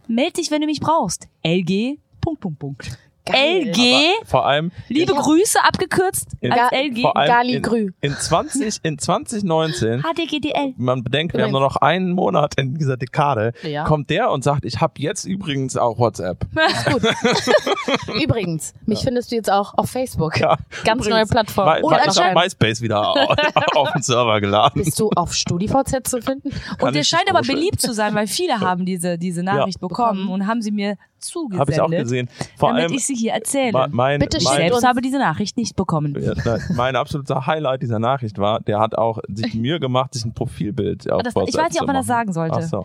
Meld 0.07 0.37
dich, 0.37 0.51
wenn 0.51 0.61
du 0.61 0.67
mich 0.67 0.79
brauchst. 0.79 1.27
LG, 1.43 1.97
Punkt, 2.21 2.41
Punkt, 2.41 2.59
Punkt. 2.59 2.97
Geil. 3.31 3.67
LG, 3.69 4.25
Vor 4.25 4.45
allem. 4.45 4.71
liebe 4.87 5.13
Grüße 5.13 5.59
abgekürzt 5.63 6.27
in, 6.41 6.51
als 6.51 6.71
LG. 6.71 7.01
vor 7.01 7.15
allem 7.17 7.29
Gali 7.29 7.53
in, 7.55 7.61
Grü. 7.61 7.91
in 8.01 8.13
20, 8.13 8.79
in 8.83 8.97
2019 8.97 10.03
HDGDL. 10.03 10.73
man 10.77 11.03
bedenkt, 11.03 11.35
wir 11.35 11.43
haben 11.43 11.51
nur 11.51 11.61
noch 11.61 11.75
einen 11.77 12.11
Monat 12.11 12.55
in 12.59 12.75
dieser 12.75 12.97
Dekade, 12.97 13.53
Ja. 13.63 13.83
kommt 13.85 14.09
der 14.09 14.31
und 14.31 14.43
sagt, 14.43 14.65
ich 14.65 14.81
habe 14.81 14.93
jetzt 14.97 15.25
übrigens 15.25 15.77
auch 15.77 15.97
WhatsApp. 15.99 16.45
Übrigens, 18.21 18.73
mich 18.85 18.99
findest 19.03 19.31
du 19.31 19.35
jetzt 19.35 19.51
auch 19.51 19.73
auf 19.77 19.89
Facebook. 19.89 20.39
Ja. 20.39 20.57
Ganz 20.83 21.07
neue 21.07 21.25
Plattform. 21.25 21.67
My, 21.69 21.81
Und 21.81 21.93
ich 22.07 22.19
habe 22.19 22.33
MySpace 22.39 22.81
wieder 22.81 23.09
au- 23.09 23.35
auf 23.81 23.91
den 23.93 24.01
Server 24.01 24.39
geladen. 24.41 24.83
Bist 24.83 24.99
du 24.99 25.09
auf 25.15 25.33
StudiVZ 25.33 26.07
zu 26.07 26.21
finden? 26.21 26.49
Kann 26.77 26.87
Und 26.89 26.95
der 26.95 27.03
scheint 27.03 27.29
aber 27.29 27.41
beliebt 27.41 27.81
zu 27.81 27.93
sein, 27.93 28.13
weil 28.15 28.27
viele 28.27 28.59
haben 28.59 28.85
diese, 28.85 29.17
diese 29.17 29.43
Nachricht 29.43 29.79
Bekommen. 29.79 30.27
und 30.29 30.47
haben 30.47 30.61
sie 30.61 30.71
mir 30.71 30.95
zugesendet, 31.19 31.59
Habe 31.59 31.71
ich 31.71 31.81
auch 31.81 31.89
gesehen. 32.03 32.29
Vor 32.57 32.69
damit 32.69 32.83
allem 32.85 32.93
ich 32.93 33.05
sie 33.05 33.15
hier 33.15 33.33
erzähle. 33.33 33.87
mein, 33.91 34.19
Bitte 34.19 34.37
ich 34.37 34.43
mein, 34.43 34.53
schickt 34.57 34.69
selbst 34.71 34.85
habe 34.87 35.01
diese 35.01 35.19
Nachricht 35.19 35.57
nicht 35.57 35.75
bekommen. 35.75 36.15
ja, 36.19 36.33
mein 36.75 36.95
absoluter 36.95 37.45
Highlight 37.45 37.81
dieser 37.81 37.99
Nachricht 37.99 38.37
war, 38.37 38.59
der 38.61 38.79
hat 38.79 38.95
auch 38.97 39.19
sich 39.27 39.51
die 39.51 39.59
Mühe 39.59 39.79
gemacht, 39.79 40.13
sich 40.13 40.25
ein 40.25 40.33
Profilbild 40.33 41.11
auf 41.11 41.21
das- 41.23 41.33
ich 41.47 41.55
weiß 41.55 41.71
nicht, 41.71 41.81
ob 41.81 41.87
man 41.87 41.95
das 41.95 42.07
sagen 42.07 42.33
sollte. 42.33 42.59
Ach 42.61 42.61
so. 42.61 42.83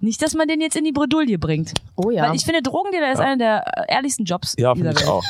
Nicht, 0.00 0.20
dass 0.20 0.34
man 0.34 0.48
den 0.48 0.60
jetzt 0.60 0.74
in 0.76 0.82
die 0.84 0.90
Bredouille 0.90 1.38
bringt. 1.38 1.74
Oh 1.94 2.10
ja. 2.10 2.24
Weil 2.28 2.34
ich 2.34 2.44
finde, 2.44 2.60
Drogendealer 2.60 3.12
ist 3.12 3.20
einer 3.20 3.36
der 3.36 3.64
ehrlichsten 3.88 4.24
Jobs 4.24 4.56
Ja, 4.58 4.74
finde 4.74 4.90
ich 4.98 5.06
auch. 5.06 5.22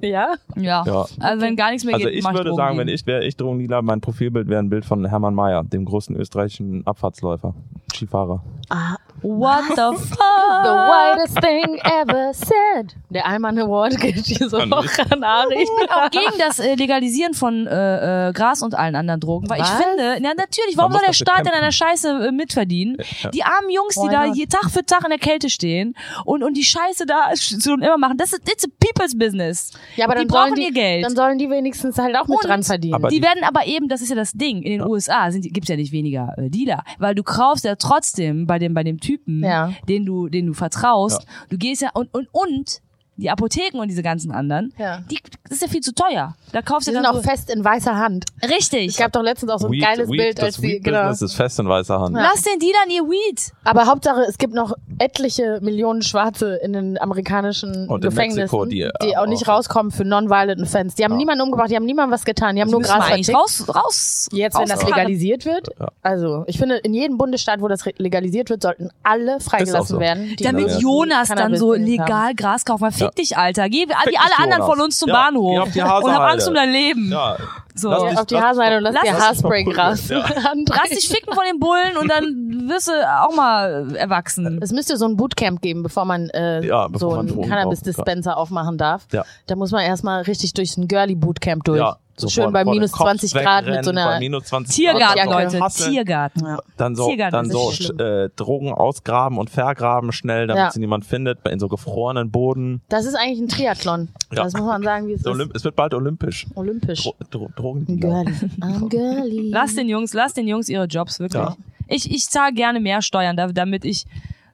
ja? 0.00 0.34
Ja. 0.56 0.82
Ja. 0.84 1.06
Also 1.20 1.40
wenn 1.42 1.54
gar 1.54 1.70
nichts 1.70 1.84
mehr 1.84 1.94
Also 1.94 2.08
geht, 2.08 2.16
ich 2.16 2.24
mach 2.24 2.34
würde 2.34 2.52
sagen, 2.54 2.78
wenn 2.78 2.88
ich 2.88 3.06
wäre 3.06 3.24
ich 3.24 3.36
Drogendealer, 3.36 3.80
mein 3.82 4.00
Profilbild 4.00 4.48
wäre 4.48 4.58
ein 4.60 4.70
Bild 4.70 4.84
von 4.84 5.04
Hermann 5.06 5.34
Mayer, 5.34 5.62
dem 5.62 5.84
großen 5.84 6.16
österreichischen 6.16 6.84
Abfahrtsläufer, 6.84 7.54
Skifahrer. 7.94 8.42
Ah, 8.70 8.96
What 9.22 9.64
the 9.70 9.74
the 9.96 10.06
fuck? 10.16 10.64
whitest 10.64 11.40
thing 11.40 11.78
ever 11.84 12.32
said. 12.32 12.94
Der 13.10 13.26
Allmann 13.26 13.58
Award 13.58 13.98
geht 14.00 14.16
diese 14.26 14.48
Kann 14.48 14.70
Woche 14.70 15.02
an 15.10 15.24
Ari. 15.24 15.66
auch 15.90 16.10
gegen 16.10 16.38
das 16.38 16.58
äh, 16.58 16.74
Legalisieren 16.74 17.34
von 17.34 17.66
äh, 17.66 18.28
äh, 18.28 18.32
Gras 18.32 18.62
und 18.62 18.74
allen 18.74 18.94
anderen 18.96 19.20
Drogen. 19.20 19.48
Weil 19.48 19.60
Was? 19.60 19.70
ich 19.70 19.76
finde, 19.86 20.18
na 20.20 20.30
natürlich, 20.34 20.76
warum 20.76 20.92
soll 20.92 21.00
der 21.06 21.12
Staat 21.14 21.38
in 21.38 21.44
kämpfen. 21.44 21.58
einer 21.62 21.72
Scheiße 21.72 22.28
äh, 22.28 22.32
mitverdienen? 22.32 22.96
Die 23.32 23.42
armen 23.42 23.70
Jungs, 23.70 23.94
die 23.94 24.00
Why 24.08 24.10
da 24.12 24.26
not? 24.26 24.36
hier 24.36 24.48
Tag 24.48 24.70
für 24.70 24.84
Tag 24.84 25.04
in 25.04 25.10
der 25.10 25.18
Kälte 25.18 25.48
stehen 25.50 25.94
und, 26.24 26.42
und 26.42 26.54
die 26.56 26.64
Scheiße 26.64 27.06
da 27.06 27.30
schon 27.36 27.80
immer 27.82 27.96
machen, 27.98 28.16
das 28.18 28.32
ist 28.32 28.48
it's 28.48 28.64
a 28.64 28.68
people's 28.78 29.16
business. 29.16 29.70
Ja, 29.96 30.04
aber 30.04 30.14
die 30.14 30.20
dann 30.20 30.28
brauchen 30.28 30.48
sollen 30.50 30.54
die, 30.56 30.62
ihr 30.66 30.72
Geld. 30.72 31.04
Dann 31.04 31.16
sollen 31.16 31.38
die 31.38 31.48
wenigstens 31.50 31.98
halt 31.98 32.14
auch 32.16 32.28
mit 32.28 32.38
Und- 32.38 32.44
dran 32.48 32.62
verdienen. 32.62 32.94
Aber- 32.94 33.08
die 33.08 33.16
die- 33.20 33.22
werden 33.22 33.42
aber 33.44 33.66
eben, 33.66 33.88
das 33.88 34.02
ist 34.02 34.10
ja 34.10 34.16
das 34.16 34.32
Ding, 34.32 34.62
in 34.62 34.70
den 34.78 34.82
USA 34.86 35.30
sind, 35.30 35.42
gibt's 35.52 35.68
ja 35.68 35.76
nicht 35.76 35.92
weniger 35.92 36.34
äh, 36.36 36.50
Dealer, 36.50 36.84
weil 36.98 37.14
du 37.14 37.22
kaufst 37.22 37.64
ja 37.64 37.74
trotzdem 37.76 38.46
bei 38.46 38.58
dem, 38.58 38.74
bei 38.74 38.84
dem 38.84 38.98
Typen, 39.08 39.42
Ja. 39.42 39.72
den 39.88 40.04
du, 40.04 40.28
den 40.28 40.46
du 40.46 40.52
vertraust, 40.52 41.26
du 41.48 41.56
gehst 41.56 41.80
ja 41.82 41.90
und, 41.94 42.12
und, 42.14 42.28
und 42.32 42.80
die 43.18 43.28
Apotheken 43.30 43.78
und 43.80 43.88
diese 43.88 44.02
ganzen 44.02 44.30
anderen, 44.30 44.72
Ja. 44.78 45.00
die, 45.10 45.18
das 45.44 45.52
ist 45.58 45.62
ja 45.62 45.68
viel 45.68 45.80
zu 45.80 45.92
teuer. 45.92 46.34
Da 46.52 46.62
kaufst 46.62 46.86
die 46.86 46.92
du 46.92 46.96
sind 46.96 47.02
dann 47.04 47.12
auch 47.12 47.16
so, 47.22 47.28
fest 47.28 47.50
in 47.50 47.62
weißer 47.64 47.96
Hand. 47.96 48.24
richtig. 48.48 48.86
Es 48.88 48.96
gab 48.96 49.12
doch 49.12 49.22
letztens 49.22 49.50
auch 49.52 49.58
so 49.58 49.66
ein 49.66 49.72
Weed- 49.72 49.82
geiles 49.82 50.08
Weed- 50.08 50.16
Bild, 50.18 50.40
als 50.40 50.54
das 50.54 50.62
die, 50.62 50.68
Weed 50.68 50.84
genau. 50.84 51.10
Ist 51.10 51.34
fest 51.34 51.58
in 51.58 51.68
weißer 51.68 52.00
Hand. 52.00 52.14
Lass 52.14 52.42
den 52.42 52.58
Dealern 52.58 52.88
ihr 52.90 53.02
Weed. 53.04 53.52
Aber 53.64 53.86
Hauptsache, 53.86 54.22
es 54.22 54.38
gibt 54.38 54.54
noch 54.54 54.72
etliche 54.98 55.58
Millionen 55.60 56.02
Schwarze 56.02 56.56
in 56.62 56.72
den 56.72 56.98
amerikanischen 56.98 57.88
Und 57.88 58.04
in 58.04 58.10
Gefängnissen, 58.10 58.40
Mexiko, 58.42 58.64
die, 58.66 58.88
die 59.02 59.16
auch 59.16 59.24
äh, 59.24 59.28
nicht 59.28 59.44
auch- 59.48 59.54
rauskommen 59.58 59.90
für 59.92 60.04
non-violent 60.04 60.62
offense. 60.62 60.96
Die 60.96 61.04
haben 61.04 61.16
niemanden 61.16 61.42
umgebracht, 61.42 61.70
die 61.70 61.76
haben 61.76 61.84
niemandem 61.86 62.12
was 62.12 62.24
getan, 62.24 62.54
die 62.56 62.62
haben 62.62 62.70
nur 62.70 62.80
Müssen 62.80 62.92
Gras 62.94 63.06
vertickt. 63.06 63.34
raus, 63.36 63.64
raus. 63.74 64.28
Jetzt, 64.32 64.58
wenn 64.58 64.68
das 64.68 64.84
legalisiert 64.84 65.44
wird, 65.44 65.68
Ja. 65.78 65.88
also 66.02 66.44
ich 66.46 66.56
finde, 66.58 66.76
in 66.76 66.94
jedem 66.94 67.18
Bundesstaat, 67.18 67.60
wo 67.60 67.68
das 67.68 67.84
legalisiert 67.98 68.48
wird, 68.50 68.62
sollten 68.62 68.90
alle 69.02 69.40
freigelassen 69.40 69.96
so. 69.96 70.00
werden. 70.00 70.34
die 70.38 70.44
Damit 70.44 70.70
Jonas 70.80 71.28
dann 71.28 71.56
so 71.56 71.72
legal 71.74 72.34
Gras 72.34 72.64
kaufen. 72.64 72.90
kann. 72.90 73.07
Fick 73.10 73.18
Ja. 73.18 73.22
dich, 73.22 73.36
Alter. 73.38 73.68
Geh 73.68 73.86
wie 73.88 74.10
dich, 74.10 74.20
alle 74.20 74.38
anderen 74.38 74.62
Jonas. 74.62 74.66
von 74.76 74.80
uns 74.84 74.98
zum 74.98 75.08
Ja, 75.08 75.14
geh 75.14 75.24
Bahnhof. 75.26 75.58
auf 75.60 75.70
die 75.72 75.80
und 75.80 75.88
hab. 76.22 76.30
Angst 76.32 76.48
um 76.48 76.54
dein 76.54 76.70
Leben. 76.70 77.10
Ja. 77.10 77.36
So. 77.80 77.90
Lass 77.90 78.02
Ja, 78.02 78.08
dich- 78.10 78.18
auf 78.18 78.26
die 78.26 78.36
Haarseite 78.36 78.76
und 78.78 78.82
lass, 78.82 78.94
lass 78.94 79.02
dir 79.04 79.12
dich 79.14 79.20
Haarspray-Gras 79.22 80.08
Ja. 80.08 80.18
Lass 80.68 80.88
dich 80.90 81.08
ficken 81.08 81.32
von 81.34 81.44
den 81.50 81.58
Bullen 81.60 81.96
und 82.00 82.08
dann 82.10 82.68
wirst 82.68 82.88
du 82.88 82.92
auch 82.92 83.34
mal 83.34 83.94
erwachsen. 83.96 84.58
Es 84.62 84.72
müsste 84.72 84.96
so 84.96 85.06
ein 85.06 85.16
Bootcamp 85.16 85.60
geben, 85.62 85.82
bevor 85.82 86.04
man 86.04 86.28
äh, 86.30 86.64
Ja, 86.66 86.88
bevor 86.88 87.10
so 87.10 87.16
man 87.16 87.28
einen 87.28 87.48
Cannabis-Dispenser 87.48 88.36
aufmachen 88.36 88.78
darf. 88.78 89.06
Ja. 89.12 89.24
Da 89.46 89.56
muss 89.56 89.70
man 89.70 89.82
erstmal 89.84 90.22
richtig 90.22 90.54
durch 90.54 90.76
ein 90.76 90.88
Girly-Bootcamp 90.88 91.64
durch. 91.64 91.78
Ja, 91.78 91.96
so 92.16 92.28
schön 92.28 92.52
bei 92.52 92.64
minus 92.64 92.90
Kopf 92.92 93.06
20 93.06 93.32
Grad 93.32 93.66
mit 93.66 93.84
so 93.84 93.90
einer... 93.92 94.18
minus 94.18 94.44
20 94.46 94.74
Tiergarten. 94.74 95.30
Leute. 95.30 95.60
Tiergarten. 95.76 96.44
Ja. 96.44 96.58
Dann 96.76 96.96
so, 96.96 97.06
Tiergarten, 97.08 97.32
dann 97.32 97.50
so 97.50 97.70
äh, 98.02 98.28
Drogen 98.34 98.72
ausgraben 98.72 99.38
und 99.38 99.50
vergraben 99.50 100.10
schnell, 100.10 100.48
damit 100.48 100.62
Ja. 100.64 100.70
sie 100.72 100.80
niemand 100.80 101.04
findet, 101.04 101.46
in 101.46 101.60
so 101.60 101.68
gefrorenen 101.68 102.30
Boden. 102.32 102.82
Das 102.88 103.04
ist 103.04 103.14
eigentlich 103.14 103.38
ein 103.40 103.48
Triathlon. 103.48 104.08
Ja. 104.32 104.42
Das 104.44 104.52
muss 104.54 104.62
man 104.66 104.82
sagen, 104.82 105.06
wie 105.06 105.12
es 105.12 105.22
So, 105.22 105.32
ist. 105.32 105.54
Es 105.54 105.64
wird 105.64 105.76
bald 105.76 105.94
olympisch. 105.94 106.46
Olympisch. 106.56 107.04
Dro 107.30 107.50
Dro 107.54 107.67
Drogen. 107.74 108.00
Girly. 108.00 108.32
I'm 108.60 108.88
girly. 108.88 109.50
Lass 109.50 109.74
den 109.74 109.88
Jungs, 109.88 110.12
lass 110.14 110.34
den 110.34 110.46
Jungs 110.48 110.68
ihre 110.68 110.84
Jobs, 110.86 111.18
wirklich. 111.20 111.42
Ja. 111.42 111.56
Ich, 111.86 112.10
ich 112.10 112.26
zahle 112.28 112.52
gerne 112.52 112.80
mehr 112.80 113.00
Steuern, 113.02 113.36
da- 113.36 113.48
damit 113.52 113.84
ich 113.84 114.04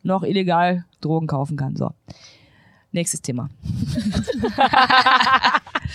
noch 0.03 0.23
illegal 0.23 0.85
Drogen 1.01 1.27
kaufen 1.27 1.57
kann. 1.57 1.77
So. 1.77 1.91
Nächstes 2.93 3.23
Thema. 3.23 3.49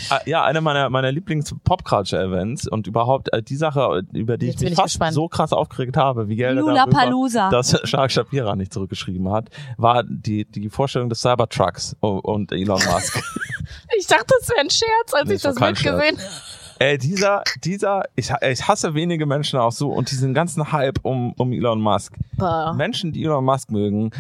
Ah, 0.10 0.20
Ja, 0.26 0.44
eine 0.46 0.62
meiner, 0.62 0.90
meiner 0.90 1.12
Lieblings-Popculture-Events 1.12 2.68
und 2.70 2.88
überhaupt 2.88 3.34
äh, 3.34 3.42
die 3.44 3.56
Sache, 3.58 4.04
über 4.14 4.38
die 4.38 4.48
Jetzt 4.48 4.56
ich 4.58 4.62
mich 4.62 4.72
ich 4.72 4.76
fast 4.78 4.94
gespannt. 4.94 5.14
so 5.14 5.28
krass 5.28 5.52
aufgeregt 5.52 5.98
habe, 5.98 6.30
wie 6.30 6.36
Gelder 6.38 6.62
darüber, 6.64 7.50
dass 7.52 7.78
Shark 7.90 8.12
Shapira 8.12 8.56
nicht 8.56 8.72
zurückgeschrieben 8.74 9.30
hat, 9.32 9.50
war 9.78 10.04
die, 10.04 10.46
die 10.46 10.70
Vorstellung 10.70 11.10
des 11.10 11.22
Cybertrucks 11.22 11.96
und- 12.00 12.20
und 12.24 12.52
Elon 12.52 12.82
Musk. 12.92 13.22
Ich 14.00 14.08
dachte, 14.08 14.26
das 14.40 14.50
wäre 14.50 14.62
ein 14.62 14.70
Scherz, 14.70 15.14
als 15.14 15.28
Nee, 15.28 15.36
ich 15.36 15.42
das 15.44 15.56
das 15.56 15.62
war 15.62 15.68
Ey, 16.82 16.98
dieser, 16.98 17.44
dieser, 17.62 18.04
ich, 18.16 18.32
ich 18.42 18.68
hasse 18.68 18.94
wenige 18.94 19.26
Menschen 19.26 19.60
auch 19.60 19.74
so 19.74 19.92
und 19.92 20.10
diesen 20.12 20.34
ganzen 20.34 20.72
Hype 20.72 21.00
um, 21.04 21.34
um 21.34 21.52
Elon 21.52 21.82
Musk. 21.82 22.16
habe. 22.38 22.74
Menschen, 22.74 23.12
die 23.12 23.26
Elon 23.26 23.44
Musk 23.44 23.70
mögen, 23.70 24.12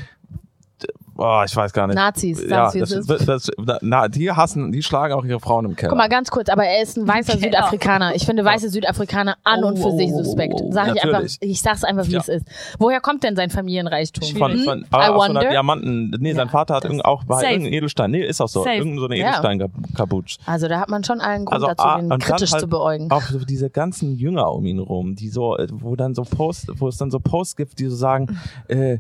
boah, 1.20 1.44
ich 1.46 1.56
weiß 1.56 1.74
gar 1.74 1.86
nicht. 1.88 1.96
Nazis, 1.96 2.42
ja, 2.48 2.72
das, 2.72 2.92
ist. 2.92 3.10
das, 3.28 3.52
na, 3.82 4.08
die 4.08 4.32
hassen, 4.32 4.72
die 4.72 4.82
schlagen 4.82 5.14
auch 5.14 5.26
ihre 5.26 5.40
Frauen 5.40 5.66
im 5.66 5.76
Keller. 5.76 5.90
Guck 5.90 5.98
mal, 5.98 6.08
ganz 6.10 6.32
kurz, 6.32 6.50
aber 6.50 6.64
er 6.66 6.82
ist 6.82 6.98
ein 6.98 7.08
weißer 7.08 7.34
Genau. 7.34 7.44
Südafrikaner. 7.46 8.16
Ich 8.16 8.26
finde 8.26 8.46
weiße 8.46 8.70
Südafrikaner 8.70 9.36
an 9.44 9.64
und 9.64 9.78
für 9.78 9.88
Oh, 9.90 9.98
sich 9.98 10.10
oh, 10.12 10.20
oh, 10.20 10.24
suspekt. 10.24 10.54
oh, 10.62 10.72
Sag 10.72 10.96
ich 10.96 11.04
einfach, 11.04 11.24
ich 11.42 11.62
sag's 11.62 11.84
einfach, 11.84 12.08
wie 12.08 12.12
Ja. 12.14 12.20
es 12.20 12.30
ist. 12.30 12.48
Woher 12.80 13.02
kommt 13.02 13.24
denn 13.24 13.36
sein 13.36 13.50
Familienreichtum? 13.50 14.38
von, 14.38 14.52
Hm? 14.54 14.64
von, 14.64 14.80
I 14.82 14.86
ah, 14.92 15.10
aus 15.10 15.28
wonder. 15.28 15.42
Diamanten, 15.42 16.16
nee, 16.20 16.34
sein 16.34 16.50
Vater 16.50 16.76
hat 16.76 16.84
das- 16.86 16.90
irgend, 16.92 17.06
auch 17.06 17.24
bei 17.26 17.44
irgendeinem 17.44 17.74
Edelstein, 17.74 18.12
nee, 18.12 18.24
ist 18.26 18.40
auch 18.42 18.48
so, 18.48 18.64
Safe. 18.64 18.76
irgendein 18.76 19.00
so 19.00 19.06
eine 19.06 19.18
Ja. 19.18 19.28
Edelstein-Kabutsch. 19.30 20.38
Also 20.46 20.68
da 20.68 20.80
hat 20.80 20.90
man 20.90 21.04
schon 21.04 21.20
allen 21.22 21.46
Grund 21.46 21.54
Also, 21.56 21.68
dazu, 21.68 21.84
ah, 21.84 22.00
den 22.00 22.10
kritisch 22.20 22.52
halt 22.52 22.62
zu 22.62 22.68
beäugen. 22.68 23.12
Auch 23.12 23.22
so 23.24 23.40
diese 23.40 23.70
ganzen 23.70 24.16
Jünger 24.16 24.52
um 24.52 24.66
ihn 24.66 24.80
rum, 24.80 25.16
die 25.16 25.30
so, 25.30 25.58
äh, 25.58 25.68
wo 25.72 25.96
dann 25.96 26.16
so 26.16 26.24
Post, 26.24 26.70
wo 26.76 26.88
es 26.88 26.98
dann 26.98 27.12
so 27.12 27.20
Posts 27.20 27.56
gibt, 27.56 27.80
die 27.80 27.86
so 27.88 27.96
sagen, 27.96 28.40
äh, 28.68 29.00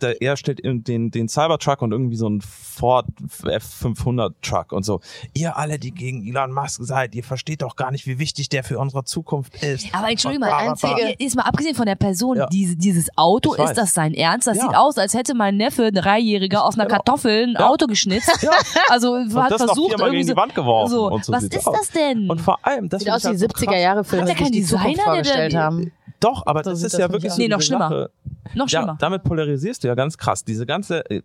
der, 0.00 0.20
er 0.22 0.36
stellt 0.36 0.60
den, 0.64 1.10
den 1.10 1.28
Cybertruck 1.28 1.82
und 1.82 1.92
irgendwie 1.92 2.16
so 2.16 2.28
ein 2.28 2.40
Ford 2.40 3.06
F500 3.42 4.32
Truck 4.42 4.72
und 4.72 4.84
so. 4.84 5.00
Ihr 5.34 5.56
alle, 5.56 5.78
die 5.78 5.92
gegen 5.92 6.26
Elon 6.26 6.52
Musk 6.52 6.80
seid, 6.82 7.14
ihr 7.14 7.24
versteht 7.24 7.62
doch 7.62 7.76
gar 7.76 7.90
nicht, 7.90 8.06
wie 8.06 8.18
wichtig 8.18 8.48
der 8.48 8.64
für 8.64 8.78
unsere 8.78 9.04
Zukunft 9.04 9.62
ist. 9.62 9.86
Aber 9.94 10.10
Entschuldigung 10.10 10.48
mal, 10.48 10.54
einzige, 10.56 11.14
ist 11.18 11.36
mal 11.36 11.42
abgesehen 11.42 11.74
von 11.74 11.86
der 11.86 11.94
Person, 11.94 12.36
Ja. 12.36 12.46
diese, 12.46 12.76
dieses 12.76 13.08
Auto, 13.16 13.54
Ich 13.54 13.58
weiß. 13.60 13.70
ist 13.70 13.78
das 13.78 13.94
sein 13.94 14.14
Ernst? 14.14 14.46
Das 14.46 14.56
Ja. 14.58 14.64
sieht 14.64 14.76
aus, 14.76 14.98
als 14.98 15.14
hätte 15.14 15.34
mein 15.34 15.56
Neffe, 15.56 15.84
ein 15.86 15.94
Dreijähriger, 15.94 16.64
aus 16.64 16.74
einer 16.74 16.84
Genau. 16.86 16.96
Kartoffel 16.96 17.44
ein 17.44 17.52
Ja. 17.58 17.68
Auto 17.68 17.86
geschnitzt. 17.86 18.30
Ja. 18.44 18.50
Also 18.90 19.12
Und 19.12 19.34
hat 19.36 19.54
versucht, 19.56 19.98
irgendwie 19.98 20.24
so, 20.24 20.32
die 20.32 20.36
Wand 20.36 20.54
geworfen. 20.54 20.90
so. 20.90 21.10
und 21.10 21.24
so 21.24 21.32
was 21.32 21.44
ist 21.44 21.66
aus. 21.66 21.76
das 21.78 21.90
denn? 21.90 22.28
Und 22.28 22.40
vor 22.40 22.58
allem, 22.62 22.88
das 22.88 23.00
Sieht 23.02 23.10
aus 23.12 23.24
halt 23.24 23.34
wie 23.34 23.38
so 23.38 23.46
70er 23.46 23.64
krass. 23.66 23.80
Jahre 23.80 24.04
Filme, 24.04 24.22
Hat 24.30 24.38
der 24.40 24.46
die 24.48 24.62
sich 24.62 24.76
kein 24.76 24.90
Designer, 24.90 24.94
der 24.96 25.04
vorgestellt 25.04 25.54
haben. 25.56 25.92
Doch, 26.20 26.46
aber 26.46 26.62
So 26.64 26.70
das 26.70 26.78
sieht 26.80 26.86
ist 26.86 26.92
das 26.94 27.00
ja 27.00 27.10
wirklich 27.10 27.32
so. 27.32 27.38
Nee, 27.40 27.48
noch 27.48 27.60
schlimmer. 27.62 27.88
Sache. 27.88 28.10
Noch 28.54 28.68
Ja, 28.68 28.80
schlimmer. 28.80 28.96
Damit 29.04 29.22
polarisierst 29.22 29.84
du 29.84 29.88
ja 29.88 29.94
ganz 29.94 30.16
krass. 30.16 30.44
Diese 30.44 30.64
ganze, 30.64 31.04
äh, 31.10 31.20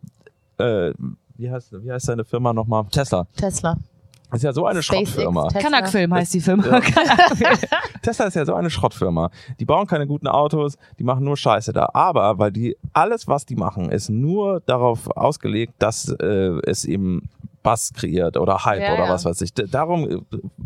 äh, 0.58 0.94
wie 1.38 1.50
heißt, 1.50 1.72
wie 1.82 1.90
heißt 1.90 2.10
deine 2.10 2.26
Firma 2.26 2.52
nochmal? 2.52 2.86
Tesla. 2.92 3.26
Tesla. 3.38 3.78
Ist 4.34 4.44
ja 4.44 4.52
so 4.52 4.66
eine 4.66 4.84
SpaceX, 4.84 5.12
Schrottfirma. 5.12 5.48
Kanak-Film 5.48 6.14
heißt 6.14 6.34
die 6.34 6.42
Firma. 6.42 6.66
Ja. 6.66 6.80
Kanak-Film. 6.82 7.58
Tesla 8.02 8.26
ist 8.26 8.36
ja 8.36 8.46
so 8.46 8.54
eine 8.54 8.70
Schrottfirma. 8.70 9.32
Die 9.62 9.66
bauen 9.66 9.88
keine 9.88 10.06
guten 10.08 10.28
Autos, 10.28 10.78
die 11.00 11.04
machen 11.06 11.24
nur 11.24 11.38
Scheiße 11.38 11.72
da. 11.72 11.90
Aber 11.94 12.38
weil 12.38 12.52
die 12.52 12.76
alles, 12.92 13.30
was 13.30 13.46
die 13.46 13.56
machen, 13.56 13.90
ist 13.90 14.10
nur 14.10 14.60
darauf 14.66 15.10
ausgelegt, 15.16 15.76
dass 15.80 16.10
äh, 16.10 16.60
es 16.68 16.84
eben 16.84 17.30
Bass 17.64 17.94
kreiert 17.94 18.36
oder 18.36 18.66
Hype 18.66 18.82
Ja, 18.82 18.94
oder 18.94 19.06
ja. 19.06 19.10
was 19.10 19.24
weiß 19.24 19.42
ich. 19.42 19.54
Darum 19.54 20.10
äh, 20.10 20.18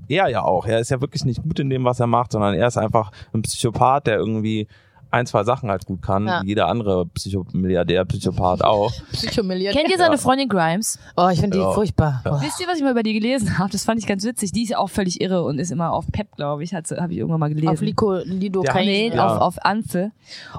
er 0.07 0.29
ja 0.29 0.41
auch. 0.41 0.65
Er 0.65 0.79
ist 0.79 0.89
ja 0.89 0.99
wirklich 0.99 1.23
nicht 1.23 1.43
gut 1.43 1.59
in 1.59 1.69
dem, 1.69 1.85
was 1.85 1.99
er 1.99 2.07
macht, 2.07 2.31
sondern 2.31 2.55
er 2.55 2.67
ist 2.67 2.77
einfach 2.77 3.11
ein 3.33 3.43
Psychopath, 3.43 4.07
der 4.07 4.17
irgendwie 4.17 4.67
ein, 5.13 5.25
zwei 5.25 5.43
Sachen 5.43 5.69
halt 5.69 5.85
gut 5.85 6.01
kann, 6.01 6.27
Ja. 6.27 6.41
wie 6.43 6.47
jeder 6.47 6.67
andere 6.67 7.05
Psychomilliardär, 7.05 8.03
Psychopath 8.05 8.63
auch. 8.63 8.91
Psychomilliardär. 9.11 9.79
Kennt 9.81 9.91
ihr 9.91 9.97
seine 9.97 10.15
Ja. 10.15 10.17
Freundin 10.17 10.49
Grimes? 10.49 10.99
Oh, 11.15 11.29
ich 11.31 11.39
finde 11.39 11.57
die 11.57 11.63
Ja. 11.63 11.71
furchtbar. 11.71 12.21
Oh. 12.25 12.41
Wisst 12.41 12.59
ihr, 12.59 12.67
was 12.67 12.77
ich 12.77 12.83
mal 12.83 12.91
über 12.91 13.03
die 13.03 13.13
gelesen 13.13 13.57
habe? 13.57 13.69
Das 13.71 13.85
fand 13.85 13.99
ich 13.99 14.07
ganz 14.07 14.23
witzig. 14.25 14.51
Die 14.51 14.63
ist 14.63 14.69
ja 14.69 14.77
auch 14.79 14.89
völlig 14.89 15.21
irre 15.21 15.43
und 15.43 15.59
ist 15.59 15.71
immer 15.71 15.93
auf 15.93 16.05
Pep, 16.11 16.35
glaube 16.35 16.63
ich, 16.63 16.73
habe 16.73 16.83
ich 17.11 17.17
irgendwann 17.17 17.39
mal 17.39 17.49
gelesen. 17.49 17.69
Auf 17.69 17.81
Lico, 17.81 18.15
Lido 18.25 18.63
Ja, 18.63 18.73
Nee, 18.75 19.09
Ja. 19.13 19.27
auf, 19.35 19.41
auf 19.41 19.65
Anze. 19.65 20.11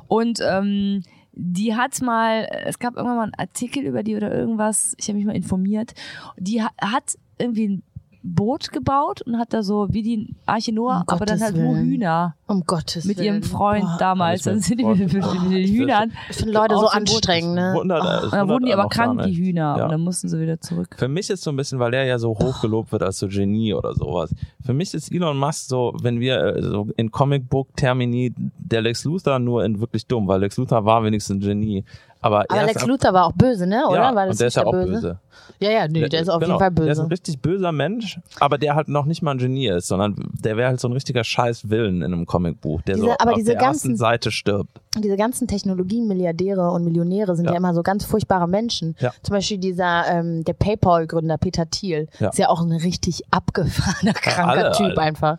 Und 0.09 0.39
ähm, 0.43 1.03
die 1.33 1.75
hat 1.75 2.01
mal, 2.01 2.49
es 2.65 2.79
gab 2.79 2.95
irgendwann 2.97 3.17
mal 3.17 3.23
einen 3.25 3.35
Artikel 3.35 3.83
über 3.83 4.03
die 4.05 4.15
oder 4.17 4.33
irgendwas, 4.33 4.95
ich 4.99 5.09
habe 5.09 5.17
mich 5.19 5.27
mal 5.27 5.35
informiert. 5.35 5.93
Die 6.39 6.63
ha 6.63 6.71
hat 6.81 7.17
irgendwie 7.39 7.69
ein 7.69 7.83
Boot 8.27 8.73
gebaut 8.73 9.21
und 9.23 9.39
hat 9.39 9.53
da 9.53 9.63
so 9.63 9.87
wie 9.91 10.03
die 10.03 10.35
Arche 10.47 10.73
Noah, 10.73 11.05
Um 11.07 11.15
aber 11.15 11.27
dann 11.27 11.39
Gottes 11.39 11.43
halt 11.43 11.57
nur 11.57 11.75
Willen. 11.75 11.85
Hühner 11.87 12.35
Um 12.47 12.65
Gottes 12.67 13.05
mit 13.05 13.19
Willen. 13.19 13.27
ihrem 13.27 13.43
Freund 13.43 13.85
Boah. 13.85 13.97
damals. 13.99 14.43
Dann 14.45 14.61
sind 14.61 14.81
die 14.81 14.85
mit, 14.85 14.99
mit, 14.99 15.13
mit 15.13 15.23
den 15.53 15.69
Hühnern. 15.69 16.13
Ich 16.31 16.37
finde 16.37 16.53
Leute 16.55 16.75
so 16.77 16.89
anstrengend, 16.89 17.55
ne? 17.55 17.75
Wundert, 17.77 18.03
Oh. 18.03 18.25
Und 18.25 18.33
dann 18.33 18.49
wurden 18.49 18.65
die 18.65 18.73
aber 18.73 18.89
krank, 18.89 19.23
die. 19.25 19.33
Hühner. 19.37 19.77
Ja. 19.77 19.85
Und 19.85 19.93
dann 19.93 20.01
mussten 20.01 20.29
sie 20.29 20.41
wieder 20.41 20.59
zurück. 20.61 20.95
Für 20.97 21.09
mich 21.09 21.29
ist 21.29 21.43
so 21.43 21.51
ein 21.51 21.57
bisschen, 21.57 21.79
weil 21.79 21.93
er 21.93 22.05
ja 22.07 22.19
so 22.19 22.31
hoch 22.31 22.61
gelobt 22.63 22.93
wird 22.93 23.03
als 23.03 23.19
so 23.19 23.29
Genie 23.29 23.75
oder 23.75 23.95
sowas. 23.95 24.35
Für 24.65 24.73
mich 24.73 24.95
ist 24.95 25.13
Elon 25.13 25.37
Musk 25.37 25.69
so, 25.69 25.95
wenn 26.01 26.19
wir 26.19 26.39
äh, 26.57 26.63
so 26.63 26.89
in 26.97 27.11
Comicbook-Termini 27.11 28.33
der 28.59 28.83
Lex 28.83 29.05
Luthor 29.05 29.39
nur 29.39 29.65
in 29.65 29.81
wirklich 29.81 30.07
dumm, 30.07 30.27
weil 30.29 30.41
Lex 30.41 30.57
Luthor 30.57 30.85
war 30.85 31.05
wenigstens 31.05 31.37
ein 31.37 31.41
Genie. 31.41 31.85
Aber, 32.25 32.41
Aber 32.49 32.61
er 32.61 32.67
Lex 32.67 32.87
Luthor 32.87 33.13
war 33.13 33.27
auch 33.27 33.33
böse, 33.33 33.67
ne? 33.67 33.87
Oder? 33.87 33.97
ja, 34.01 34.15
war 34.15 34.25
das 34.27 34.35
und 34.37 34.41
der 34.41 34.47
ist 34.49 34.57
ja 34.57 34.65
auch 34.65 34.73
böse? 34.73 34.91
böse. 34.93 35.19
Ja, 35.61 35.71
ja, 35.71 35.89
nee, 35.89 36.09
der 36.09 36.21
ist 36.23 36.29
auf 36.31 36.41
genau, 36.41 36.55
jeden 36.55 36.59
Fall 36.59 36.71
Der 36.71 36.85
ist 36.87 36.89
böse. 36.99 37.03
ein 37.03 37.09
richtig 37.09 37.43
böser 37.43 37.71
Mensch, 37.73 38.19
aber 38.41 38.57
der 38.57 38.75
halt 38.75 38.89
noch 38.89 39.05
nicht 39.05 39.21
mal 39.23 39.33
ein 39.33 39.39
Genie 39.39 39.69
ist, 39.69 39.89
sondern 39.89 40.17
der 40.33 40.57
wäre 40.57 40.69
halt 40.69 40.81
so 40.81 40.89
ein 40.89 40.93
richtiger 40.93 41.23
scheiß 41.23 41.69
Willen 41.69 41.97
in 42.03 42.13
einem 42.15 42.25
Comicbuch, 42.25 42.81
der 42.83 42.95
Diese- 42.95 43.07
so 43.09 43.13
aber 43.19 43.33
auf 43.33 43.37
diese 43.37 43.53
der 43.53 43.61
ersten 43.61 43.89
ganzen- 43.89 43.97
Seite 43.99 44.31
stirbt. 44.31 44.81
Diese 44.97 45.17
ganzen 45.17 45.47
Technologie-Milliardäre 45.49 46.71
und 46.71 46.85
Millionäre 46.85 47.37
sind 47.37 47.45
ja. 47.47 47.53
Ja. 47.53 47.59
immer 47.59 47.75
so 47.75 47.83
ganz 47.83 48.05
furchtbare 48.05 48.49
Menschen. 48.49 48.97
Ja. 49.01 49.13
Zum 49.23 49.35
Beispiel 49.35 49.59
dieser, 49.59 50.07
ähm, 50.09 50.45
der 50.45 50.55
Paypal-Gründer 50.55 51.37
Peter 51.37 51.69
Thiel 51.69 52.09
ist 52.21 52.39
ja 52.39 52.49
auch 52.49 52.63
ein 52.63 52.73
richtig 52.73 53.23
abgefahrener, 53.31 54.13
kranker 54.15 54.49
alle, 54.49 54.73
Typ 54.73 54.87
alle. 54.87 54.99
einfach. 54.99 55.37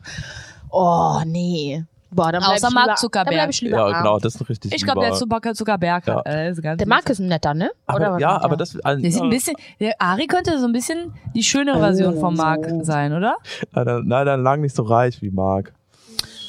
Oh, 0.70 1.20
nee. 1.26 1.84
Boah, 2.12 2.32
dann 2.32 2.44
Außer 2.44 2.68
ich 2.70 2.74
Mark 2.74 2.86
lieber, 2.86 2.96
Zuckerberg. 2.96 3.26
Dann 3.28 3.34
bleib 3.36 3.50
ich 3.50 3.62
lieber 3.62 3.78
Ja, 3.78 3.86
arm. 3.88 4.04
genau, 4.04 4.20
das 4.20 4.36
ist 4.36 4.42
ein 4.42 4.46
richtig 4.46 4.74
Ich 4.74 4.84
glaube, 4.84 5.02
der 5.02 5.10
lieber- 5.10 5.20
Zucker, 5.20 5.54
Zuckerberg 5.54 6.08
Ja. 6.08 6.22
äh, 6.22 6.52
ist 6.52 6.62
ganz 6.62 6.78
Der 6.78 6.88
Mark 6.88 7.10
ist 7.10 7.20
ein 7.20 7.28
netter, 7.28 7.54
ne? 7.54 7.72
aber, 7.88 8.20
ja, 8.20 8.42
aber 8.42 8.56
das 8.56 8.72
Der 8.74 9.12
sieht 9.12 9.22
ein 9.22 9.30
bisschen, 9.30 9.56
der 9.80 9.96
Ari 10.00 10.28
könnte 10.28 10.58
so 10.60 10.66
ein 10.66 10.72
bisschen 10.72 11.14
die 11.34 11.44
schönere 11.44 11.80
Version 11.80 12.18
von 12.20 12.36
Mark 12.36 12.66
sein, 12.84 13.12
oder? 13.14 13.36
leider, 13.72 14.02
leider 14.04 14.38
lang 14.38 14.62
nicht 14.62 14.76
so 14.76 14.84
reich 14.84 15.22
wie 15.22 15.32
Mark. 15.32 15.74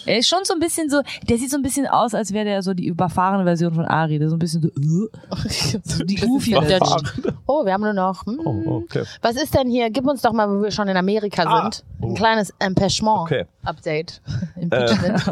Er 0.07 0.19
ist 0.19 0.29
schon 0.29 0.39
so 0.45 0.55
ein 0.55 0.61
bisschen 0.61 0.89
so, 0.89 1.03
der 1.29 1.39
sieht 1.39 1.51
so 1.51 1.57
ein 1.57 1.63
bisschen 1.63 1.87
aus, 1.87 2.15
als 2.15 2.33
wäre 2.33 2.45
der 2.45 2.63
so 2.63 2.75
die 2.75 2.87
überfahrene 2.87 3.45
Version 3.45 3.75
von 3.75 3.85
Ari. 3.85 4.19
Der 4.19 4.29
so 4.29 4.37
ein 4.37 4.39
bisschen 4.39 4.63
so, 4.63 4.69
äh, 4.69 5.79
so 5.85 6.05
die 6.05 6.15
goofy. 6.17 6.57
Oh, 7.47 7.65
wir 7.65 7.73
haben 7.73 7.83
nur 7.83 7.93
noch. 7.93 8.25
Hm. 8.27 8.41
Oh, 8.45 8.83
okay. 8.85 9.05
Was 9.23 9.37
ist 9.37 9.55
denn 9.55 9.69
hier? 9.69 9.91
Gib 9.91 10.07
uns 10.07 10.23
doch 10.23 10.33
mal, 10.33 10.49
wo 10.49 10.63
wir 10.63 10.71
schon 10.71 10.89
in 10.89 10.97
Amerika 10.97 11.43
Ah. 11.47 11.63
sind, 11.71 11.85
Oh. 12.01 12.09
ein 12.11 12.15
kleines 12.15 12.51
Okay. 12.53 12.67
Empêchement-Update. 12.67 14.21
Impeachment. 14.61 15.23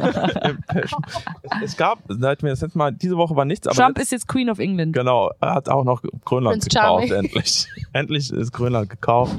es 1.63 1.77
gab, 1.77 1.99
seit 2.09 2.43
mir 2.43 2.51
das 2.51 2.61
letzte 2.61 2.79
Mal, 2.79 2.93
diese 2.93 3.17
Woche 3.17 3.37
war 3.37 3.45
nichts, 3.45 3.67
aber 3.67 3.77
Trump 3.77 3.99
jetzt, 3.99 4.07
ist 4.07 4.13
jetzt 4.13 4.29
Queen 4.29 4.51
of 4.51 4.59
England. 4.59 4.93
genau, 4.93 5.31
er 5.41 5.55
hat 5.55 5.69
auch 5.69 5.85
noch 5.85 6.03
Grönland 6.25 6.61
Prince 6.63 6.69
gekauft, 6.69 7.09
Charming. 7.09 7.25
endlich. 7.27 7.67
endlich 7.93 8.31
ist 8.33 8.53
Grönland 8.53 8.91
gekauft. 8.91 9.37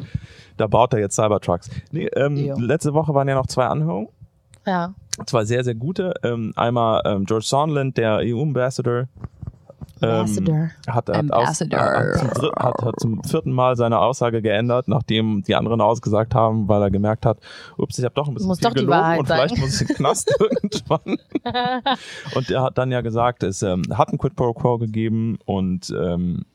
Da 0.58 0.68
baut 0.68 0.94
er 0.94 1.00
jetzt 1.00 1.16
Cybertrucks. 1.16 1.70
Nee, 1.92 2.06
ähm, 2.16 2.38
letzte 2.62 2.94
Woche 2.94 3.14
waren 3.14 3.28
ja 3.28 3.36
noch 3.36 3.48
zwei 3.48 3.66
Anhörungen. 3.66 4.08
Ja. 4.66 4.94
Zwei 5.26 5.46
sehr, 5.46 5.64
sehr 5.64 5.76
gute. 5.76 6.14
Ähm, 6.24 6.52
einmal 6.56 7.02
ähm, 7.06 7.26
George 7.26 7.46
Sondland, 7.46 7.98
der 7.98 8.20
EU-Ambassador. 8.22 9.08
Ambassador. 10.02 10.72
hat, 10.88 11.10
hat, 11.10 11.32
aus, 11.32 11.62
hat, 11.62 12.18
zum 12.18 12.52
hat, 12.56 12.82
hat 12.82 13.00
zum 13.00 13.24
vierten 13.24 13.52
Mal 13.52 13.76
seine 13.76 14.00
Aussage 14.00 14.42
geändert, 14.42 14.88
nachdem 14.88 15.44
die 15.44 15.56
anderen 15.56 15.80
ausgesagt 15.80 16.36
haben, 16.36 16.68
weil 16.68 16.82
er 16.82 16.92
gemerkt 16.92 17.26
hat, 17.26 17.40
ups, 17.78 17.98
ich 17.98 18.04
habe 18.04 18.14
doch 18.14 18.28
ein 18.28 18.34
bisschen 18.34 18.50
Muss 18.50 18.60
viel 18.60 18.70
doch 18.70 18.74
die 18.74 18.86
gelogen 18.86 19.20
und 19.20 19.26
vielleicht 19.26 19.58
muss 19.58 19.76
ich 19.76 19.82
in 19.82 19.88
den 19.88 19.96
Knast 19.96 20.36
irgendwann. 20.40 21.18
und 22.36 22.52
er 22.52 22.64
hat 22.64 22.78
dann 22.78 22.92
ja 22.92 23.02
gesagt, 23.02 23.44
es 23.44 23.62
ähm, 23.64 23.84
hat 23.94 24.12
ein 24.12 24.18
Quid 24.18 24.36
pro 24.36 24.54
Quo 24.54 24.78
gegeben 24.78 25.38
und 25.46 25.94
ähm, 25.98 26.46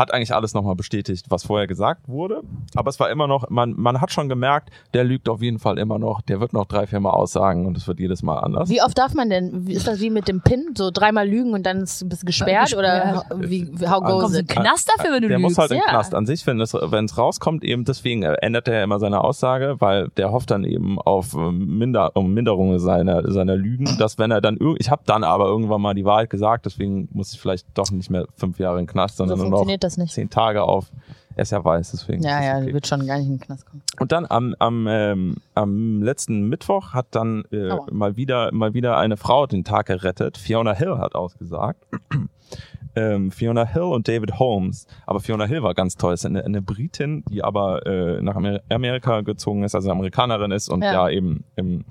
hat 0.00 0.14
eigentlich 0.14 0.34
alles 0.34 0.54
nochmal 0.54 0.74
bestätigt, 0.74 1.26
was 1.28 1.44
vorher 1.44 1.66
gesagt 1.66 2.08
wurde. 2.08 2.40
Aber 2.74 2.88
es 2.88 2.98
war 2.98 3.10
immer 3.10 3.26
noch, 3.26 3.50
man, 3.50 3.74
man 3.76 4.00
hat 4.00 4.10
schon 4.10 4.30
gemerkt, 4.30 4.70
der 4.94 5.04
lügt 5.04 5.28
auf 5.28 5.42
jeden 5.42 5.58
Fall 5.58 5.78
immer 5.78 5.98
noch. 5.98 6.22
Der 6.22 6.40
wird 6.40 6.54
noch 6.54 6.64
drei, 6.64 6.86
vier 6.86 7.00
Mal 7.00 7.10
aussagen 7.10 7.66
und 7.66 7.76
es 7.76 7.86
wird 7.86 8.00
jedes 8.00 8.22
Mal 8.22 8.38
anders. 8.38 8.70
Wie 8.70 8.82
oft 8.82 8.96
darf 8.96 9.12
man 9.12 9.28
denn? 9.28 9.66
Ist 9.66 9.86
das 9.86 10.00
wie 10.00 10.08
mit 10.08 10.26
dem 10.26 10.40
PIN? 10.40 10.74
So 10.74 10.90
dreimal 10.90 11.28
lügen 11.28 11.52
und 11.52 11.64
dann 11.64 11.82
ist, 11.82 12.08
bist 12.08 12.22
du 12.22 12.26
gesperrt? 12.26 12.74
Oder 12.74 13.24
wie, 13.36 13.70
how 13.86 14.00
Kommst 14.00 14.10
goes 14.10 14.32
in 14.32 14.40
it? 14.40 14.50
den 14.50 14.56
Knast 14.56 14.90
dafür, 14.96 15.12
wenn 15.12 15.22
du 15.22 15.28
der 15.28 15.38
lügst? 15.38 15.50
muss 15.50 15.58
halt 15.58 15.70
in 15.72 15.76
den 15.76 15.82
ja. 15.84 15.90
Knast. 15.90 16.14
An 16.14 16.24
sich, 16.24 16.46
wenn 16.46 16.58
es, 16.60 16.72
wenn 16.72 17.04
es 17.04 17.18
rauskommt, 17.18 17.62
eben 17.62 17.84
deswegen 17.84 18.22
ändert 18.22 18.68
er 18.68 18.82
immer 18.82 18.98
seine 18.98 19.22
Aussage, 19.22 19.76
weil 19.80 20.08
der 20.16 20.32
hofft 20.32 20.50
dann 20.50 20.64
eben 20.64 20.98
auf 20.98 21.34
ähm, 21.34 21.76
Minder, 21.78 22.16
um 22.16 22.32
Minderung 22.32 22.78
seiner, 22.78 23.30
seiner 23.30 23.56
Lügen, 23.56 23.84
dass 23.98 24.18
wenn 24.18 24.30
er 24.30 24.40
dann, 24.40 24.58
ich 24.78 24.90
habe 24.90 25.02
dann 25.04 25.24
aber 25.24 25.44
irgendwann 25.44 25.82
mal 25.82 25.92
die 25.92 26.06
Wahrheit 26.06 26.30
gesagt, 26.30 26.64
deswegen 26.64 27.08
muss 27.12 27.34
ich 27.34 27.40
vielleicht 27.40 27.66
doch 27.74 27.90
nicht 27.90 28.08
mehr 28.08 28.26
fünf 28.36 28.58
Jahre 28.58 28.78
in 28.78 28.86
den 28.86 28.90
Knast, 28.90 29.18
So 29.18 29.26
sondern 29.26 29.50
nur 29.50 29.50
noch 29.50 29.66
das 29.90 29.96
nicht. 29.98 30.14
zehn 30.14 30.30
Tage 30.30 30.62
auf. 30.62 30.90
Er 31.36 31.42
ist 31.42 31.52
ja 31.52 31.64
weiß, 31.64 31.92
deswegen. 31.92 32.22
Ja, 32.22 32.42
ja, 32.42 32.58
okay. 32.58 32.74
wird 32.74 32.86
schon 32.86 33.06
gar 33.06 33.16
nicht 33.16 33.26
in 33.26 33.34
den 33.38 33.40
Knast 33.40 33.64
kommen. 33.64 33.82
Und 33.98 34.12
dann 34.12 34.26
am, 34.28 34.54
am, 34.58 34.86
ähm, 34.88 35.36
am 35.54 36.02
letzten 36.02 36.48
Mittwoch 36.48 36.92
hat 36.92 37.06
dann 37.12 37.44
äh, 37.52 37.76
mal 37.90 38.16
wieder 38.16 38.52
mal 38.52 38.74
wieder 38.74 38.98
eine 38.98 39.16
Frau 39.16 39.46
den 39.46 39.64
Tag 39.64 39.86
gerettet. 39.86 40.36
Fiona 40.36 40.74
Hill 40.74 40.98
hat 40.98 41.14
ausgesagt. 41.14 41.86
ähm, 42.96 43.30
Fiona 43.30 43.64
Hill 43.64 43.82
und 43.82 44.08
David 44.08 44.38
Holmes. 44.38 44.86
Aber 45.06 45.20
Fiona 45.20 45.44
Hill 45.44 45.62
war 45.62 45.74
ganz 45.74 45.96
toll. 45.96 46.14
Ist 46.14 46.26
eine, 46.26 46.44
eine 46.44 46.62
Britin, 46.62 47.24
die 47.30 47.44
aber 47.44 47.86
äh, 47.86 48.20
nach 48.22 48.34
Amer 48.36 48.60
Amerika 48.68 49.20
gezogen 49.20 49.62
ist, 49.62 49.74
also 49.74 49.90
Amerikanerin 49.90 50.50
ist 50.50 50.68
und 50.68 50.82
Ja. 50.82 50.92
ja. 50.92 51.08
eben 51.10 51.44
im 51.56 51.84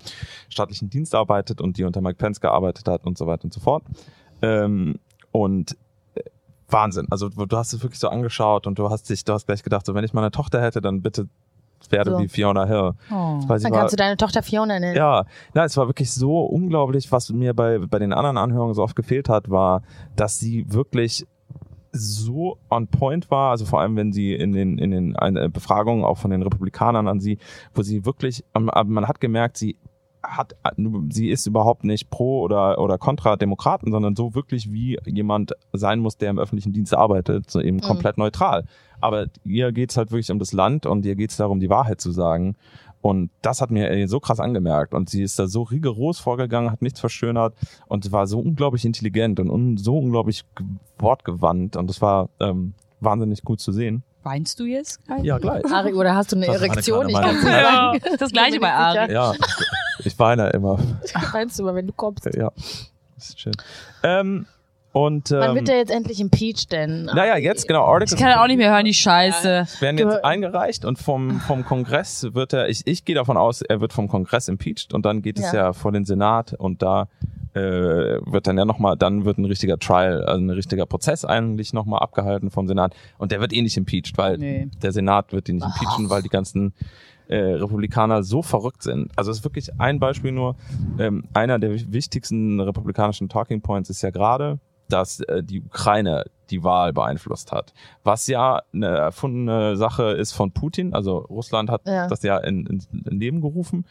staatlichen 0.50 0.90
Dienst 0.90 1.16
arbeitet 1.16 1.62
und 1.62 1.78
die 1.78 1.86
unter 1.86 2.02
Mike 2.02 2.18
Pence 2.18 2.42
gearbeitet 2.42 2.88
hat 2.88 3.06
und 3.06 3.18
so 3.18 3.26
weiter 3.26 3.46
und 3.46 3.54
so 3.54 3.62
fort. 3.62 3.84
Ähm, 4.42 5.00
und 5.32 5.78
Wahnsinn. 6.70 7.08
Also 7.10 7.30
du 7.30 7.58
hast 7.58 7.74
es 7.74 7.82
wirklich 7.84 8.00
so 8.00 8.10
angeschaut 8.10 8.68
und 8.68 8.80
du 8.80 8.90
hast 8.90 9.10
dich, 9.10 9.24
du 9.24 9.34
hast 9.34 9.46
gleich 9.48 9.64
gedacht, 9.64 9.86
so 9.86 9.94
wenn 9.96 10.04
ich 10.04 10.14
mal 10.14 10.22
eine 10.22 10.32
Tochter 10.32 10.62
hätte, 10.62 10.82
dann 10.82 11.02
bitte 11.02 11.28
werde 11.90 12.12
So. 12.12 12.20
wie 12.20 12.28
Fiona 12.28 12.66
Hill. 12.66 12.92
Oh. 13.10 13.40
Weil 13.48 13.60
Dann 13.60 13.72
war, 13.72 13.80
kannst 13.80 13.94
du 13.94 13.98
deine 13.98 14.18
Tochter 14.18 14.44
Fiona 14.44 14.80
nennen. 14.80 14.96
ja, 14.96 15.26
na, 15.54 15.64
es 15.64 15.78
war 15.78 15.88
wirklich 15.88 16.12
so 16.12 16.42
unglaublich, 16.42 17.12
was 17.12 17.30
mir 17.32 17.54
bei, 17.54 17.80
bei 17.80 18.00
den 18.00 18.14
anderen 18.14 18.38
Anhörungen 18.38 18.74
so 18.74 18.84
oft 18.84 18.96
gefehlt 18.96 19.30
hat, 19.30 19.50
war, 19.50 19.82
dass 20.16 20.40
sie 20.40 20.66
wirklich 20.72 21.26
so 21.92 22.58
on 22.70 22.88
point 22.88 23.32
war, 23.32 23.52
also 23.52 23.66
vor 23.66 23.82
allem 23.82 23.96
wenn 23.96 24.12
sie 24.12 24.34
in 24.36 24.52
den 24.52 24.78
in 24.78 24.92
den 24.92 25.16
äh, 25.16 25.50
Befragungen 25.52 26.04
auch 26.06 26.20
von 26.20 26.30
den 26.30 26.44
Republikanern 26.44 27.08
an 27.08 27.20
sie, 27.20 27.40
wo 27.74 27.82
sie 27.82 28.06
wirklich, 28.06 28.44
ähm, 28.54 28.70
aber 28.70 28.90
man 28.90 29.08
hat 29.08 29.20
gemerkt, 29.20 29.58
sie 29.58 29.76
hat, 30.22 30.56
sie 31.10 31.30
ist 31.30 31.46
überhaupt 31.48 31.84
nicht 31.84 32.10
pro 32.10 32.42
oder 32.42 32.80
oder 32.80 32.98
kontra 32.98 33.36
Demokraten, 33.38 33.92
sondern 33.92 34.16
so 34.16 34.36
wirklich 34.36 34.72
wie 34.72 34.98
jemand 35.06 35.54
sein 35.74 36.00
muss, 36.00 36.18
der 36.18 36.30
im 36.30 36.40
öffentlichen 36.40 36.74
Dienst 36.74 36.94
arbeitet, 36.94 37.50
so 37.50 37.62
eben 37.62 37.80
komplett 37.82 38.18
neutral. 38.18 38.66
Aber 39.02 39.28
ihr 39.46 39.72
geht's 39.72 39.96
halt 39.98 40.12
wirklich 40.12 40.30
um 40.32 40.40
das 40.40 40.52
Land 40.54 40.86
und 40.86 41.06
ihr 41.06 41.16
geht's 41.16 41.38
darum, 41.38 41.60
die 41.60 41.70
Wahrheit 41.70 42.02
zu 42.02 42.12
sagen. 42.12 42.56
Und 43.02 43.30
das 43.42 43.62
hat 43.62 43.72
mir 43.72 43.90
äh, 43.92 44.08
so 44.08 44.20
krass 44.20 44.42
angemerkt. 44.42 44.94
Und 44.94 45.10
sie 45.10 45.24
ist 45.24 45.40
da 45.40 45.48
so 45.48 45.62
rigoros 45.62 46.20
vorgegangen, 46.20 46.70
hat 46.70 46.82
nichts 46.82 47.00
verschönert 47.00 47.54
und 47.88 48.12
war 48.12 48.28
so 48.28 48.40
unglaublich 48.40 48.84
intelligent 48.84 49.40
und 49.40 49.50
un 49.50 49.78
so 49.78 49.98
unglaublich 49.98 50.44
ge- 50.58 50.68
wortgewandt. 50.98 51.78
Und 51.78 51.90
das 51.90 52.02
war 52.02 52.28
ähm, 52.42 52.74
wahnsinnig 53.00 53.42
gut 53.44 53.62
zu 53.62 53.72
sehen. 53.72 54.04
Weinst 54.24 54.60
du 54.60 54.66
jetzt? 54.66 55.00
Ja, 55.24 55.38
gleich. 55.38 55.64
Ari, 55.72 55.94
oder 55.94 56.14
hast 56.14 56.34
du 56.34 56.36
eine 56.36 56.48
Das 56.48 56.58
Erektion? 56.62 57.08
Ich 57.08 57.16
kleine 57.16 57.40
kann 57.40 57.48
Ja, 57.54 57.94
sagen. 58.02 58.16
das 58.20 58.32
gleiche 58.34 58.60
bei 58.60 58.74
Ari. 58.74 59.14
Ja, 59.14 59.32
ich 60.06 60.18
weine 60.20 60.50
immer. 60.50 60.80
Meinst 61.34 61.60
du, 61.60 61.64
aber 61.64 61.76
wenn 61.76 61.88
du 61.88 61.94
kommst. 61.94 62.26
Ja, 62.36 62.52
das 63.16 63.30
ist 63.30 63.40
schön. 63.40 63.54
Ähm, 64.04 64.46
und 64.92 65.30
Wann 65.30 65.50
ähm, 65.52 65.56
wird 65.56 65.68
der 65.68 65.78
jetzt 65.78 65.92
endlich 65.92 66.20
impeached 66.20 66.72
denn? 66.72 67.06
naja, 67.06 67.38
jetzt 67.38 67.68
genau. 67.68 67.86
Articles 67.86 68.14
Ich 68.14 68.18
kann 68.26 68.34
auch 68.40 68.48
nicht 68.48 68.58
mehr 68.58 68.72
hören, 68.72 68.86
die 68.86 68.94
Scheiße. 68.96 69.68
werden 69.82 69.98
jetzt 70.00 70.26
eingereicht 70.26 70.84
und 70.84 70.98
vom, 70.98 71.40
vom 71.42 71.64
Kongress 71.64 72.28
wird 72.34 72.54
er, 72.54 72.70
ich, 72.70 72.82
ich 72.88 73.06
gehe 73.06 73.14
davon 73.14 73.38
aus, 73.38 73.62
er 73.62 73.82
wird 73.82 73.94
vom 73.94 74.08
Kongress 74.08 74.48
impeached 74.48 74.94
und 74.96 75.06
dann 75.06 75.22
geht 75.22 75.38
es 75.38 75.52
Ja. 75.52 75.66
ja 75.66 75.74
vor 75.74 75.92
den 75.92 76.06
Senat 76.06 76.54
und 76.54 76.82
da 76.82 77.08
äh, 77.54 77.60
wird 77.62 78.48
dann 78.48 78.58
ja 78.58 78.66
nochmal, 78.66 78.98
dann 78.98 79.26
wird 79.26 79.38
ein 79.38 79.46
richtiger 79.46 79.78
Trial, 79.78 80.24
also 80.24 80.42
ein 80.44 80.50
richtiger 80.50 80.88
Prozess 80.88 81.24
eigentlich 81.24 81.72
nochmal 81.72 82.00
abgehalten 82.00 82.50
vom 82.50 82.68
Senat 82.68 82.96
und 83.20 83.32
der 83.32 83.42
wird 83.42 83.54
eh 83.54 83.62
nicht 83.62 83.78
impeached, 83.78 84.18
weil 84.18 84.38
Nee. 84.40 84.70
der 84.82 84.92
Senat 84.92 85.34
wird 85.34 85.50
ihn 85.50 85.58
nicht 85.58 85.66
impeachen, 85.68 86.10
weil 86.10 86.24
die 86.24 86.30
ganzen 86.30 86.74
äh, 87.30 87.38
Republikaner 87.38 88.24
so 88.24 88.42
verrückt 88.42 88.84
sind. 88.84 89.12
Also 89.16 89.32
es 89.32 89.38
ist 89.38 89.44
wirklich 89.46 89.70
ein 89.80 90.00
Beispiel 90.00 90.32
nur. 90.32 90.56
Ähm, 90.98 91.24
einer 91.34 91.58
der 91.60 91.72
wichtigsten 91.92 92.60
republikanischen 92.60 93.30
Talking 93.30 93.62
Points 93.62 93.90
ist 93.90 94.02
ja 94.02 94.10
gerade, 94.10 94.60
dass 94.90 95.20
äh, 95.22 95.44
die 95.44 95.62
Ukraine 95.62 96.26
die 96.50 96.64
Wahl 96.64 96.92
beeinflusst 96.94 97.52
hat. 97.52 97.74
Was 98.04 98.26
ja 98.28 98.64
eine 98.74 98.88
erfundene 98.88 99.78
Sache 99.78 100.12
ist 100.12 100.32
von 100.34 100.52
Putin. 100.52 100.94
Also 100.94 101.20
Russland 101.20 101.70
hat 101.70 101.82
Ja. 101.86 102.08
das 102.08 102.24
ja 102.24 102.38
in, 102.40 102.66
in, 102.66 102.84
in 103.06 103.20
Leben 103.20 103.42
gerufen. 103.42 103.86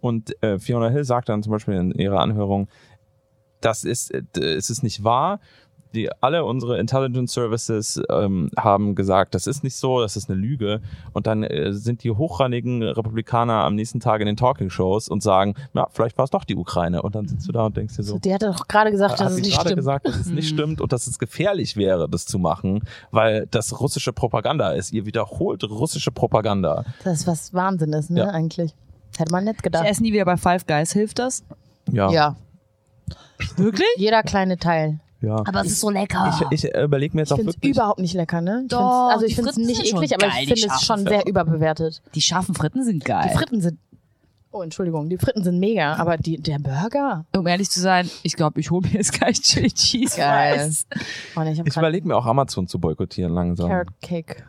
Und 0.00 0.40
äh, 0.42 0.58
Fiona 0.58 0.88
Hill 0.90 1.04
sagt 1.04 1.28
dann 1.28 1.42
zum 1.42 1.50
Beispiel 1.52 1.74
in 1.74 1.90
ihrer 1.92 2.20
Anhörung, 2.20 2.68
das 3.60 3.82
ist, 3.84 4.12
äh, 4.12 4.22
es 4.38 4.70
ist 4.70 4.82
nicht 4.82 5.02
wahr. 5.02 5.40
Die, 5.94 6.10
alle 6.20 6.44
unsere 6.44 6.78
Intelligence 6.78 7.32
Services 7.32 8.00
ähm, 8.10 8.50
haben 8.58 8.94
gesagt, 8.94 9.34
das 9.34 9.46
ist 9.46 9.62
nicht 9.64 9.76
so, 9.76 10.00
das 10.00 10.16
ist 10.16 10.28
eine 10.28 10.38
Lüge. 10.38 10.80
Und 11.12 11.26
dann 11.26 11.42
äh, 11.44 11.72
sind 11.72 12.02
die 12.04 12.10
hochrangigen 12.10 12.82
Republikaner 12.82 13.64
am 13.64 13.74
nächsten 13.74 14.00
Tag 14.00 14.20
in 14.20 14.26
den 14.26 14.36
Talking 14.36 14.70
Shows 14.70 15.08
und 15.08 15.22
sagen, 15.22 15.54
na, 15.72 15.86
vielleicht 15.90 16.18
war 16.18 16.24
es 16.24 16.30
doch 16.30 16.44
die 16.44 16.56
Ukraine. 16.56 17.02
Und 17.02 17.14
dann 17.14 17.26
sitzt 17.28 17.46
du 17.48 17.52
da 17.52 17.66
und 17.66 17.76
denkst 17.76 17.96
dir 17.96 18.02
so, 18.02 18.18
Die 18.18 18.34
hat 18.34 18.42
doch 18.42 18.68
gerade 18.68 18.90
gesagt, 18.90 19.20
dass 19.20 19.32
es 19.32 19.38
nicht 19.40 19.52
gerade 19.54 19.68
stimmt. 19.68 19.76
gesagt, 19.78 20.06
dass 20.08 20.16
es 20.16 20.26
nicht 20.26 20.48
stimmt 20.48 20.80
und 20.80 20.92
dass 20.92 21.06
es 21.06 21.18
gefährlich 21.18 21.76
wäre, 21.76 22.08
das 22.08 22.26
zu 22.26 22.38
machen, 22.38 22.82
weil 23.10 23.46
das 23.50 23.80
russische 23.80 24.12
Propaganda 24.12 24.72
ist. 24.72 24.92
Ihr 24.92 25.06
wiederholt 25.06 25.64
russische 25.64 26.10
Propaganda. 26.10 26.84
Das 27.04 27.20
ist 27.20 27.26
was 27.26 27.54
Wahnsinn 27.54 27.92
ist, 27.92 28.10
ne, 28.10 28.20
Ja. 28.20 28.26
eigentlich. 28.28 28.74
Hätte 29.16 29.30
man 29.30 29.44
nicht 29.44 29.56
Ich 29.58 29.62
gedacht. 29.62 29.86
esse 29.86 30.02
nie 30.02 30.12
wieder 30.12 30.24
bei 30.24 30.36
Five 30.36 30.66
Guys. 30.66 30.92
Hilft 30.92 31.20
das? 31.20 31.44
Ja. 31.92 32.10
Ja, 32.10 32.36
Wirklich? 33.56 33.86
jeder 33.96 34.22
kleine 34.22 34.56
Teil. 34.58 34.98
Ja. 35.24 35.36
Aber 35.44 35.60
es 35.62 35.68
ist 35.72 35.80
so 35.80 35.90
lecker. 35.90 36.38
Ich, 36.50 36.64
ich 36.64 36.74
überlege 36.74 37.16
mir 37.16 37.22
jetzt 37.22 37.28
Ich 37.28 37.32
auch 37.32 37.36
finde 37.36 37.50
es 37.50 37.56
wirklich. 37.56 37.76
überhaupt 37.76 38.00
nicht 38.00 38.14
lecker, 38.14 38.40
ne? 38.40 38.60
Ich 38.62 38.68
Doch, 38.68 38.78
find's, 39.10 39.14
also 39.14 39.26
ich 39.26 39.34
finde 39.34 39.50
es 39.50 39.56
nicht 39.56 39.80
eklig, 39.92 40.14
aber 40.14 40.26
ich 40.40 40.48
finde 40.48 40.74
es 40.74 40.82
schon 40.84 41.06
sehr 41.06 41.26
überbewertet. 41.26 42.02
die 42.14 42.20
scharfen 42.20 42.54
Fritten 42.54 42.84
sind 42.84 43.04
geil. 43.04 43.28
Die 43.32 43.36
Fritten 43.36 43.60
sind. 43.60 43.78
Oh, 44.56 44.62
Entschuldigung, 44.62 45.08
die 45.08 45.18
Fritten 45.18 45.42
sind 45.42 45.58
mega, 45.58 45.94
aber 45.96 46.16
die, 46.16 46.36
der 46.40 46.60
Burger. 46.60 47.24
um 47.36 47.44
ehrlich 47.48 47.68
zu 47.70 47.80
sein, 47.80 48.08
ich 48.22 48.36
glaube, 48.36 48.60
ich 48.60 48.70
hole 48.70 48.86
mir 48.86 48.94
jetzt 48.94 49.12
gleich 49.12 49.40
Chili 49.40 49.72
Cheese 49.72 50.16
Geil. 50.16 50.72
Oh, 51.34 51.40
ich 51.42 51.58
Ich 51.58 51.76
überlege 51.76 52.06
mir 52.06 52.16
auch 52.16 52.24
Amazon 52.26 52.68
zu 52.68 52.78
boykottieren 52.78 53.34
langsam. 53.34 53.68
Carrot 53.68 53.88
Cake. 54.00 54.44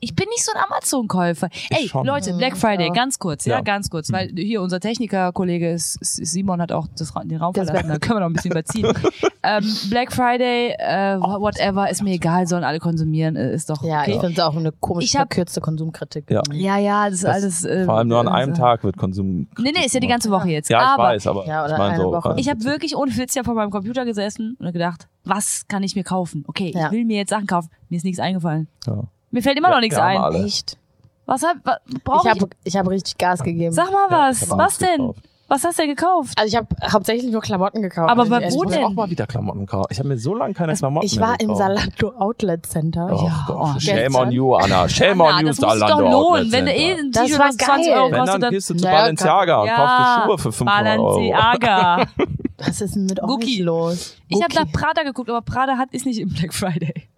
Ich 0.00 0.14
bin 0.14 0.26
nicht 0.28 0.44
so 0.44 0.52
ein 0.54 0.62
Amazon-Käufer. 0.70 1.48
Ey, 1.70 1.88
schon. 1.88 2.06
Leute, 2.06 2.34
Black 2.34 2.56
Friday, 2.56 2.88
ja. 2.88 2.92
ganz 2.92 3.18
kurz, 3.18 3.44
ja, 3.44 3.56
Ja. 3.56 3.60
ganz 3.62 3.90
kurz, 3.90 4.10
weil 4.12 4.30
hier 4.36 4.62
unser 4.62 4.80
Techniker-Kollege 4.80 5.74
Simon 5.78 6.60
hat 6.60 6.72
auch 6.72 6.86
das, 6.98 7.12
den 7.24 7.38
Raum 7.38 7.52
Das 7.52 7.66
verlassen, 7.66 7.88
da 7.88 7.98
können 7.98 8.16
wir 8.16 8.20
noch 8.20 8.26
ein 8.28 8.32
bisschen 8.34 8.50
überziehen. 8.52 8.86
ähm, 9.42 9.64
Black 9.90 10.12
Friday, 10.12 10.74
äh, 10.78 11.18
whatever, 11.20 11.90
ist 11.90 12.02
mir 12.02 12.14
egal, 12.14 12.46
sollen 12.46 12.64
alle 12.64 12.78
konsumieren, 12.78 13.36
äh, 13.36 13.52
ist 13.54 13.70
doch 13.70 13.82
Ja, 13.82 14.00
okay. 14.02 14.12
ich 14.12 14.20
finde 14.20 14.32
es 14.34 14.40
auch 14.40 14.56
eine 14.56 14.72
komisch 14.72 15.04
Ich 15.06 15.14
hab- 15.16 15.32
verkürzte 15.32 15.60
Konsumkritik. 15.60 16.30
Ja. 16.30 16.42
Ja, 16.52 16.78
ja, 16.78 17.04
das 17.06 17.14
ist 17.16 17.24
Das- 17.24 17.34
alles. 17.34 17.64
Äh, 17.64 17.84
Vor 17.84 17.94
allem 17.98 18.08
nur 18.08 18.18
an 18.20 18.28
einem 18.28 18.52
äh, 18.52 18.56
Tag 18.56 18.84
wird 18.84 18.96
Konsum. 18.96 19.48
Nee, 19.58 19.72
nee, 19.74 19.84
ist 19.86 19.94
ja 19.94 20.00
die 20.00 20.06
ganze 20.08 20.30
Woche 20.30 20.48
jetzt. 20.48 20.70
Ja, 20.70 20.80
ich 20.80 20.88
aber 20.88 21.02
weiß, 21.04 21.26
aber 21.26 21.46
Ja, 21.46 21.64
oder 21.64 21.74
ich 21.74 21.80
eine 21.80 21.96
so. 21.96 22.34
Ich 22.36 22.48
habe 22.48 22.64
wirklich 22.64 22.96
ohne 22.96 23.16
Witz 23.16 23.34
ja 23.34 23.42
vor 23.44 23.54
meinem 23.54 23.70
Computer 23.70 24.04
gesessen 24.04 24.56
und 24.58 24.72
gedacht, 24.72 25.08
was 25.24 25.66
kann 25.68 25.82
ich 25.82 25.94
mir 25.96 26.04
kaufen? 26.04 26.44
Okay, 26.46 26.72
Ja. 26.74 26.86
ich 26.86 26.92
will 26.92 27.04
mir 27.04 27.16
jetzt 27.18 27.30
Sachen 27.30 27.46
kaufen. 27.46 27.68
Mir 27.88 27.96
ist 27.96 28.04
nichts 28.04 28.20
eingefallen. 28.20 28.68
ja. 28.86 29.04
Mir 29.30 29.42
fällt 29.42 29.58
immer 29.58 29.68
Ja, 29.68 29.74
noch 29.74 29.80
nichts 29.80 29.96
ein. 29.98 30.16
alle. 30.18 30.44
Echt? 30.44 30.76
Was 31.26 31.42
hab, 31.42 31.56
was, 31.64 31.76
Ich 31.88 32.02
brauch 32.04 32.24
ich? 32.24 32.30
habe 32.30 32.48
ich 32.64 32.76
hab 32.76 32.88
richtig 32.88 33.16
Gas 33.18 33.42
gegeben. 33.42 33.72
Sag 33.72 33.90
mal 33.92 34.06
Ja, 34.10 34.28
was. 34.28 34.42
ich 34.42 34.50
hab 34.50 34.58
was 34.58 34.78
denn? 34.78 34.96
gekauft. 34.98 35.20
Was 35.46 35.64
hast 35.64 35.78
du 35.80 35.82
denn 35.82 35.96
gekauft? 35.96 36.32
Also 36.38 36.48
ich 36.48 36.56
habe 36.56 36.68
hauptsächlich 36.92 37.28
nur 37.32 37.40
Klamotten 37.40 37.82
gekauft. 37.82 38.08
Aber 38.08 38.20
also 38.20 38.30
bei 38.30 38.40
ehrlich 38.40 38.54
wo 38.54 38.62
Ich 38.62 38.68
muss 38.68 38.72
denn? 38.76 38.84
auch 38.84 38.92
mal 38.92 39.10
wieder 39.10 39.26
Klamotten 39.26 39.66
kaufen. 39.66 39.88
Ich 39.90 39.98
habe 39.98 40.08
mir 40.08 40.16
so 40.16 40.32
lange 40.32 40.54
keine 40.54 40.74
Klamotten 40.74 41.04
Ich 41.06 41.16
mehr 41.16 41.26
war 41.26 41.40
im 41.40 41.48
gekauft. 41.48 41.58
Salando 41.58 42.12
Outlet 42.20 42.66
Center. 42.66 43.08
Oh, 43.12 43.24
Ja, 43.26 43.44
Gott. 43.48 43.56
oh, 43.76 43.80
Shame 43.80 44.14
on 44.14 44.30
you, 44.30 44.54
Anna. 44.54 44.88
Shame 44.88 45.20
Anna, 45.20 45.34
on 45.38 45.40
you, 45.40 45.46
das 45.48 45.60
muss 45.60 45.70
sich 45.72 45.80
Zalando 45.80 46.04
doch 46.04 46.10
lohnen. 46.12 46.14
Outlet 46.46 46.52
Wenn 46.52 46.66
du 46.66 46.72
eh 46.72 46.94
Center. 46.94 47.00
ein 47.02 47.10
Das 47.12 47.22
T-Shirt 47.24 47.38
war 47.40 47.48
was 47.48 47.56
20 47.56 47.92
Euro 47.92 48.00
geil. 48.02 48.10
Wenn, 48.12 48.18
kostet, 48.20 48.28
dann 48.34 48.40
dann 48.42 48.50
gehst 48.52 48.70
du 48.70 48.74
zu 48.76 48.84
Ja, 48.84 48.90
Balenciaga 48.92 49.60
und 49.60 49.66
ja, 49.66 49.76
kaufst 49.76 49.98
dir 49.98 50.22
Schuhe 50.28 50.38
für 50.38 50.52
500 50.52 50.98
Euro. 50.98 51.14
Balenciaga. 51.16 52.06
Was 52.58 52.80
ist 52.80 52.94
denn 52.94 53.06
mit 53.06 53.20
Gucci. 53.20 53.46
euch 53.46 53.58
los? 53.58 54.16
Ich 54.28 54.40
habe 54.42 54.54
nach 54.54 54.70
Prada 54.70 55.02
geguckt, 55.02 55.30
aber 55.30 55.40
Prada 55.42 55.78
hat 55.78 55.92
ist 55.92 56.06
nicht 56.06 56.20
im 56.20 56.28
Black 56.28 56.54
Friday. 56.54 57.08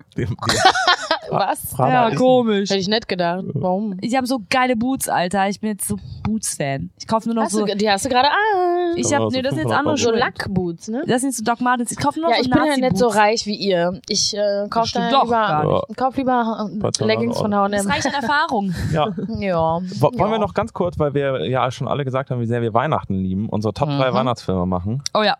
Was? 1.32 1.76
Ja, 1.78 2.14
komisch. 2.14 2.70
Hätte 2.70 2.80
ich 2.80 2.88
nicht 2.88 3.08
gedacht. 3.08 3.44
Warum? 3.54 3.96
Ich 4.00 4.16
habe 4.16 4.26
so 4.26 4.40
geile 4.50 4.76
Boots, 4.76 5.08
Alter. 5.08 5.48
Ich 5.48 5.60
bin 5.60 5.70
jetzt 5.70 5.88
so 5.88 5.96
Boots-Fan. 6.22 6.90
Ich 6.98 7.06
kaufe 7.06 7.28
nur 7.28 7.34
noch 7.34 7.44
Hast 7.44 7.52
so. 7.52 7.64
du, 7.66 7.76
die 7.76 7.90
hast 7.90 8.04
du 8.04 8.08
gerade 8.08 8.28
an. 8.28 8.96
Ich 8.96 9.12
habe, 9.14 9.24
so 9.24 9.30
nee, 9.30 9.42
das 9.42 9.54
sind 9.54 9.62
jetzt 9.68 9.72
500 9.74 9.78
andere 9.78 9.96
so. 9.96 10.10
Lackboots, 10.12 10.88
ne? 10.88 11.02
Das 11.06 11.20
sind 11.22 11.34
so 11.34 11.42
Doc 11.44 11.60
Martens. 11.60 11.90
Ich 11.92 11.98
kaufe 11.98 12.20
nur 12.20 12.28
noch 12.30 12.36
Ja, 12.36 12.42
so 12.42 12.48
ich 12.48 12.54
bin 12.54 12.64
ja 12.64 12.76
nicht 12.76 12.98
so 12.98 13.08
reich 13.08 13.46
wie 13.46 13.54
ihr. 13.56 14.00
Ich 14.08 14.36
äh, 14.36 14.66
kauf 14.68 14.86
stimmt 14.86 15.06
da 15.06 15.10
doch 15.10 15.24
lieber, 15.24 15.36
gar 15.36 15.64
nicht. 15.64 15.84
ich 15.90 15.96
kauf 15.96 16.16
lieber 16.16 16.68
äh, 16.72 16.78
Bei 16.78 16.90
200 16.90 17.00
Leggings 17.16 17.38
von 17.38 17.50
Das 17.50 17.60
H&M. 17.84 17.86
reicht 17.90 18.06
an 18.06 18.14
Erfahrung. 18.14 18.74
Ja. 18.92 19.08
Ja. 19.38 19.80
Wo- 20.00 20.02
Wollen 20.12 20.18
ja. 20.18 20.30
wir 20.32 20.38
noch 20.38 20.54
ganz 20.54 20.72
kurz, 20.72 20.98
weil 20.98 21.14
wir 21.14 21.48
ja 21.48 21.70
schon 21.70 21.88
alle 21.88 22.04
gesagt 22.04 22.30
haben, 22.30 22.40
wie 22.40 22.46
sehr 22.46 22.60
wir 22.62 22.74
Weihnachten 22.74 23.14
lieben, 23.14 23.48
unsere 23.48 23.72
Top 23.72 23.88
3 23.88 24.10
Mhm. 24.10 24.14
Weihnachtsfilme 24.14 24.66
machen? 24.66 25.02
Oh 25.14 25.22
ja. 25.22 25.36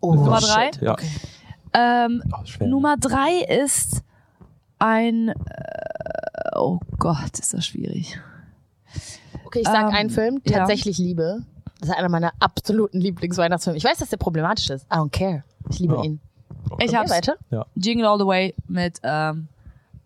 Oh, 0.00 0.14
Nummer 0.14 0.40
shit. 0.40 0.50
drei? 0.50 0.70
Ja. 0.84 0.92
Okay. 0.92 1.06
Ähm, 1.72 2.22
Oh, 2.32 2.44
schwer. 2.44 2.68
Nummer 2.68 2.96
drei 2.96 3.40
ist 3.48 4.02
ein. 4.84 5.28
Äh, 5.30 5.34
oh 6.56 6.78
Gott, 6.98 7.38
ist 7.38 7.54
das 7.54 7.66
schwierig. 7.66 8.20
Okay, 9.44 9.60
ich 9.60 9.66
sag 9.68 9.88
Ähm, 9.88 9.94
einen 9.94 10.10
Film, 10.10 10.40
ja. 10.44 10.58
tatsächlich 10.58 10.98
Liebe. 10.98 11.42
Das 11.80 11.88
ist 11.90 11.96
einer 11.96 12.08
meiner 12.08 12.32
absoluten 12.40 13.00
Lieblingsweihnachtsfilme. 13.00 13.76
Ich 13.76 13.84
weiß, 13.84 13.98
dass 13.98 14.08
der 14.10 14.16
problematisch 14.16 14.70
ist. 14.70 14.84
I 14.92 14.96
don't 14.96 15.10
care. 15.10 15.42
Ich 15.70 15.78
liebe 15.80 15.94
Ja. 15.96 16.02
ihn. 16.04 16.20
Ich 16.78 16.88
Okay, 16.88 16.96
hab's. 16.96 17.10
weiter. 17.10 17.36
Jingle 17.74 18.06
All 18.06 18.18
the 18.18 18.26
Way 18.26 18.54
mit 18.68 19.00
ähm, 19.02 19.48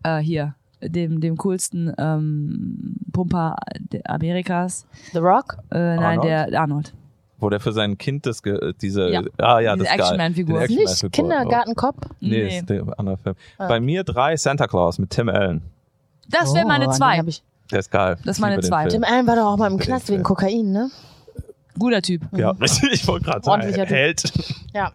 äh, 0.03 0.17
hier, 0.19 0.55
dem, 0.81 1.21
dem 1.21 1.37
coolsten 1.37 1.93
ähm, 1.97 2.95
Pumper 3.13 3.55
Amerikas. 4.05 4.85
The 5.13 5.19
Rock. 5.19 5.57
Äh, 5.71 5.77
nein, 5.95 6.19
Arnold? 6.19 6.23
der 6.51 6.61
Arnold. 6.61 6.93
Wo 7.39 7.49
der 7.49 7.59
für 7.59 7.71
sein 7.71 7.97
Kind 7.97 8.25
das, 8.25 8.43
ge- 8.43 8.73
diese, 8.81 9.09
Ja. 9.09 9.21
ah 9.37 9.59
ja, 9.59 9.75
Diese 9.75 9.85
das. 9.85 9.93
Action-Man-Figur. 9.95 10.67
Den 10.67 10.75
Nicht. 10.77 11.11
Kindergartenkopf. 11.11 11.97
Nee, 12.19 12.29
Nee. 12.29 12.43
das 12.45 12.53
ist 12.55 12.69
der 12.69 12.99
andere 12.99 13.17
Film. 13.17 13.35
Ah. 13.57 13.67
Bei 13.67 13.79
mir 13.79 14.03
drei 14.03 14.35
Santa 14.37 14.67
Claus 14.67 14.99
mit 14.99 15.09
Tim 15.11 15.29
Allen. 15.29 15.61
Das 16.29 16.53
wäre 16.53 16.65
Oh, 16.65 16.67
meine 16.67 16.89
zwei. 16.89 17.21
Der 17.71 17.79
ist 17.79 17.91
geil. 17.91 18.17
Das 18.25 18.37
ist 18.37 18.41
meine 18.41 18.59
zwei. 18.61 18.87
Tim 18.87 19.03
Allen 19.03 19.25
war 19.27 19.35
doch 19.35 19.45
auch 19.45 19.57
mal 19.57 19.71
im 19.71 19.77
Knast 19.77 20.09
wegen. 20.09 20.23
Kokain, 20.23 20.71
ne? 20.71 20.89
Guter 21.77 22.01
Typ. 22.01 22.21
Ja, 22.35 22.51
richtig. 22.51 22.89
Ich 22.93 23.07
wollte 23.07 23.25
gerade 23.25 23.43
sagen. 23.43 23.61
Held. 23.85 24.23
Ja. 24.73 24.91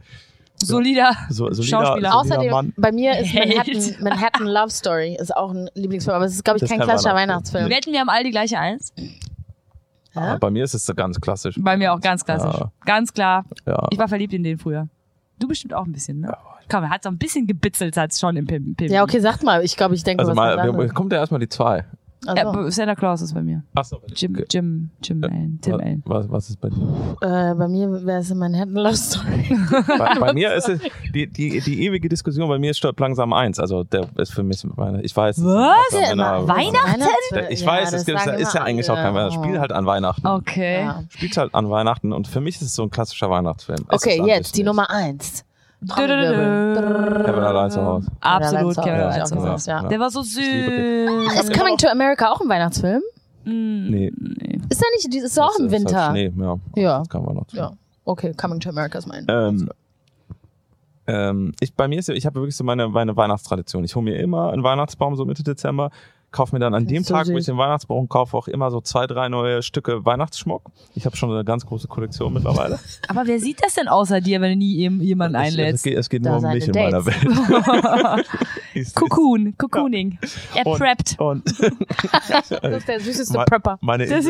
Solider. 0.57 1.13
So, 1.31 1.51
solider, 1.53 1.63
Schauspieler. 1.79 2.11
solider 2.13 2.17
Außerdem, 2.17 2.51
Mann. 2.51 2.73
bei 2.77 2.93
mir 2.93 3.19
ist. 3.19 3.35
Manhattan, 3.35 3.97
Manhattan 4.01 4.47
Love 4.47 4.71
Story 4.71 5.17
ist 5.19 5.35
auch 5.37 5.51
ein 5.53 5.69
Lieblingsfilm, 5.75 6.15
aber 6.17 6.27
es 6.27 6.35
ist, 6.35 6.45
glaube 6.45 6.59
ich, 6.59 6.61
Das 6.61 6.71
kein 6.71 6.81
klassischer 6.81 7.15
Weihnachtsfilm. 7.15 7.65
Weihnachtsfilm. 7.65 7.71
Wetten 7.71 7.93
wir 7.93 8.01
haben 8.01 8.09
alle 8.09 8.25
die 8.25 8.31
gleiche 8.31 8.59
Eins. 8.59 8.93
Ah, 10.15 10.37
bei 10.39 10.51
mir 10.51 10.65
ist 10.65 10.75
es 10.75 10.85
so 10.87 10.95
ganz 10.95 11.21
klassisch. 11.21 11.57
Bei 11.61 11.77
mir 11.77 11.93
auch 11.93 12.01
ganz 12.01 12.25
klassisch. 12.25 12.59
Ja. 12.59 12.71
Ganz 12.85 13.13
klar. 13.13 13.45
Ja. 13.67 13.87
Ich 13.91 13.99
war 13.99 14.09
verliebt 14.09 14.33
in 14.33 14.43
den 14.43 14.59
früher. 14.59 14.89
Du 15.39 15.49
bestimmt 15.49 15.75
auch 15.75 15.85
ein 15.85 15.93
bisschen, 15.93 16.21
ne? 16.21 16.33
Komm, 16.71 16.85
er 16.85 16.91
hat 16.91 17.03
so 17.03 17.09
ein 17.11 17.19
bisschen 17.19 17.47
gebitzelt, 17.47 17.97
hat's 17.97 18.21
schon 18.21 18.37
im 18.37 18.47
Pim. 18.47 18.75
Pim. 18.75 18.91
Ja, 18.91 19.03
okay, 19.03 19.19
sagt 19.21 19.43
mal. 19.43 19.63
Ich 19.65 19.77
glaube, 19.77 19.95
ich 19.95 20.05
denke, 20.05 20.21
Also 20.21 20.31
was 20.31 20.37
mal, 20.37 20.57
wir, 20.57 20.63
anderes. 20.63 20.95
kommt 20.95 21.13
ja 21.13 21.19
erstmal 21.19 21.41
die 21.41 21.49
zwei. 21.49 21.85
Ja, 22.27 22.33
Also, 22.35 22.53
b- 22.65 22.71
Santa 22.71 22.95
Claus 22.95 23.23
ist 23.23 23.35
bei 23.35 23.43
mir. 23.43 23.63
Achso, 23.75 24.01
Jim, 24.15 24.37
Jim, 24.51 24.91
Jim 25.03 25.23
Allen, 25.25 25.59
Tim 25.61 25.75
Allen. 25.75 26.03
was, 26.07 26.31
was 26.31 26.51
ist 26.51 26.61
bei 26.61 26.71
dir? 26.71 27.17
äh, 27.21 27.55
bei 27.55 27.69
mir 27.69 27.91
wäre 28.07 28.21
es 28.21 28.33
Manhattan 28.35 28.75
Love 28.75 28.97
Story. 28.97 29.57
bei, 29.99 30.19
bei 30.21 30.33
mir 30.33 30.55
ist 30.55 30.69
es 30.69 30.81
die, 31.15 31.27
die, 31.27 31.61
die 31.61 31.85
ewige 31.85 32.09
Diskussion, 32.09 32.49
bei 32.49 32.59
mir 32.59 32.71
ist 32.71 32.79
Stirb 32.79 32.99
langsam 33.01 33.33
eins. 33.33 33.59
Also 33.59 33.85
der 33.85 34.07
ist 34.17 34.33
für 34.33 34.43
mich 34.43 34.65
meine, 34.77 35.03
ich 35.03 35.17
weiß. 35.17 35.43
Was? 35.45 35.77
Ja, 35.93 36.01
Männer- 36.01 36.11
immer 36.39 36.49
Weihnachten? 36.49 37.01
Weihnachtsfilm. 37.01 37.47
Ich 37.51 37.61
Ja, 37.61 37.67
weiß, 37.67 37.93
es 37.93 38.05
gibt, 38.07 38.27
ist 38.27 38.55
ja 38.55 38.63
eigentlich 38.63 38.91
auch 38.91 38.95
kein. 38.97 39.15
Weihnachten. 39.15 39.43
Spielt 39.45 39.59
halt 39.61 39.73
an 39.73 39.87
Weihnachten. 39.87 40.27
Okay. 40.27 40.81
Ja. 40.83 41.03
Spielt 41.09 41.37
halt 41.37 41.55
an 41.55 41.69
Weihnachten 41.71 42.13
und 42.13 42.27
für 42.29 42.41
mich 42.41 42.57
ist 42.57 42.63
es 42.63 42.75
so 42.75 42.83
ein 42.83 42.91
klassischer 42.91 43.31
Weihnachtsfilm. 43.31 43.85
Es 43.89 44.03
Okay, 44.03 44.23
jetzt 44.27 44.57
die 44.57 44.61
nicht. 44.63 44.67
Nummer 44.67 44.91
eins. 44.91 45.45
Kevin 45.95 47.43
allein 47.43 47.71
zu 47.71 47.85
Hause. 47.85 48.11
Absolut, 48.21 48.77
Kevin 48.77 48.93
allein 48.93 49.19
ja, 49.19 49.25
zu. 49.25 49.37
Hause. 49.37 49.71
Ja. 49.71 49.83
Der 49.89 50.01
war 50.01 50.11
so 50.11 50.23
süß. 50.23 50.39
Ist 51.41 51.53
Coming 51.59 51.77
to 51.77 51.89
America 51.89 52.31
auch 52.31 52.41
ein 52.41 52.49
Weihnachtsfilm? 52.49 53.03
Mm, 53.45 53.91
Nee. 53.91 54.13
nee. 54.17 54.61
Ist 54.69 54.81
ja 54.81 54.87
nicht, 54.95 55.13
dieses 55.13 55.33
ist 55.33 55.39
auch 55.39 55.59
im 55.59 55.67
ist 55.67 55.73
halt 55.73 55.81
Winter. 55.83 56.11
Schnee, 56.11 56.33
ja. 56.37 56.57
Ja. 56.77 56.99
Das 57.01 57.09
kann 57.09 57.25
man 57.25 57.35
noch. 57.37 57.47
Ja. 57.53 57.73
Okay, 58.05 58.33
Coming 58.35 58.61
to 58.61 58.71
America 58.71 58.99
ist 58.99 59.07
mein. 59.07 59.27
Ähm, 59.29 59.69
ähm, 61.07 61.53
ich, 61.61 61.75
bei 61.75 61.87
mir 61.89 61.99
ist 61.99 62.09
ja, 62.09 62.15
ich 62.15 62.25
habe 62.27 62.37
wirklich 62.41 62.57
so 62.57 62.65
meine, 62.65 62.89
meine 62.89 63.17
Weihnachtstradition. 63.17 63.85
Ich 63.85 63.95
hole 63.95 64.05
mir 64.05 64.17
immer 64.19 64.51
einen 64.53 64.63
Weihnachtsbaum 64.63 65.17
so 65.17 65.25
Mitte 65.25 65.43
Dezember, 65.43 65.91
kaufe 66.35 66.55
mir 66.55 66.59
dann 66.61 66.75
an 66.75 66.87
dem 66.87 67.03
so 67.05 67.15
Tag, 67.15 67.27
wo 67.29 67.33
ich 67.33 67.45
süß. 67.45 67.47
den 67.47 67.57
Weihnachtsbaum 67.59 68.09
kaufe, 68.09 68.37
auch 68.37 68.49
immer 68.49 68.71
so 68.71 68.81
zwei, 68.81 69.07
drei 69.07 69.29
neue 69.29 69.63
Stücke 69.63 70.05
Weihnachtsschmuck. 70.05 70.71
Ich 70.95 71.07
habe 71.07 71.17
schon 71.17 71.31
eine 71.31 71.45
ganz 71.45 71.65
große 71.65 71.87
Kollektion 71.89 72.33
mittlerweile. 72.33 72.79
Aber 73.09 73.23
wer 73.27 73.39
sieht 73.39 73.63
das 73.65 73.75
denn 73.75 73.89
außer 73.89 74.21
dir, 74.21 74.41
wenn 74.41 74.51
du 74.53 74.57
nie 74.59 74.75
jem- 74.77 75.01
jemanden 75.01 75.37
Es, 75.37 75.43
es, 75.43 75.59
einlädst? 75.59 75.85
geht, 75.85 75.97
es 75.99 76.09
geht 76.11 76.23
nur 76.25 76.37
um 76.37 76.43
mich 76.43 76.67
in 76.69 76.75
meiner 76.75 77.03
Dates. 77.03 77.07
Welt. 77.07 78.27
Ich- 78.77 78.93
Cocoon, 78.93 79.55
Cocooning. 79.57 80.19
Er 80.57 80.67
Und- 80.67 80.79
preppt. 80.79 81.15
Und 81.21 81.45
das 82.29 82.51
ist 82.51 82.89
der 82.89 82.99
süßeste 83.01 83.39
Prepper. 83.47 83.79
meine 83.81 84.05
der 84.07 84.21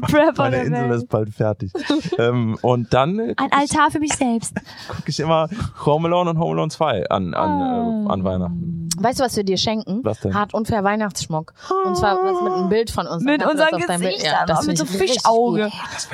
Prepper 0.00 0.34
meine 0.50 0.56
Insel 0.64 0.72
Welt. 0.90 0.92
ist 0.96 1.08
bald 1.08 1.30
fertig. 1.30 1.72
ähm, 2.18 2.58
und 2.60 2.92
dann 2.92 3.18
äh, 3.18 3.34
Ein 3.38 3.52
Altar 3.52 3.90
für 3.90 3.98
mich 4.00 4.12
selbst. 4.12 4.54
gucke 4.88 5.08
ich 5.08 5.18
immer 5.18 5.48
Home 5.86 6.08
Alone 6.08 6.28
und 6.30 6.38
Home 6.38 6.52
Alone 6.52 6.70
2 6.70 7.08
an, 7.08 7.32
an, 7.32 8.06
äh, 8.06 8.12
an 8.12 8.24
Weihnachten. 8.24 8.85
Weißt 8.98 9.20
du, 9.20 9.24
was 9.24 9.36
wir 9.36 9.44
dir 9.44 9.56
schenken? 9.56 10.00
Was 10.02 10.20
denn? 10.20 10.34
Hart 10.34 10.54
unfair 10.54 10.84
Weihnachtsschmuck. 10.84 11.54
Und 11.84 11.96
zwar 11.96 12.16
was 12.22 12.42
mit 12.42 12.52
einem 12.52 12.68
Bild 12.68 12.90
von 12.90 13.06
uns. 13.06 13.22
Mit 13.24 13.40
das 13.42 13.50
unseren 13.52 13.78
Gesichtern, 13.80 14.46
das 14.46 14.58
auch 14.60 14.64
mit 14.64 14.78
so 14.78 14.84
Fischauge. 14.84 15.64
gut. 15.64 15.72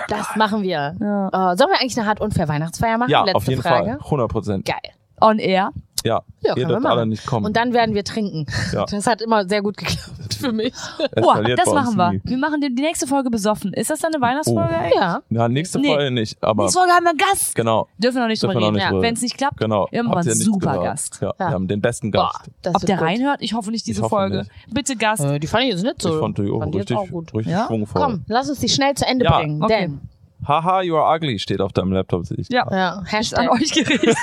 Das 0.09 0.37
machen 0.37 0.63
wir. 0.63 0.95
Ja. 1.01 1.53
Äh, 1.53 1.57
sollen 1.57 1.71
wir 1.71 1.81
eigentlich 1.81 1.99
eine 1.99 2.07
hart 2.07 2.21
unfair 2.21 2.49
Weihnachtsfeier 2.49 2.99
machen? 2.99 3.11
Ja, 3.11 3.23
Letzte 3.23 3.37
auf 3.37 3.49
jeden 3.49 3.63
Frage. 3.63 3.91
Fall. 3.93 3.99
100 4.05 4.31
Prozent. 4.31 4.65
Geil. 4.65 4.93
On 5.21 5.39
air. 5.39 5.71
Ja, 6.05 6.23
Ja, 6.41 6.51
ihr 6.51 6.57
wir 6.57 6.67
dürft 6.67 6.87
alle 6.87 7.07
nicht 7.07 7.25
kommen. 7.27 7.47
Und 7.47 7.57
dann 7.57 7.73
werden 7.73 7.95
wir 7.95 8.05
trinken. 8.05 8.47
Ja. 8.73 8.85
Das 8.91 9.07
hat 9.07 9.23
immer 9.23 9.49
sehr 9.49 9.63
gut 9.63 9.77
geklappt 9.77 10.35
für 10.35 10.53
mich. 10.53 10.73
Boah, 11.17 11.43
das 11.43 11.73
machen 11.73 11.97
wir. 11.97 12.13
nie. 12.13 12.21
Wir 12.25 12.37
machen 12.39 12.61
die, 12.61 12.75
die 12.75 12.83
nächste 12.83 13.07
Folge 13.07 13.31
besoffen. 13.31 13.73
Ist 13.73 13.91
das 13.91 14.01
dann 14.01 14.13
eine 14.15 14.23
Weihnachtsfolge? 14.23 14.75
Oh. 14.93 14.99
Ja. 14.99 15.23
Ja, 15.31 15.49
nächste 15.49 15.79
Nee. 15.81 15.95
Folge 15.95 16.11
nicht, 16.11 16.43
aber 16.43 16.65
Nächste 16.65 16.79
Folge 16.81 16.93
haben 16.95 17.05
wir 17.05 17.11
einen 17.11 17.19
Gast. 17.19 17.55
genau. 17.55 17.89
Dürfen 17.99 18.17
wir 18.17 18.21
noch 18.23 18.29
nicht 18.29 18.43
drüber 18.43 18.55
wir 18.55 18.67
reden. 18.67 18.77
Ja. 18.79 19.01
Wenn 19.01 19.15
es 19.15 19.23
nicht 19.23 19.37
klappt, 19.39 19.59
Genau. 19.59 19.89
ihr 19.93 20.03
nicht 20.03 20.43
super 20.43 20.73
gehört. 20.73 20.85
Gast. 20.85 21.19
Ja, 21.23 21.29
Ja. 21.29 21.35
wir 21.39 21.47
haben 21.55 21.69
den 21.69 21.81
besten 21.81 22.11
Boah, 22.11 22.31
Gast. 22.33 22.51
das 22.63 22.75
Ob 22.75 22.83
der 22.87 22.97
gut. 22.97 23.07
reinhört, 23.07 23.37
ich 23.41 23.55
hoffe 23.55 23.71
nicht 23.71 23.87
diese 23.87 24.03
hoffe 24.03 24.11
Folge. 24.11 24.39
nicht. 24.39 24.51
Bitte 24.71 24.97
Gast. 24.97 25.25
Äh, 25.25 25.39
die 25.39 25.47
fand 25.47 25.65
ich 25.65 25.71
jetzt 25.71 25.83
nicht 25.85 26.03
so. 26.03 26.15
ich 26.15 26.21
fand 26.21 26.39
die 26.39 26.51
auch 26.51 26.61
fand 26.61 26.75
richtig, 26.75 26.97
auch 26.97 27.09
gut. 27.09 27.35
richtig 27.35 27.53
Ja? 27.53 27.67
schwungvoll. 27.67 28.03
Komm, 28.03 28.25
lass 28.27 28.49
uns 28.49 28.59
die 28.59 28.69
schnell 28.69 28.95
zu 28.95 29.07
Ende 29.07 29.25
bringen. 29.27 29.61
Denn, 29.69 30.01
Haha, 30.47 30.83
you 30.83 30.97
are 30.97 31.15
ugly 31.17 31.39
steht 31.39 31.61
auf 31.61 31.73
deinem 31.73 31.93
Laptop, 31.93 32.27
sehe 32.27 32.39
ich. 32.39 32.49
Ja. 32.51 32.67
ja, 32.71 32.89
Ist 32.91 32.99
an 32.99 33.05
Hashtag 33.07 33.51
euch 33.53 33.73
gerichtet. 33.73 34.17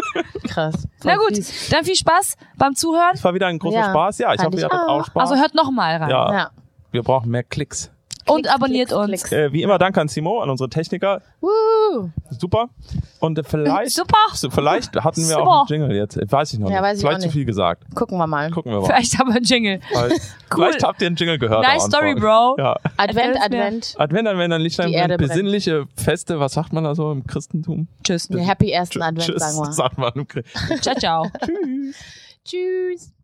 krass. 0.48 0.86
Na 1.04 1.16
gut, 1.16 1.36
fies. 1.36 1.68
dann 1.70 1.84
viel 1.84 1.96
Spaß 1.96 2.36
beim 2.56 2.74
Zuhören. 2.74 3.10
Es 3.14 3.22
war 3.24 3.34
wieder 3.34 3.46
ein 3.48 3.58
großer 3.58 3.76
Ja, 3.76 3.90
Spaß. 3.90 4.18
Ja, 4.18 4.32
ich 4.34 4.40
fand 4.40 4.54
hoffe, 4.54 4.60
ihr 4.62 4.64
hattet 4.70 4.78
auch. 4.88 5.00
auch 5.00 5.06
Spaß. 5.06 5.30
Also 5.30 5.42
hört 5.42 5.54
noch 5.54 5.70
mal 5.70 5.96
rein. 5.96 6.08
ja, 6.10 6.32
Ja. 6.32 6.50
wir 6.92 7.02
brauchen 7.02 7.30
mehr 7.30 7.42
Klicks. 7.42 7.90
Und 8.28 8.42
Klicks, 8.42 8.54
abonniert 8.54 8.88
Klicks, 8.90 9.22
uns. 9.24 9.32
Äh, 9.32 9.52
wie 9.52 9.62
immer, 9.62 9.78
danke 9.78 10.00
an 10.00 10.08
Simo, 10.08 10.40
an 10.40 10.50
unsere 10.50 10.68
Techniker. 10.68 11.22
Woo. 11.40 12.10
Super. 12.30 12.68
Und 13.20 13.38
äh, 13.38 13.42
vielleicht, 13.44 13.92
Super. 13.92 14.18
so, 14.34 14.50
vielleicht 14.50 14.94
hatten 14.96 15.20
wir 15.20 15.26
Super. 15.36 15.42
auch 15.48 15.70
einen 15.70 15.80
Jingle 15.82 15.96
jetzt. 15.96 16.18
Weiß 16.32 16.52
ich 16.52 16.58
noch 16.58 16.68
Ja, 16.68 16.76
nicht. 16.76 16.82
weiß 16.82 16.98
ich 16.98 17.04
vielleicht 17.06 17.22
zu 17.22 17.30
viel 17.30 17.44
gesagt. 17.44 17.84
Gucken 17.94 18.18
wir 18.18 18.26
mal. 18.26 18.50
Gucken 18.50 18.72
wir 18.72 18.80
mal. 18.80 18.86
Vielleicht 18.86 19.18
haben 19.18 19.28
wir 19.28 19.36
einen 19.36 19.44
Jingle. 19.44 19.80
Vielleicht, 19.88 20.20
vielleicht 20.54 20.82
habt 20.82 21.00
ihr 21.00 21.06
einen 21.06 21.16
Jingle 21.16 21.38
gehört. 21.38 21.62
Nice 21.62 21.84
story, 21.84 22.14
bro. 22.14 22.56
Ja. 22.58 22.76
Advent, 22.96 23.34
mir. 23.34 23.42
Advent. 23.42 23.94
Advent, 23.98 24.28
Advent, 24.28 24.52
dann 24.52 24.60
Lichtlein, 24.60 24.88
Die 24.88 24.94
Erde 24.94 25.16
brennt. 25.16 25.30
besinnliche 25.30 25.86
Feste. 25.96 26.40
Was 26.40 26.52
sagt 26.54 26.72
man 26.72 26.84
da 26.84 26.94
so 26.94 27.12
im 27.12 27.26
Christentum? 27.26 27.88
Tschüss. 28.02 28.28
Happy 28.30 28.70
ersten 28.70 28.94
Tschüss, 29.00 29.02
Advent, 29.02 29.40
sagen 29.40 29.56
wir. 29.58 29.72
sagt 29.72 29.98
man 29.98 30.12
im 30.14 30.26
Christentum. 30.28 30.80
Ciao, 30.82 30.94
ciao. 30.96 31.26
Tschüss. 31.46 31.96
Tschüss. 32.44 33.15